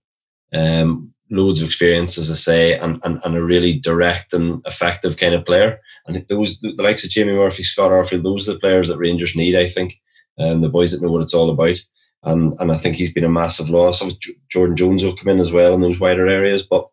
um, 0.54 1.12
loads 1.30 1.60
of 1.60 1.66
experience, 1.66 2.18
as 2.18 2.30
I 2.30 2.34
say, 2.34 2.78
and, 2.78 3.00
and, 3.04 3.20
and 3.24 3.36
a 3.36 3.44
really 3.44 3.78
direct 3.78 4.32
and 4.32 4.62
effective 4.66 5.16
kind 5.16 5.34
of 5.34 5.44
player. 5.44 5.80
And 6.06 6.24
those 6.28 6.60
the, 6.60 6.72
the 6.72 6.82
likes 6.82 7.04
of 7.04 7.10
Jamie 7.10 7.34
Murphy, 7.34 7.62
Scott 7.62 7.90
Arfield, 7.90 8.22
those 8.22 8.48
are 8.48 8.52
the 8.52 8.58
players 8.60 8.88
that 8.88 8.98
Rangers 8.98 9.34
need, 9.34 9.56
I 9.56 9.66
think 9.66 10.00
um, 10.38 10.60
the 10.60 10.68
boys 10.68 10.92
that 10.92 11.04
know 11.04 11.10
what 11.10 11.22
it's 11.22 11.34
all 11.34 11.50
about. 11.50 11.78
And 12.22 12.54
and 12.58 12.72
I 12.72 12.76
think 12.76 12.96
he's 12.96 13.12
been 13.12 13.24
a 13.24 13.28
massive 13.28 13.70
loss. 13.70 14.02
Jordan 14.48 14.76
Jones 14.76 15.04
will 15.04 15.14
come 15.14 15.28
in 15.28 15.38
as 15.38 15.52
well 15.52 15.74
in 15.74 15.80
those 15.80 16.00
wider 16.00 16.26
areas, 16.26 16.62
but 16.62 16.88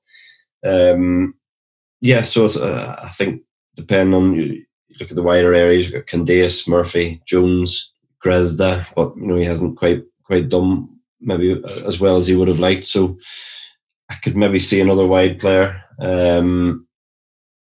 um, 0.64 1.34
yeah. 2.02 2.22
So 2.22 2.46
uh, 2.46 2.96
I 3.04 3.08
think 3.10 3.42
depending 3.76 4.14
on 4.14 4.36
you 4.36 4.64
look 5.00 5.10
at 5.10 5.16
the 5.16 5.24
wider 5.24 5.54
areas, 5.54 5.86
you've 5.86 6.06
got 6.06 6.08
Candeias, 6.08 6.68
Murphy, 6.68 7.22
Jones, 7.26 7.94
Grezda, 8.24 8.94
but 8.96 9.16
you 9.16 9.26
know 9.26 9.38
he 9.38 9.46
hasn't 9.46 9.78
quite 9.78 10.04
quite 10.24 10.50
done 10.50 10.90
maybe 11.20 11.64
as 11.88 12.00
well 12.00 12.18
as 12.18 12.28
he 12.28 12.36
would 12.36 12.50
have 12.50 12.60
liked. 12.60 12.84
So 12.84 13.18
I 14.14 14.20
could 14.24 14.38
maybe 14.38 14.60
see 14.60 14.80
another 14.80 15.08
wide 15.08 15.40
player. 15.40 15.82
Um, 16.00 16.88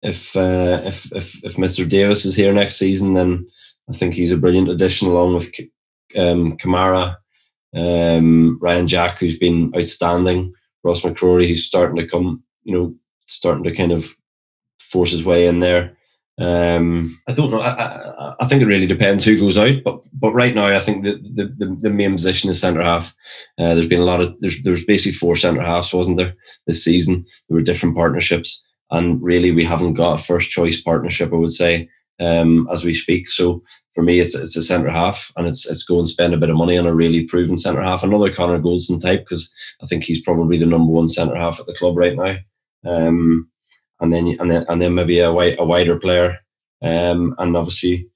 if, 0.02 0.34
uh, 0.36 0.80
if 0.84 1.12
if 1.12 1.44
if 1.44 1.56
Mr. 1.56 1.88
Davis 1.88 2.24
is 2.24 2.34
here 2.34 2.52
next 2.52 2.76
season, 2.76 3.14
then 3.14 3.46
I 3.88 3.92
think 3.92 4.14
he's 4.14 4.32
a 4.32 4.38
brilliant 4.38 4.68
addition 4.68 5.08
along 5.08 5.34
with 5.34 5.54
um, 6.16 6.56
Kamara, 6.56 7.16
um, 7.76 8.58
Ryan 8.60 8.88
Jack, 8.88 9.18
who's 9.18 9.38
been 9.38 9.72
outstanding, 9.76 10.52
Ross 10.82 11.02
McCrorie, 11.02 11.46
who's 11.46 11.66
starting 11.66 11.96
to 11.96 12.06
come, 12.06 12.42
you 12.64 12.72
know, 12.72 12.94
starting 13.26 13.64
to 13.64 13.72
kind 13.72 13.92
of 13.92 14.06
force 14.80 15.10
his 15.10 15.24
way 15.24 15.46
in 15.46 15.60
there. 15.60 15.96
Um, 16.40 17.18
I 17.28 17.32
don't 17.32 17.50
know. 17.50 17.60
I, 17.60 17.68
I, 17.68 18.34
I, 18.40 18.46
think 18.46 18.62
it 18.62 18.66
really 18.66 18.86
depends 18.86 19.24
who 19.24 19.36
goes 19.36 19.58
out, 19.58 19.82
but 19.84 20.00
but 20.14 20.32
right 20.32 20.54
now 20.54 20.66
I 20.66 20.80
think 20.80 21.04
the 21.04 21.16
the, 21.34 21.76
the, 21.78 21.90
main 21.90 22.12
position 22.12 22.48
is 22.48 22.58
centre 22.58 22.82
half. 22.82 23.14
Uh, 23.58 23.74
there's 23.74 23.88
been 23.88 24.00
a 24.00 24.04
lot 24.04 24.22
of 24.22 24.40
there's 24.40 24.62
there's 24.62 24.84
basically 24.84 25.12
four 25.12 25.36
centre 25.36 25.62
halves, 25.62 25.92
wasn't 25.92 26.16
there, 26.16 26.34
this 26.66 26.82
season? 26.82 27.26
There 27.48 27.56
were 27.56 27.62
different 27.62 27.94
partnerships, 27.94 28.66
and 28.90 29.22
really 29.22 29.52
we 29.52 29.64
haven't 29.64 29.94
got 29.94 30.18
a 30.18 30.22
first 30.22 30.48
choice 30.48 30.80
partnership. 30.80 31.30
I 31.30 31.36
would 31.36 31.52
say 31.52 31.90
um, 32.20 32.68
as 32.70 32.84
we 32.84 32.94
speak. 32.94 33.28
So 33.28 33.62
for 33.92 34.02
me, 34.02 34.20
it's 34.20 34.34
it's 34.34 34.56
a 34.56 34.62
centre 34.62 34.90
half, 34.90 35.32
and 35.36 35.46
it's 35.46 35.68
it's 35.68 35.84
go 35.84 35.98
and 35.98 36.06
spend 36.06 36.34
a 36.34 36.38
bit 36.38 36.50
of 36.50 36.56
money 36.56 36.78
on 36.78 36.86
a 36.86 36.94
really 36.94 37.24
proven 37.24 37.56
centre 37.56 37.82
half, 37.82 38.02
another 38.02 38.32
Connor 38.32 38.60
Goldson 38.60 39.00
type, 39.00 39.20
because 39.20 39.52
I 39.82 39.86
think 39.86 40.04
he's 40.04 40.22
probably 40.22 40.58
the 40.58 40.66
number 40.66 40.92
one 40.92 41.08
centre 41.08 41.36
half 41.36 41.58
at 41.58 41.66
the 41.66 41.74
club 41.74 41.96
right 41.96 42.16
now. 42.16 42.36
Um, 42.84 43.50
and 44.00 44.12
then 44.12 44.36
and 44.38 44.50
then 44.50 44.64
and 44.68 44.80
then 44.80 44.94
maybe 44.94 45.18
a 45.20 45.30
a 45.30 45.64
wider 45.64 45.98
player, 45.98 46.38
um, 46.82 47.34
and 47.38 47.56
obviously 47.56 48.08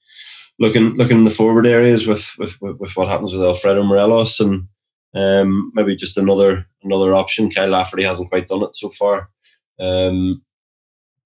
looking 0.59 0.97
looking 0.97 1.18
in 1.18 1.24
the 1.24 1.30
forward 1.30 1.66
areas 1.66 2.07
with 2.07 2.35
with 2.39 2.57
with 2.61 2.97
what 2.97 3.09
happens 3.09 3.32
with 3.32 3.43
Alfredo 3.43 3.82
Morelos 3.82 4.41
and 4.41 4.68
um, 5.14 5.70
maybe 5.74 5.97
just 5.97 6.18
another 6.18 6.66
another 6.82 7.14
option. 7.14 7.51
Kyle 7.51 7.68
Lafferty 7.68 8.03
hasn't 8.03 8.30
quite 8.30 8.47
done 8.47 8.62
it 8.62 8.74
so 8.74 8.89
far. 8.89 9.30
Um, 9.80 10.43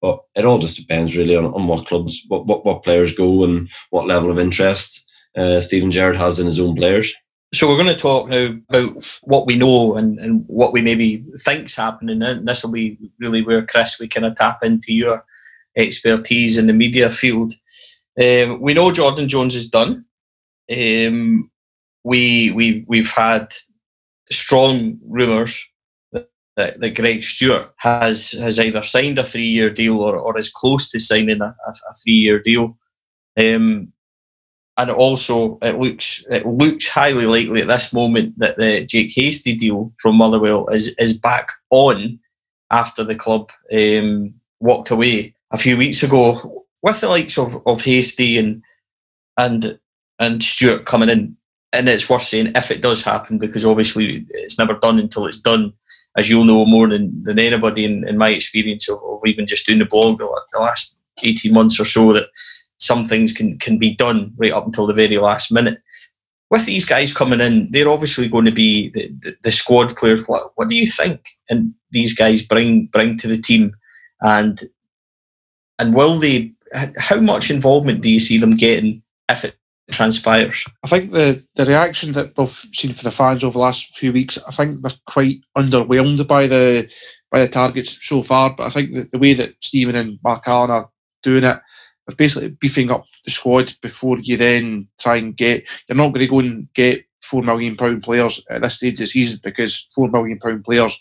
but 0.00 0.20
it 0.34 0.44
all 0.44 0.58
just 0.58 0.76
depends 0.76 1.16
really 1.16 1.36
on, 1.36 1.46
on 1.46 1.66
what 1.66 1.86
clubs, 1.86 2.22
what, 2.28 2.46
what, 2.46 2.64
what 2.64 2.84
players 2.84 3.14
go 3.16 3.44
and 3.44 3.68
what 3.90 4.06
level 4.06 4.30
of 4.30 4.38
interest 4.38 5.10
uh, 5.36 5.60
Steven 5.60 5.90
Gerrard 5.90 6.16
has 6.16 6.38
in 6.38 6.46
his 6.46 6.60
own 6.60 6.74
players. 6.74 7.14
So 7.54 7.66
we're 7.66 7.82
going 7.82 7.94
to 7.94 8.00
talk 8.00 8.28
now 8.28 8.58
about 8.68 9.20
what 9.22 9.46
we 9.46 9.56
know 9.56 9.96
and, 9.96 10.18
and 10.18 10.44
what 10.48 10.72
we 10.72 10.82
maybe 10.82 11.24
think's 11.40 11.76
happening. 11.76 12.22
And 12.22 12.46
this 12.46 12.62
will 12.62 12.72
be 12.72 12.98
really 13.18 13.42
where 13.42 13.64
Chris 13.64 13.98
we 13.98 14.06
kind 14.06 14.26
of 14.26 14.36
tap 14.36 14.62
into 14.62 14.92
your 14.92 15.24
expertise 15.74 16.58
in 16.58 16.66
the 16.66 16.74
media 16.74 17.10
field. 17.10 17.54
Um, 18.20 18.60
we 18.60 18.74
know 18.74 18.92
Jordan 18.92 19.28
Jones 19.28 19.54
is 19.54 19.70
done. 19.70 20.04
Um, 20.70 21.50
we 22.04 22.50
we 22.50 22.84
we've 22.86 23.10
had 23.10 23.54
strong 24.30 24.98
rumours 25.06 25.70
that, 26.12 26.80
that 26.80 26.96
Greg 26.96 27.22
Stewart 27.22 27.72
has 27.76 28.32
has 28.32 28.58
either 28.58 28.82
signed 28.82 29.18
a 29.18 29.24
three 29.24 29.42
year 29.42 29.70
deal 29.70 30.00
or, 30.00 30.16
or 30.16 30.38
is 30.38 30.52
close 30.52 30.90
to 30.90 31.00
signing 31.00 31.40
a, 31.40 31.56
a, 31.66 31.70
a 31.70 31.94
three 32.04 32.12
year 32.12 32.40
deal. 32.40 32.76
Um, 33.38 33.92
and 34.78 34.90
also 34.90 35.58
it 35.60 35.76
looks 35.78 36.24
it 36.30 36.46
looks 36.46 36.88
highly 36.88 37.26
likely 37.26 37.60
at 37.60 37.66
this 37.66 37.92
moment 37.92 38.38
that 38.38 38.56
the 38.56 38.86
Jake 38.86 39.12
Hastie 39.14 39.56
deal 39.56 39.92
from 39.98 40.16
Motherwell 40.16 40.68
is 40.68 40.94
is 40.98 41.18
back 41.18 41.50
on 41.70 42.20
after 42.70 43.02
the 43.02 43.16
club 43.16 43.50
um, 43.72 44.34
walked 44.60 44.90
away 44.90 45.34
a 45.52 45.58
few 45.58 45.76
weeks 45.76 46.02
ago 46.02 46.64
with 46.80 47.00
the 47.00 47.08
likes 47.08 47.36
of, 47.38 47.60
of 47.66 47.82
Hastie 47.82 48.38
and 48.38 48.62
and 49.36 49.78
and 50.18 50.42
Stewart 50.42 50.84
coming 50.84 51.08
in. 51.08 51.36
And 51.72 51.86
it's 51.88 52.08
worth 52.08 52.22
saying 52.22 52.52
if 52.54 52.70
it 52.70 52.80
does 52.80 53.04
happen 53.04 53.36
because 53.36 53.66
obviously 53.66 54.26
it's 54.30 54.58
never 54.58 54.74
done 54.74 54.98
until 54.98 55.26
it's 55.26 55.42
done 55.42 55.74
as 56.16 56.28
you'll 56.28 56.44
know 56.44 56.64
more 56.64 56.88
than, 56.88 57.22
than 57.22 57.38
anybody 57.38 57.84
in, 57.84 58.08
in 58.08 58.16
my 58.16 58.30
experience 58.30 58.88
of, 58.88 58.98
of 59.04 59.20
even 59.26 59.46
just 59.46 59.66
doing 59.66 59.78
the 59.78 59.84
blog 59.84 60.16
the, 60.16 60.42
the 60.52 60.58
last 60.58 61.00
18 61.22 61.52
months 61.52 61.78
or 61.78 61.84
so, 61.84 62.12
that 62.14 62.28
some 62.78 63.04
things 63.04 63.32
can, 63.32 63.58
can 63.58 63.78
be 63.78 63.94
done 63.94 64.32
right 64.36 64.52
up 64.52 64.66
until 64.66 64.86
the 64.86 64.94
very 64.94 65.18
last 65.18 65.52
minute. 65.52 65.80
With 66.50 66.64
these 66.64 66.86
guys 66.86 67.14
coming 67.14 67.40
in, 67.40 67.70
they're 67.70 67.90
obviously 67.90 68.28
going 68.28 68.46
to 68.46 68.52
be 68.52 68.88
the, 68.90 69.08
the, 69.20 69.36
the 69.42 69.50
squad 69.52 69.96
players. 69.96 70.26
What 70.26 70.52
what 70.54 70.68
do 70.68 70.76
you 70.76 70.86
think? 70.86 71.20
And 71.50 71.74
these 71.90 72.16
guys 72.16 72.46
bring 72.46 72.86
bring 72.86 73.18
to 73.18 73.28
the 73.28 73.36
team, 73.36 73.76
and 74.22 74.58
and 75.78 75.94
will 75.94 76.18
they? 76.18 76.54
How 76.98 77.20
much 77.20 77.50
involvement 77.50 78.02
do 78.02 78.10
you 78.10 78.20
see 78.20 78.38
them 78.38 78.56
getting 78.56 79.02
if 79.28 79.44
it 79.44 79.56
transpires? 79.90 80.64
I 80.84 80.88
think 80.88 81.12
the 81.12 81.44
the 81.54 81.66
reaction 81.66 82.12
that 82.12 82.36
we've 82.38 82.48
seen 82.48 82.92
for 82.92 83.04
the 83.04 83.10
fans 83.10 83.44
over 83.44 83.52
the 83.52 83.58
last 83.58 83.96
few 83.96 84.12
weeks, 84.12 84.38
I 84.46 84.50
think 84.50 84.80
they're 84.80 84.90
quite 85.06 85.40
underwhelmed 85.56 86.26
by 86.26 86.46
the 86.46 86.90
by 87.30 87.40
the 87.40 87.48
targets 87.48 88.06
so 88.06 88.22
far. 88.22 88.54
But 88.54 88.66
I 88.66 88.70
think 88.70 89.10
the, 89.10 89.18
way 89.18 89.34
that 89.34 89.62
Steven 89.62 89.96
and 89.96 90.18
Mark 90.24 90.44
Allen 90.46 90.70
are 90.70 90.90
doing 91.22 91.44
it, 91.44 91.58
basically 92.16 92.50
beefing 92.50 92.90
up 92.90 93.04
the 93.24 93.30
squad 93.30 93.72
before 93.82 94.18
you 94.20 94.36
then 94.36 94.88
try 95.00 95.16
and 95.16 95.36
get. 95.36 95.68
You're 95.88 95.96
not 95.96 96.08
going 96.08 96.20
to 96.20 96.26
go 96.26 96.38
and 96.40 96.72
get 96.74 97.04
four 97.22 97.42
million 97.42 97.76
pound 97.76 98.02
players 98.02 98.44
at 98.48 98.62
this 98.62 98.76
stage 98.76 98.94
of 98.94 98.98
the 98.98 99.06
season 99.06 99.40
because 99.42 99.86
four 99.94 100.08
million 100.08 100.38
pound 100.38 100.64
players 100.64 101.00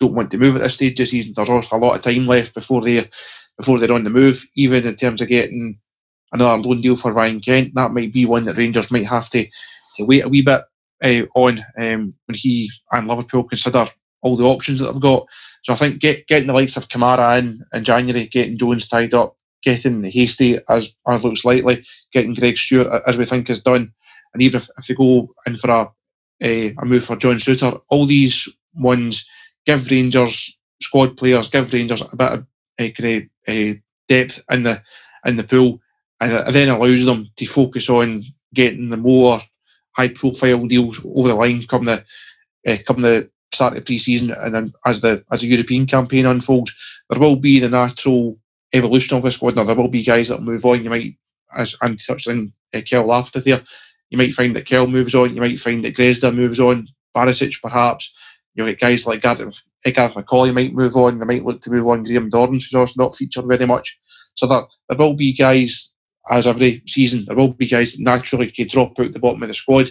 don't 0.00 0.14
want 0.14 0.30
to 0.30 0.38
move 0.38 0.56
at 0.56 0.62
this 0.62 0.74
stage 0.74 0.92
of 0.92 0.96
the 0.98 1.06
season. 1.06 1.32
There's 1.34 1.50
also 1.50 1.76
a 1.76 1.78
lot 1.78 1.96
of 1.96 2.02
time 2.02 2.26
left 2.26 2.54
before 2.54 2.82
they 2.82 3.08
before 3.56 3.78
they're 3.78 3.92
on 3.92 4.04
the 4.04 4.10
move. 4.10 4.44
Even 4.56 4.86
in 4.86 4.94
terms 4.94 5.20
of 5.20 5.28
getting 5.28 5.78
another 6.32 6.62
loan 6.62 6.80
deal 6.80 6.96
for 6.96 7.12
Ryan 7.12 7.40
Kent, 7.40 7.74
that 7.74 7.92
might 7.92 8.12
be 8.12 8.26
one 8.26 8.44
that 8.44 8.56
Rangers 8.56 8.90
might 8.90 9.06
have 9.06 9.28
to 9.30 9.44
to 9.96 10.06
wait 10.06 10.24
a 10.24 10.28
wee 10.28 10.42
bit 10.42 10.62
uh, 11.02 11.22
on 11.34 11.58
um, 11.78 12.14
when 12.26 12.34
he 12.34 12.70
and 12.92 13.08
Liverpool 13.08 13.44
consider 13.44 13.86
all 14.22 14.36
the 14.36 14.44
options 14.44 14.80
that 14.80 14.92
they've 14.92 15.00
got. 15.00 15.26
So 15.62 15.72
I 15.72 15.76
think 15.76 16.00
get, 16.00 16.26
getting 16.26 16.48
the 16.48 16.54
likes 16.54 16.76
of 16.76 16.88
Kamara 16.88 17.38
in 17.38 17.64
in 17.72 17.84
January, 17.84 18.26
getting 18.26 18.58
Jones 18.58 18.88
tied 18.88 19.14
up, 19.14 19.36
getting 19.66 20.00
the 20.00 20.10
Hastie 20.10 20.60
as 20.68 20.94
as 21.06 21.24
looks 21.24 21.44
likely, 21.44 21.84
getting 22.12 22.34
Greg 22.34 22.56
Stewart 22.56 23.02
as 23.06 23.18
we 23.18 23.26
think 23.26 23.50
is 23.50 23.62
done, 23.62 23.92
and 24.32 24.42
even 24.42 24.58
if, 24.60 24.70
if 24.78 24.86
they 24.86 24.94
go 24.94 25.28
in 25.46 25.56
for 25.56 25.70
a 25.70 25.90
a, 26.42 26.74
a 26.80 26.84
move 26.84 27.04
for 27.04 27.16
John 27.16 27.36
Souttar, 27.36 27.80
all 27.90 28.06
these 28.06 28.48
ones 28.74 29.26
give 29.66 29.90
Rangers 29.90 30.58
squad 30.80 31.16
players, 31.16 31.48
give 31.48 31.72
Rangers 31.72 32.02
a 32.02 32.16
bit 32.16 32.32
of 32.32 32.46
a, 32.78 32.90
kind 32.92 33.30
of, 33.48 33.76
depth 34.08 34.44
in 34.50 34.62
the 34.62 34.82
in 35.24 35.36
the 35.36 35.44
pool, 35.44 35.80
and 36.20 36.32
it 36.32 36.52
then 36.52 36.68
allows 36.68 37.04
them 37.04 37.28
to 37.36 37.46
focus 37.46 37.90
on 37.90 38.22
getting 38.54 38.90
the 38.90 38.96
more 38.96 39.40
high 39.96 40.08
profile 40.08 40.64
deals 40.66 41.04
over 41.04 41.28
the 41.28 41.34
line 41.34 41.64
come 41.64 41.86
the 41.86 42.04
uh, 42.68 42.76
come 42.86 43.02
the 43.02 43.28
start 43.52 43.76
of 43.76 43.84
pre-season. 43.84 44.30
And 44.30 44.54
then 44.54 44.72
as 44.84 45.00
the 45.00 45.24
as 45.32 45.40
the 45.40 45.48
European 45.48 45.86
campaign 45.86 46.26
unfolds, 46.26 46.72
there 47.10 47.18
will 47.18 47.40
be 47.40 47.58
the 47.58 47.68
natural 47.68 48.38
evolution 48.72 49.16
of 49.16 49.22
the 49.22 49.30
squad. 49.30 49.56
Now 49.56 49.64
there 49.64 49.76
will 49.76 49.88
be 49.88 50.02
guys 50.02 50.28
that 50.28 50.42
move 50.42 50.64
on. 50.64 50.82
You 50.82 50.90
might, 50.90 51.16
as 51.56 51.76
Andy 51.82 51.98
touched 51.98 52.28
on, 52.28 52.52
uh, 52.74 52.80
Kyle 52.88 53.06
Lafferty. 53.06 53.54
You 54.10 54.18
might 54.18 54.32
find 54.32 54.54
that 54.56 54.66
Kel 54.66 54.86
moves 54.86 55.14
on. 55.14 55.34
You 55.34 55.40
might 55.40 55.58
find 55.58 55.84
that 55.84 55.96
Grezda 55.96 56.34
moves 56.34 56.60
on. 56.60 56.88
Barisic 57.14 57.60
perhaps. 57.62 58.12
You 58.54 58.64
get 58.64 58.80
guys 58.80 59.06
like 59.06 59.20
Gareth, 59.20 59.62
Gareth 59.84 60.14
McAuley 60.14 60.54
might 60.54 60.72
move 60.72 60.96
on. 60.96 61.18
They 61.18 61.26
might 61.26 61.44
look 61.44 61.60
to 61.62 61.70
move 61.70 61.86
on. 61.86 62.04
Graham 62.04 62.30
Dorrans, 62.30 62.64
who's 62.64 62.74
also 62.74 62.94
not 62.96 63.14
featured 63.14 63.46
very 63.46 63.66
much. 63.66 63.98
So 64.34 64.46
there, 64.46 64.62
there 64.88 64.98
will 64.98 65.14
be 65.14 65.34
guys, 65.34 65.94
as 66.30 66.46
every 66.46 66.82
season, 66.86 67.26
there 67.26 67.36
will 67.36 67.52
be 67.52 67.66
guys 67.66 67.92
that 67.92 68.02
naturally 68.02 68.50
can 68.50 68.66
drop 68.66 68.98
out 68.98 69.12
the 69.12 69.18
bottom 69.18 69.42
of 69.42 69.48
the 69.48 69.54
squad. 69.54 69.90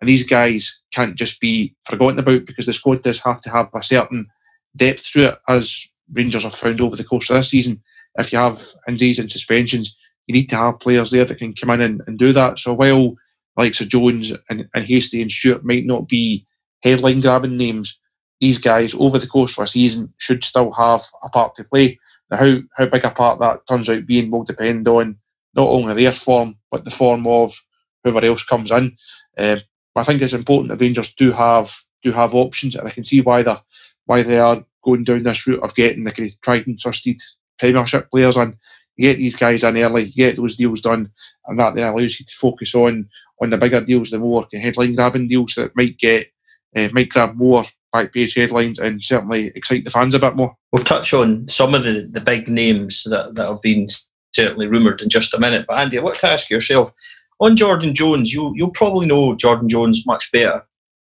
And 0.00 0.08
these 0.08 0.28
guys 0.28 0.80
can't 0.92 1.16
just 1.16 1.40
be 1.40 1.74
forgotten 1.88 2.20
about 2.20 2.46
because 2.46 2.66
the 2.66 2.72
squad 2.72 3.02
does 3.02 3.20
have 3.22 3.40
to 3.42 3.50
have 3.50 3.68
a 3.74 3.82
certain 3.82 4.28
depth 4.76 5.10
to 5.12 5.30
it, 5.30 5.38
as 5.48 5.88
Rangers 6.12 6.44
have 6.44 6.54
found 6.54 6.80
over 6.80 6.94
the 6.94 7.04
course 7.04 7.30
of 7.30 7.36
this 7.36 7.50
season. 7.50 7.82
If 8.16 8.32
you 8.32 8.38
have 8.38 8.60
injuries 8.88 9.18
and 9.18 9.30
suspensions, 9.30 9.96
you 10.26 10.34
need 10.34 10.48
to 10.50 10.56
have 10.56 10.80
players 10.80 11.10
there 11.10 11.24
that 11.24 11.38
can 11.38 11.52
come 11.54 11.70
in 11.70 11.80
and, 11.80 12.02
and 12.06 12.18
do 12.18 12.32
that. 12.32 12.58
So 12.58 12.74
while 12.74 13.14
like 13.56 13.74
Sir 13.74 13.84
Jones 13.84 14.32
and, 14.48 14.68
and 14.74 14.84
Hastie 14.84 15.22
and 15.22 15.30
Stewart 15.30 15.64
might 15.64 15.84
not 15.84 16.08
be 16.08 16.46
headline 16.82 17.20
grabbing 17.20 17.56
names, 17.56 18.00
these 18.40 18.58
guys 18.58 18.94
over 18.94 19.18
the 19.18 19.26
course 19.26 19.56
of 19.56 19.64
a 19.64 19.66
season 19.66 20.12
should 20.18 20.44
still 20.44 20.72
have 20.72 21.02
a 21.22 21.28
part 21.28 21.54
to 21.56 21.64
play. 21.64 21.98
Now, 22.30 22.38
how, 22.38 22.56
how 22.76 22.86
big 22.86 23.04
a 23.04 23.10
part 23.10 23.40
that 23.40 23.66
turns 23.68 23.88
out 23.88 24.06
being 24.06 24.30
will 24.30 24.44
depend 24.44 24.88
on 24.88 25.18
not 25.54 25.68
only 25.68 25.94
their 25.94 26.12
form, 26.12 26.56
but 26.70 26.84
the 26.84 26.90
form 26.90 27.26
of 27.26 27.54
whoever 28.02 28.24
else 28.26 28.44
comes 28.44 28.70
in. 28.70 28.96
Um, 29.38 29.58
I 29.96 30.02
think 30.02 30.20
it's 30.20 30.32
important 30.32 30.70
that 30.70 30.80
Rangers 30.84 31.14
do 31.14 31.30
have 31.30 31.74
do 32.02 32.10
have 32.10 32.34
options, 32.34 32.74
and 32.74 32.86
I 32.86 32.90
can 32.90 33.04
see 33.04 33.20
why 33.20 33.42
they 33.42 33.54
why 34.06 34.22
they 34.22 34.38
are 34.38 34.64
going 34.82 35.04
down 35.04 35.22
this 35.22 35.46
route 35.46 35.62
of 35.62 35.74
getting 35.74 36.04
the 36.04 36.10
kind 36.10 36.28
of 36.28 36.40
tried 36.40 36.66
and 36.66 36.78
trusted 36.78 37.20
Premiership 37.58 38.10
players 38.10 38.36
in. 38.36 38.56
You 38.96 39.08
get 39.08 39.18
these 39.18 39.36
guys 39.36 39.64
in 39.64 39.76
early, 39.76 40.10
get 40.10 40.36
those 40.36 40.56
deals 40.56 40.80
done, 40.80 41.10
and 41.46 41.58
that 41.58 41.74
then 41.74 41.92
allows 41.92 42.20
you 42.20 42.26
to 42.26 42.34
focus 42.36 42.74
on 42.74 43.08
on 43.40 43.50
the 43.50 43.58
bigger 43.58 43.80
deals, 43.80 44.10
the 44.10 44.18
more 44.18 44.46
headline 44.52 44.92
grabbing 44.92 45.26
deals 45.26 45.54
that 45.54 45.74
might 45.74 45.98
get 45.98 46.28
uh, 46.76 46.88
might 46.92 47.08
grab 47.08 47.34
more 47.34 47.64
back 47.92 48.12
page 48.12 48.34
headlines 48.34 48.78
and 48.78 49.02
certainly 49.02 49.52
excite 49.54 49.84
the 49.84 49.90
fans 49.90 50.14
a 50.14 50.18
bit 50.18 50.36
more. 50.36 50.56
We'll 50.72 50.84
touch 50.84 51.14
on 51.14 51.46
some 51.48 51.74
of 51.74 51.84
the, 51.84 52.08
the 52.10 52.20
big 52.20 52.48
names 52.48 53.04
that, 53.04 53.34
that 53.36 53.48
have 53.48 53.62
been 53.62 53.86
certainly 54.34 54.66
rumoured 54.66 55.00
in 55.00 55.08
just 55.08 55.34
a 55.34 55.40
minute. 55.40 55.66
But 55.68 55.78
Andy, 55.78 55.98
I 55.98 56.02
want 56.02 56.18
to 56.18 56.28
ask 56.28 56.50
yourself 56.50 56.92
on 57.40 57.56
Jordan 57.56 57.94
Jones, 57.94 58.32
you 58.32 58.52
you'll 58.56 58.70
probably 58.70 59.06
know 59.06 59.34
Jordan 59.34 59.68
Jones 59.68 60.06
much 60.06 60.30
better 60.32 60.64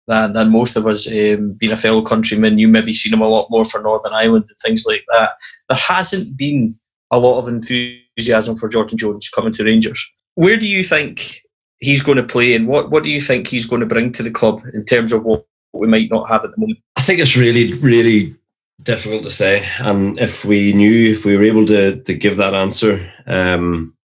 than, 0.09 0.33
than 0.33 0.51
most 0.51 0.75
of 0.75 0.87
us. 0.87 1.07
Um, 1.07 1.53
being 1.53 1.71
a 1.71 1.77
fellow 1.77 2.01
countryman, 2.01 2.57
you 2.57 2.67
maybe 2.67 2.91
seen 2.91 3.13
him 3.13 3.21
a 3.21 3.27
lot 3.27 3.47
more 3.49 3.63
for 3.63 3.81
Northern 3.81 4.13
Ireland 4.13 4.45
and 4.49 4.57
things 4.57 4.83
like 4.85 5.05
that. 5.09 5.33
There 5.69 5.77
hasn't 5.77 6.37
been 6.37 6.75
a 7.11 7.19
lot 7.19 7.39
of 7.39 7.47
enthusiasm 7.47 8.57
for 8.57 8.67
Jordan 8.67 8.97
Jones 8.97 9.29
coming 9.29 9.53
to 9.53 9.63
Rangers. 9.63 10.03
Where 10.33 10.57
do 10.57 10.67
you 10.67 10.83
think 10.83 11.41
he's 11.77 12.01
going 12.01 12.17
to 12.17 12.23
play, 12.23 12.55
and 12.55 12.67
what 12.67 12.89
what 12.89 13.03
do 13.03 13.11
you 13.11 13.21
think 13.21 13.47
he's 13.47 13.67
going 13.67 13.81
to 13.81 13.85
bring 13.85 14.11
to 14.13 14.23
the 14.23 14.31
club 14.31 14.61
in 14.73 14.83
terms 14.83 15.11
of 15.11 15.23
what 15.23 15.45
we 15.73 15.87
might 15.87 16.09
not 16.09 16.27
have 16.27 16.43
at 16.43 16.51
the 16.51 16.59
moment? 16.59 16.79
I 16.97 17.01
think 17.01 17.19
it's 17.19 17.37
really, 17.37 17.73
really 17.73 18.35
difficult 18.81 19.23
to 19.23 19.29
say. 19.29 19.63
And 19.79 20.19
if 20.19 20.43
we 20.43 20.73
knew, 20.73 21.11
if 21.11 21.23
we 21.23 21.37
were 21.37 21.43
able 21.43 21.65
to 21.67 22.01
to 22.01 22.13
give 22.13 22.37
that 22.37 22.55
answer, 22.55 23.13
um, 23.27 23.95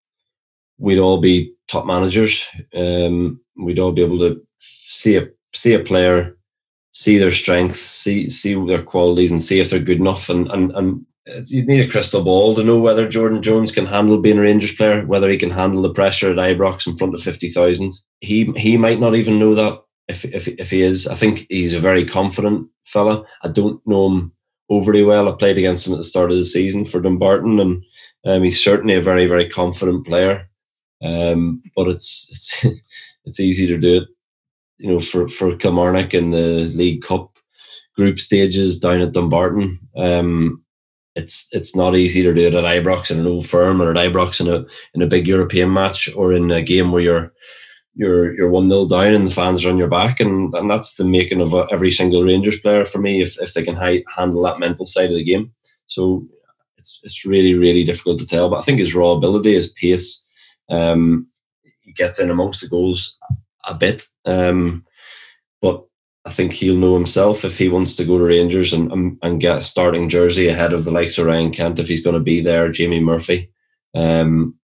we'd 0.79 0.99
all 0.99 1.21
be 1.21 1.55
top 1.69 1.87
managers. 1.87 2.47
Um, 2.77 3.41
we'd 3.57 3.79
all 3.79 3.93
be 3.93 4.03
able 4.03 4.19
to 4.19 4.43
see 4.57 5.17
a 5.17 5.29
see 5.55 5.75
a 5.75 5.81
player, 5.81 6.37
see 6.93 7.19
their 7.19 7.31
strengths, 7.31 7.81
see 7.81 8.29
see 8.29 8.55
their 8.67 8.83
qualities, 8.83 9.31
and 9.31 9.41
see 9.41 9.61
if 9.61 9.71
they're 9.71 9.81
good 9.81 10.01
enough. 10.01 10.29
And 10.29 10.49
and 10.51 10.71
and 10.73 11.07
you 11.49 11.65
need 11.65 11.81
a 11.81 11.91
crystal 11.91 12.23
ball 12.23 12.55
to 12.55 12.65
know 12.65 12.81
whether 12.81 13.09
Jordan 13.09 13.43
Jones 13.43 13.73
can 13.73 13.87
handle 13.87 14.21
being 14.21 14.39
a 14.39 14.43
Rangers 14.43 14.75
player, 14.75 15.07
whether 15.07 15.31
he 15.31 15.39
can 15.39 15.51
handle 15.51 15.83
the 15.83 15.93
pressure 15.93 16.31
at 16.31 16.37
Ibrox 16.37 16.87
in 16.87 16.97
front 16.97 17.15
of 17.15 17.21
fifty 17.21 17.49
thousand. 17.49 17.93
He 18.21 18.53
he 18.57 18.77
might 18.77 19.01
not 19.01 19.15
even 19.15 19.39
know 19.39 19.55
that 19.55 19.81
if 20.09 20.25
if 20.25 20.49
if 20.49 20.71
he 20.71 20.83
is. 20.83 21.07
I 21.07 21.15
think 21.15 21.47
he's 21.49 21.75
a 21.75 21.81
very 21.81 22.05
confident 22.05 22.69
fella. 22.85 23.25
I 23.43 23.49
don't 23.49 23.81
know 23.87 24.11
him 24.11 24.33
overly 24.71 25.03
well. 25.03 25.29
I 25.29 25.33
played 25.33 25.59
against 25.59 25.87
him 25.87 25.95
at 25.95 25.99
the 25.99 26.05
start 26.05 26.31
of 26.31 26.37
the 26.37 26.45
season 26.45 26.85
for 26.85 27.01
Dumbarton, 27.01 27.61
and 27.61 27.83
um, 28.27 28.43
he's 28.43 28.63
certainly 28.63 28.95
a 28.95 29.01
very 29.01 29.27
very 29.27 29.49
confident 29.49 30.07
player. 30.07 30.49
Um, 31.03 31.63
but 31.75 31.89
it's 31.89 32.29
it's 32.63 32.81
it's 33.25 33.41
easy 33.41 33.67
to 33.67 33.79
do 33.79 34.03
it, 34.03 34.09
you 34.79 34.91
know, 34.91 34.99
for 34.99 35.29
for 35.29 35.57
Kilmarnock 35.57 36.15
in 36.15 36.31
the 36.31 36.71
League 36.75 37.03
Cup 37.03 37.31
group 37.97 38.19
stages 38.19 38.79
down 38.79 39.01
at 39.01 39.13
Dumbarton. 39.13 39.79
Um, 39.97 40.63
it's 41.15 41.49
it's 41.53 41.77
not 41.77 41.95
easy 41.95 42.23
to 42.23 42.35
do 42.35 42.49
it 42.49 42.55
at 42.55 42.65
Ibrox 42.65 43.11
in 43.11 43.21
an 43.21 43.27
old 43.27 43.47
firm 43.47 43.81
or 43.81 43.91
at 43.91 43.97
Ibrox 43.97 44.41
in 44.41 44.49
a 44.49 44.67
in 44.95 45.03
a 45.03 45.07
big 45.07 45.27
European 45.27 45.73
match 45.73 46.13
or 46.17 46.33
in 46.33 46.51
a 46.51 46.63
game 46.63 46.91
where 46.91 47.03
you're 47.03 47.33
you're 47.95 48.35
you're 48.35 48.51
one 48.51 48.69
0 48.69 48.87
down 48.89 49.15
and 49.15 49.27
the 49.29 49.31
fans 49.31 49.65
are 49.65 49.71
on 49.71 49.79
your 49.79 49.89
back, 49.89 50.19
and, 50.19 50.53
and 50.55 50.69
that's 50.69 50.97
the 50.97 51.05
making 51.05 51.41
of 51.41 51.55
a, 51.55 51.67
every 51.71 51.91
single 51.91 52.25
Rangers 52.25 52.59
player 52.59 52.85
for 52.85 52.99
me 52.99 53.23
if, 53.23 53.41
if 53.41 53.55
they 53.55 53.63
can 53.63 53.77
hi- 53.77 54.03
handle 54.17 54.43
that 54.43 54.59
mental 54.59 54.87
side 54.87 55.11
of 55.11 55.17
the 55.17 55.25
game. 55.25 55.53
So 55.87 56.27
it's 56.77 57.01
it's 57.05 57.25
really 57.25 57.55
really 57.55 57.85
difficult 57.85 58.19
to 58.19 58.27
tell, 58.27 58.51
but 58.51 58.59
I 58.59 58.63
think 58.63 58.81
his 58.81 58.95
raw 58.95 59.13
ability, 59.13 59.55
his 59.55 59.71
pace, 59.73 60.25
um, 60.69 61.29
he 61.83 61.93
gets 61.93 62.19
in 62.19 62.31
amongst 62.31 62.61
the 62.61 62.69
goals 62.69 63.19
a 63.67 63.75
bit, 63.75 64.03
um, 64.25 64.85
but 65.61 65.85
I 66.27 66.31
think 66.31 66.53
he'll 66.53 66.77
know 66.77 66.95
himself 66.95 67.45
if 67.45 67.59
he 67.59 67.69
wants 67.69 67.97
to 67.97 68.05
go 68.05 68.19
to 68.19 68.25
Rangers 68.25 68.73
and, 68.73 69.19
and, 69.23 69.41
get 69.41 69.59
a 69.59 69.61
starting 69.61 70.09
jersey 70.09 70.49
ahead 70.49 70.73
of 70.73 70.85
the 70.85 70.91
likes 70.91 71.19
of 71.19 71.27
Ryan 71.27 71.51
Kent 71.51 71.79
if 71.79 71.89
he's 71.89 72.03
going 72.03 72.17
to 72.17 72.23
be 72.23 72.41
there, 72.41 72.71
Jamie 72.71 73.01
Murphy. 73.01 73.51
Um, 73.95 74.55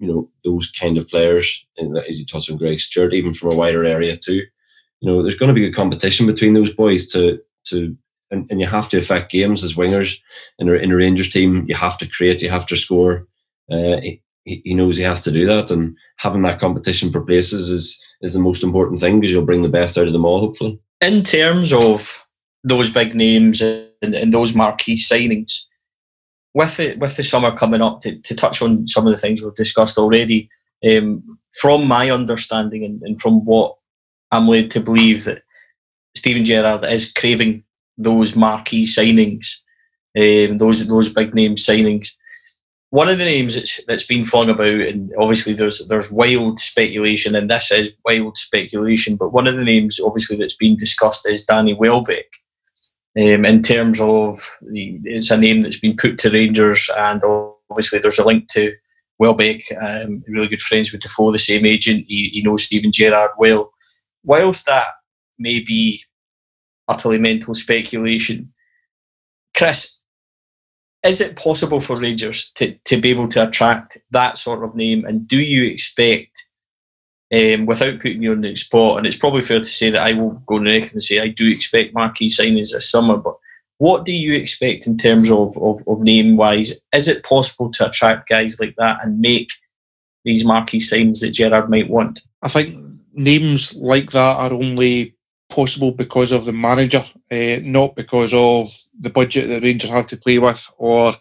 you 0.00 0.08
know, 0.08 0.28
those 0.42 0.70
kind 0.72 0.98
of 0.98 1.08
players, 1.08 1.66
and 1.76 1.96
you 2.08 2.26
touched 2.26 2.50
on 2.50 2.56
Greg 2.56 2.80
Stewart, 2.80 3.14
even 3.14 3.32
from 3.32 3.52
a 3.52 3.56
wider 3.56 3.84
area 3.84 4.16
too. 4.16 4.42
You 5.00 5.08
know, 5.08 5.22
there's 5.22 5.38
going 5.38 5.54
to 5.54 5.60
be 5.60 5.66
a 5.66 5.72
competition 5.72 6.26
between 6.26 6.54
those 6.54 6.72
boys 6.72 7.10
to 7.12 7.40
to 7.68 7.96
and, 8.30 8.46
and 8.50 8.60
you 8.60 8.66
have 8.66 8.88
to 8.88 8.98
affect 8.98 9.30
games 9.30 9.62
as 9.62 9.74
wingers 9.74 10.18
in 10.58 10.68
a, 10.68 10.72
in 10.72 10.90
a 10.90 10.96
Rangers 10.96 11.30
team. 11.30 11.64
You 11.68 11.74
have 11.76 11.96
to 11.98 12.08
create, 12.08 12.42
you 12.42 12.50
have 12.50 12.66
to 12.66 12.76
score. 12.76 13.26
Uh, 13.70 14.00
he, 14.00 14.20
he 14.44 14.74
knows 14.74 14.96
he 14.96 15.02
has 15.04 15.22
to 15.24 15.30
do 15.30 15.46
that, 15.46 15.70
and 15.70 15.96
having 16.16 16.42
that 16.42 16.60
competition 16.60 17.10
for 17.10 17.24
places 17.24 17.70
is 17.70 18.03
is 18.24 18.32
the 18.32 18.40
most 18.40 18.64
important 18.64 19.00
thing 19.00 19.20
because 19.20 19.30
you'll 19.30 19.46
bring 19.46 19.62
the 19.62 19.68
best 19.68 19.96
out 19.96 20.06
of 20.06 20.12
them 20.12 20.24
all, 20.24 20.40
hopefully. 20.40 20.80
In 21.00 21.22
terms 21.22 21.72
of 21.72 22.26
those 22.64 22.92
big 22.92 23.14
names 23.14 23.60
and 23.60 23.88
and, 24.12 24.32
those 24.32 24.54
marquee 24.54 24.96
signings. 24.96 25.64
With 26.52 26.76
the, 26.76 26.94
with 26.96 27.16
the 27.16 27.22
summer 27.22 27.56
coming 27.56 27.82
up, 27.82 28.00
to, 28.00 28.16
to 28.16 28.36
touch 28.36 28.62
on 28.62 28.86
some 28.86 29.06
of 29.06 29.12
the 29.12 29.18
things 29.18 29.42
we've 29.42 29.54
discussed 29.54 29.98
already, 29.98 30.48
um, 30.88 31.38
from 31.52 31.88
my 31.88 32.10
understanding 32.10 32.84
and, 32.84 33.02
and 33.02 33.20
from 33.20 33.44
what 33.44 33.76
I'm 34.30 34.46
led 34.46 34.70
to 34.72 34.80
believe 34.80 35.24
that 35.24 35.42
Steven 36.14 36.44
Gerrard 36.44 36.84
is 36.84 37.12
craving 37.12 37.64
those 37.98 38.36
marquee 38.36 38.84
signings, 38.86 39.62
um, 40.16 40.58
those 40.58 40.86
those 40.86 41.12
big 41.12 41.34
name 41.34 41.54
signings. 41.54 42.14
One 42.94 43.08
of 43.08 43.18
the 43.18 43.24
names 43.24 43.56
that's 43.56 43.84
that's 43.86 44.06
been 44.06 44.24
flung 44.24 44.48
about, 44.48 44.68
and 44.68 45.12
obviously 45.18 45.52
there's 45.52 45.88
there's 45.88 46.12
wild 46.12 46.60
speculation, 46.60 47.34
and 47.34 47.50
this 47.50 47.72
is 47.72 47.90
wild 48.04 48.38
speculation. 48.38 49.16
But 49.16 49.32
one 49.32 49.48
of 49.48 49.56
the 49.56 49.64
names, 49.64 49.98
obviously, 49.98 50.36
that's 50.36 50.54
been 50.56 50.76
discussed 50.76 51.28
is 51.28 51.44
Danny 51.44 51.74
Welbeck. 51.74 52.26
Um, 53.20 53.44
in 53.44 53.62
terms 53.62 54.00
of 54.00 54.38
the, 54.62 55.00
it's 55.02 55.32
a 55.32 55.36
name 55.36 55.62
that's 55.62 55.80
been 55.80 55.96
put 55.96 56.18
to 56.18 56.30
Rangers, 56.30 56.88
and 56.96 57.20
obviously 57.68 57.98
there's 57.98 58.20
a 58.20 58.24
link 58.24 58.46
to 58.52 58.72
Welbeck, 59.18 59.62
um, 59.82 60.22
really 60.28 60.46
good 60.46 60.60
friends 60.60 60.92
with 60.92 61.00
Defoe, 61.00 61.32
the 61.32 61.38
same 61.40 61.66
agent. 61.66 62.04
He, 62.06 62.28
he 62.28 62.42
knows 62.44 62.62
Steven 62.62 62.92
Gerrard 62.92 63.32
well. 63.36 63.72
Whilst 64.22 64.66
that 64.66 64.86
may 65.36 65.64
be 65.64 66.00
utterly 66.86 67.18
mental 67.18 67.54
speculation, 67.54 68.52
Chris, 69.52 70.03
is 71.04 71.20
it 71.20 71.36
possible 71.36 71.80
for 71.80 72.00
Rangers 72.00 72.50
to, 72.52 72.72
to 72.72 73.00
be 73.00 73.10
able 73.10 73.28
to 73.28 73.46
attract 73.46 73.98
that 74.10 74.38
sort 74.38 74.64
of 74.64 74.74
name? 74.74 75.04
And 75.04 75.28
do 75.28 75.38
you 75.38 75.64
expect, 75.64 76.48
um, 77.32 77.66
without 77.66 78.00
putting 78.00 78.22
you 78.22 78.32
on 78.32 78.40
the 78.40 78.54
spot, 78.54 78.98
and 78.98 79.06
it's 79.06 79.16
probably 79.16 79.42
fair 79.42 79.58
to 79.58 79.64
say 79.64 79.90
that 79.90 80.02
I 80.02 80.14
will 80.14 80.42
go 80.46 80.56
on 80.56 80.66
and 80.66 80.84
say 80.84 81.20
I 81.20 81.28
do 81.28 81.50
expect 81.50 81.94
marquee 81.94 82.30
signings 82.30 82.72
this 82.72 82.90
summer, 82.90 83.18
but 83.18 83.36
what 83.78 84.04
do 84.04 84.12
you 84.12 84.34
expect 84.34 84.86
in 84.86 84.96
terms 84.96 85.30
of, 85.30 85.56
of, 85.58 85.82
of 85.86 86.00
name 86.00 86.36
wise? 86.36 86.80
Is 86.94 87.08
it 87.08 87.24
possible 87.24 87.70
to 87.72 87.88
attract 87.88 88.28
guys 88.28 88.58
like 88.58 88.74
that 88.78 89.04
and 89.04 89.20
make 89.20 89.50
these 90.24 90.44
marquee 90.44 90.78
signings 90.78 91.20
that 91.20 91.34
Gerrard 91.34 91.68
might 91.68 91.90
want? 91.90 92.22
I 92.42 92.48
think 92.48 92.82
names 93.12 93.76
like 93.76 94.12
that 94.12 94.36
are 94.36 94.52
only 94.52 95.14
possible 95.48 95.92
because 95.92 96.32
of 96.32 96.44
the 96.44 96.52
manager, 96.52 97.04
uh, 97.30 97.58
not 97.62 97.94
because 97.96 98.34
of 98.34 98.68
the 98.98 99.10
budget 99.10 99.48
that 99.48 99.62
Rangers 99.62 99.90
have 99.90 100.06
to 100.08 100.16
play 100.16 100.38
with 100.38 100.72
or 100.78 101.12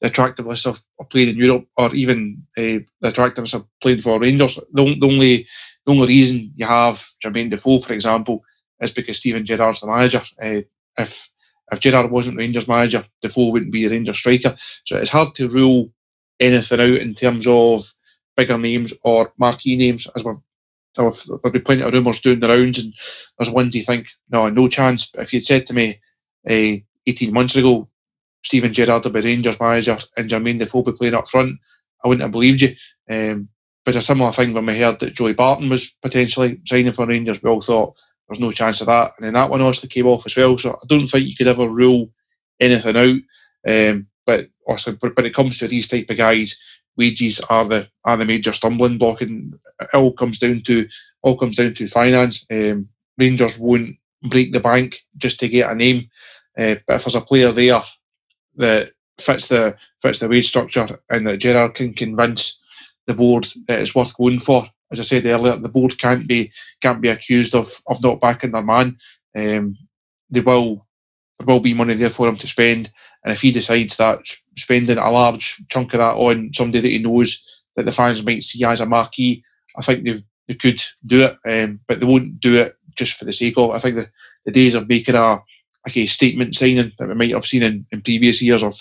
the 0.00 0.08
attractiveness 0.08 0.66
of, 0.66 0.80
playing 1.08 1.30
in 1.30 1.36
Europe 1.36 1.66
or 1.76 1.94
even 1.94 2.42
uh, 2.58 2.82
the 3.00 3.08
attractiveness 3.08 3.54
of 3.54 3.66
playing 3.80 4.00
for 4.00 4.20
Rangers. 4.20 4.56
The, 4.72 4.96
the, 4.98 5.06
only 5.06 5.46
the 5.86 5.92
only 5.92 6.06
reason 6.06 6.52
you 6.56 6.66
have 6.66 6.96
Jermaine 7.24 7.50
Defoe, 7.50 7.78
for 7.78 7.94
example, 7.94 8.44
is 8.80 8.92
because 8.92 9.18
Steven 9.18 9.44
Gerrard's 9.44 9.80
the 9.80 9.86
manager. 9.86 10.22
Uh, 10.42 10.62
if 10.98 11.30
if 11.72 11.80
Gerrard 11.80 12.10
wasn't 12.10 12.36
Rangers 12.36 12.68
manager, 12.68 13.04
Defoe 13.22 13.50
wouldn't 13.50 13.72
be 13.72 13.86
a 13.86 13.90
Rangers 13.90 14.18
striker. 14.18 14.54
So 14.84 14.98
it's 14.98 15.10
hard 15.10 15.34
to 15.36 15.48
rule 15.48 15.92
anything 16.40 16.80
out 16.80 17.00
in 17.00 17.14
terms 17.14 17.46
of 17.46 17.92
bigger 18.36 18.58
names 18.58 18.92
or 19.04 19.32
marquee 19.38 19.76
names, 19.76 20.08
as 20.16 20.24
we've 20.24 20.36
there'll 20.94 21.12
be 21.52 21.60
plenty 21.60 21.82
of 21.82 21.92
rumours 21.92 22.20
doing 22.20 22.40
the 22.40 22.48
rounds, 22.48 22.78
and 22.78 22.92
there's 23.38 23.50
ones 23.50 23.74
you 23.74 23.82
think, 23.82 24.08
no, 24.30 24.48
no 24.48 24.68
chance. 24.68 25.10
But 25.10 25.22
if 25.22 25.32
you'd 25.32 25.44
said 25.44 25.66
to 25.66 25.74
me 25.74 26.00
uh, 26.48 26.80
18 27.06 27.32
months 27.32 27.56
ago, 27.56 27.88
Steven 28.42 28.72
Gerrard 28.72 29.04
will 29.04 29.12
be 29.12 29.20
Rangers 29.20 29.60
manager 29.60 29.98
and 30.16 30.30
Jermaine 30.30 30.58
Defoe 30.58 30.82
be 30.82 30.92
playing 30.92 31.14
up 31.14 31.28
front, 31.28 31.58
I 32.04 32.08
wouldn't 32.08 32.22
have 32.22 32.32
believed 32.32 32.62
you. 32.62 32.74
Um, 33.10 33.48
but 33.84 33.96
a 33.96 34.02
similar 34.02 34.32
thing 34.32 34.52
when 34.52 34.66
we 34.66 34.78
heard 34.78 35.00
that 35.00 35.14
Joey 35.14 35.32
Barton 35.32 35.68
was 35.68 35.90
potentially 36.02 36.60
signing 36.66 36.92
for 36.92 37.06
Rangers, 37.06 37.42
we 37.42 37.50
all 37.50 37.60
thought 37.60 38.00
there's 38.28 38.40
no 38.40 38.50
chance 38.50 38.80
of 38.80 38.86
that. 38.86 39.12
And 39.16 39.26
then 39.26 39.32
that 39.34 39.50
one 39.50 39.60
obviously 39.60 39.88
came 39.88 40.06
off 40.06 40.26
as 40.26 40.36
well. 40.36 40.56
So 40.58 40.70
I 40.70 40.86
don't 40.86 41.06
think 41.06 41.26
you 41.26 41.36
could 41.36 41.48
ever 41.48 41.68
rule 41.68 42.10
anything 42.58 42.96
out. 42.96 43.16
Um, 43.68 44.06
but 44.26 44.46
also, 44.66 44.96
but 45.00 45.16
when 45.16 45.26
it 45.26 45.34
comes 45.34 45.58
to 45.58 45.68
these 45.68 45.88
type 45.88 46.08
of 46.10 46.16
guys, 46.16 46.58
wages 46.96 47.40
are 47.50 47.64
the 47.64 47.88
are 48.04 48.16
the 48.16 48.24
major 48.24 48.52
stumbling 48.52 48.98
block, 48.98 49.20
and 49.22 49.58
it 49.80 49.88
all 49.94 50.12
comes 50.12 50.38
down 50.38 50.62
to 50.62 50.88
all 51.22 51.36
comes 51.36 51.56
down 51.56 51.74
to 51.74 51.88
finance. 51.88 52.46
Um, 52.50 52.88
Rangers 53.18 53.58
won't 53.58 53.96
break 54.28 54.52
the 54.52 54.60
bank 54.60 54.96
just 55.16 55.40
to 55.40 55.48
get 55.48 55.70
a 55.70 55.74
name, 55.74 56.10
uh, 56.58 56.76
but 56.86 56.96
if 56.96 57.04
there's 57.04 57.14
a 57.14 57.20
player 57.20 57.52
there 57.52 57.80
that 58.56 58.92
fits 59.18 59.48
the 59.48 59.76
fits 60.00 60.18
the 60.18 60.28
wage 60.28 60.48
structure 60.48 61.00
and 61.10 61.26
that 61.26 61.38
Gerrard 61.38 61.74
can 61.74 61.92
convince 61.92 62.60
the 63.06 63.14
board 63.14 63.46
that 63.66 63.80
it's 63.80 63.94
worth 63.94 64.16
going 64.16 64.38
for, 64.38 64.64
as 64.90 65.00
I 65.00 65.02
said 65.02 65.26
earlier, 65.26 65.56
the 65.56 65.68
board 65.68 65.98
can't 65.98 66.26
be 66.26 66.52
can't 66.80 67.00
be 67.00 67.08
accused 67.08 67.54
of 67.54 67.68
of 67.86 68.02
not 68.02 68.20
backing 68.20 68.52
their 68.52 68.62
man. 68.62 68.96
Um, 69.36 69.76
they 70.30 70.40
will 70.40 70.86
there 71.38 71.46
will 71.46 71.60
be 71.60 71.74
money 71.74 71.94
there 71.94 72.10
for 72.10 72.28
him 72.28 72.36
to 72.36 72.46
spend, 72.46 72.90
and 73.24 73.32
if 73.32 73.40
he 73.40 73.52
decides 73.52 73.96
that 73.96 74.20
spending 74.60 74.98
a 74.98 75.10
large 75.10 75.62
chunk 75.68 75.94
of 75.94 75.98
that 75.98 76.16
on 76.16 76.52
somebody 76.52 76.80
that 76.80 76.88
he 76.88 76.98
knows 76.98 77.64
that 77.76 77.86
the 77.86 77.92
fans 77.92 78.24
might 78.24 78.42
see 78.42 78.64
as 78.64 78.80
a 78.80 78.86
marquee, 78.86 79.42
I 79.76 79.82
think 79.82 80.04
they 80.04 80.22
they 80.48 80.54
could 80.54 80.82
do 81.06 81.22
it, 81.22 81.38
um, 81.48 81.80
but 81.86 82.00
they 82.00 82.06
won't 82.06 82.40
do 82.40 82.56
it 82.56 82.74
just 82.96 83.16
for 83.16 83.24
the 83.24 83.32
sake 83.32 83.56
of. 83.56 83.70
it. 83.70 83.74
I 83.74 83.78
think 83.78 83.94
the, 83.94 84.10
the 84.44 84.52
days 84.52 84.74
of 84.74 84.88
making 84.88 85.14
a 85.14 85.40
like 85.86 85.96
a 85.96 86.06
statement 86.06 86.54
signing 86.54 86.92
that 86.98 87.08
we 87.08 87.14
might 87.14 87.30
have 87.30 87.44
seen 87.44 87.62
in, 87.62 87.86
in 87.90 88.02
previous 88.02 88.42
years 88.42 88.62
of 88.62 88.74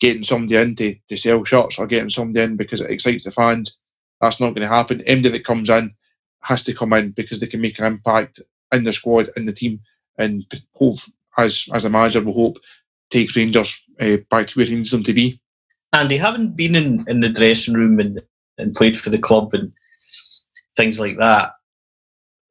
getting 0.00 0.22
somebody 0.22 0.56
in 0.56 0.74
to, 0.76 0.94
to 1.08 1.16
sell 1.16 1.44
shots 1.44 1.78
or 1.78 1.86
getting 1.86 2.08
somebody 2.08 2.44
in 2.44 2.56
because 2.56 2.80
it 2.80 2.90
excites 2.90 3.24
the 3.24 3.30
fans 3.30 3.76
that's 4.20 4.40
not 4.40 4.50
going 4.50 4.62
to 4.62 4.68
happen. 4.68 5.02
Anybody 5.02 5.38
that 5.38 5.44
comes 5.44 5.68
in 5.68 5.94
has 6.42 6.64
to 6.64 6.74
come 6.74 6.92
in 6.94 7.10
because 7.10 7.40
they 7.40 7.46
can 7.46 7.60
make 7.60 7.78
an 7.78 7.84
impact 7.84 8.40
in 8.72 8.84
the 8.84 8.92
squad, 8.92 9.28
in 9.36 9.46
the 9.46 9.52
team, 9.52 9.80
and 10.18 10.44
hope, 10.74 10.96
as 11.36 11.66
as 11.72 11.84
a 11.84 11.90
manager, 11.90 12.22
will 12.22 12.32
hope 12.32 12.58
take 13.10 13.34
Rangers 13.36 13.84
uh, 14.00 14.16
back 14.30 14.46
to 14.48 14.58
where 14.58 14.66
he 14.66 14.74
needs 14.74 14.90
them 14.90 15.02
to 15.02 15.12
be. 15.12 15.40
And 15.92 16.10
they 16.10 16.16
haven't 16.16 16.56
been 16.56 16.74
in, 16.74 17.04
in 17.08 17.20
the 17.20 17.28
dressing 17.28 17.74
room 17.74 17.98
and, 18.00 18.20
and 18.58 18.74
played 18.74 18.98
for 18.98 19.10
the 19.10 19.18
club 19.18 19.54
and 19.54 19.72
things 20.76 21.00
like 21.00 21.18
that. 21.18 21.52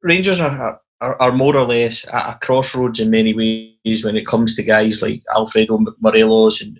Rangers 0.02 0.40
are, 0.40 0.80
are, 1.00 1.20
are 1.20 1.32
more 1.32 1.56
or 1.56 1.64
less 1.64 2.06
at 2.12 2.34
a 2.34 2.38
crossroads 2.40 3.00
in 3.00 3.10
many 3.10 3.34
ways 3.34 4.04
when 4.04 4.16
it 4.16 4.26
comes 4.26 4.56
to 4.56 4.62
guys 4.62 5.02
like 5.02 5.22
Alfredo 5.34 5.78
Morelos 6.00 6.62
and 6.62 6.78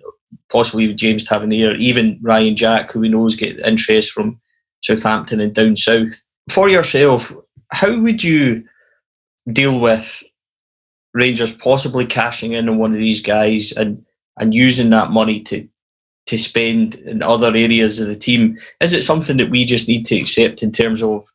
possibly 0.49 0.93
James 0.93 1.25
Tavernier, 1.25 1.71
even 1.75 2.19
Ryan 2.21 2.55
Jack, 2.55 2.91
who 2.91 2.99
we 2.99 3.09
know 3.09 3.25
is 3.25 3.35
getting 3.35 3.63
interest 3.63 4.11
from 4.11 4.39
Southampton 4.81 5.39
and 5.39 5.53
down 5.53 5.75
south. 5.75 6.21
For 6.49 6.69
yourself, 6.69 7.33
how 7.71 7.99
would 7.99 8.23
you 8.23 8.63
deal 9.51 9.79
with 9.79 10.23
Rangers 11.13 11.57
possibly 11.57 12.05
cashing 12.05 12.53
in 12.53 12.69
on 12.69 12.77
one 12.77 12.91
of 12.91 12.97
these 12.97 13.23
guys 13.23 13.71
and 13.71 14.05
and 14.37 14.53
using 14.53 14.89
that 14.91 15.11
money 15.11 15.41
to 15.41 15.67
to 16.27 16.37
spend 16.37 16.95
in 16.95 17.23
other 17.23 17.47
areas 17.47 17.99
of 17.99 18.07
the 18.07 18.15
team? 18.15 18.57
Is 18.81 18.93
it 18.93 19.03
something 19.03 19.37
that 19.37 19.49
we 19.49 19.65
just 19.65 19.87
need 19.87 20.05
to 20.07 20.17
accept 20.17 20.61
in 20.61 20.71
terms 20.71 21.01
of 21.01 21.25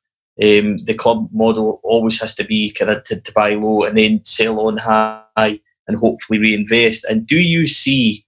um, 0.42 0.84
the 0.84 0.94
club 0.94 1.28
model 1.32 1.80
always 1.82 2.20
has 2.20 2.34
to 2.36 2.44
be 2.44 2.72
kind 2.72 2.90
of 2.90 3.04
to, 3.04 3.20
to 3.20 3.32
buy 3.32 3.54
low 3.54 3.84
and 3.84 3.96
then 3.96 4.24
sell 4.24 4.60
on 4.60 4.76
high 4.76 5.60
and 5.88 5.96
hopefully 5.96 6.38
reinvest? 6.38 7.06
And 7.06 7.26
do 7.26 7.36
you 7.36 7.66
see 7.66 8.26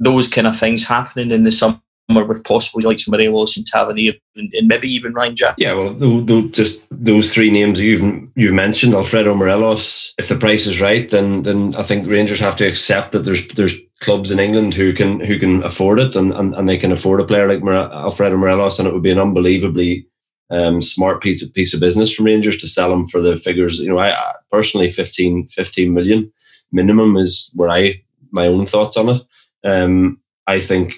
those 0.00 0.30
kind 0.30 0.46
of 0.46 0.56
things 0.56 0.86
happening 0.86 1.30
in 1.30 1.44
the 1.44 1.52
summer 1.52 1.80
with 2.14 2.44
possibly 2.44 2.84
like 2.84 3.00
Morelos 3.08 3.56
and 3.56 3.66
Tavernier 3.66 4.14
and, 4.34 4.52
and, 4.54 4.66
maybe 4.66 4.88
even 4.88 5.12
Ryan 5.12 5.36
Jack. 5.36 5.56
Yeah, 5.58 5.74
well, 5.74 5.92
those, 5.92 6.50
just 6.50 6.86
those 6.90 7.32
three 7.32 7.50
names 7.50 7.80
you've 7.80 8.30
you've 8.34 8.54
mentioned, 8.54 8.94
Alfredo 8.94 9.34
Morelos. 9.34 10.14
If 10.18 10.28
the 10.28 10.36
price 10.36 10.66
is 10.66 10.80
right, 10.80 11.08
then 11.10 11.42
then 11.42 11.74
I 11.76 11.82
think 11.82 12.08
Rangers 12.08 12.40
have 12.40 12.56
to 12.56 12.66
accept 12.66 13.12
that 13.12 13.20
there's 13.20 13.46
there's 13.48 13.78
clubs 14.00 14.30
in 14.30 14.38
England 14.38 14.74
who 14.74 14.94
can 14.94 15.20
who 15.20 15.38
can 15.38 15.62
afford 15.62 15.98
it 15.98 16.16
and, 16.16 16.32
and, 16.32 16.54
and 16.54 16.68
they 16.68 16.78
can 16.78 16.92
afford 16.92 17.20
a 17.20 17.26
player 17.26 17.46
like 17.46 17.62
Alfredo 17.62 18.36
Morelos, 18.36 18.78
and 18.78 18.88
it 18.88 18.94
would 18.94 19.02
be 19.02 19.12
an 19.12 19.18
unbelievably 19.18 20.06
um, 20.50 20.80
smart 20.80 21.22
piece 21.22 21.42
of 21.42 21.52
piece 21.52 21.74
of 21.74 21.80
business 21.80 22.14
from 22.14 22.26
Rangers 22.26 22.56
to 22.58 22.68
sell 22.68 22.92
him 22.92 23.04
for 23.04 23.20
the 23.20 23.36
figures. 23.36 23.80
You 23.80 23.90
know, 23.90 23.98
I, 23.98 24.12
I 24.12 24.34
personally 24.50 24.88
15, 24.88 25.48
15 25.48 25.92
million 25.92 26.32
minimum 26.72 27.16
is 27.16 27.52
where 27.54 27.68
I 27.68 28.02
my 28.30 28.46
own 28.46 28.66
thoughts 28.66 28.96
on 28.96 29.10
it. 29.10 29.20
Um, 29.64 30.20
I 30.46 30.60
think 30.60 30.94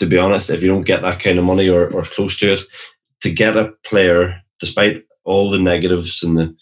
to 0.00 0.06
be 0.06 0.16
honest, 0.16 0.48
if 0.48 0.62
you 0.62 0.68
don't 0.68 0.86
get 0.86 1.02
that 1.02 1.20
kind 1.20 1.38
of 1.38 1.44
money 1.44 1.68
or, 1.68 1.92
or 1.92 2.02
close 2.02 2.38
to 2.38 2.54
it, 2.54 2.60
to 3.20 3.30
get 3.30 3.54
a 3.54 3.72
player, 3.84 4.40
despite 4.58 5.04
all 5.24 5.50
the 5.50 5.58
negatives 5.58 6.22
and 6.22 6.38
the, 6.38 6.56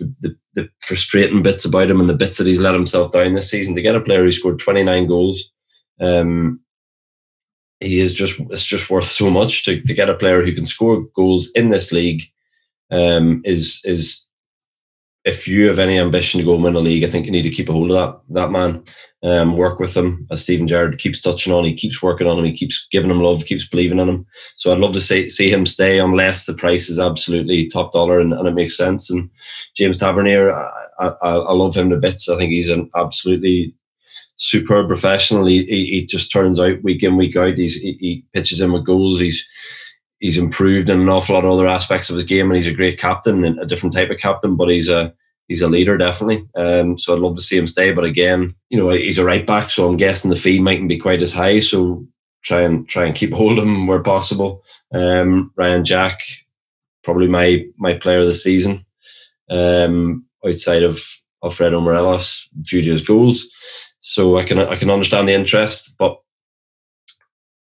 the, 0.00 0.14
the, 0.20 0.38
the 0.54 0.68
frustrating 0.80 1.44
bits 1.44 1.64
about 1.64 1.88
him 1.88 2.00
and 2.00 2.10
the 2.10 2.16
bits 2.16 2.38
that 2.38 2.46
he's 2.48 2.58
let 2.58 2.74
himself 2.74 3.12
down 3.12 3.34
this 3.34 3.48
season, 3.48 3.72
to 3.76 3.82
get 3.82 3.94
a 3.94 4.00
player 4.00 4.24
who 4.24 4.32
scored 4.32 4.58
29 4.58 5.06
goals, 5.06 5.52
um, 6.00 6.58
he 7.78 8.00
is 8.00 8.14
just 8.14 8.40
it's 8.50 8.64
just 8.64 8.90
worth 8.90 9.04
so 9.04 9.30
much 9.30 9.64
to, 9.64 9.80
to 9.80 9.94
get 9.94 10.10
a 10.10 10.14
player 10.14 10.42
who 10.42 10.52
can 10.52 10.64
score 10.64 11.04
goals 11.14 11.52
in 11.54 11.70
this 11.70 11.92
league 11.92 12.24
um, 12.90 13.42
is 13.44 13.80
is 13.84 14.28
if 15.24 15.46
you 15.46 15.68
have 15.68 15.78
any 15.78 16.00
ambition 16.00 16.40
to 16.40 16.44
go 16.44 16.56
win 16.56 16.74
a 16.74 16.80
league, 16.80 17.04
I 17.04 17.08
think 17.08 17.26
you 17.26 17.32
need 17.32 17.42
to 17.42 17.50
keep 17.50 17.68
a 17.68 17.72
hold 17.72 17.92
of 17.92 17.96
that 17.96 18.20
that 18.34 18.50
man, 18.50 18.82
um, 19.22 19.56
work 19.56 19.78
with 19.78 19.96
him. 19.96 20.26
As 20.30 20.42
Steven 20.42 20.66
Gerrard 20.66 20.98
keeps 20.98 21.20
touching 21.20 21.52
on, 21.52 21.64
he 21.64 21.74
keeps 21.74 22.02
working 22.02 22.26
on 22.26 22.38
him, 22.38 22.44
he 22.44 22.52
keeps 22.52 22.86
giving 22.90 23.10
him 23.10 23.20
love, 23.20 23.44
keeps 23.44 23.68
believing 23.68 23.98
in 23.98 24.08
him. 24.08 24.26
So 24.56 24.72
I'd 24.72 24.80
love 24.80 24.92
to 24.94 25.00
see 25.00 25.28
see 25.28 25.50
him 25.50 25.66
stay 25.66 25.98
unless 25.98 26.46
the 26.46 26.54
price 26.54 26.88
is 26.88 26.98
absolutely 26.98 27.66
top 27.66 27.92
dollar 27.92 28.18
and, 28.20 28.32
and 28.32 28.48
it 28.48 28.54
makes 28.54 28.76
sense. 28.76 29.10
And 29.10 29.30
James 29.76 29.98
Tavernier, 29.98 30.52
I, 30.52 30.88
I, 30.98 31.36
I 31.36 31.52
love 31.52 31.74
him 31.74 31.90
to 31.90 31.98
bits. 31.98 32.28
I 32.28 32.36
think 32.36 32.50
he's 32.50 32.68
an 32.68 32.90
absolutely 32.96 33.74
superb 34.36 34.88
professional. 34.88 35.46
He, 35.46 35.64
he, 35.64 35.86
he 35.86 36.04
just 36.04 36.32
turns 36.32 36.58
out 36.58 36.82
week 36.82 37.02
in 37.02 37.16
week 37.16 37.36
out. 37.36 37.56
He's 37.56 37.80
he, 37.80 37.96
he 38.00 38.24
pitches 38.32 38.60
in 38.60 38.72
with 38.72 38.84
goals. 38.84 39.20
He's 39.20 39.48
he's 40.18 40.36
improved 40.36 40.90
in 40.90 41.00
an 41.00 41.08
awful 41.08 41.34
lot 41.34 41.44
of 41.44 41.52
other 41.52 41.68
aspects 41.68 42.10
of 42.10 42.16
his 42.16 42.24
game, 42.24 42.46
and 42.46 42.56
he's 42.56 42.66
a 42.66 42.74
great 42.74 42.98
captain 42.98 43.44
and 43.44 43.58
a 43.60 43.66
different 43.66 43.94
type 43.94 44.10
of 44.10 44.18
captain. 44.18 44.56
But 44.56 44.68
he's 44.68 44.88
a 44.88 45.14
he's 45.48 45.62
a 45.62 45.68
leader 45.68 45.96
definitely. 45.96 46.46
Um, 46.54 46.96
so 46.96 47.14
I'd 47.14 47.20
love 47.20 47.36
to 47.36 47.42
see 47.42 47.58
him 47.58 47.66
stay. 47.66 47.92
But 47.92 48.04
again, 48.04 48.54
you 48.70 48.78
know, 48.78 48.90
he's 48.90 49.18
a 49.18 49.24
right 49.24 49.46
back, 49.46 49.70
so 49.70 49.88
I'm 49.88 49.96
guessing 49.96 50.30
the 50.30 50.36
fee 50.36 50.60
mightn't 50.60 50.88
be 50.88 50.98
quite 50.98 51.22
as 51.22 51.34
high. 51.34 51.58
So 51.58 52.06
try 52.42 52.62
and 52.62 52.88
try 52.88 53.04
and 53.04 53.14
keep 53.14 53.32
hold 53.34 53.58
of 53.58 53.64
him 53.64 53.86
where 53.86 54.02
possible. 54.02 54.62
Um, 54.92 55.52
Ryan 55.56 55.84
Jack, 55.84 56.20
probably 57.04 57.28
my 57.28 57.64
my 57.78 57.94
player 57.94 58.18
of 58.18 58.26
the 58.26 58.34
season. 58.34 58.84
Um, 59.50 60.24
outside 60.46 60.82
of 60.82 60.98
Alfredo 61.44 61.80
Morelos 61.80 62.48
due 62.62 62.82
to 62.82 62.90
his 62.90 63.06
goals. 63.06 63.48
So 64.00 64.38
I 64.38 64.44
can 64.44 64.58
I 64.58 64.76
can 64.76 64.90
understand 64.90 65.28
the 65.28 65.34
interest, 65.34 65.96
but 65.98 66.18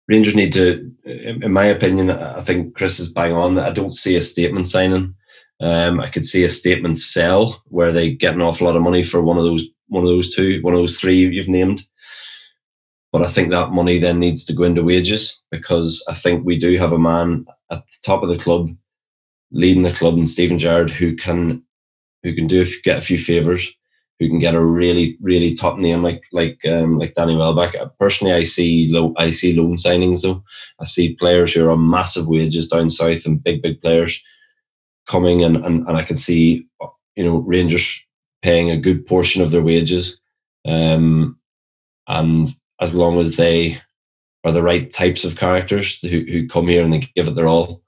Rangers 0.07 0.35
need 0.35 0.51
to, 0.53 0.91
in 1.05 1.53
my 1.53 1.65
opinion, 1.65 2.09
I 2.09 2.41
think 2.41 2.75
Chris 2.75 2.99
is 2.99 3.13
bang 3.13 3.31
on. 3.31 3.57
I 3.57 3.71
don't 3.71 3.93
see 3.93 4.17
a 4.17 4.21
statement 4.21 4.67
signing. 4.67 5.15
Um, 5.61 5.99
I 5.99 6.07
could 6.07 6.25
see 6.25 6.43
a 6.43 6.49
statement 6.49 6.97
sell 6.97 7.63
where 7.67 7.91
they 7.91 8.11
get 8.11 8.33
an 8.33 8.41
awful 8.41 8.65
lot 8.65 8.75
of 8.75 8.81
money 8.81 9.03
for 9.03 9.21
one 9.21 9.37
of 9.37 9.43
those 9.43 9.63
one 9.87 10.03
of 10.03 10.09
those 10.09 10.33
two, 10.33 10.59
one 10.61 10.73
of 10.73 10.79
those 10.79 10.99
three 10.99 11.15
you've 11.15 11.49
named. 11.49 11.83
But 13.11 13.23
I 13.23 13.27
think 13.27 13.51
that 13.51 13.71
money 13.71 13.99
then 13.99 14.19
needs 14.19 14.45
to 14.45 14.53
go 14.53 14.63
into 14.63 14.83
wages 14.83 15.43
because 15.51 16.03
I 16.09 16.13
think 16.13 16.45
we 16.45 16.57
do 16.57 16.77
have 16.77 16.93
a 16.93 16.97
man 16.97 17.45
at 17.69 17.85
the 17.85 17.97
top 18.05 18.23
of 18.23 18.29
the 18.29 18.37
club, 18.37 18.69
leading 19.51 19.83
the 19.83 19.91
club, 19.91 20.15
and 20.15 20.27
Steven 20.27 20.57
Gerrard, 20.57 20.89
who 20.89 21.15
can 21.15 21.61
who 22.23 22.33
can 22.33 22.47
do 22.47 22.65
get 22.83 22.97
a 22.97 23.01
few 23.01 23.17
favors, 23.17 23.69
who 24.19 24.29
can 24.29 24.39
get 24.39 24.55
a 24.55 24.65
really 24.65 25.17
really 25.21 25.53
top 25.53 25.77
name 25.77 26.01
like 26.01 26.23
like 26.31 26.57
um, 26.65 26.97
like 26.97 27.13
Danny 27.13 27.35
Welbeck. 27.35 27.75
Personally, 27.99 28.33
I 28.33 28.43
see 28.43 28.91
low 28.91 29.13
I 29.17 29.29
see 29.29 29.53
loan 29.55 29.75
signings 29.75 30.23
though. 30.23 30.41
I 30.79 30.85
see 30.85 31.15
players 31.15 31.53
who 31.53 31.67
are 31.67 31.71
on 31.71 31.87
massive 31.87 32.29
wages 32.29 32.67
down 32.67 32.89
south 32.89 33.25
and 33.25 33.43
big 33.43 33.61
big 33.61 33.79
players 33.81 34.23
coming 35.11 35.43
and 35.43 35.57
and, 35.57 35.87
and 35.87 35.97
I 35.97 36.03
can 36.03 36.15
see 36.15 36.65
you 37.15 37.23
know 37.23 37.39
Rangers 37.39 38.05
paying 38.41 38.71
a 38.71 38.77
good 38.77 39.05
portion 39.05 39.41
of 39.41 39.51
their 39.51 39.63
wages. 39.63 40.19
Um, 40.65 41.37
and 42.07 42.47
as 42.79 42.95
long 42.95 43.19
as 43.19 43.35
they 43.35 43.79
are 44.43 44.51
the 44.51 44.63
right 44.63 44.91
types 44.91 45.23
of 45.23 45.37
characters 45.37 46.01
who, 46.01 46.21
who 46.21 46.47
come 46.47 46.67
here 46.67 46.83
and 46.83 46.91
they 46.91 47.07
give 47.15 47.27
it 47.27 47.35
their 47.35 47.47
all, 47.47 47.83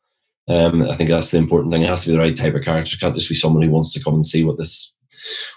um, 0.48 0.84
I 0.84 0.96
think 0.96 1.10
that's 1.10 1.32
the 1.32 1.40
important 1.40 1.72
thing. 1.72 1.82
It 1.82 1.90
has 1.90 2.04
to 2.04 2.10
be 2.10 2.14
the 2.14 2.22
right 2.22 2.36
type 2.36 2.54
of 2.54 2.64
character. 2.64 2.96
It 2.96 3.00
can't 3.00 3.16
just 3.16 3.30
be 3.30 3.36
someone 3.36 3.64
who 3.64 3.72
wants 3.72 3.94
to 3.94 4.04
come 4.04 4.16
and 4.16 4.26
see 4.26 4.44
what 4.44 4.58
this 4.58 4.94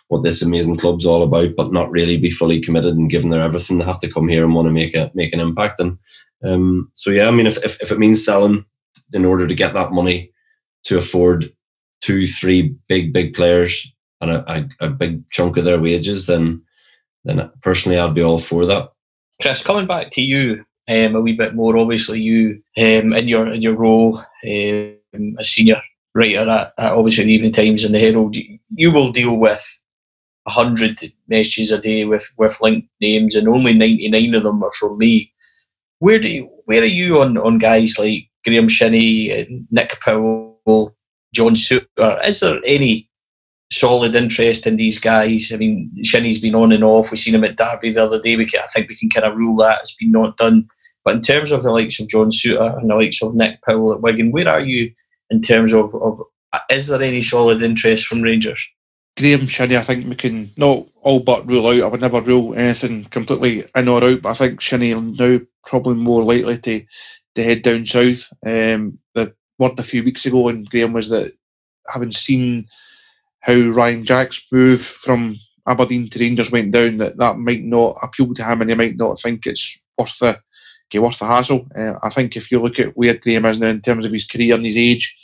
what 0.09 0.23
this 0.23 0.43
amazing 0.43 0.77
club's 0.77 1.05
all 1.05 1.25
about, 1.25 1.57
but 1.57 1.73
not 1.73 1.91
really 1.91 2.17
be 2.19 2.31
fully 2.31 2.61
committed 2.61 2.95
and 2.95 3.11
giving 3.11 3.31
their 3.31 3.43
everything. 3.43 3.79
They 3.79 3.85
have 3.85 4.01
to 4.01 4.13
come 4.13 4.29
here 4.29 4.45
and 4.45 4.55
want 4.55 4.69
to 4.69 4.73
make 4.73 4.95
a 4.95 5.11
make 5.15 5.33
an 5.33 5.41
impact. 5.41 5.81
And 5.81 5.99
um, 6.45 6.89
so 6.93 7.11
yeah, 7.11 7.27
I 7.27 7.33
mean, 7.33 7.47
if, 7.47 7.63
if 7.65 7.83
if 7.83 7.91
it 7.91 7.99
means 7.99 8.25
selling 8.25 8.65
in 9.13 9.25
order 9.25 9.47
to 9.47 9.55
get 9.55 9.75
that 9.75 9.93
money 9.93 10.33
to 10.85 10.97
afford 10.97 11.53
two, 12.07 12.25
three 12.27 12.77
big 12.89 13.13
big 13.13 13.35
players 13.35 13.93
and 14.21 14.31
a, 14.31 14.53
a, 14.53 14.87
a 14.87 14.91
big 14.91 15.29
chunk 15.29 15.57
of 15.57 15.65
their 15.65 15.81
wages, 15.81 16.27
then 16.27 16.63
then 17.25 17.51
personally 17.61 17.99
I'd 17.99 18.15
be 18.15 18.23
all 18.23 18.39
for 18.39 18.65
that. 18.67 18.93
Chris, 19.41 19.67
coming 19.67 19.87
back 19.87 20.11
to 20.13 20.23
you 20.23 20.65
um, 20.89 21.17
a 21.17 21.21
wee 21.21 21.37
bit 21.37 21.55
more. 21.55 21.77
Obviously, 21.77 22.21
you 22.21 22.63
um, 22.79 23.13
in 23.13 23.29
your 23.29 23.49
in 23.49 23.61
your 23.61 23.75
role 23.75 24.19
um, 24.19 25.37
as 25.39 25.51
senior 25.51 25.83
writer 26.15 26.49
at, 26.49 26.73
at, 26.79 26.93
obviously 26.93 27.25
the 27.25 27.33
Evening 27.33 27.53
Times 27.53 27.85
and 27.85 27.95
the 27.95 27.99
Herald, 27.99 28.37
you 28.37 28.93
will 28.93 29.11
deal 29.13 29.37
with 29.37 29.83
hundred 30.49 31.13
messages 31.27 31.73
a 31.73 31.81
day 31.81 32.05
with 32.05 32.33
with 32.39 32.61
linked 32.63 32.89
names, 33.01 33.35
and 33.35 33.49
only 33.49 33.75
ninety 33.75 34.09
nine 34.09 34.35
of 34.35 34.45
them 34.45 34.63
are 34.63 34.73
from 34.73 34.97
me. 34.97 35.33
Where 35.99 36.21
do 36.21 36.29
you, 36.29 36.45
where 36.67 36.83
are 36.83 36.95
you 37.01 37.21
on 37.21 37.37
on 37.37 37.59
guys 37.59 37.99
like 37.99 38.29
Graeme 38.45 38.69
Shinnie, 38.69 39.67
Nick 39.71 39.99
Powell, 40.01 40.96
John 41.37 41.55
Souttar? 41.55 42.27
Is 42.27 42.41
there 42.41 42.61
any 42.65 43.09
solid 43.73 44.15
interest 44.15 44.67
in 44.67 44.77
these 44.77 45.01
guys. 45.01 45.51
I 45.53 45.57
mean, 45.57 45.91
Shinnie's 46.03 46.41
been 46.41 46.55
on 46.55 46.73
and 46.73 46.85
off. 46.85 47.11
We've 47.11 47.19
seen 47.19 47.35
him 47.35 47.45
at 47.45 47.57
Derby 47.57 47.91
the 47.91 48.03
other 48.03 48.21
day. 48.21 48.37
We 48.37 48.47
can, 48.47 48.61
I 48.61 48.67
think 48.67 48.89
we 48.89 48.95
can 48.95 49.11
kind 49.11 49.27
of 49.27 49.37
rule 49.37 49.57
that 49.57 49.81
it's 49.81 49.97
been 49.97 50.13
not 50.13 50.37
done. 50.37 50.69
But 51.05 51.17
in 51.17 51.21
terms 51.21 51.53
of 51.53 51.63
the 51.63 51.71
likes 51.71 52.01
of 52.01 52.09
John 52.09 52.31
Souttar 52.31 52.79
and 52.81 52.91
the 52.91 52.95
likes 52.95 53.23
of 53.23 53.35
Nick 53.35 53.61
Powell 53.63 53.95
at 53.95 54.03
Wigan, 54.03 54.33
where 54.33 54.49
are 54.49 54.61
you 54.61 54.93
in 55.31 55.41
terms 55.41 55.73
of, 55.73 55.95
of 55.95 56.21
is 56.71 56.87
there 56.89 57.03
any 57.03 57.23
solid 57.23 57.63
interest 57.63 58.07
from 58.07 58.23
Rangers? 58.23 58.67
Graeme 59.19 59.47
Shinnie, 59.47 59.77
I 59.77 59.83
think 59.83 60.07
we 60.07 60.15
can 60.15 60.51
not 60.57 60.85
all 61.01 61.21
but 61.21 61.47
rule 61.47 61.69
out. 61.69 61.83
I 61.83 61.87
would 61.87 62.01
never 62.01 62.21
rule 62.21 62.55
anything 62.55 63.05
completely 63.05 63.65
in 63.75 63.89
or 63.89 64.05
out, 64.05 64.23
but 64.23 64.31
I 64.31 64.35
think 64.35 64.61
Shinnie 64.61 64.95
now 64.95 65.41
probably 65.65 65.95
more 65.95 66.23
likely 66.23 66.59
to, 66.59 66.85
to 67.35 67.43
head 67.43 67.63
down 67.63 67.87
south. 67.87 68.31
Um, 68.45 68.99
the 69.15 69.35
word 69.59 69.79
a 69.79 69.83
few 69.83 70.05
weeks 70.05 70.27
ago 70.27 70.49
and 70.49 70.69
Graeme 70.69 70.93
was 70.93 71.09
that 71.11 71.33
having 71.93 72.13
seen 72.13 72.67
how 73.41 73.55
Ryan 73.55 74.05
Jack's 74.05 74.45
move 74.51 74.81
from 74.81 75.37
Aberdeen 75.67 76.09
to 76.11 76.19
Rangers 76.19 76.53
went 76.53 76.73
down, 76.73 76.99
that 76.99 77.17
that 77.17 77.39
might 77.39 77.65
not 77.65 77.97
appeal 78.03 78.33
to 78.35 78.45
him 78.45 78.61
and 78.61 78.71
he 78.71 78.77
might 78.77 78.97
not 78.97 79.19
think 79.19 79.47
it's 79.47 79.83
worth 79.99 80.19
the 80.19 80.39
okay, 80.89 80.99
worth 80.99 81.19
the 81.19 81.27
hassle. 81.27 81.67
Uh, 81.77 81.95
I 82.03 82.09
think 82.09 82.37
if 82.37 82.51
you 82.51 82.61
look 82.61 82.79
at 82.79 82.97
where 82.97 83.15
Graeme 83.15 83.47
is 83.47 83.61
now 83.61 83.69
in 83.69 83.81
terms 83.81 84.05
of 84.05 84.13
his 84.13 84.27
career 84.27 84.55
and 84.55 84.65
his 84.65 84.77
age, 84.77 85.15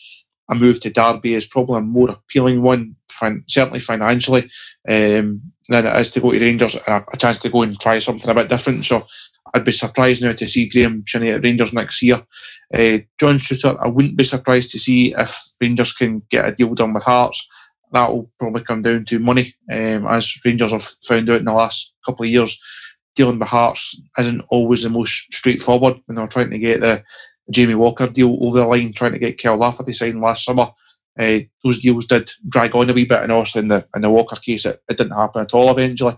a 0.49 0.55
move 0.55 0.81
to 0.81 0.91
Derby 0.91 1.35
is 1.35 1.47
probably 1.47 1.79
a 1.79 1.83
more 1.83 2.11
appealing 2.11 2.63
one, 2.63 2.97
fin- 3.11 3.45
certainly 3.47 3.79
financially, 3.79 4.51
um, 4.89 5.41
than 5.69 5.87
it 5.87 5.97
is 5.97 6.11
to 6.13 6.21
go 6.21 6.33
to 6.33 6.39
Rangers 6.39 6.75
and 6.75 6.89
a, 6.89 7.05
a, 7.13 7.17
chance 7.17 7.39
to 7.41 7.49
go 7.49 7.63
and 7.63 7.79
try 7.81 7.99
something 8.01 8.29
a 8.29 8.35
bit 8.35 8.49
different. 8.49 8.85
So 8.85 9.03
I'd 9.55 9.65
be 9.65 9.73
surprised 9.73 10.23
now 10.23 10.33
to 10.33 10.49
see 10.49 10.69
Graeme 10.69 11.05
Shinnie 11.07 11.31
at 11.31 11.43
Rangers 11.43 11.73
next 11.73 12.03
year. 12.03 12.17
Uh, 12.73 12.99
John 13.21 13.37
Souttar, 13.37 13.79
I 13.83 13.89
wouldn't 13.89 14.17
be 14.17 14.25
surprised 14.25 14.71
to 14.71 14.79
see 14.79 15.15
if 15.17 15.39
Rangers 15.61 15.93
can 15.93 16.23
get 16.31 16.47
a 16.47 16.53
deal 16.53 16.75
done 16.75 16.95
with 16.95 17.05
Hearts 17.05 17.47
that 17.93 18.09
will 18.11 18.31
probably 18.39 18.63
come 18.63 18.83
down 18.83 19.05
to 19.05 19.19
money, 19.19 19.55
um, 19.71 20.07
as 20.07 20.41
Rangers 20.45 20.73
have 20.73 20.83
found 21.07 21.29
out 21.31 21.41
in 21.41 21.45
the 21.45 21.53
last 21.53 21.95
couple 22.05 22.25
of 22.25 22.31
years. 22.31 22.59
Dealing 23.15 23.39
with 23.39 23.49
Hearts 23.49 24.01
isn't 24.19 24.45
always 24.51 24.83
the 24.83 24.91
most 24.91 25.33
straightforward 25.33 26.01
when 26.07 26.17
they're 26.17 26.27
trying 26.27 26.51
to 26.51 26.59
get 26.59 26.81
the 26.81 27.05
Jamie 27.51 27.75
Walker 27.75 28.09
deal 28.09 28.39
over 28.41 28.61
the 28.61 28.67
line, 28.67 28.95
trying 28.95 29.13
to 29.13 29.19
get 29.19 29.41
Kyle 29.41 29.59
Lafferty 29.59 29.93
signed 29.93 30.21
last 30.21 30.45
summer. 30.45 30.69
Uh, 31.19 31.41
those 31.63 31.81
deals 31.81 32.07
did 32.07 32.31
drag 32.49 32.75
on 32.75 32.89
a 32.89 32.95
wee 32.95 33.05
bit, 33.05 33.23
and 33.23 33.31
also 33.31 33.59
in 33.59 33.69
the 33.69 33.87
in 33.95 34.01
the 34.01 34.09
Walker 34.09 34.37
case, 34.37 34.65
it, 34.65 34.81
it 34.89 34.97
didn't 34.97 35.13
happen 35.13 35.43
at 35.43 35.53
all 35.53 35.71
eventually. 35.71 36.17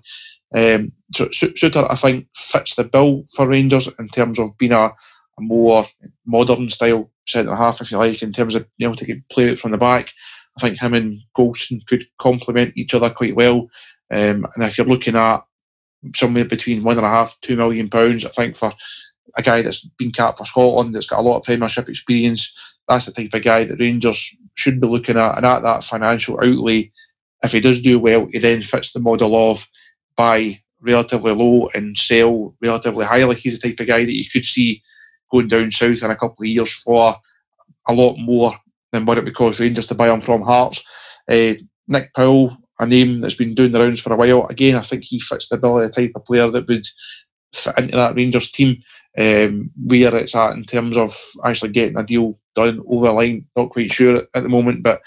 Um, 0.55 0.93
so 1.13 1.27
Souttar, 1.27 1.91
I 1.91 1.97
think, 1.97 2.29
fits 2.55 2.77
the 2.77 2.85
bill 2.85 3.23
for 3.35 3.49
Rangers 3.49 3.89
in 3.99 4.09
terms 4.09 4.39
of 4.39 4.57
being 4.59 4.73
a, 4.73 4.87
a 4.87 5.41
more 5.41 5.85
modern 6.25 6.71
style 6.71 7.11
centre 7.29 7.55
half, 7.55 7.81
if 7.81 7.91
you 7.91 7.99
like, 7.99 8.23
in 8.23 8.33
terms 8.33 8.55
of 8.55 8.67
being 8.79 8.89
able 8.89 8.97
to 8.97 9.05
get 9.05 9.29
play 9.29 9.49
it 9.49 9.59
from 9.59 9.73
the 9.73 9.79
back. 9.79 10.11
I 10.57 10.61
think 10.61 10.81
him 10.81 10.95
and 10.95 11.21
Goldson 11.37 11.85
could 11.87 12.05
complement 12.19 12.77
each 12.77 12.95
other 12.95 13.11
quite 13.11 13.35
well. 13.35 13.69
Um, 14.11 14.47
and 14.55 14.63
if 14.65 14.79
you're 14.79 14.87
looking 14.87 15.17
at 15.17 15.43
somewhere 16.15 16.45
between 16.45 16.85
one 16.85 16.97
and 16.97 17.07
a 17.07 17.09
half, 17.09 17.41
two 17.41 17.57
million 17.57 17.91
pounds, 17.91 18.25
I 18.25 18.29
think 18.29 18.57
for 18.57 18.73
a 19.37 19.43
guy 19.43 19.63
that's 19.63 19.85
been 19.99 20.13
capped 20.13 20.39
for 20.39 20.45
Scotland, 20.45 20.95
that's 20.95 21.09
got 21.09 21.19
a 21.19 21.23
lot 21.23 21.39
of 21.39 21.43
Premiership 21.43 21.89
experience, 21.89 22.79
that's 22.87 23.07
the 23.07 23.13
type 23.13 23.35
of 23.35 23.43
guy 23.43 23.65
that 23.65 23.81
Rangers 23.81 24.37
should 24.55 24.81
be 24.81 24.87
looking 24.87 25.17
at. 25.17 25.37
And 25.37 25.47
at 25.47 25.63
that 25.63 25.83
financial 25.83 26.37
outlay, 26.37 26.91
if 27.43 27.53
he 27.53 27.61
does 27.61 27.83
do 27.83 27.99
well, 27.99 28.29
he 28.31 28.39
then 28.39 28.61
fits 28.61 28.93
the 28.93 29.01
model 29.01 29.35
of 29.35 29.69
buy 30.17 30.59
relatively 30.85 31.33
low 31.33 31.69
and 31.75 31.97
sell 31.99 32.55
relatively 32.63 33.05
high. 33.05 33.25
Like 33.25 33.39
he's 33.39 33.59
the 33.59 33.69
type 33.69 33.81
of 33.81 33.87
guy 33.87 34.05
that 34.05 34.13
you 34.13 34.25
could 34.31 34.45
see 34.45 34.83
going 35.31 35.49
down 35.49 35.71
south 35.71 36.03
in 36.03 36.11
a 36.11 36.17
couple 36.17 36.43
of 36.43 36.47
years 36.47 36.73
for 36.73 37.15
a 37.89 37.93
lot 37.93 38.17
more 38.19 38.53
than 38.93 39.05
what 39.05 39.19
it 39.19 39.25
would 39.25 39.35
cost 39.35 39.61
Rangers 39.61 39.87
to 39.89 39.95
buy 39.95 40.13
him 40.13 40.21
from 40.21 40.43
Hearts. 40.43 40.85
Uh, 41.31 41.55
Nick 41.89 42.15
Powell, 42.15 42.57
a 42.79 42.87
name 42.87 43.21
that's 43.21 43.35
been 43.35 43.55
doing 43.55 43.73
the 43.73 43.81
rounds 43.81 44.01
for 44.01 44.13
a 44.13 44.17
while. 44.17 44.47
Again, 44.47 44.77
I 44.77 44.81
think 44.81 45.05
he 45.05 45.19
fits 45.19 45.49
the 45.49 45.57
bill 45.57 45.81
of 45.81 45.87
the 45.87 45.93
type 45.93 46.13
of 46.15 46.25
player 46.25 46.49
that 46.51 46.69
would 46.69 46.87
fit 47.55 47.79
into 47.79 47.97
that 47.97 48.15
Rangers 48.15 48.51
team. 48.51 48.83
Um, 49.17 49.71
where 49.77 50.13
it's 50.17 50.35
at 50.35 50.57
in 50.57 50.65
terms 50.65 50.97
of 50.97 51.17
actually 51.45 51.71
getting 51.71 51.97
a 51.97 52.03
deal 52.03 52.37
done 52.57 52.83
over 52.89 53.07
the 53.07 53.13
line, 53.13 53.47
not 53.57 53.71
quite 53.71 53.93
sure 53.93 54.25
at 54.35 54.43
the 54.43 54.49
moment, 54.49 54.83
but 54.83 55.03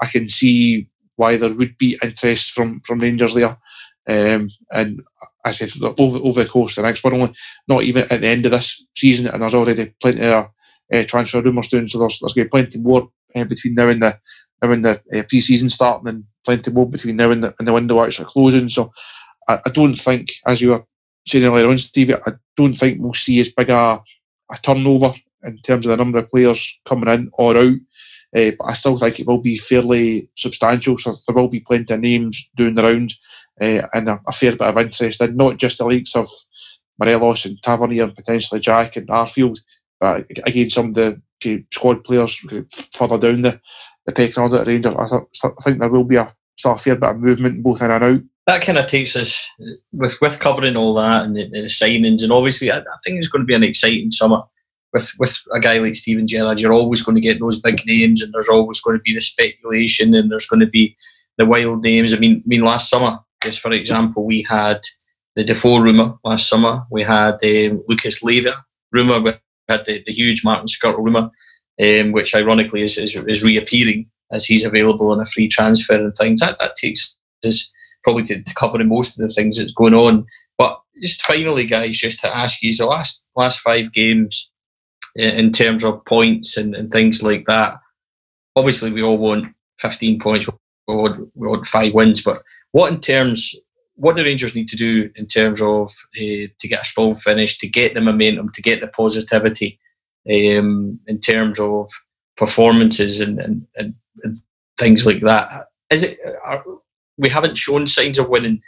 I 0.00 0.06
can 0.06 0.28
see 0.28 0.88
why 1.16 1.36
there 1.36 1.52
would 1.52 1.76
be 1.76 1.98
interest 2.00 2.52
from 2.52 2.80
from 2.86 3.00
Rangers 3.00 3.34
there. 3.34 3.58
Um, 4.08 4.50
and 4.72 5.02
I 5.44 5.50
said 5.50 5.70
over, 5.98 6.18
over 6.18 6.42
the 6.42 6.48
course 6.48 6.76
of 6.76 6.82
the 6.82 6.88
next, 6.88 7.02
but 7.02 7.12
only 7.12 7.34
not 7.66 7.82
even 7.82 8.06
at 8.10 8.20
the 8.20 8.28
end 8.28 8.46
of 8.46 8.52
this 8.52 8.86
season, 8.96 9.28
and 9.28 9.42
there's 9.42 9.54
already 9.54 9.92
plenty 10.00 10.24
of 10.24 10.46
uh, 10.92 11.02
transfer 11.04 11.42
rumours 11.42 11.68
doing, 11.68 11.86
so 11.86 11.98
there's, 11.98 12.18
there's 12.18 12.32
going 12.32 12.44
to 12.44 12.48
be 12.48 12.50
plenty 12.50 12.78
more 12.80 13.08
uh, 13.36 13.44
between 13.44 13.74
now 13.74 13.88
and 13.88 14.02
the 14.02 14.18
now 14.62 14.72
and 14.72 14.84
the 14.84 15.00
uh, 15.14 15.22
pre-season 15.28 15.68
starting, 15.68 16.08
and 16.08 16.24
plenty 16.44 16.70
more 16.70 16.88
between 16.88 17.16
now 17.16 17.30
and 17.30 17.44
the, 17.44 17.54
and 17.58 17.68
the 17.68 17.72
window 17.72 18.02
actually 18.02 18.24
closing. 18.26 18.68
So 18.68 18.92
I, 19.46 19.60
I 19.66 19.70
don't 19.70 19.94
think, 19.94 20.32
as 20.46 20.60
you 20.60 20.70
were 20.70 20.84
saying 21.26 21.44
earlier 21.44 21.68
on, 21.68 21.78
Steve, 21.78 22.14
I 22.26 22.32
don't 22.56 22.74
think 22.74 22.98
we'll 23.00 23.12
see 23.12 23.38
as 23.40 23.52
big 23.52 23.68
a, 23.68 24.00
a 24.50 24.56
turnover 24.62 25.12
in 25.44 25.58
terms 25.58 25.86
of 25.86 25.90
the 25.90 25.96
number 25.96 26.18
of 26.18 26.28
players 26.28 26.80
coming 26.84 27.08
in 27.08 27.30
or 27.34 27.56
out. 27.56 27.76
Uh, 28.36 28.50
but 28.58 28.64
I 28.64 28.72
still 28.72 28.98
think 28.98 29.20
it 29.20 29.26
will 29.26 29.40
be 29.40 29.56
fairly 29.56 30.28
substantial. 30.36 30.98
So 30.98 31.12
there 31.12 31.40
will 31.40 31.48
be 31.48 31.60
plenty 31.60 31.94
of 31.94 32.00
names 32.00 32.50
doing 32.56 32.74
the 32.74 32.82
rounds. 32.82 33.20
Uh, 33.60 33.86
and 33.94 34.08
a, 34.08 34.20
a, 34.26 34.32
fair 34.32 34.52
bit 34.52 34.62
of 34.62 34.78
interest 34.78 35.20
in 35.20 35.36
not 35.36 35.56
just 35.56 35.78
the 35.78 35.84
likes 35.84 36.14
of 36.16 36.26
Morelos 36.98 37.44
and 37.46 37.62
Tavernier 37.62 38.04
and 38.04 38.14
potentially 38.14 38.60
Jack 38.60 38.96
and 38.96 39.08
Arfield, 39.08 39.60
but 40.00 40.26
again, 40.46 40.70
some 40.70 40.86
of 40.88 40.94
the 40.94 41.20
squad 41.72 42.04
players 42.04 42.36
further 42.92 43.18
down 43.18 43.42
the, 43.42 43.60
the 44.06 44.12
pecking 44.12 44.42
order 44.42 44.60
at 44.60 44.66
Rangers. 44.66 44.94
I, 44.94 45.06
th- 45.06 45.54
think 45.62 45.78
there 45.78 45.88
will 45.88 46.04
be 46.04 46.16
a, 46.16 46.26
a 46.64 46.76
fair 46.76 46.96
bit 46.96 47.10
of 47.10 47.20
movement 47.20 47.62
both 47.62 47.82
in 47.82 47.90
and 47.90 48.04
out 48.04 48.20
that 48.48 48.62
kind 48.62 48.78
of 48.78 48.86
takes 48.86 49.14
us 49.14 49.46
with 49.92 50.18
with 50.22 50.40
covering 50.40 50.74
all 50.74 50.94
that 50.94 51.26
and 51.26 51.36
the, 51.36 51.48
the 51.50 51.66
signings, 51.66 52.22
and 52.22 52.32
obviously 52.32 52.70
I, 52.70 52.78
I, 52.78 52.98
think 53.04 53.18
it's 53.18 53.28
going 53.28 53.42
to 53.42 53.46
be 53.46 53.54
an 53.54 53.62
exciting 53.62 54.10
summer. 54.10 54.42
With 54.90 55.12
with 55.18 55.38
a 55.54 55.60
guy 55.60 55.78
like 55.78 55.94
Steven 55.94 56.26
Gerrard, 56.26 56.58
you're 56.58 56.72
always 56.72 57.04
going 57.04 57.14
to 57.16 57.20
get 57.20 57.40
those 57.40 57.60
big 57.60 57.78
names, 57.86 58.22
and 58.22 58.32
there's 58.32 58.48
always 58.48 58.80
going 58.80 58.96
to 58.96 59.02
be 59.02 59.14
the 59.14 59.20
speculation, 59.20 60.14
and 60.14 60.30
there's 60.30 60.46
going 60.46 60.60
to 60.60 60.66
be 60.66 60.96
the 61.36 61.44
wild 61.44 61.84
names. 61.84 62.14
I 62.14 62.18
mean, 62.18 62.38
I 62.38 62.42
mean, 62.46 62.62
last 62.62 62.88
summer, 62.88 63.18
just 63.42 63.60
for 63.60 63.72
example, 63.72 64.24
we 64.24 64.42
had 64.42 64.80
the 65.36 65.44
Defoe 65.44 65.78
rumor 65.78 66.18
last 66.24 66.48
summer. 66.48 66.84
We 66.90 67.02
had 67.02 67.34
um, 67.44 67.84
Lucas 67.88 68.22
Leiva 68.22 68.64
rumor. 68.92 69.20
We 69.20 69.32
had 69.68 69.84
the, 69.86 70.02
the 70.04 70.12
huge 70.12 70.44
Martin 70.44 70.66
Skrtel 70.66 70.98
rumor, 70.98 71.30
um, 71.80 72.12
which 72.12 72.34
ironically 72.34 72.82
is, 72.82 72.98
is, 72.98 73.16
is 73.26 73.44
reappearing 73.44 74.10
as 74.32 74.44
he's 74.44 74.66
available 74.66 75.12
on 75.12 75.20
a 75.20 75.24
free 75.24 75.48
transfer 75.48 75.94
and 75.94 76.14
things. 76.14 76.40
That 76.40 76.58
that 76.58 76.76
takes 76.76 77.16
us 77.44 77.72
probably 78.02 78.24
to, 78.24 78.42
to 78.42 78.54
covering 78.54 78.88
most 78.88 79.18
of 79.18 79.26
the 79.26 79.32
things 79.32 79.56
that's 79.56 79.72
going 79.72 79.94
on. 79.94 80.26
But 80.56 80.80
just 81.00 81.22
finally, 81.22 81.66
guys, 81.66 81.96
just 81.96 82.20
to 82.22 82.36
ask 82.36 82.62
you, 82.62 82.76
the 82.76 82.86
last 82.86 83.26
last 83.36 83.60
five 83.60 83.92
games 83.92 84.50
in, 85.14 85.36
in 85.36 85.52
terms 85.52 85.84
of 85.84 86.04
points 86.04 86.56
and, 86.56 86.74
and 86.74 86.90
things 86.90 87.22
like 87.22 87.44
that. 87.44 87.74
Obviously, 88.56 88.92
we 88.92 89.02
all 89.02 89.18
want 89.18 89.54
15 89.80 90.18
points. 90.18 90.48
We 90.86 90.94
want, 90.94 91.28
we 91.34 91.48
want 91.48 91.66
five 91.66 91.92
wins. 91.94 92.24
But 92.24 92.38
what 92.78 92.92
in 92.92 93.00
terms 93.00 93.56
what 93.96 94.14
the 94.14 94.22
Rangers 94.22 94.54
need 94.54 94.68
to 94.68 94.76
do 94.76 95.10
in 95.16 95.26
terms 95.26 95.60
of 95.60 95.90
uh, 96.16 96.46
to 96.60 96.68
get 96.68 96.82
a 96.82 96.84
strong 96.84 97.16
finish, 97.16 97.58
to 97.58 97.68
get 97.68 97.94
the 97.94 98.00
momentum, 98.00 98.50
to 98.52 98.62
get 98.62 98.80
the 98.80 98.86
positivity 98.86 99.80
um, 100.30 101.00
in 101.08 101.18
terms 101.18 101.58
of 101.58 101.90
performances 102.36 103.20
and, 103.20 103.40
and, 103.40 103.66
and, 103.76 104.36
things 104.78 105.04
like 105.04 105.18
that. 105.18 105.66
Is 105.90 106.04
it 106.04 106.18
are, 106.44 106.64
we 107.16 107.28
haven't 107.28 107.58
shown 107.58 107.88
signs 107.88 108.16
of 108.16 108.28
winning 108.28 108.62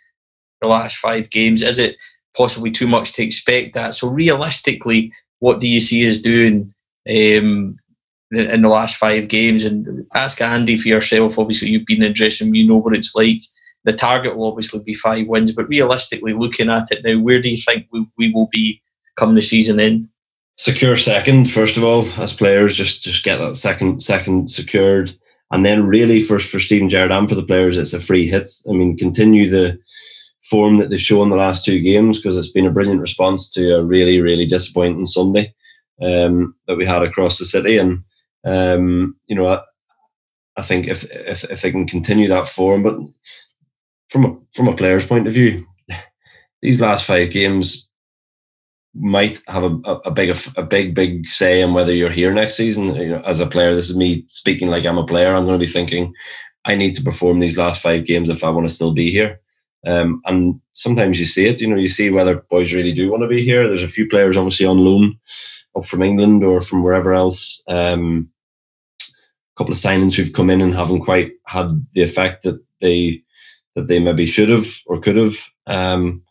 the 0.61 0.66
last 0.66 0.97
five 0.97 1.31
games. 1.31 1.62
Is 1.62 1.78
it 1.78 1.97
possibly 2.37 2.73
too 2.73 2.89
much 2.89 3.12
to 3.12 3.23
expect 3.23 3.74
that? 3.74 3.95
So 3.95 4.09
realistically, 4.09 5.12
what 5.39 5.61
do 5.61 5.69
you 5.69 5.78
see 5.78 6.09
us 6.11 6.20
doing 6.20 6.74
um, 7.09 7.77
in 8.32 8.62
the 8.62 8.69
last 8.69 8.97
five 8.97 9.28
games? 9.28 9.62
And 9.62 10.05
ask 10.16 10.41
Andy 10.41 10.77
for 10.78 10.89
yourself. 10.89 11.39
Obviously, 11.39 11.69
you've 11.69 11.87
been 11.87 12.03
in 12.03 12.12
dressing 12.12 12.53
you 12.53 12.66
know 12.66 12.78
what 12.78 12.97
it's 12.97 13.15
like. 13.15 13.43
The 13.85 13.93
target 13.93 14.36
will 14.36 14.48
obviously 14.48 14.82
be 14.85 14.94
five 14.94 15.27
wins, 15.27 15.55
but 15.55 15.69
realistically, 15.69 16.32
looking 16.32 16.69
at 16.69 16.90
it 16.90 17.05
now, 17.05 17.19
where 17.19 17.40
do 17.40 17.51
you 17.51 17.57
think 17.57 17.86
we, 17.90 18.07
we 18.19 18.31
will 18.32 18.48
be 18.52 18.82
come 19.16 19.35
the 19.35 19.43
season 19.43 19.81
end? 19.81 20.05
Secure 20.57 20.97
second, 20.97 21.48
first 21.51 21.78
of 21.78 21.85
all, 21.85 22.02
as 22.19 22.36
players, 22.36 22.77
just 22.77 23.02
just 23.02 23.24
get 23.24 23.39
that 23.39 23.57
second 23.57 24.02
second 24.02 24.51
secured. 24.51 25.12
And 25.51 25.66
then 25.66 25.86
really 25.86 26.20
for, 26.20 26.39
for 26.39 26.61
Steven 26.61 26.89
Gerrard 26.89 27.11
and 27.11 27.28
for 27.28 27.35
the 27.35 27.43
players, 27.43 27.77
it's 27.77 27.93
a 27.93 28.01
free 28.01 28.27
hit. 28.27 28.48
I 28.69 28.73
mean, 28.73 28.97
continue 28.97 29.48
the 29.48 29.78
form 30.43 30.77
that 30.77 30.90
they've 30.90 31.01
shown 31.01 31.31
the 31.31 31.36
last 31.36 31.65
two 31.65 31.81
games 31.81 32.19
because 32.19 32.36
it's 32.36 32.52
been 32.52 32.66
a 32.66 32.70
brilliant 32.70 33.01
response 33.01 33.52
to 33.55 33.77
a 33.77 33.85
really, 33.85 34.20
really 34.20 34.47
disappointing 34.47 35.07
Sunday 35.07 35.55
um, 36.01 36.55
that 36.66 36.77
we 36.77 36.86
had 36.86 37.02
across 37.02 37.39
the 37.39 37.44
city. 37.44 37.78
And, 37.78 38.05
um, 38.44 39.16
you 39.27 39.35
know, 39.35 39.48
I, 39.48 39.61
I 40.57 40.62
think 40.62 40.86
if, 40.86 41.05
if, 41.12 41.44
if 41.44 41.62
they 41.62 41.70
can 41.70 41.86
continue 41.86 42.28
that 42.28 42.47
form, 42.47 42.82
but 42.82 42.98
from 44.11 44.24
a, 44.24 44.37
from 44.53 44.69
a 44.69 44.77
player's 44.77 45.07
point 45.07 45.27
of 45.27 45.32
view, 45.32 45.65
these 46.62 46.81
last 46.81 47.05
five 47.05 47.31
games 47.31 47.89
might 48.95 49.41
have 49.47 49.62
a, 49.62 49.77
a 50.05 50.11
big 50.11 50.37
a 50.57 50.62
big 50.65 50.95
big 50.97 51.27
say 51.27 51.62
in 51.62 51.74
whether 51.74 51.95
you're 51.95 52.11
here 52.11 52.35
next 52.35 52.57
season. 52.57 52.95
You 52.97 53.11
know, 53.11 53.23
as 53.24 53.41
a 53.41 53.47
player, 53.47 53.73
this 53.73 53.89
is 53.89 53.97
me 53.97 54.24
speaking 54.28 54.69
like 54.69 54.85
I'm 54.85 54.99
a 54.99 55.07
player. 55.07 55.35
I'm 55.35 55.47
going 55.47 55.59
to 55.59 55.65
be 55.65 55.70
thinking, 55.70 56.12
I 56.65 56.74
need 56.74 56.95
to 56.95 57.03
perform 57.03 57.39
these 57.39 57.57
last 57.57 57.81
five 57.82 58.05
games 58.05 58.28
if 58.28 58.43
I 58.43 58.51
want 58.51 58.69
to 58.69 58.74
still 58.74 58.93
be 58.93 59.11
here. 59.11 59.41
Um, 59.87 60.20
and 60.27 60.61
sometimes 60.74 61.19
you 61.19 61.24
see 61.24 61.47
it. 61.47 61.61
You 61.61 61.69
know, 61.69 61.77
you 61.77 61.89
see 61.89 62.11
whether 62.11 62.43
boys 62.51 62.74
really 62.74 62.93
do 62.93 63.11
want 63.11 63.23
to 63.23 63.28
be 63.28 63.43
here. 63.43 63.66
There's 63.66 63.82
a 63.82 63.89
few 63.89 64.07
players 64.09 64.37
obviously 64.37 64.66
on 64.66 64.85
loan 64.85 65.16
up 65.77 65.85
from 65.85 66.03
England 66.03 66.45
or 66.45 66.61
from 66.61 66.82
wherever 66.82 67.15
else. 67.15 67.62
Um, 67.69 68.28
a 69.01 69.57
couple 69.57 69.73
of 69.73 69.78
signings 69.78 70.15
who've 70.15 70.32
come 70.32 70.51
in 70.51 70.61
and 70.61 70.74
haven't 70.74 71.01
quite 71.01 71.32
had 71.47 71.69
the 71.93 72.03
effect 72.03 72.43
that 72.43 72.61
they 72.81 73.23
that 73.74 73.88
they 73.88 73.98
maybe 73.98 74.26
should 74.26 74.48
have 74.48 74.66
or 74.86 75.01
could 75.01 75.16
have. 75.16 75.34
Um, 75.66 76.22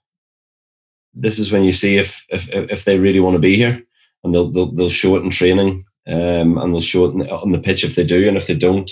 this 1.14 1.40
is 1.40 1.52
when 1.52 1.64
you 1.64 1.72
see 1.72 1.98
if 1.98 2.26
if 2.30 2.50
if 2.50 2.86
they 2.86 3.00
really 3.00 3.20
want 3.20 3.36
to 3.36 3.42
be 3.42 3.56
here, 3.56 3.82
and 4.24 4.34
they'll 4.34 4.50
they'll, 4.50 4.72
they'll 4.72 4.90
show 4.90 5.16
it 5.16 5.24
in 5.24 5.30
training, 5.30 5.84
um, 6.08 6.58
and 6.58 6.74
they'll 6.74 6.82
show 6.82 7.06
it 7.06 7.32
on 7.32 7.52
the 7.52 7.60
pitch 7.60 7.84
if 7.84 7.96
they 7.96 8.06
do, 8.06 8.28
and 8.28 8.38
if 8.38 8.48
they 8.48 8.56
don't, 8.56 8.92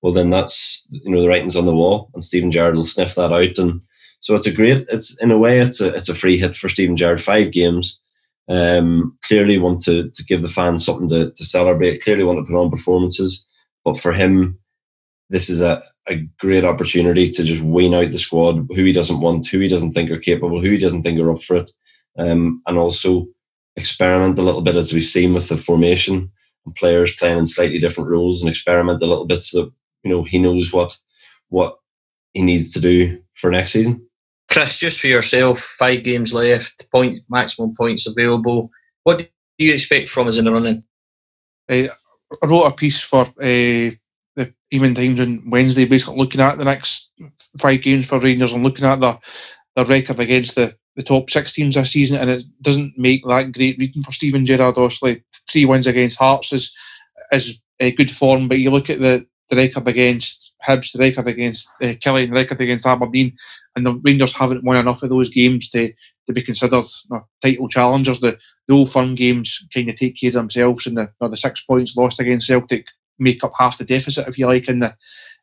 well 0.00 0.12
then 0.12 0.30
that's 0.30 0.88
you 0.90 1.10
know 1.10 1.22
the 1.22 1.28
writing's 1.28 1.56
on 1.56 1.66
the 1.66 1.74
wall, 1.74 2.10
and 2.14 2.22
Steven 2.22 2.50
Gerrard 2.50 2.74
will 2.74 2.84
sniff 2.84 3.14
that 3.14 3.32
out, 3.32 3.58
and 3.58 3.82
so 4.20 4.34
it's 4.34 4.46
a 4.46 4.54
great. 4.54 4.86
It's 4.88 5.20
in 5.20 5.30
a 5.30 5.38
way 5.38 5.58
it's 5.58 5.80
a 5.80 5.94
it's 5.94 6.08
a 6.08 6.14
free 6.14 6.38
hit 6.38 6.56
for 6.56 6.68
Steven 6.68 6.96
Gerrard. 6.96 7.20
Five 7.20 7.50
games. 7.50 8.00
Um, 8.48 9.16
clearly 9.24 9.58
want 9.58 9.80
to 9.82 10.10
to 10.10 10.24
give 10.24 10.42
the 10.42 10.48
fans 10.48 10.84
something 10.84 11.08
to, 11.08 11.30
to 11.30 11.44
celebrate. 11.44 12.02
Clearly 12.02 12.24
want 12.24 12.38
to 12.38 12.44
put 12.44 12.60
on 12.60 12.70
performances, 12.70 13.46
but 13.84 13.98
for 13.98 14.12
him, 14.12 14.58
this 15.32 15.48
is 15.48 15.62
a, 15.62 15.82
a 16.08 16.16
great 16.38 16.64
opportunity 16.64 17.26
to 17.26 17.42
just 17.42 17.62
wean 17.62 17.94
out 17.94 18.10
the 18.10 18.18
squad 18.18 18.66
who 18.76 18.84
he 18.84 18.92
doesn't 18.92 19.20
want, 19.20 19.48
who 19.48 19.58
he 19.60 19.66
doesn't 19.66 19.92
think 19.92 20.10
are 20.10 20.18
capable, 20.18 20.60
who 20.60 20.70
he 20.70 20.78
doesn't 20.78 21.02
think 21.02 21.18
are 21.18 21.30
up 21.30 21.42
for 21.42 21.56
it, 21.56 21.70
um, 22.18 22.62
and 22.66 22.76
also 22.76 23.26
experiment 23.76 24.38
a 24.38 24.42
little 24.42 24.60
bit 24.60 24.76
as 24.76 24.92
we've 24.92 25.02
seen 25.02 25.32
with 25.32 25.48
the 25.48 25.56
formation 25.56 26.30
and 26.66 26.74
players 26.74 27.16
playing 27.16 27.38
in 27.38 27.46
slightly 27.46 27.78
different 27.78 28.10
roles 28.10 28.42
and 28.42 28.50
experiment 28.50 29.00
a 29.00 29.06
little 29.06 29.26
bit 29.26 29.38
so 29.38 29.62
that 29.62 29.72
you 30.04 30.10
know 30.10 30.22
he 30.22 30.38
knows 30.38 30.70
what 30.70 30.96
what 31.48 31.78
he 32.34 32.42
needs 32.42 32.70
to 32.74 32.80
do 32.80 33.18
for 33.32 33.50
next 33.50 33.72
season. 33.72 34.06
Chris, 34.50 34.78
just 34.78 35.00
for 35.00 35.06
yourself, 35.06 35.60
five 35.78 36.02
games 36.02 36.34
left, 36.34 36.90
point 36.90 37.22
maximum 37.30 37.74
points 37.74 38.06
available. 38.06 38.70
What 39.04 39.18
do 39.18 39.26
you 39.64 39.72
expect 39.72 40.10
from 40.10 40.28
us 40.28 40.36
in 40.36 40.44
the 40.44 40.52
running? 40.52 40.84
Uh, 41.70 41.88
I 42.42 42.46
wrote 42.46 42.66
a 42.66 42.74
piece 42.74 43.02
for 43.02 43.26
uh, 43.42 43.90
Evening 44.72 44.94
Times 44.94 45.20
on 45.20 45.42
Wednesday, 45.50 45.84
basically 45.84 46.16
looking 46.16 46.40
at 46.40 46.56
the 46.56 46.64
next 46.64 47.12
five 47.60 47.82
games 47.82 48.08
for 48.08 48.18
Rangers 48.18 48.52
and 48.52 48.64
looking 48.64 48.86
at 48.86 49.00
the 49.00 49.18
the 49.76 49.84
record 49.84 50.20
against 50.20 50.54
the, 50.54 50.76
the 50.96 51.02
top 51.02 51.30
six 51.30 51.52
teams 51.52 51.74
this 51.74 51.92
season, 51.92 52.18
and 52.18 52.28
it 52.28 52.44
doesn't 52.60 52.98
make 52.98 53.22
that 53.26 53.52
great 53.52 53.78
reading 53.78 54.02
for 54.02 54.12
Steven 54.12 54.44
Gerrard. 54.44 54.76
Obviously, 54.76 55.24
three 55.50 55.64
wins 55.64 55.86
against 55.86 56.18
Hearts 56.18 56.52
is 56.52 56.76
is 57.30 57.60
a 57.80 57.92
good 57.92 58.10
form, 58.10 58.48
but 58.48 58.58
you 58.58 58.70
look 58.70 58.90
at 58.90 59.00
the, 59.00 59.26
the 59.48 59.56
record 59.56 59.88
against 59.88 60.54
Hibs, 60.66 60.92
the 60.92 60.98
record 60.98 61.26
against 61.26 61.68
uh, 61.82 61.94
Killie, 61.94 62.28
the 62.28 62.34
record 62.34 62.60
against 62.60 62.86
Aberdeen, 62.86 63.34
and 63.74 63.84
the 63.84 64.00
Rangers 64.04 64.36
haven't 64.36 64.64
won 64.64 64.76
enough 64.76 65.02
of 65.02 65.08
those 65.08 65.28
games 65.28 65.68
to, 65.70 65.92
to 66.26 66.32
be 66.32 66.42
considered 66.42 66.84
you 66.84 67.16
know, 67.16 67.26
title 67.42 67.68
challengers. 67.68 68.20
The, 68.20 68.38
the 68.68 68.74
old 68.74 68.90
firm 68.90 69.14
games 69.14 69.66
kind 69.74 69.88
of 69.88 69.96
take 69.96 70.20
care 70.20 70.28
of 70.28 70.34
themselves, 70.34 70.86
and 70.86 70.96
the, 70.96 71.02
you 71.02 71.08
know, 71.20 71.28
the 71.28 71.36
six 71.36 71.64
points 71.64 71.96
lost 71.96 72.20
against 72.20 72.46
Celtic 72.46 72.88
make 73.22 73.42
up 73.44 73.52
half 73.58 73.78
the 73.78 73.84
deficit, 73.84 74.28
if 74.28 74.38
you 74.38 74.46
like, 74.46 74.68
in 74.68 74.80
the 74.80 74.94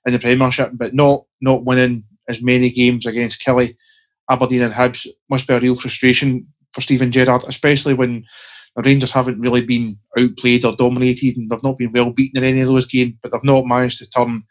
in 0.05 0.13
the 0.13 0.19
Premiership. 0.19 0.71
But 0.73 0.93
not 0.93 1.25
not 1.41 1.65
winning 1.65 2.03
as 2.27 2.43
many 2.43 2.69
games 2.69 3.05
against 3.05 3.41
Killie, 3.41 3.75
Aberdeen, 4.29 4.61
and 4.61 4.73
Hibs 4.73 5.07
must 5.29 5.47
be 5.47 5.53
a 5.53 5.59
real 5.59 5.75
frustration 5.75 6.47
for 6.73 6.81
Steven 6.81 7.11
Gerrard, 7.11 7.43
especially 7.47 7.93
when 7.93 8.25
the 8.75 8.83
Rangers 8.83 9.11
haven't 9.11 9.41
really 9.41 9.61
been 9.61 9.95
outplayed 10.17 10.65
or 10.65 10.75
dominated, 10.75 11.37
and 11.37 11.49
they've 11.49 11.63
not 11.63 11.77
been 11.77 11.91
well 11.91 12.11
beaten 12.11 12.43
in 12.43 12.49
any 12.49 12.61
of 12.61 12.67
those 12.67 12.87
games. 12.87 13.15
But 13.21 13.31
they've 13.31 13.43
not 13.43 13.65
managed 13.65 13.99
to 13.99 14.09
turn 14.09 14.43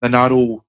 the 0.00 0.08
narrow 0.08 0.64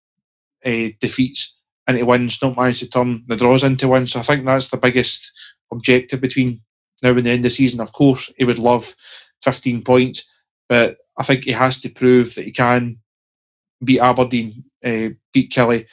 uh, 0.66 0.90
defeats 1.00 1.58
into 1.88 2.06
wins, 2.06 2.42
not 2.42 2.56
managed 2.56 2.80
to 2.80 2.90
turn 2.90 3.24
the 3.28 3.36
draws 3.36 3.64
into 3.64 3.88
wins. 3.88 4.14
So 4.14 4.20
I 4.20 4.24
think 4.24 4.46
that's 4.46 4.70
the 4.70 4.78
biggest 4.78 5.32
objective 5.72 6.22
between 6.22 6.62
now 7.02 7.10
and 7.10 7.26
the 7.26 7.32
end 7.32 7.40
of 7.40 7.44
the 7.44 7.50
season. 7.50 7.82
Of 7.82 7.94
course, 7.94 8.32
he 8.38 8.46
would 8.46 8.60
love 8.60 8.96
15 9.44 9.84
points, 9.84 10.30
but 10.70 10.98
I 11.18 11.24
think 11.24 11.44
he 11.44 11.52
has 11.52 11.80
to 11.82 11.90
prove 11.90 12.34
that 12.36 12.46
he 12.46 12.52
can 12.52 12.98
beat 13.84 14.00
Aberdeen, 14.00 14.64
uh, 14.84 15.10
beat 15.34 15.52
Killie, 15.52 15.86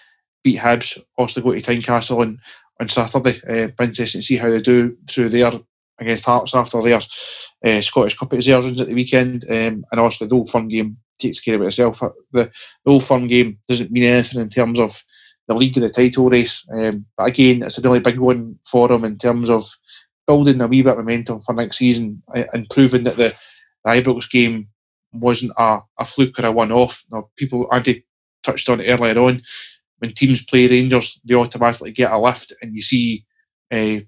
beat 0.42 0.58
Hibs, 0.58 0.98
also 1.16 1.40
go 1.40 1.52
to 1.52 1.60
Tynecastle 1.60 2.20
on, 2.20 2.38
on 2.80 2.88
Saturday. 2.88 3.40
Uh, 3.48 3.68
interesting 3.82 4.20
to 4.20 4.26
see 4.26 4.36
how 4.36 4.48
they 4.48 4.60
do 4.60 4.96
through 5.08 5.28
there 5.28 5.52
against 5.98 6.24
Hearts 6.24 6.54
after 6.54 6.80
their 6.80 7.00
uh, 7.66 7.80
Scottish 7.80 8.16
Cup 8.16 8.32
exertions 8.32 8.80
at 8.80 8.86
the 8.86 8.94
weekend. 8.94 9.44
Um, 9.48 9.84
and 9.90 9.98
also 10.00 10.26
the 10.26 10.34
Old 10.34 10.48
Firm 10.48 10.68
game 10.68 10.96
takes 11.18 11.40
care 11.40 11.56
of 11.56 11.62
itself. 11.62 12.00
The, 12.32 12.50
the 12.84 12.90
Old 12.90 13.04
Firm 13.04 13.26
game 13.26 13.58
doesn't 13.68 13.90
mean 13.90 14.04
anything 14.04 14.40
in 14.40 14.48
terms 14.48 14.80
of 14.80 15.02
the 15.46 15.54
league 15.54 15.76
of 15.76 15.82
the 15.82 15.90
title 15.90 16.30
race. 16.30 16.66
Um, 16.72 17.06
but 17.16 17.28
again, 17.28 17.62
it's 17.62 17.78
a 17.78 17.82
really 17.82 18.00
big 18.00 18.18
one 18.18 18.58
for 18.64 18.88
them 18.88 19.04
in 19.04 19.18
terms 19.18 19.50
of 19.50 19.66
building 20.26 20.60
a 20.60 20.66
wee 20.66 20.82
bit 20.82 20.92
of 20.92 20.98
momentum 20.98 21.40
for 21.40 21.54
next 21.54 21.78
season 21.78 22.22
and 22.32 22.70
proving 22.70 23.04
that 23.04 23.16
the, 23.16 23.36
the 23.84 23.90
Ibrox 23.90 24.30
game 24.30 24.68
wasn't 25.12 25.52
a, 25.58 25.80
a 25.98 26.04
fluke 26.04 26.38
or 26.38 26.46
a 26.46 26.52
one 26.52 26.72
off. 26.72 27.04
Know, 27.10 27.30
people 27.36 27.68
Andy 27.72 28.04
touched 28.42 28.68
on 28.68 28.80
it 28.80 28.88
earlier 28.88 29.18
on. 29.18 29.42
when 30.00 30.12
teams 30.12 30.44
play 30.44 30.66
Rangers, 30.66 31.20
they 31.24 31.34
automatically 31.34 31.92
get 31.92 32.10
a 32.10 32.18
lift, 32.18 32.52
and 32.60 32.74
you 32.74 32.82
see 32.82 33.24
uh, 33.70 33.98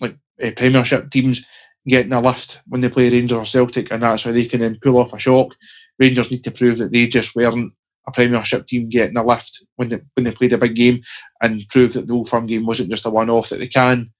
like 0.00 0.16
uh, 0.42 0.50
Premiership 0.54 1.10
teams 1.10 1.44
getting 1.86 2.12
a 2.12 2.20
lift 2.20 2.62
when 2.66 2.82
they 2.82 2.90
play 2.90 3.08
Rangers 3.08 3.38
or 3.38 3.44
Celtic, 3.44 3.90
and 3.90 4.02
that's 4.02 4.24
how 4.24 4.32
they 4.32 4.44
can 4.44 4.60
then 4.60 4.78
pull 4.80 4.98
off 4.98 5.14
a 5.14 5.18
shock. 5.18 5.54
Rangers 5.98 6.30
need 6.30 6.44
to 6.44 6.50
prove 6.50 6.78
that 6.78 6.92
they 6.92 7.08
just 7.08 7.34
weren't 7.34 7.72
a 8.06 8.12
Premiership 8.12 8.66
team 8.66 8.88
getting 8.88 9.16
a 9.16 9.24
lift 9.24 9.64
when 9.76 9.88
they 9.88 10.00
when 10.14 10.24
they 10.24 10.32
played 10.32 10.52
a 10.52 10.58
big 10.58 10.74
game, 10.74 11.00
and 11.42 11.66
prove 11.70 11.94
that 11.94 12.06
the 12.06 12.12
Old 12.12 12.28
Firm 12.28 12.46
game 12.46 12.66
wasn't 12.66 12.90
just 12.90 13.06
a 13.06 13.10
one-off. 13.10 13.48
That 13.48 13.58
they 13.60 13.68
can 13.68 14.10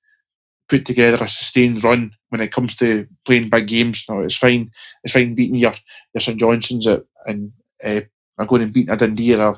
put 0.68 0.84
together 0.84 1.22
a 1.22 1.28
sustained 1.28 1.82
run 1.82 2.12
when 2.28 2.40
it 2.40 2.52
comes 2.52 2.76
to 2.76 3.06
playing 3.24 3.48
big 3.50 3.66
games. 3.66 4.04
No, 4.08 4.20
it's 4.20 4.36
fine. 4.36 4.70
It's 5.02 5.14
fine 5.14 5.34
beating 5.34 5.56
your 5.56 5.74
your 6.14 6.20
St 6.20 6.38
Johnstones 6.38 6.86
at, 6.86 7.04
and 7.26 7.52
uh, 7.84 8.00
going 8.46 8.62
and 8.62 8.72
beating 8.72 8.92
a 8.92 8.96
Dundee 8.96 9.34
or 9.34 9.42
a, 9.42 9.50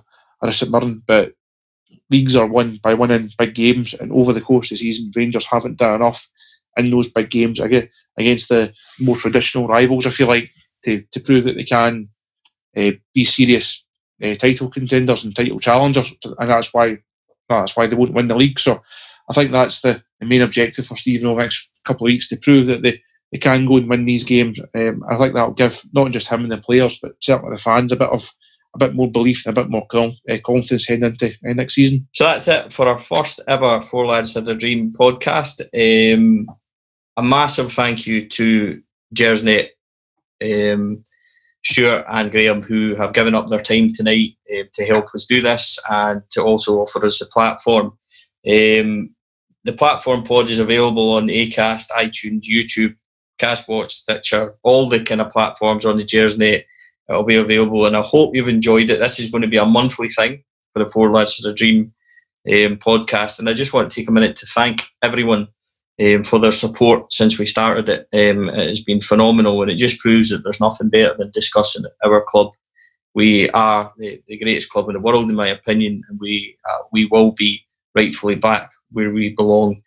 or 0.42 0.48
a 0.48 0.52
St 0.52 0.70
Mirren, 0.70 1.02
but 1.06 1.32
leagues 2.10 2.36
are 2.36 2.46
won 2.46 2.78
by 2.82 2.94
winning 2.94 3.30
big 3.38 3.54
games, 3.54 3.94
and 3.94 4.12
over 4.12 4.32
the 4.32 4.40
course 4.40 4.70
of 4.70 4.78
the 4.78 4.84
season, 4.84 5.10
Rangers 5.14 5.46
haven't 5.46 5.78
done 5.78 5.96
enough 5.96 6.28
in 6.76 6.90
those 6.90 7.10
big 7.10 7.30
games 7.30 7.60
against 7.60 8.48
the 8.48 8.72
more 9.00 9.16
traditional 9.16 9.66
rivals. 9.66 10.06
I 10.06 10.10
feel 10.10 10.28
like 10.28 10.50
to, 10.84 11.02
to 11.12 11.20
prove 11.20 11.44
that 11.44 11.56
they 11.56 11.64
can 11.64 12.08
uh, 12.76 12.92
be 13.14 13.24
serious 13.24 13.84
uh, 14.22 14.34
title 14.34 14.68
contenders 14.68 15.24
and 15.24 15.34
title 15.34 15.58
challengers, 15.58 16.16
and 16.38 16.48
that's 16.48 16.72
why 16.72 16.98
that's 17.48 17.76
why 17.76 17.86
they 17.86 17.96
won't 17.96 18.12
win 18.12 18.28
the 18.28 18.36
league. 18.36 18.60
So 18.60 18.82
I 19.30 19.32
think 19.32 19.52
that's 19.52 19.80
the, 19.80 20.02
the 20.18 20.26
main 20.26 20.42
objective 20.42 20.86
for 20.86 20.96
Steven 20.96 21.28
over 21.28 21.40
the 21.40 21.44
next 21.44 21.82
couple 21.84 22.06
of 22.06 22.10
weeks 22.10 22.28
to 22.28 22.36
prove 22.36 22.66
that 22.66 22.82
they, 22.82 23.00
they 23.32 23.38
can 23.38 23.64
go 23.64 23.76
and 23.76 23.88
win 23.88 24.04
these 24.04 24.24
games. 24.24 24.60
Um, 24.76 25.04
I 25.08 25.16
think 25.16 25.34
that'll 25.34 25.52
give 25.52 25.80
not 25.92 26.10
just 26.10 26.28
him 26.28 26.42
and 26.42 26.50
the 26.50 26.58
players, 26.58 26.98
but 27.00 27.12
certainly 27.22 27.54
the 27.54 27.62
fans 27.62 27.92
a 27.92 27.96
bit 27.96 28.10
of 28.10 28.28
a 28.74 28.78
bit 28.78 28.94
more 28.94 29.10
belief 29.10 29.46
and 29.46 29.56
a 29.56 29.62
bit 29.62 29.70
more 29.70 29.86
uh, 29.94 30.36
confidence 30.44 30.86
heading 30.86 31.04
into 31.04 31.26
uh, 31.26 31.52
next 31.52 31.74
season. 31.74 32.06
So 32.12 32.24
that's 32.24 32.46
it 32.48 32.72
for 32.72 32.86
our 32.86 33.00
first 33.00 33.40
ever 33.48 33.82
Four 33.82 34.06
Lads 34.06 34.34
Had 34.34 34.48
a 34.48 34.54
Dream 34.54 34.92
podcast. 34.92 35.60
Um, 35.74 36.46
a 37.16 37.22
massive 37.22 37.72
thank 37.72 38.06
you 38.06 38.28
to 38.28 38.80
Gersnet, 39.14 39.70
um, 40.42 41.02
Stuart 41.64 42.04
and 42.08 42.30
Graham, 42.30 42.62
who 42.62 42.94
have 42.94 43.12
given 43.12 43.34
up 43.34 43.48
their 43.48 43.60
time 43.60 43.92
tonight 43.92 44.36
uh, 44.52 44.64
to 44.72 44.84
help 44.84 45.06
us 45.14 45.26
do 45.26 45.40
this 45.40 45.78
and 45.90 46.22
to 46.30 46.42
also 46.42 46.80
offer 46.80 47.04
us 47.04 47.20
a 47.20 47.26
platform. 47.26 47.98
Um, 48.48 49.14
the 49.64 49.72
platform 49.72 50.22
pod 50.22 50.48
is 50.48 50.58
available 50.58 51.12
on 51.12 51.28
Acast, 51.28 51.90
iTunes, 51.90 52.44
YouTube, 52.50 52.96
Castwatch, 53.38 53.90
Stitcher, 53.90 54.54
all 54.62 54.88
the 54.88 55.02
kind 55.02 55.20
of 55.20 55.30
platforms 55.30 55.84
on 55.84 55.96
the 55.96 56.04
Gersnet 56.04 56.64
It'll 57.10 57.24
be 57.24 57.36
available, 57.36 57.86
and 57.86 57.96
I 57.96 58.02
hope 58.02 58.36
you've 58.36 58.48
enjoyed 58.48 58.88
it. 58.88 59.00
This 59.00 59.18
is 59.18 59.32
going 59.32 59.42
to 59.42 59.48
be 59.48 59.56
a 59.56 59.66
monthly 59.66 60.06
thing 60.06 60.44
for 60.72 60.84
the 60.84 60.88
Four 60.88 61.10
Lads 61.10 61.44
of 61.44 61.56
Dream 61.56 61.92
um, 62.46 62.76
podcast, 62.76 63.40
and 63.40 63.48
I 63.48 63.52
just 63.52 63.74
want 63.74 63.90
to 63.90 64.00
take 64.00 64.08
a 64.08 64.12
minute 64.12 64.36
to 64.36 64.46
thank 64.46 64.82
everyone 65.02 65.48
um, 66.00 66.22
for 66.22 66.38
their 66.38 66.52
support 66.52 67.12
since 67.12 67.36
we 67.36 67.46
started 67.46 67.88
it. 67.88 68.00
Um, 68.12 68.48
it 68.48 68.68
has 68.68 68.84
been 68.84 69.00
phenomenal, 69.00 69.60
and 69.60 69.72
it 69.72 69.74
just 69.74 70.00
proves 70.00 70.30
that 70.30 70.42
there's 70.44 70.60
nothing 70.60 70.88
better 70.88 71.16
than 71.18 71.32
discussing 71.32 71.82
our 72.04 72.22
club. 72.28 72.52
We 73.12 73.50
are 73.50 73.92
the, 73.98 74.22
the 74.28 74.38
greatest 74.38 74.70
club 74.70 74.88
in 74.88 74.92
the 74.92 75.00
world, 75.00 75.28
in 75.28 75.34
my 75.34 75.48
opinion, 75.48 76.04
and 76.08 76.20
we 76.20 76.56
uh, 76.70 76.84
we 76.92 77.06
will 77.06 77.32
be 77.32 77.64
rightfully 77.94 78.34
back 78.34 78.70
where 78.92 79.10
we 79.10 79.34
belong 79.34 79.80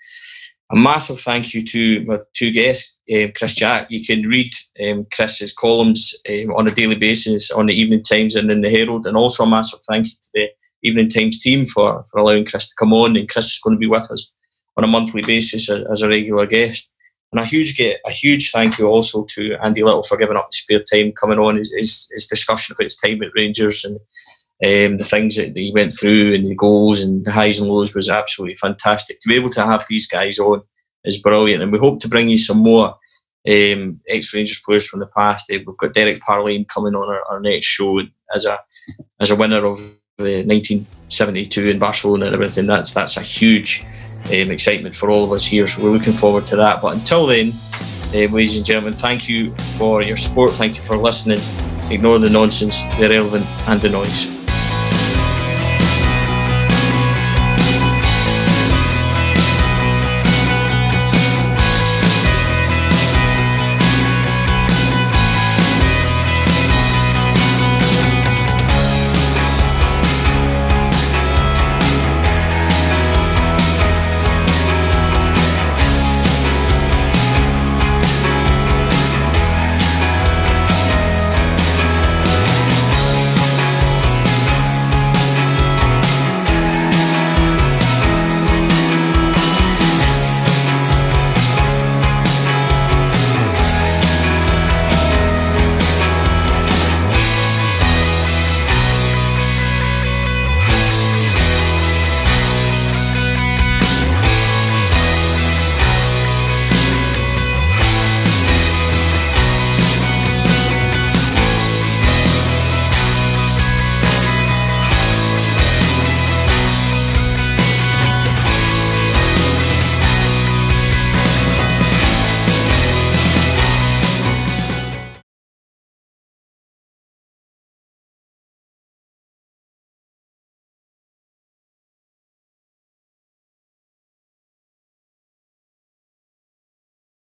a 0.73 0.75
massive 0.75 1.19
thank 1.19 1.53
you 1.53 1.63
to 1.63 2.03
my 2.05 2.19
two 2.33 2.51
guests, 2.51 2.99
um, 3.13 3.31
Chris 3.35 3.55
Jack. 3.55 3.87
You 3.91 4.03
can 4.03 4.27
read 4.27 4.51
um, 4.83 5.05
Chris's 5.13 5.53
columns 5.53 6.15
um, 6.27 6.51
on 6.55 6.67
a 6.67 6.71
daily 6.71 6.95
basis 6.95 7.51
on 7.51 7.67
the 7.67 7.75
Evening 7.75 8.01
Times 8.01 8.35
and 8.35 8.49
in 8.49 8.61
the 8.61 8.69
Herald, 8.69 9.05
and 9.05 9.15
also 9.15 9.43
a 9.43 9.47
massive 9.47 9.81
thank 9.87 10.07
you 10.07 10.13
to 10.13 10.29
the 10.33 10.49
Evening 10.81 11.09
Times 11.09 11.41
team 11.41 11.67
for, 11.67 12.03
for 12.09 12.19
allowing 12.19 12.45
Chris 12.45 12.69
to 12.69 12.75
come 12.75 12.91
on. 12.91 13.15
And 13.15 13.29
Chris 13.29 13.53
is 13.53 13.61
going 13.63 13.75
to 13.75 13.79
be 13.79 13.87
with 13.87 14.09
us 14.09 14.33
on 14.75 14.83
a 14.83 14.87
monthly 14.87 15.21
basis 15.21 15.69
as, 15.69 15.85
as 15.91 16.01
a 16.01 16.09
regular 16.09 16.47
guest. 16.47 16.95
And 17.31 17.39
a 17.39 17.45
huge 17.45 17.77
get 17.77 17.99
a 18.05 18.11
huge 18.11 18.51
thank 18.51 18.77
you 18.79 18.87
also 18.87 19.25
to 19.31 19.55
Andy 19.63 19.83
Little 19.83 20.03
for 20.03 20.17
giving 20.17 20.37
up 20.37 20.49
his 20.51 20.61
spare 20.61 20.83
time 20.83 21.11
coming 21.11 21.39
on 21.39 21.57
his, 21.57 21.73
his, 21.73 22.09
his 22.11 22.27
discussion 22.27 22.73
about 22.73 22.85
his 22.85 22.97
time 22.97 23.21
at 23.23 23.31
Rangers 23.35 23.83
and 23.83 23.99
um, 24.63 24.95
the 24.97 25.03
things 25.03 25.35
that 25.35 25.57
he 25.57 25.73
went 25.73 25.91
through 25.91 26.33
and 26.33 26.49
the 26.49 26.55
goals 26.55 27.03
and 27.03 27.25
the 27.25 27.31
highs 27.31 27.59
and 27.59 27.69
lows 27.69 27.93
was 27.93 28.09
absolutely 28.09 28.55
fantastic. 28.55 29.19
To 29.19 29.27
be 29.27 29.35
able 29.35 29.49
to 29.49 29.65
have 29.65 29.85
these 29.89 30.07
guys 30.07 30.39
on 30.39 30.61
is 31.03 31.21
brilliant, 31.21 31.61
and 31.61 31.71
we 31.71 31.79
hope 31.79 31.99
to 32.01 32.07
bring 32.07 32.29
you 32.29 32.37
some 32.37 32.59
more 32.59 32.95
um, 33.45 33.99
ex 34.07 34.33
Rangers 34.33 34.61
players 34.65 34.87
from 34.87 35.01
the 35.01 35.07
past. 35.07 35.51
Uh, 35.51 35.59
we've 35.65 35.77
got 35.77 35.93
Derek 35.93 36.21
Parlane 36.21 36.67
coming 36.67 36.95
on 36.95 37.09
our, 37.09 37.21
our, 37.29 37.39
next 37.41 37.65
show 37.65 38.01
as 38.33 38.45
a 38.45 38.57
as 39.19 39.31
a 39.31 39.35
winner 39.35 39.65
of 39.65 39.79
uh, 40.19 40.45
1972 40.47 41.67
in 41.67 41.79
Barcelona 41.79 42.27
and 42.27 42.33
everything. 42.35 42.65
That's 42.65 42.93
that's 42.93 43.17
a 43.17 43.21
huge 43.21 43.85
um, 44.27 44.51
excitement 44.51 44.95
for 44.95 45.09
all 45.11 45.25
of 45.25 45.33
us 45.33 45.45
here. 45.45 45.67
So 45.67 45.83
we're 45.83 45.91
looking 45.91 46.13
forward 46.13 46.45
to 46.47 46.55
that. 46.55 46.81
But 46.81 46.95
until 46.95 47.25
then, 47.25 47.51
uh, 48.13 48.31
ladies 48.31 48.55
and 48.55 48.65
gentlemen, 48.65 48.93
thank 48.93 49.27
you 49.27 49.53
for 49.77 50.01
your 50.01 50.15
support. 50.15 50.51
Thank 50.51 50.77
you 50.77 50.81
for 50.83 50.95
listening. 50.95 51.39
Ignore 51.91 52.19
the 52.19 52.29
nonsense, 52.29 52.87
the 52.95 53.05
irrelevant, 53.05 53.45
and 53.67 53.81
the 53.81 53.89
noise. 53.89 54.42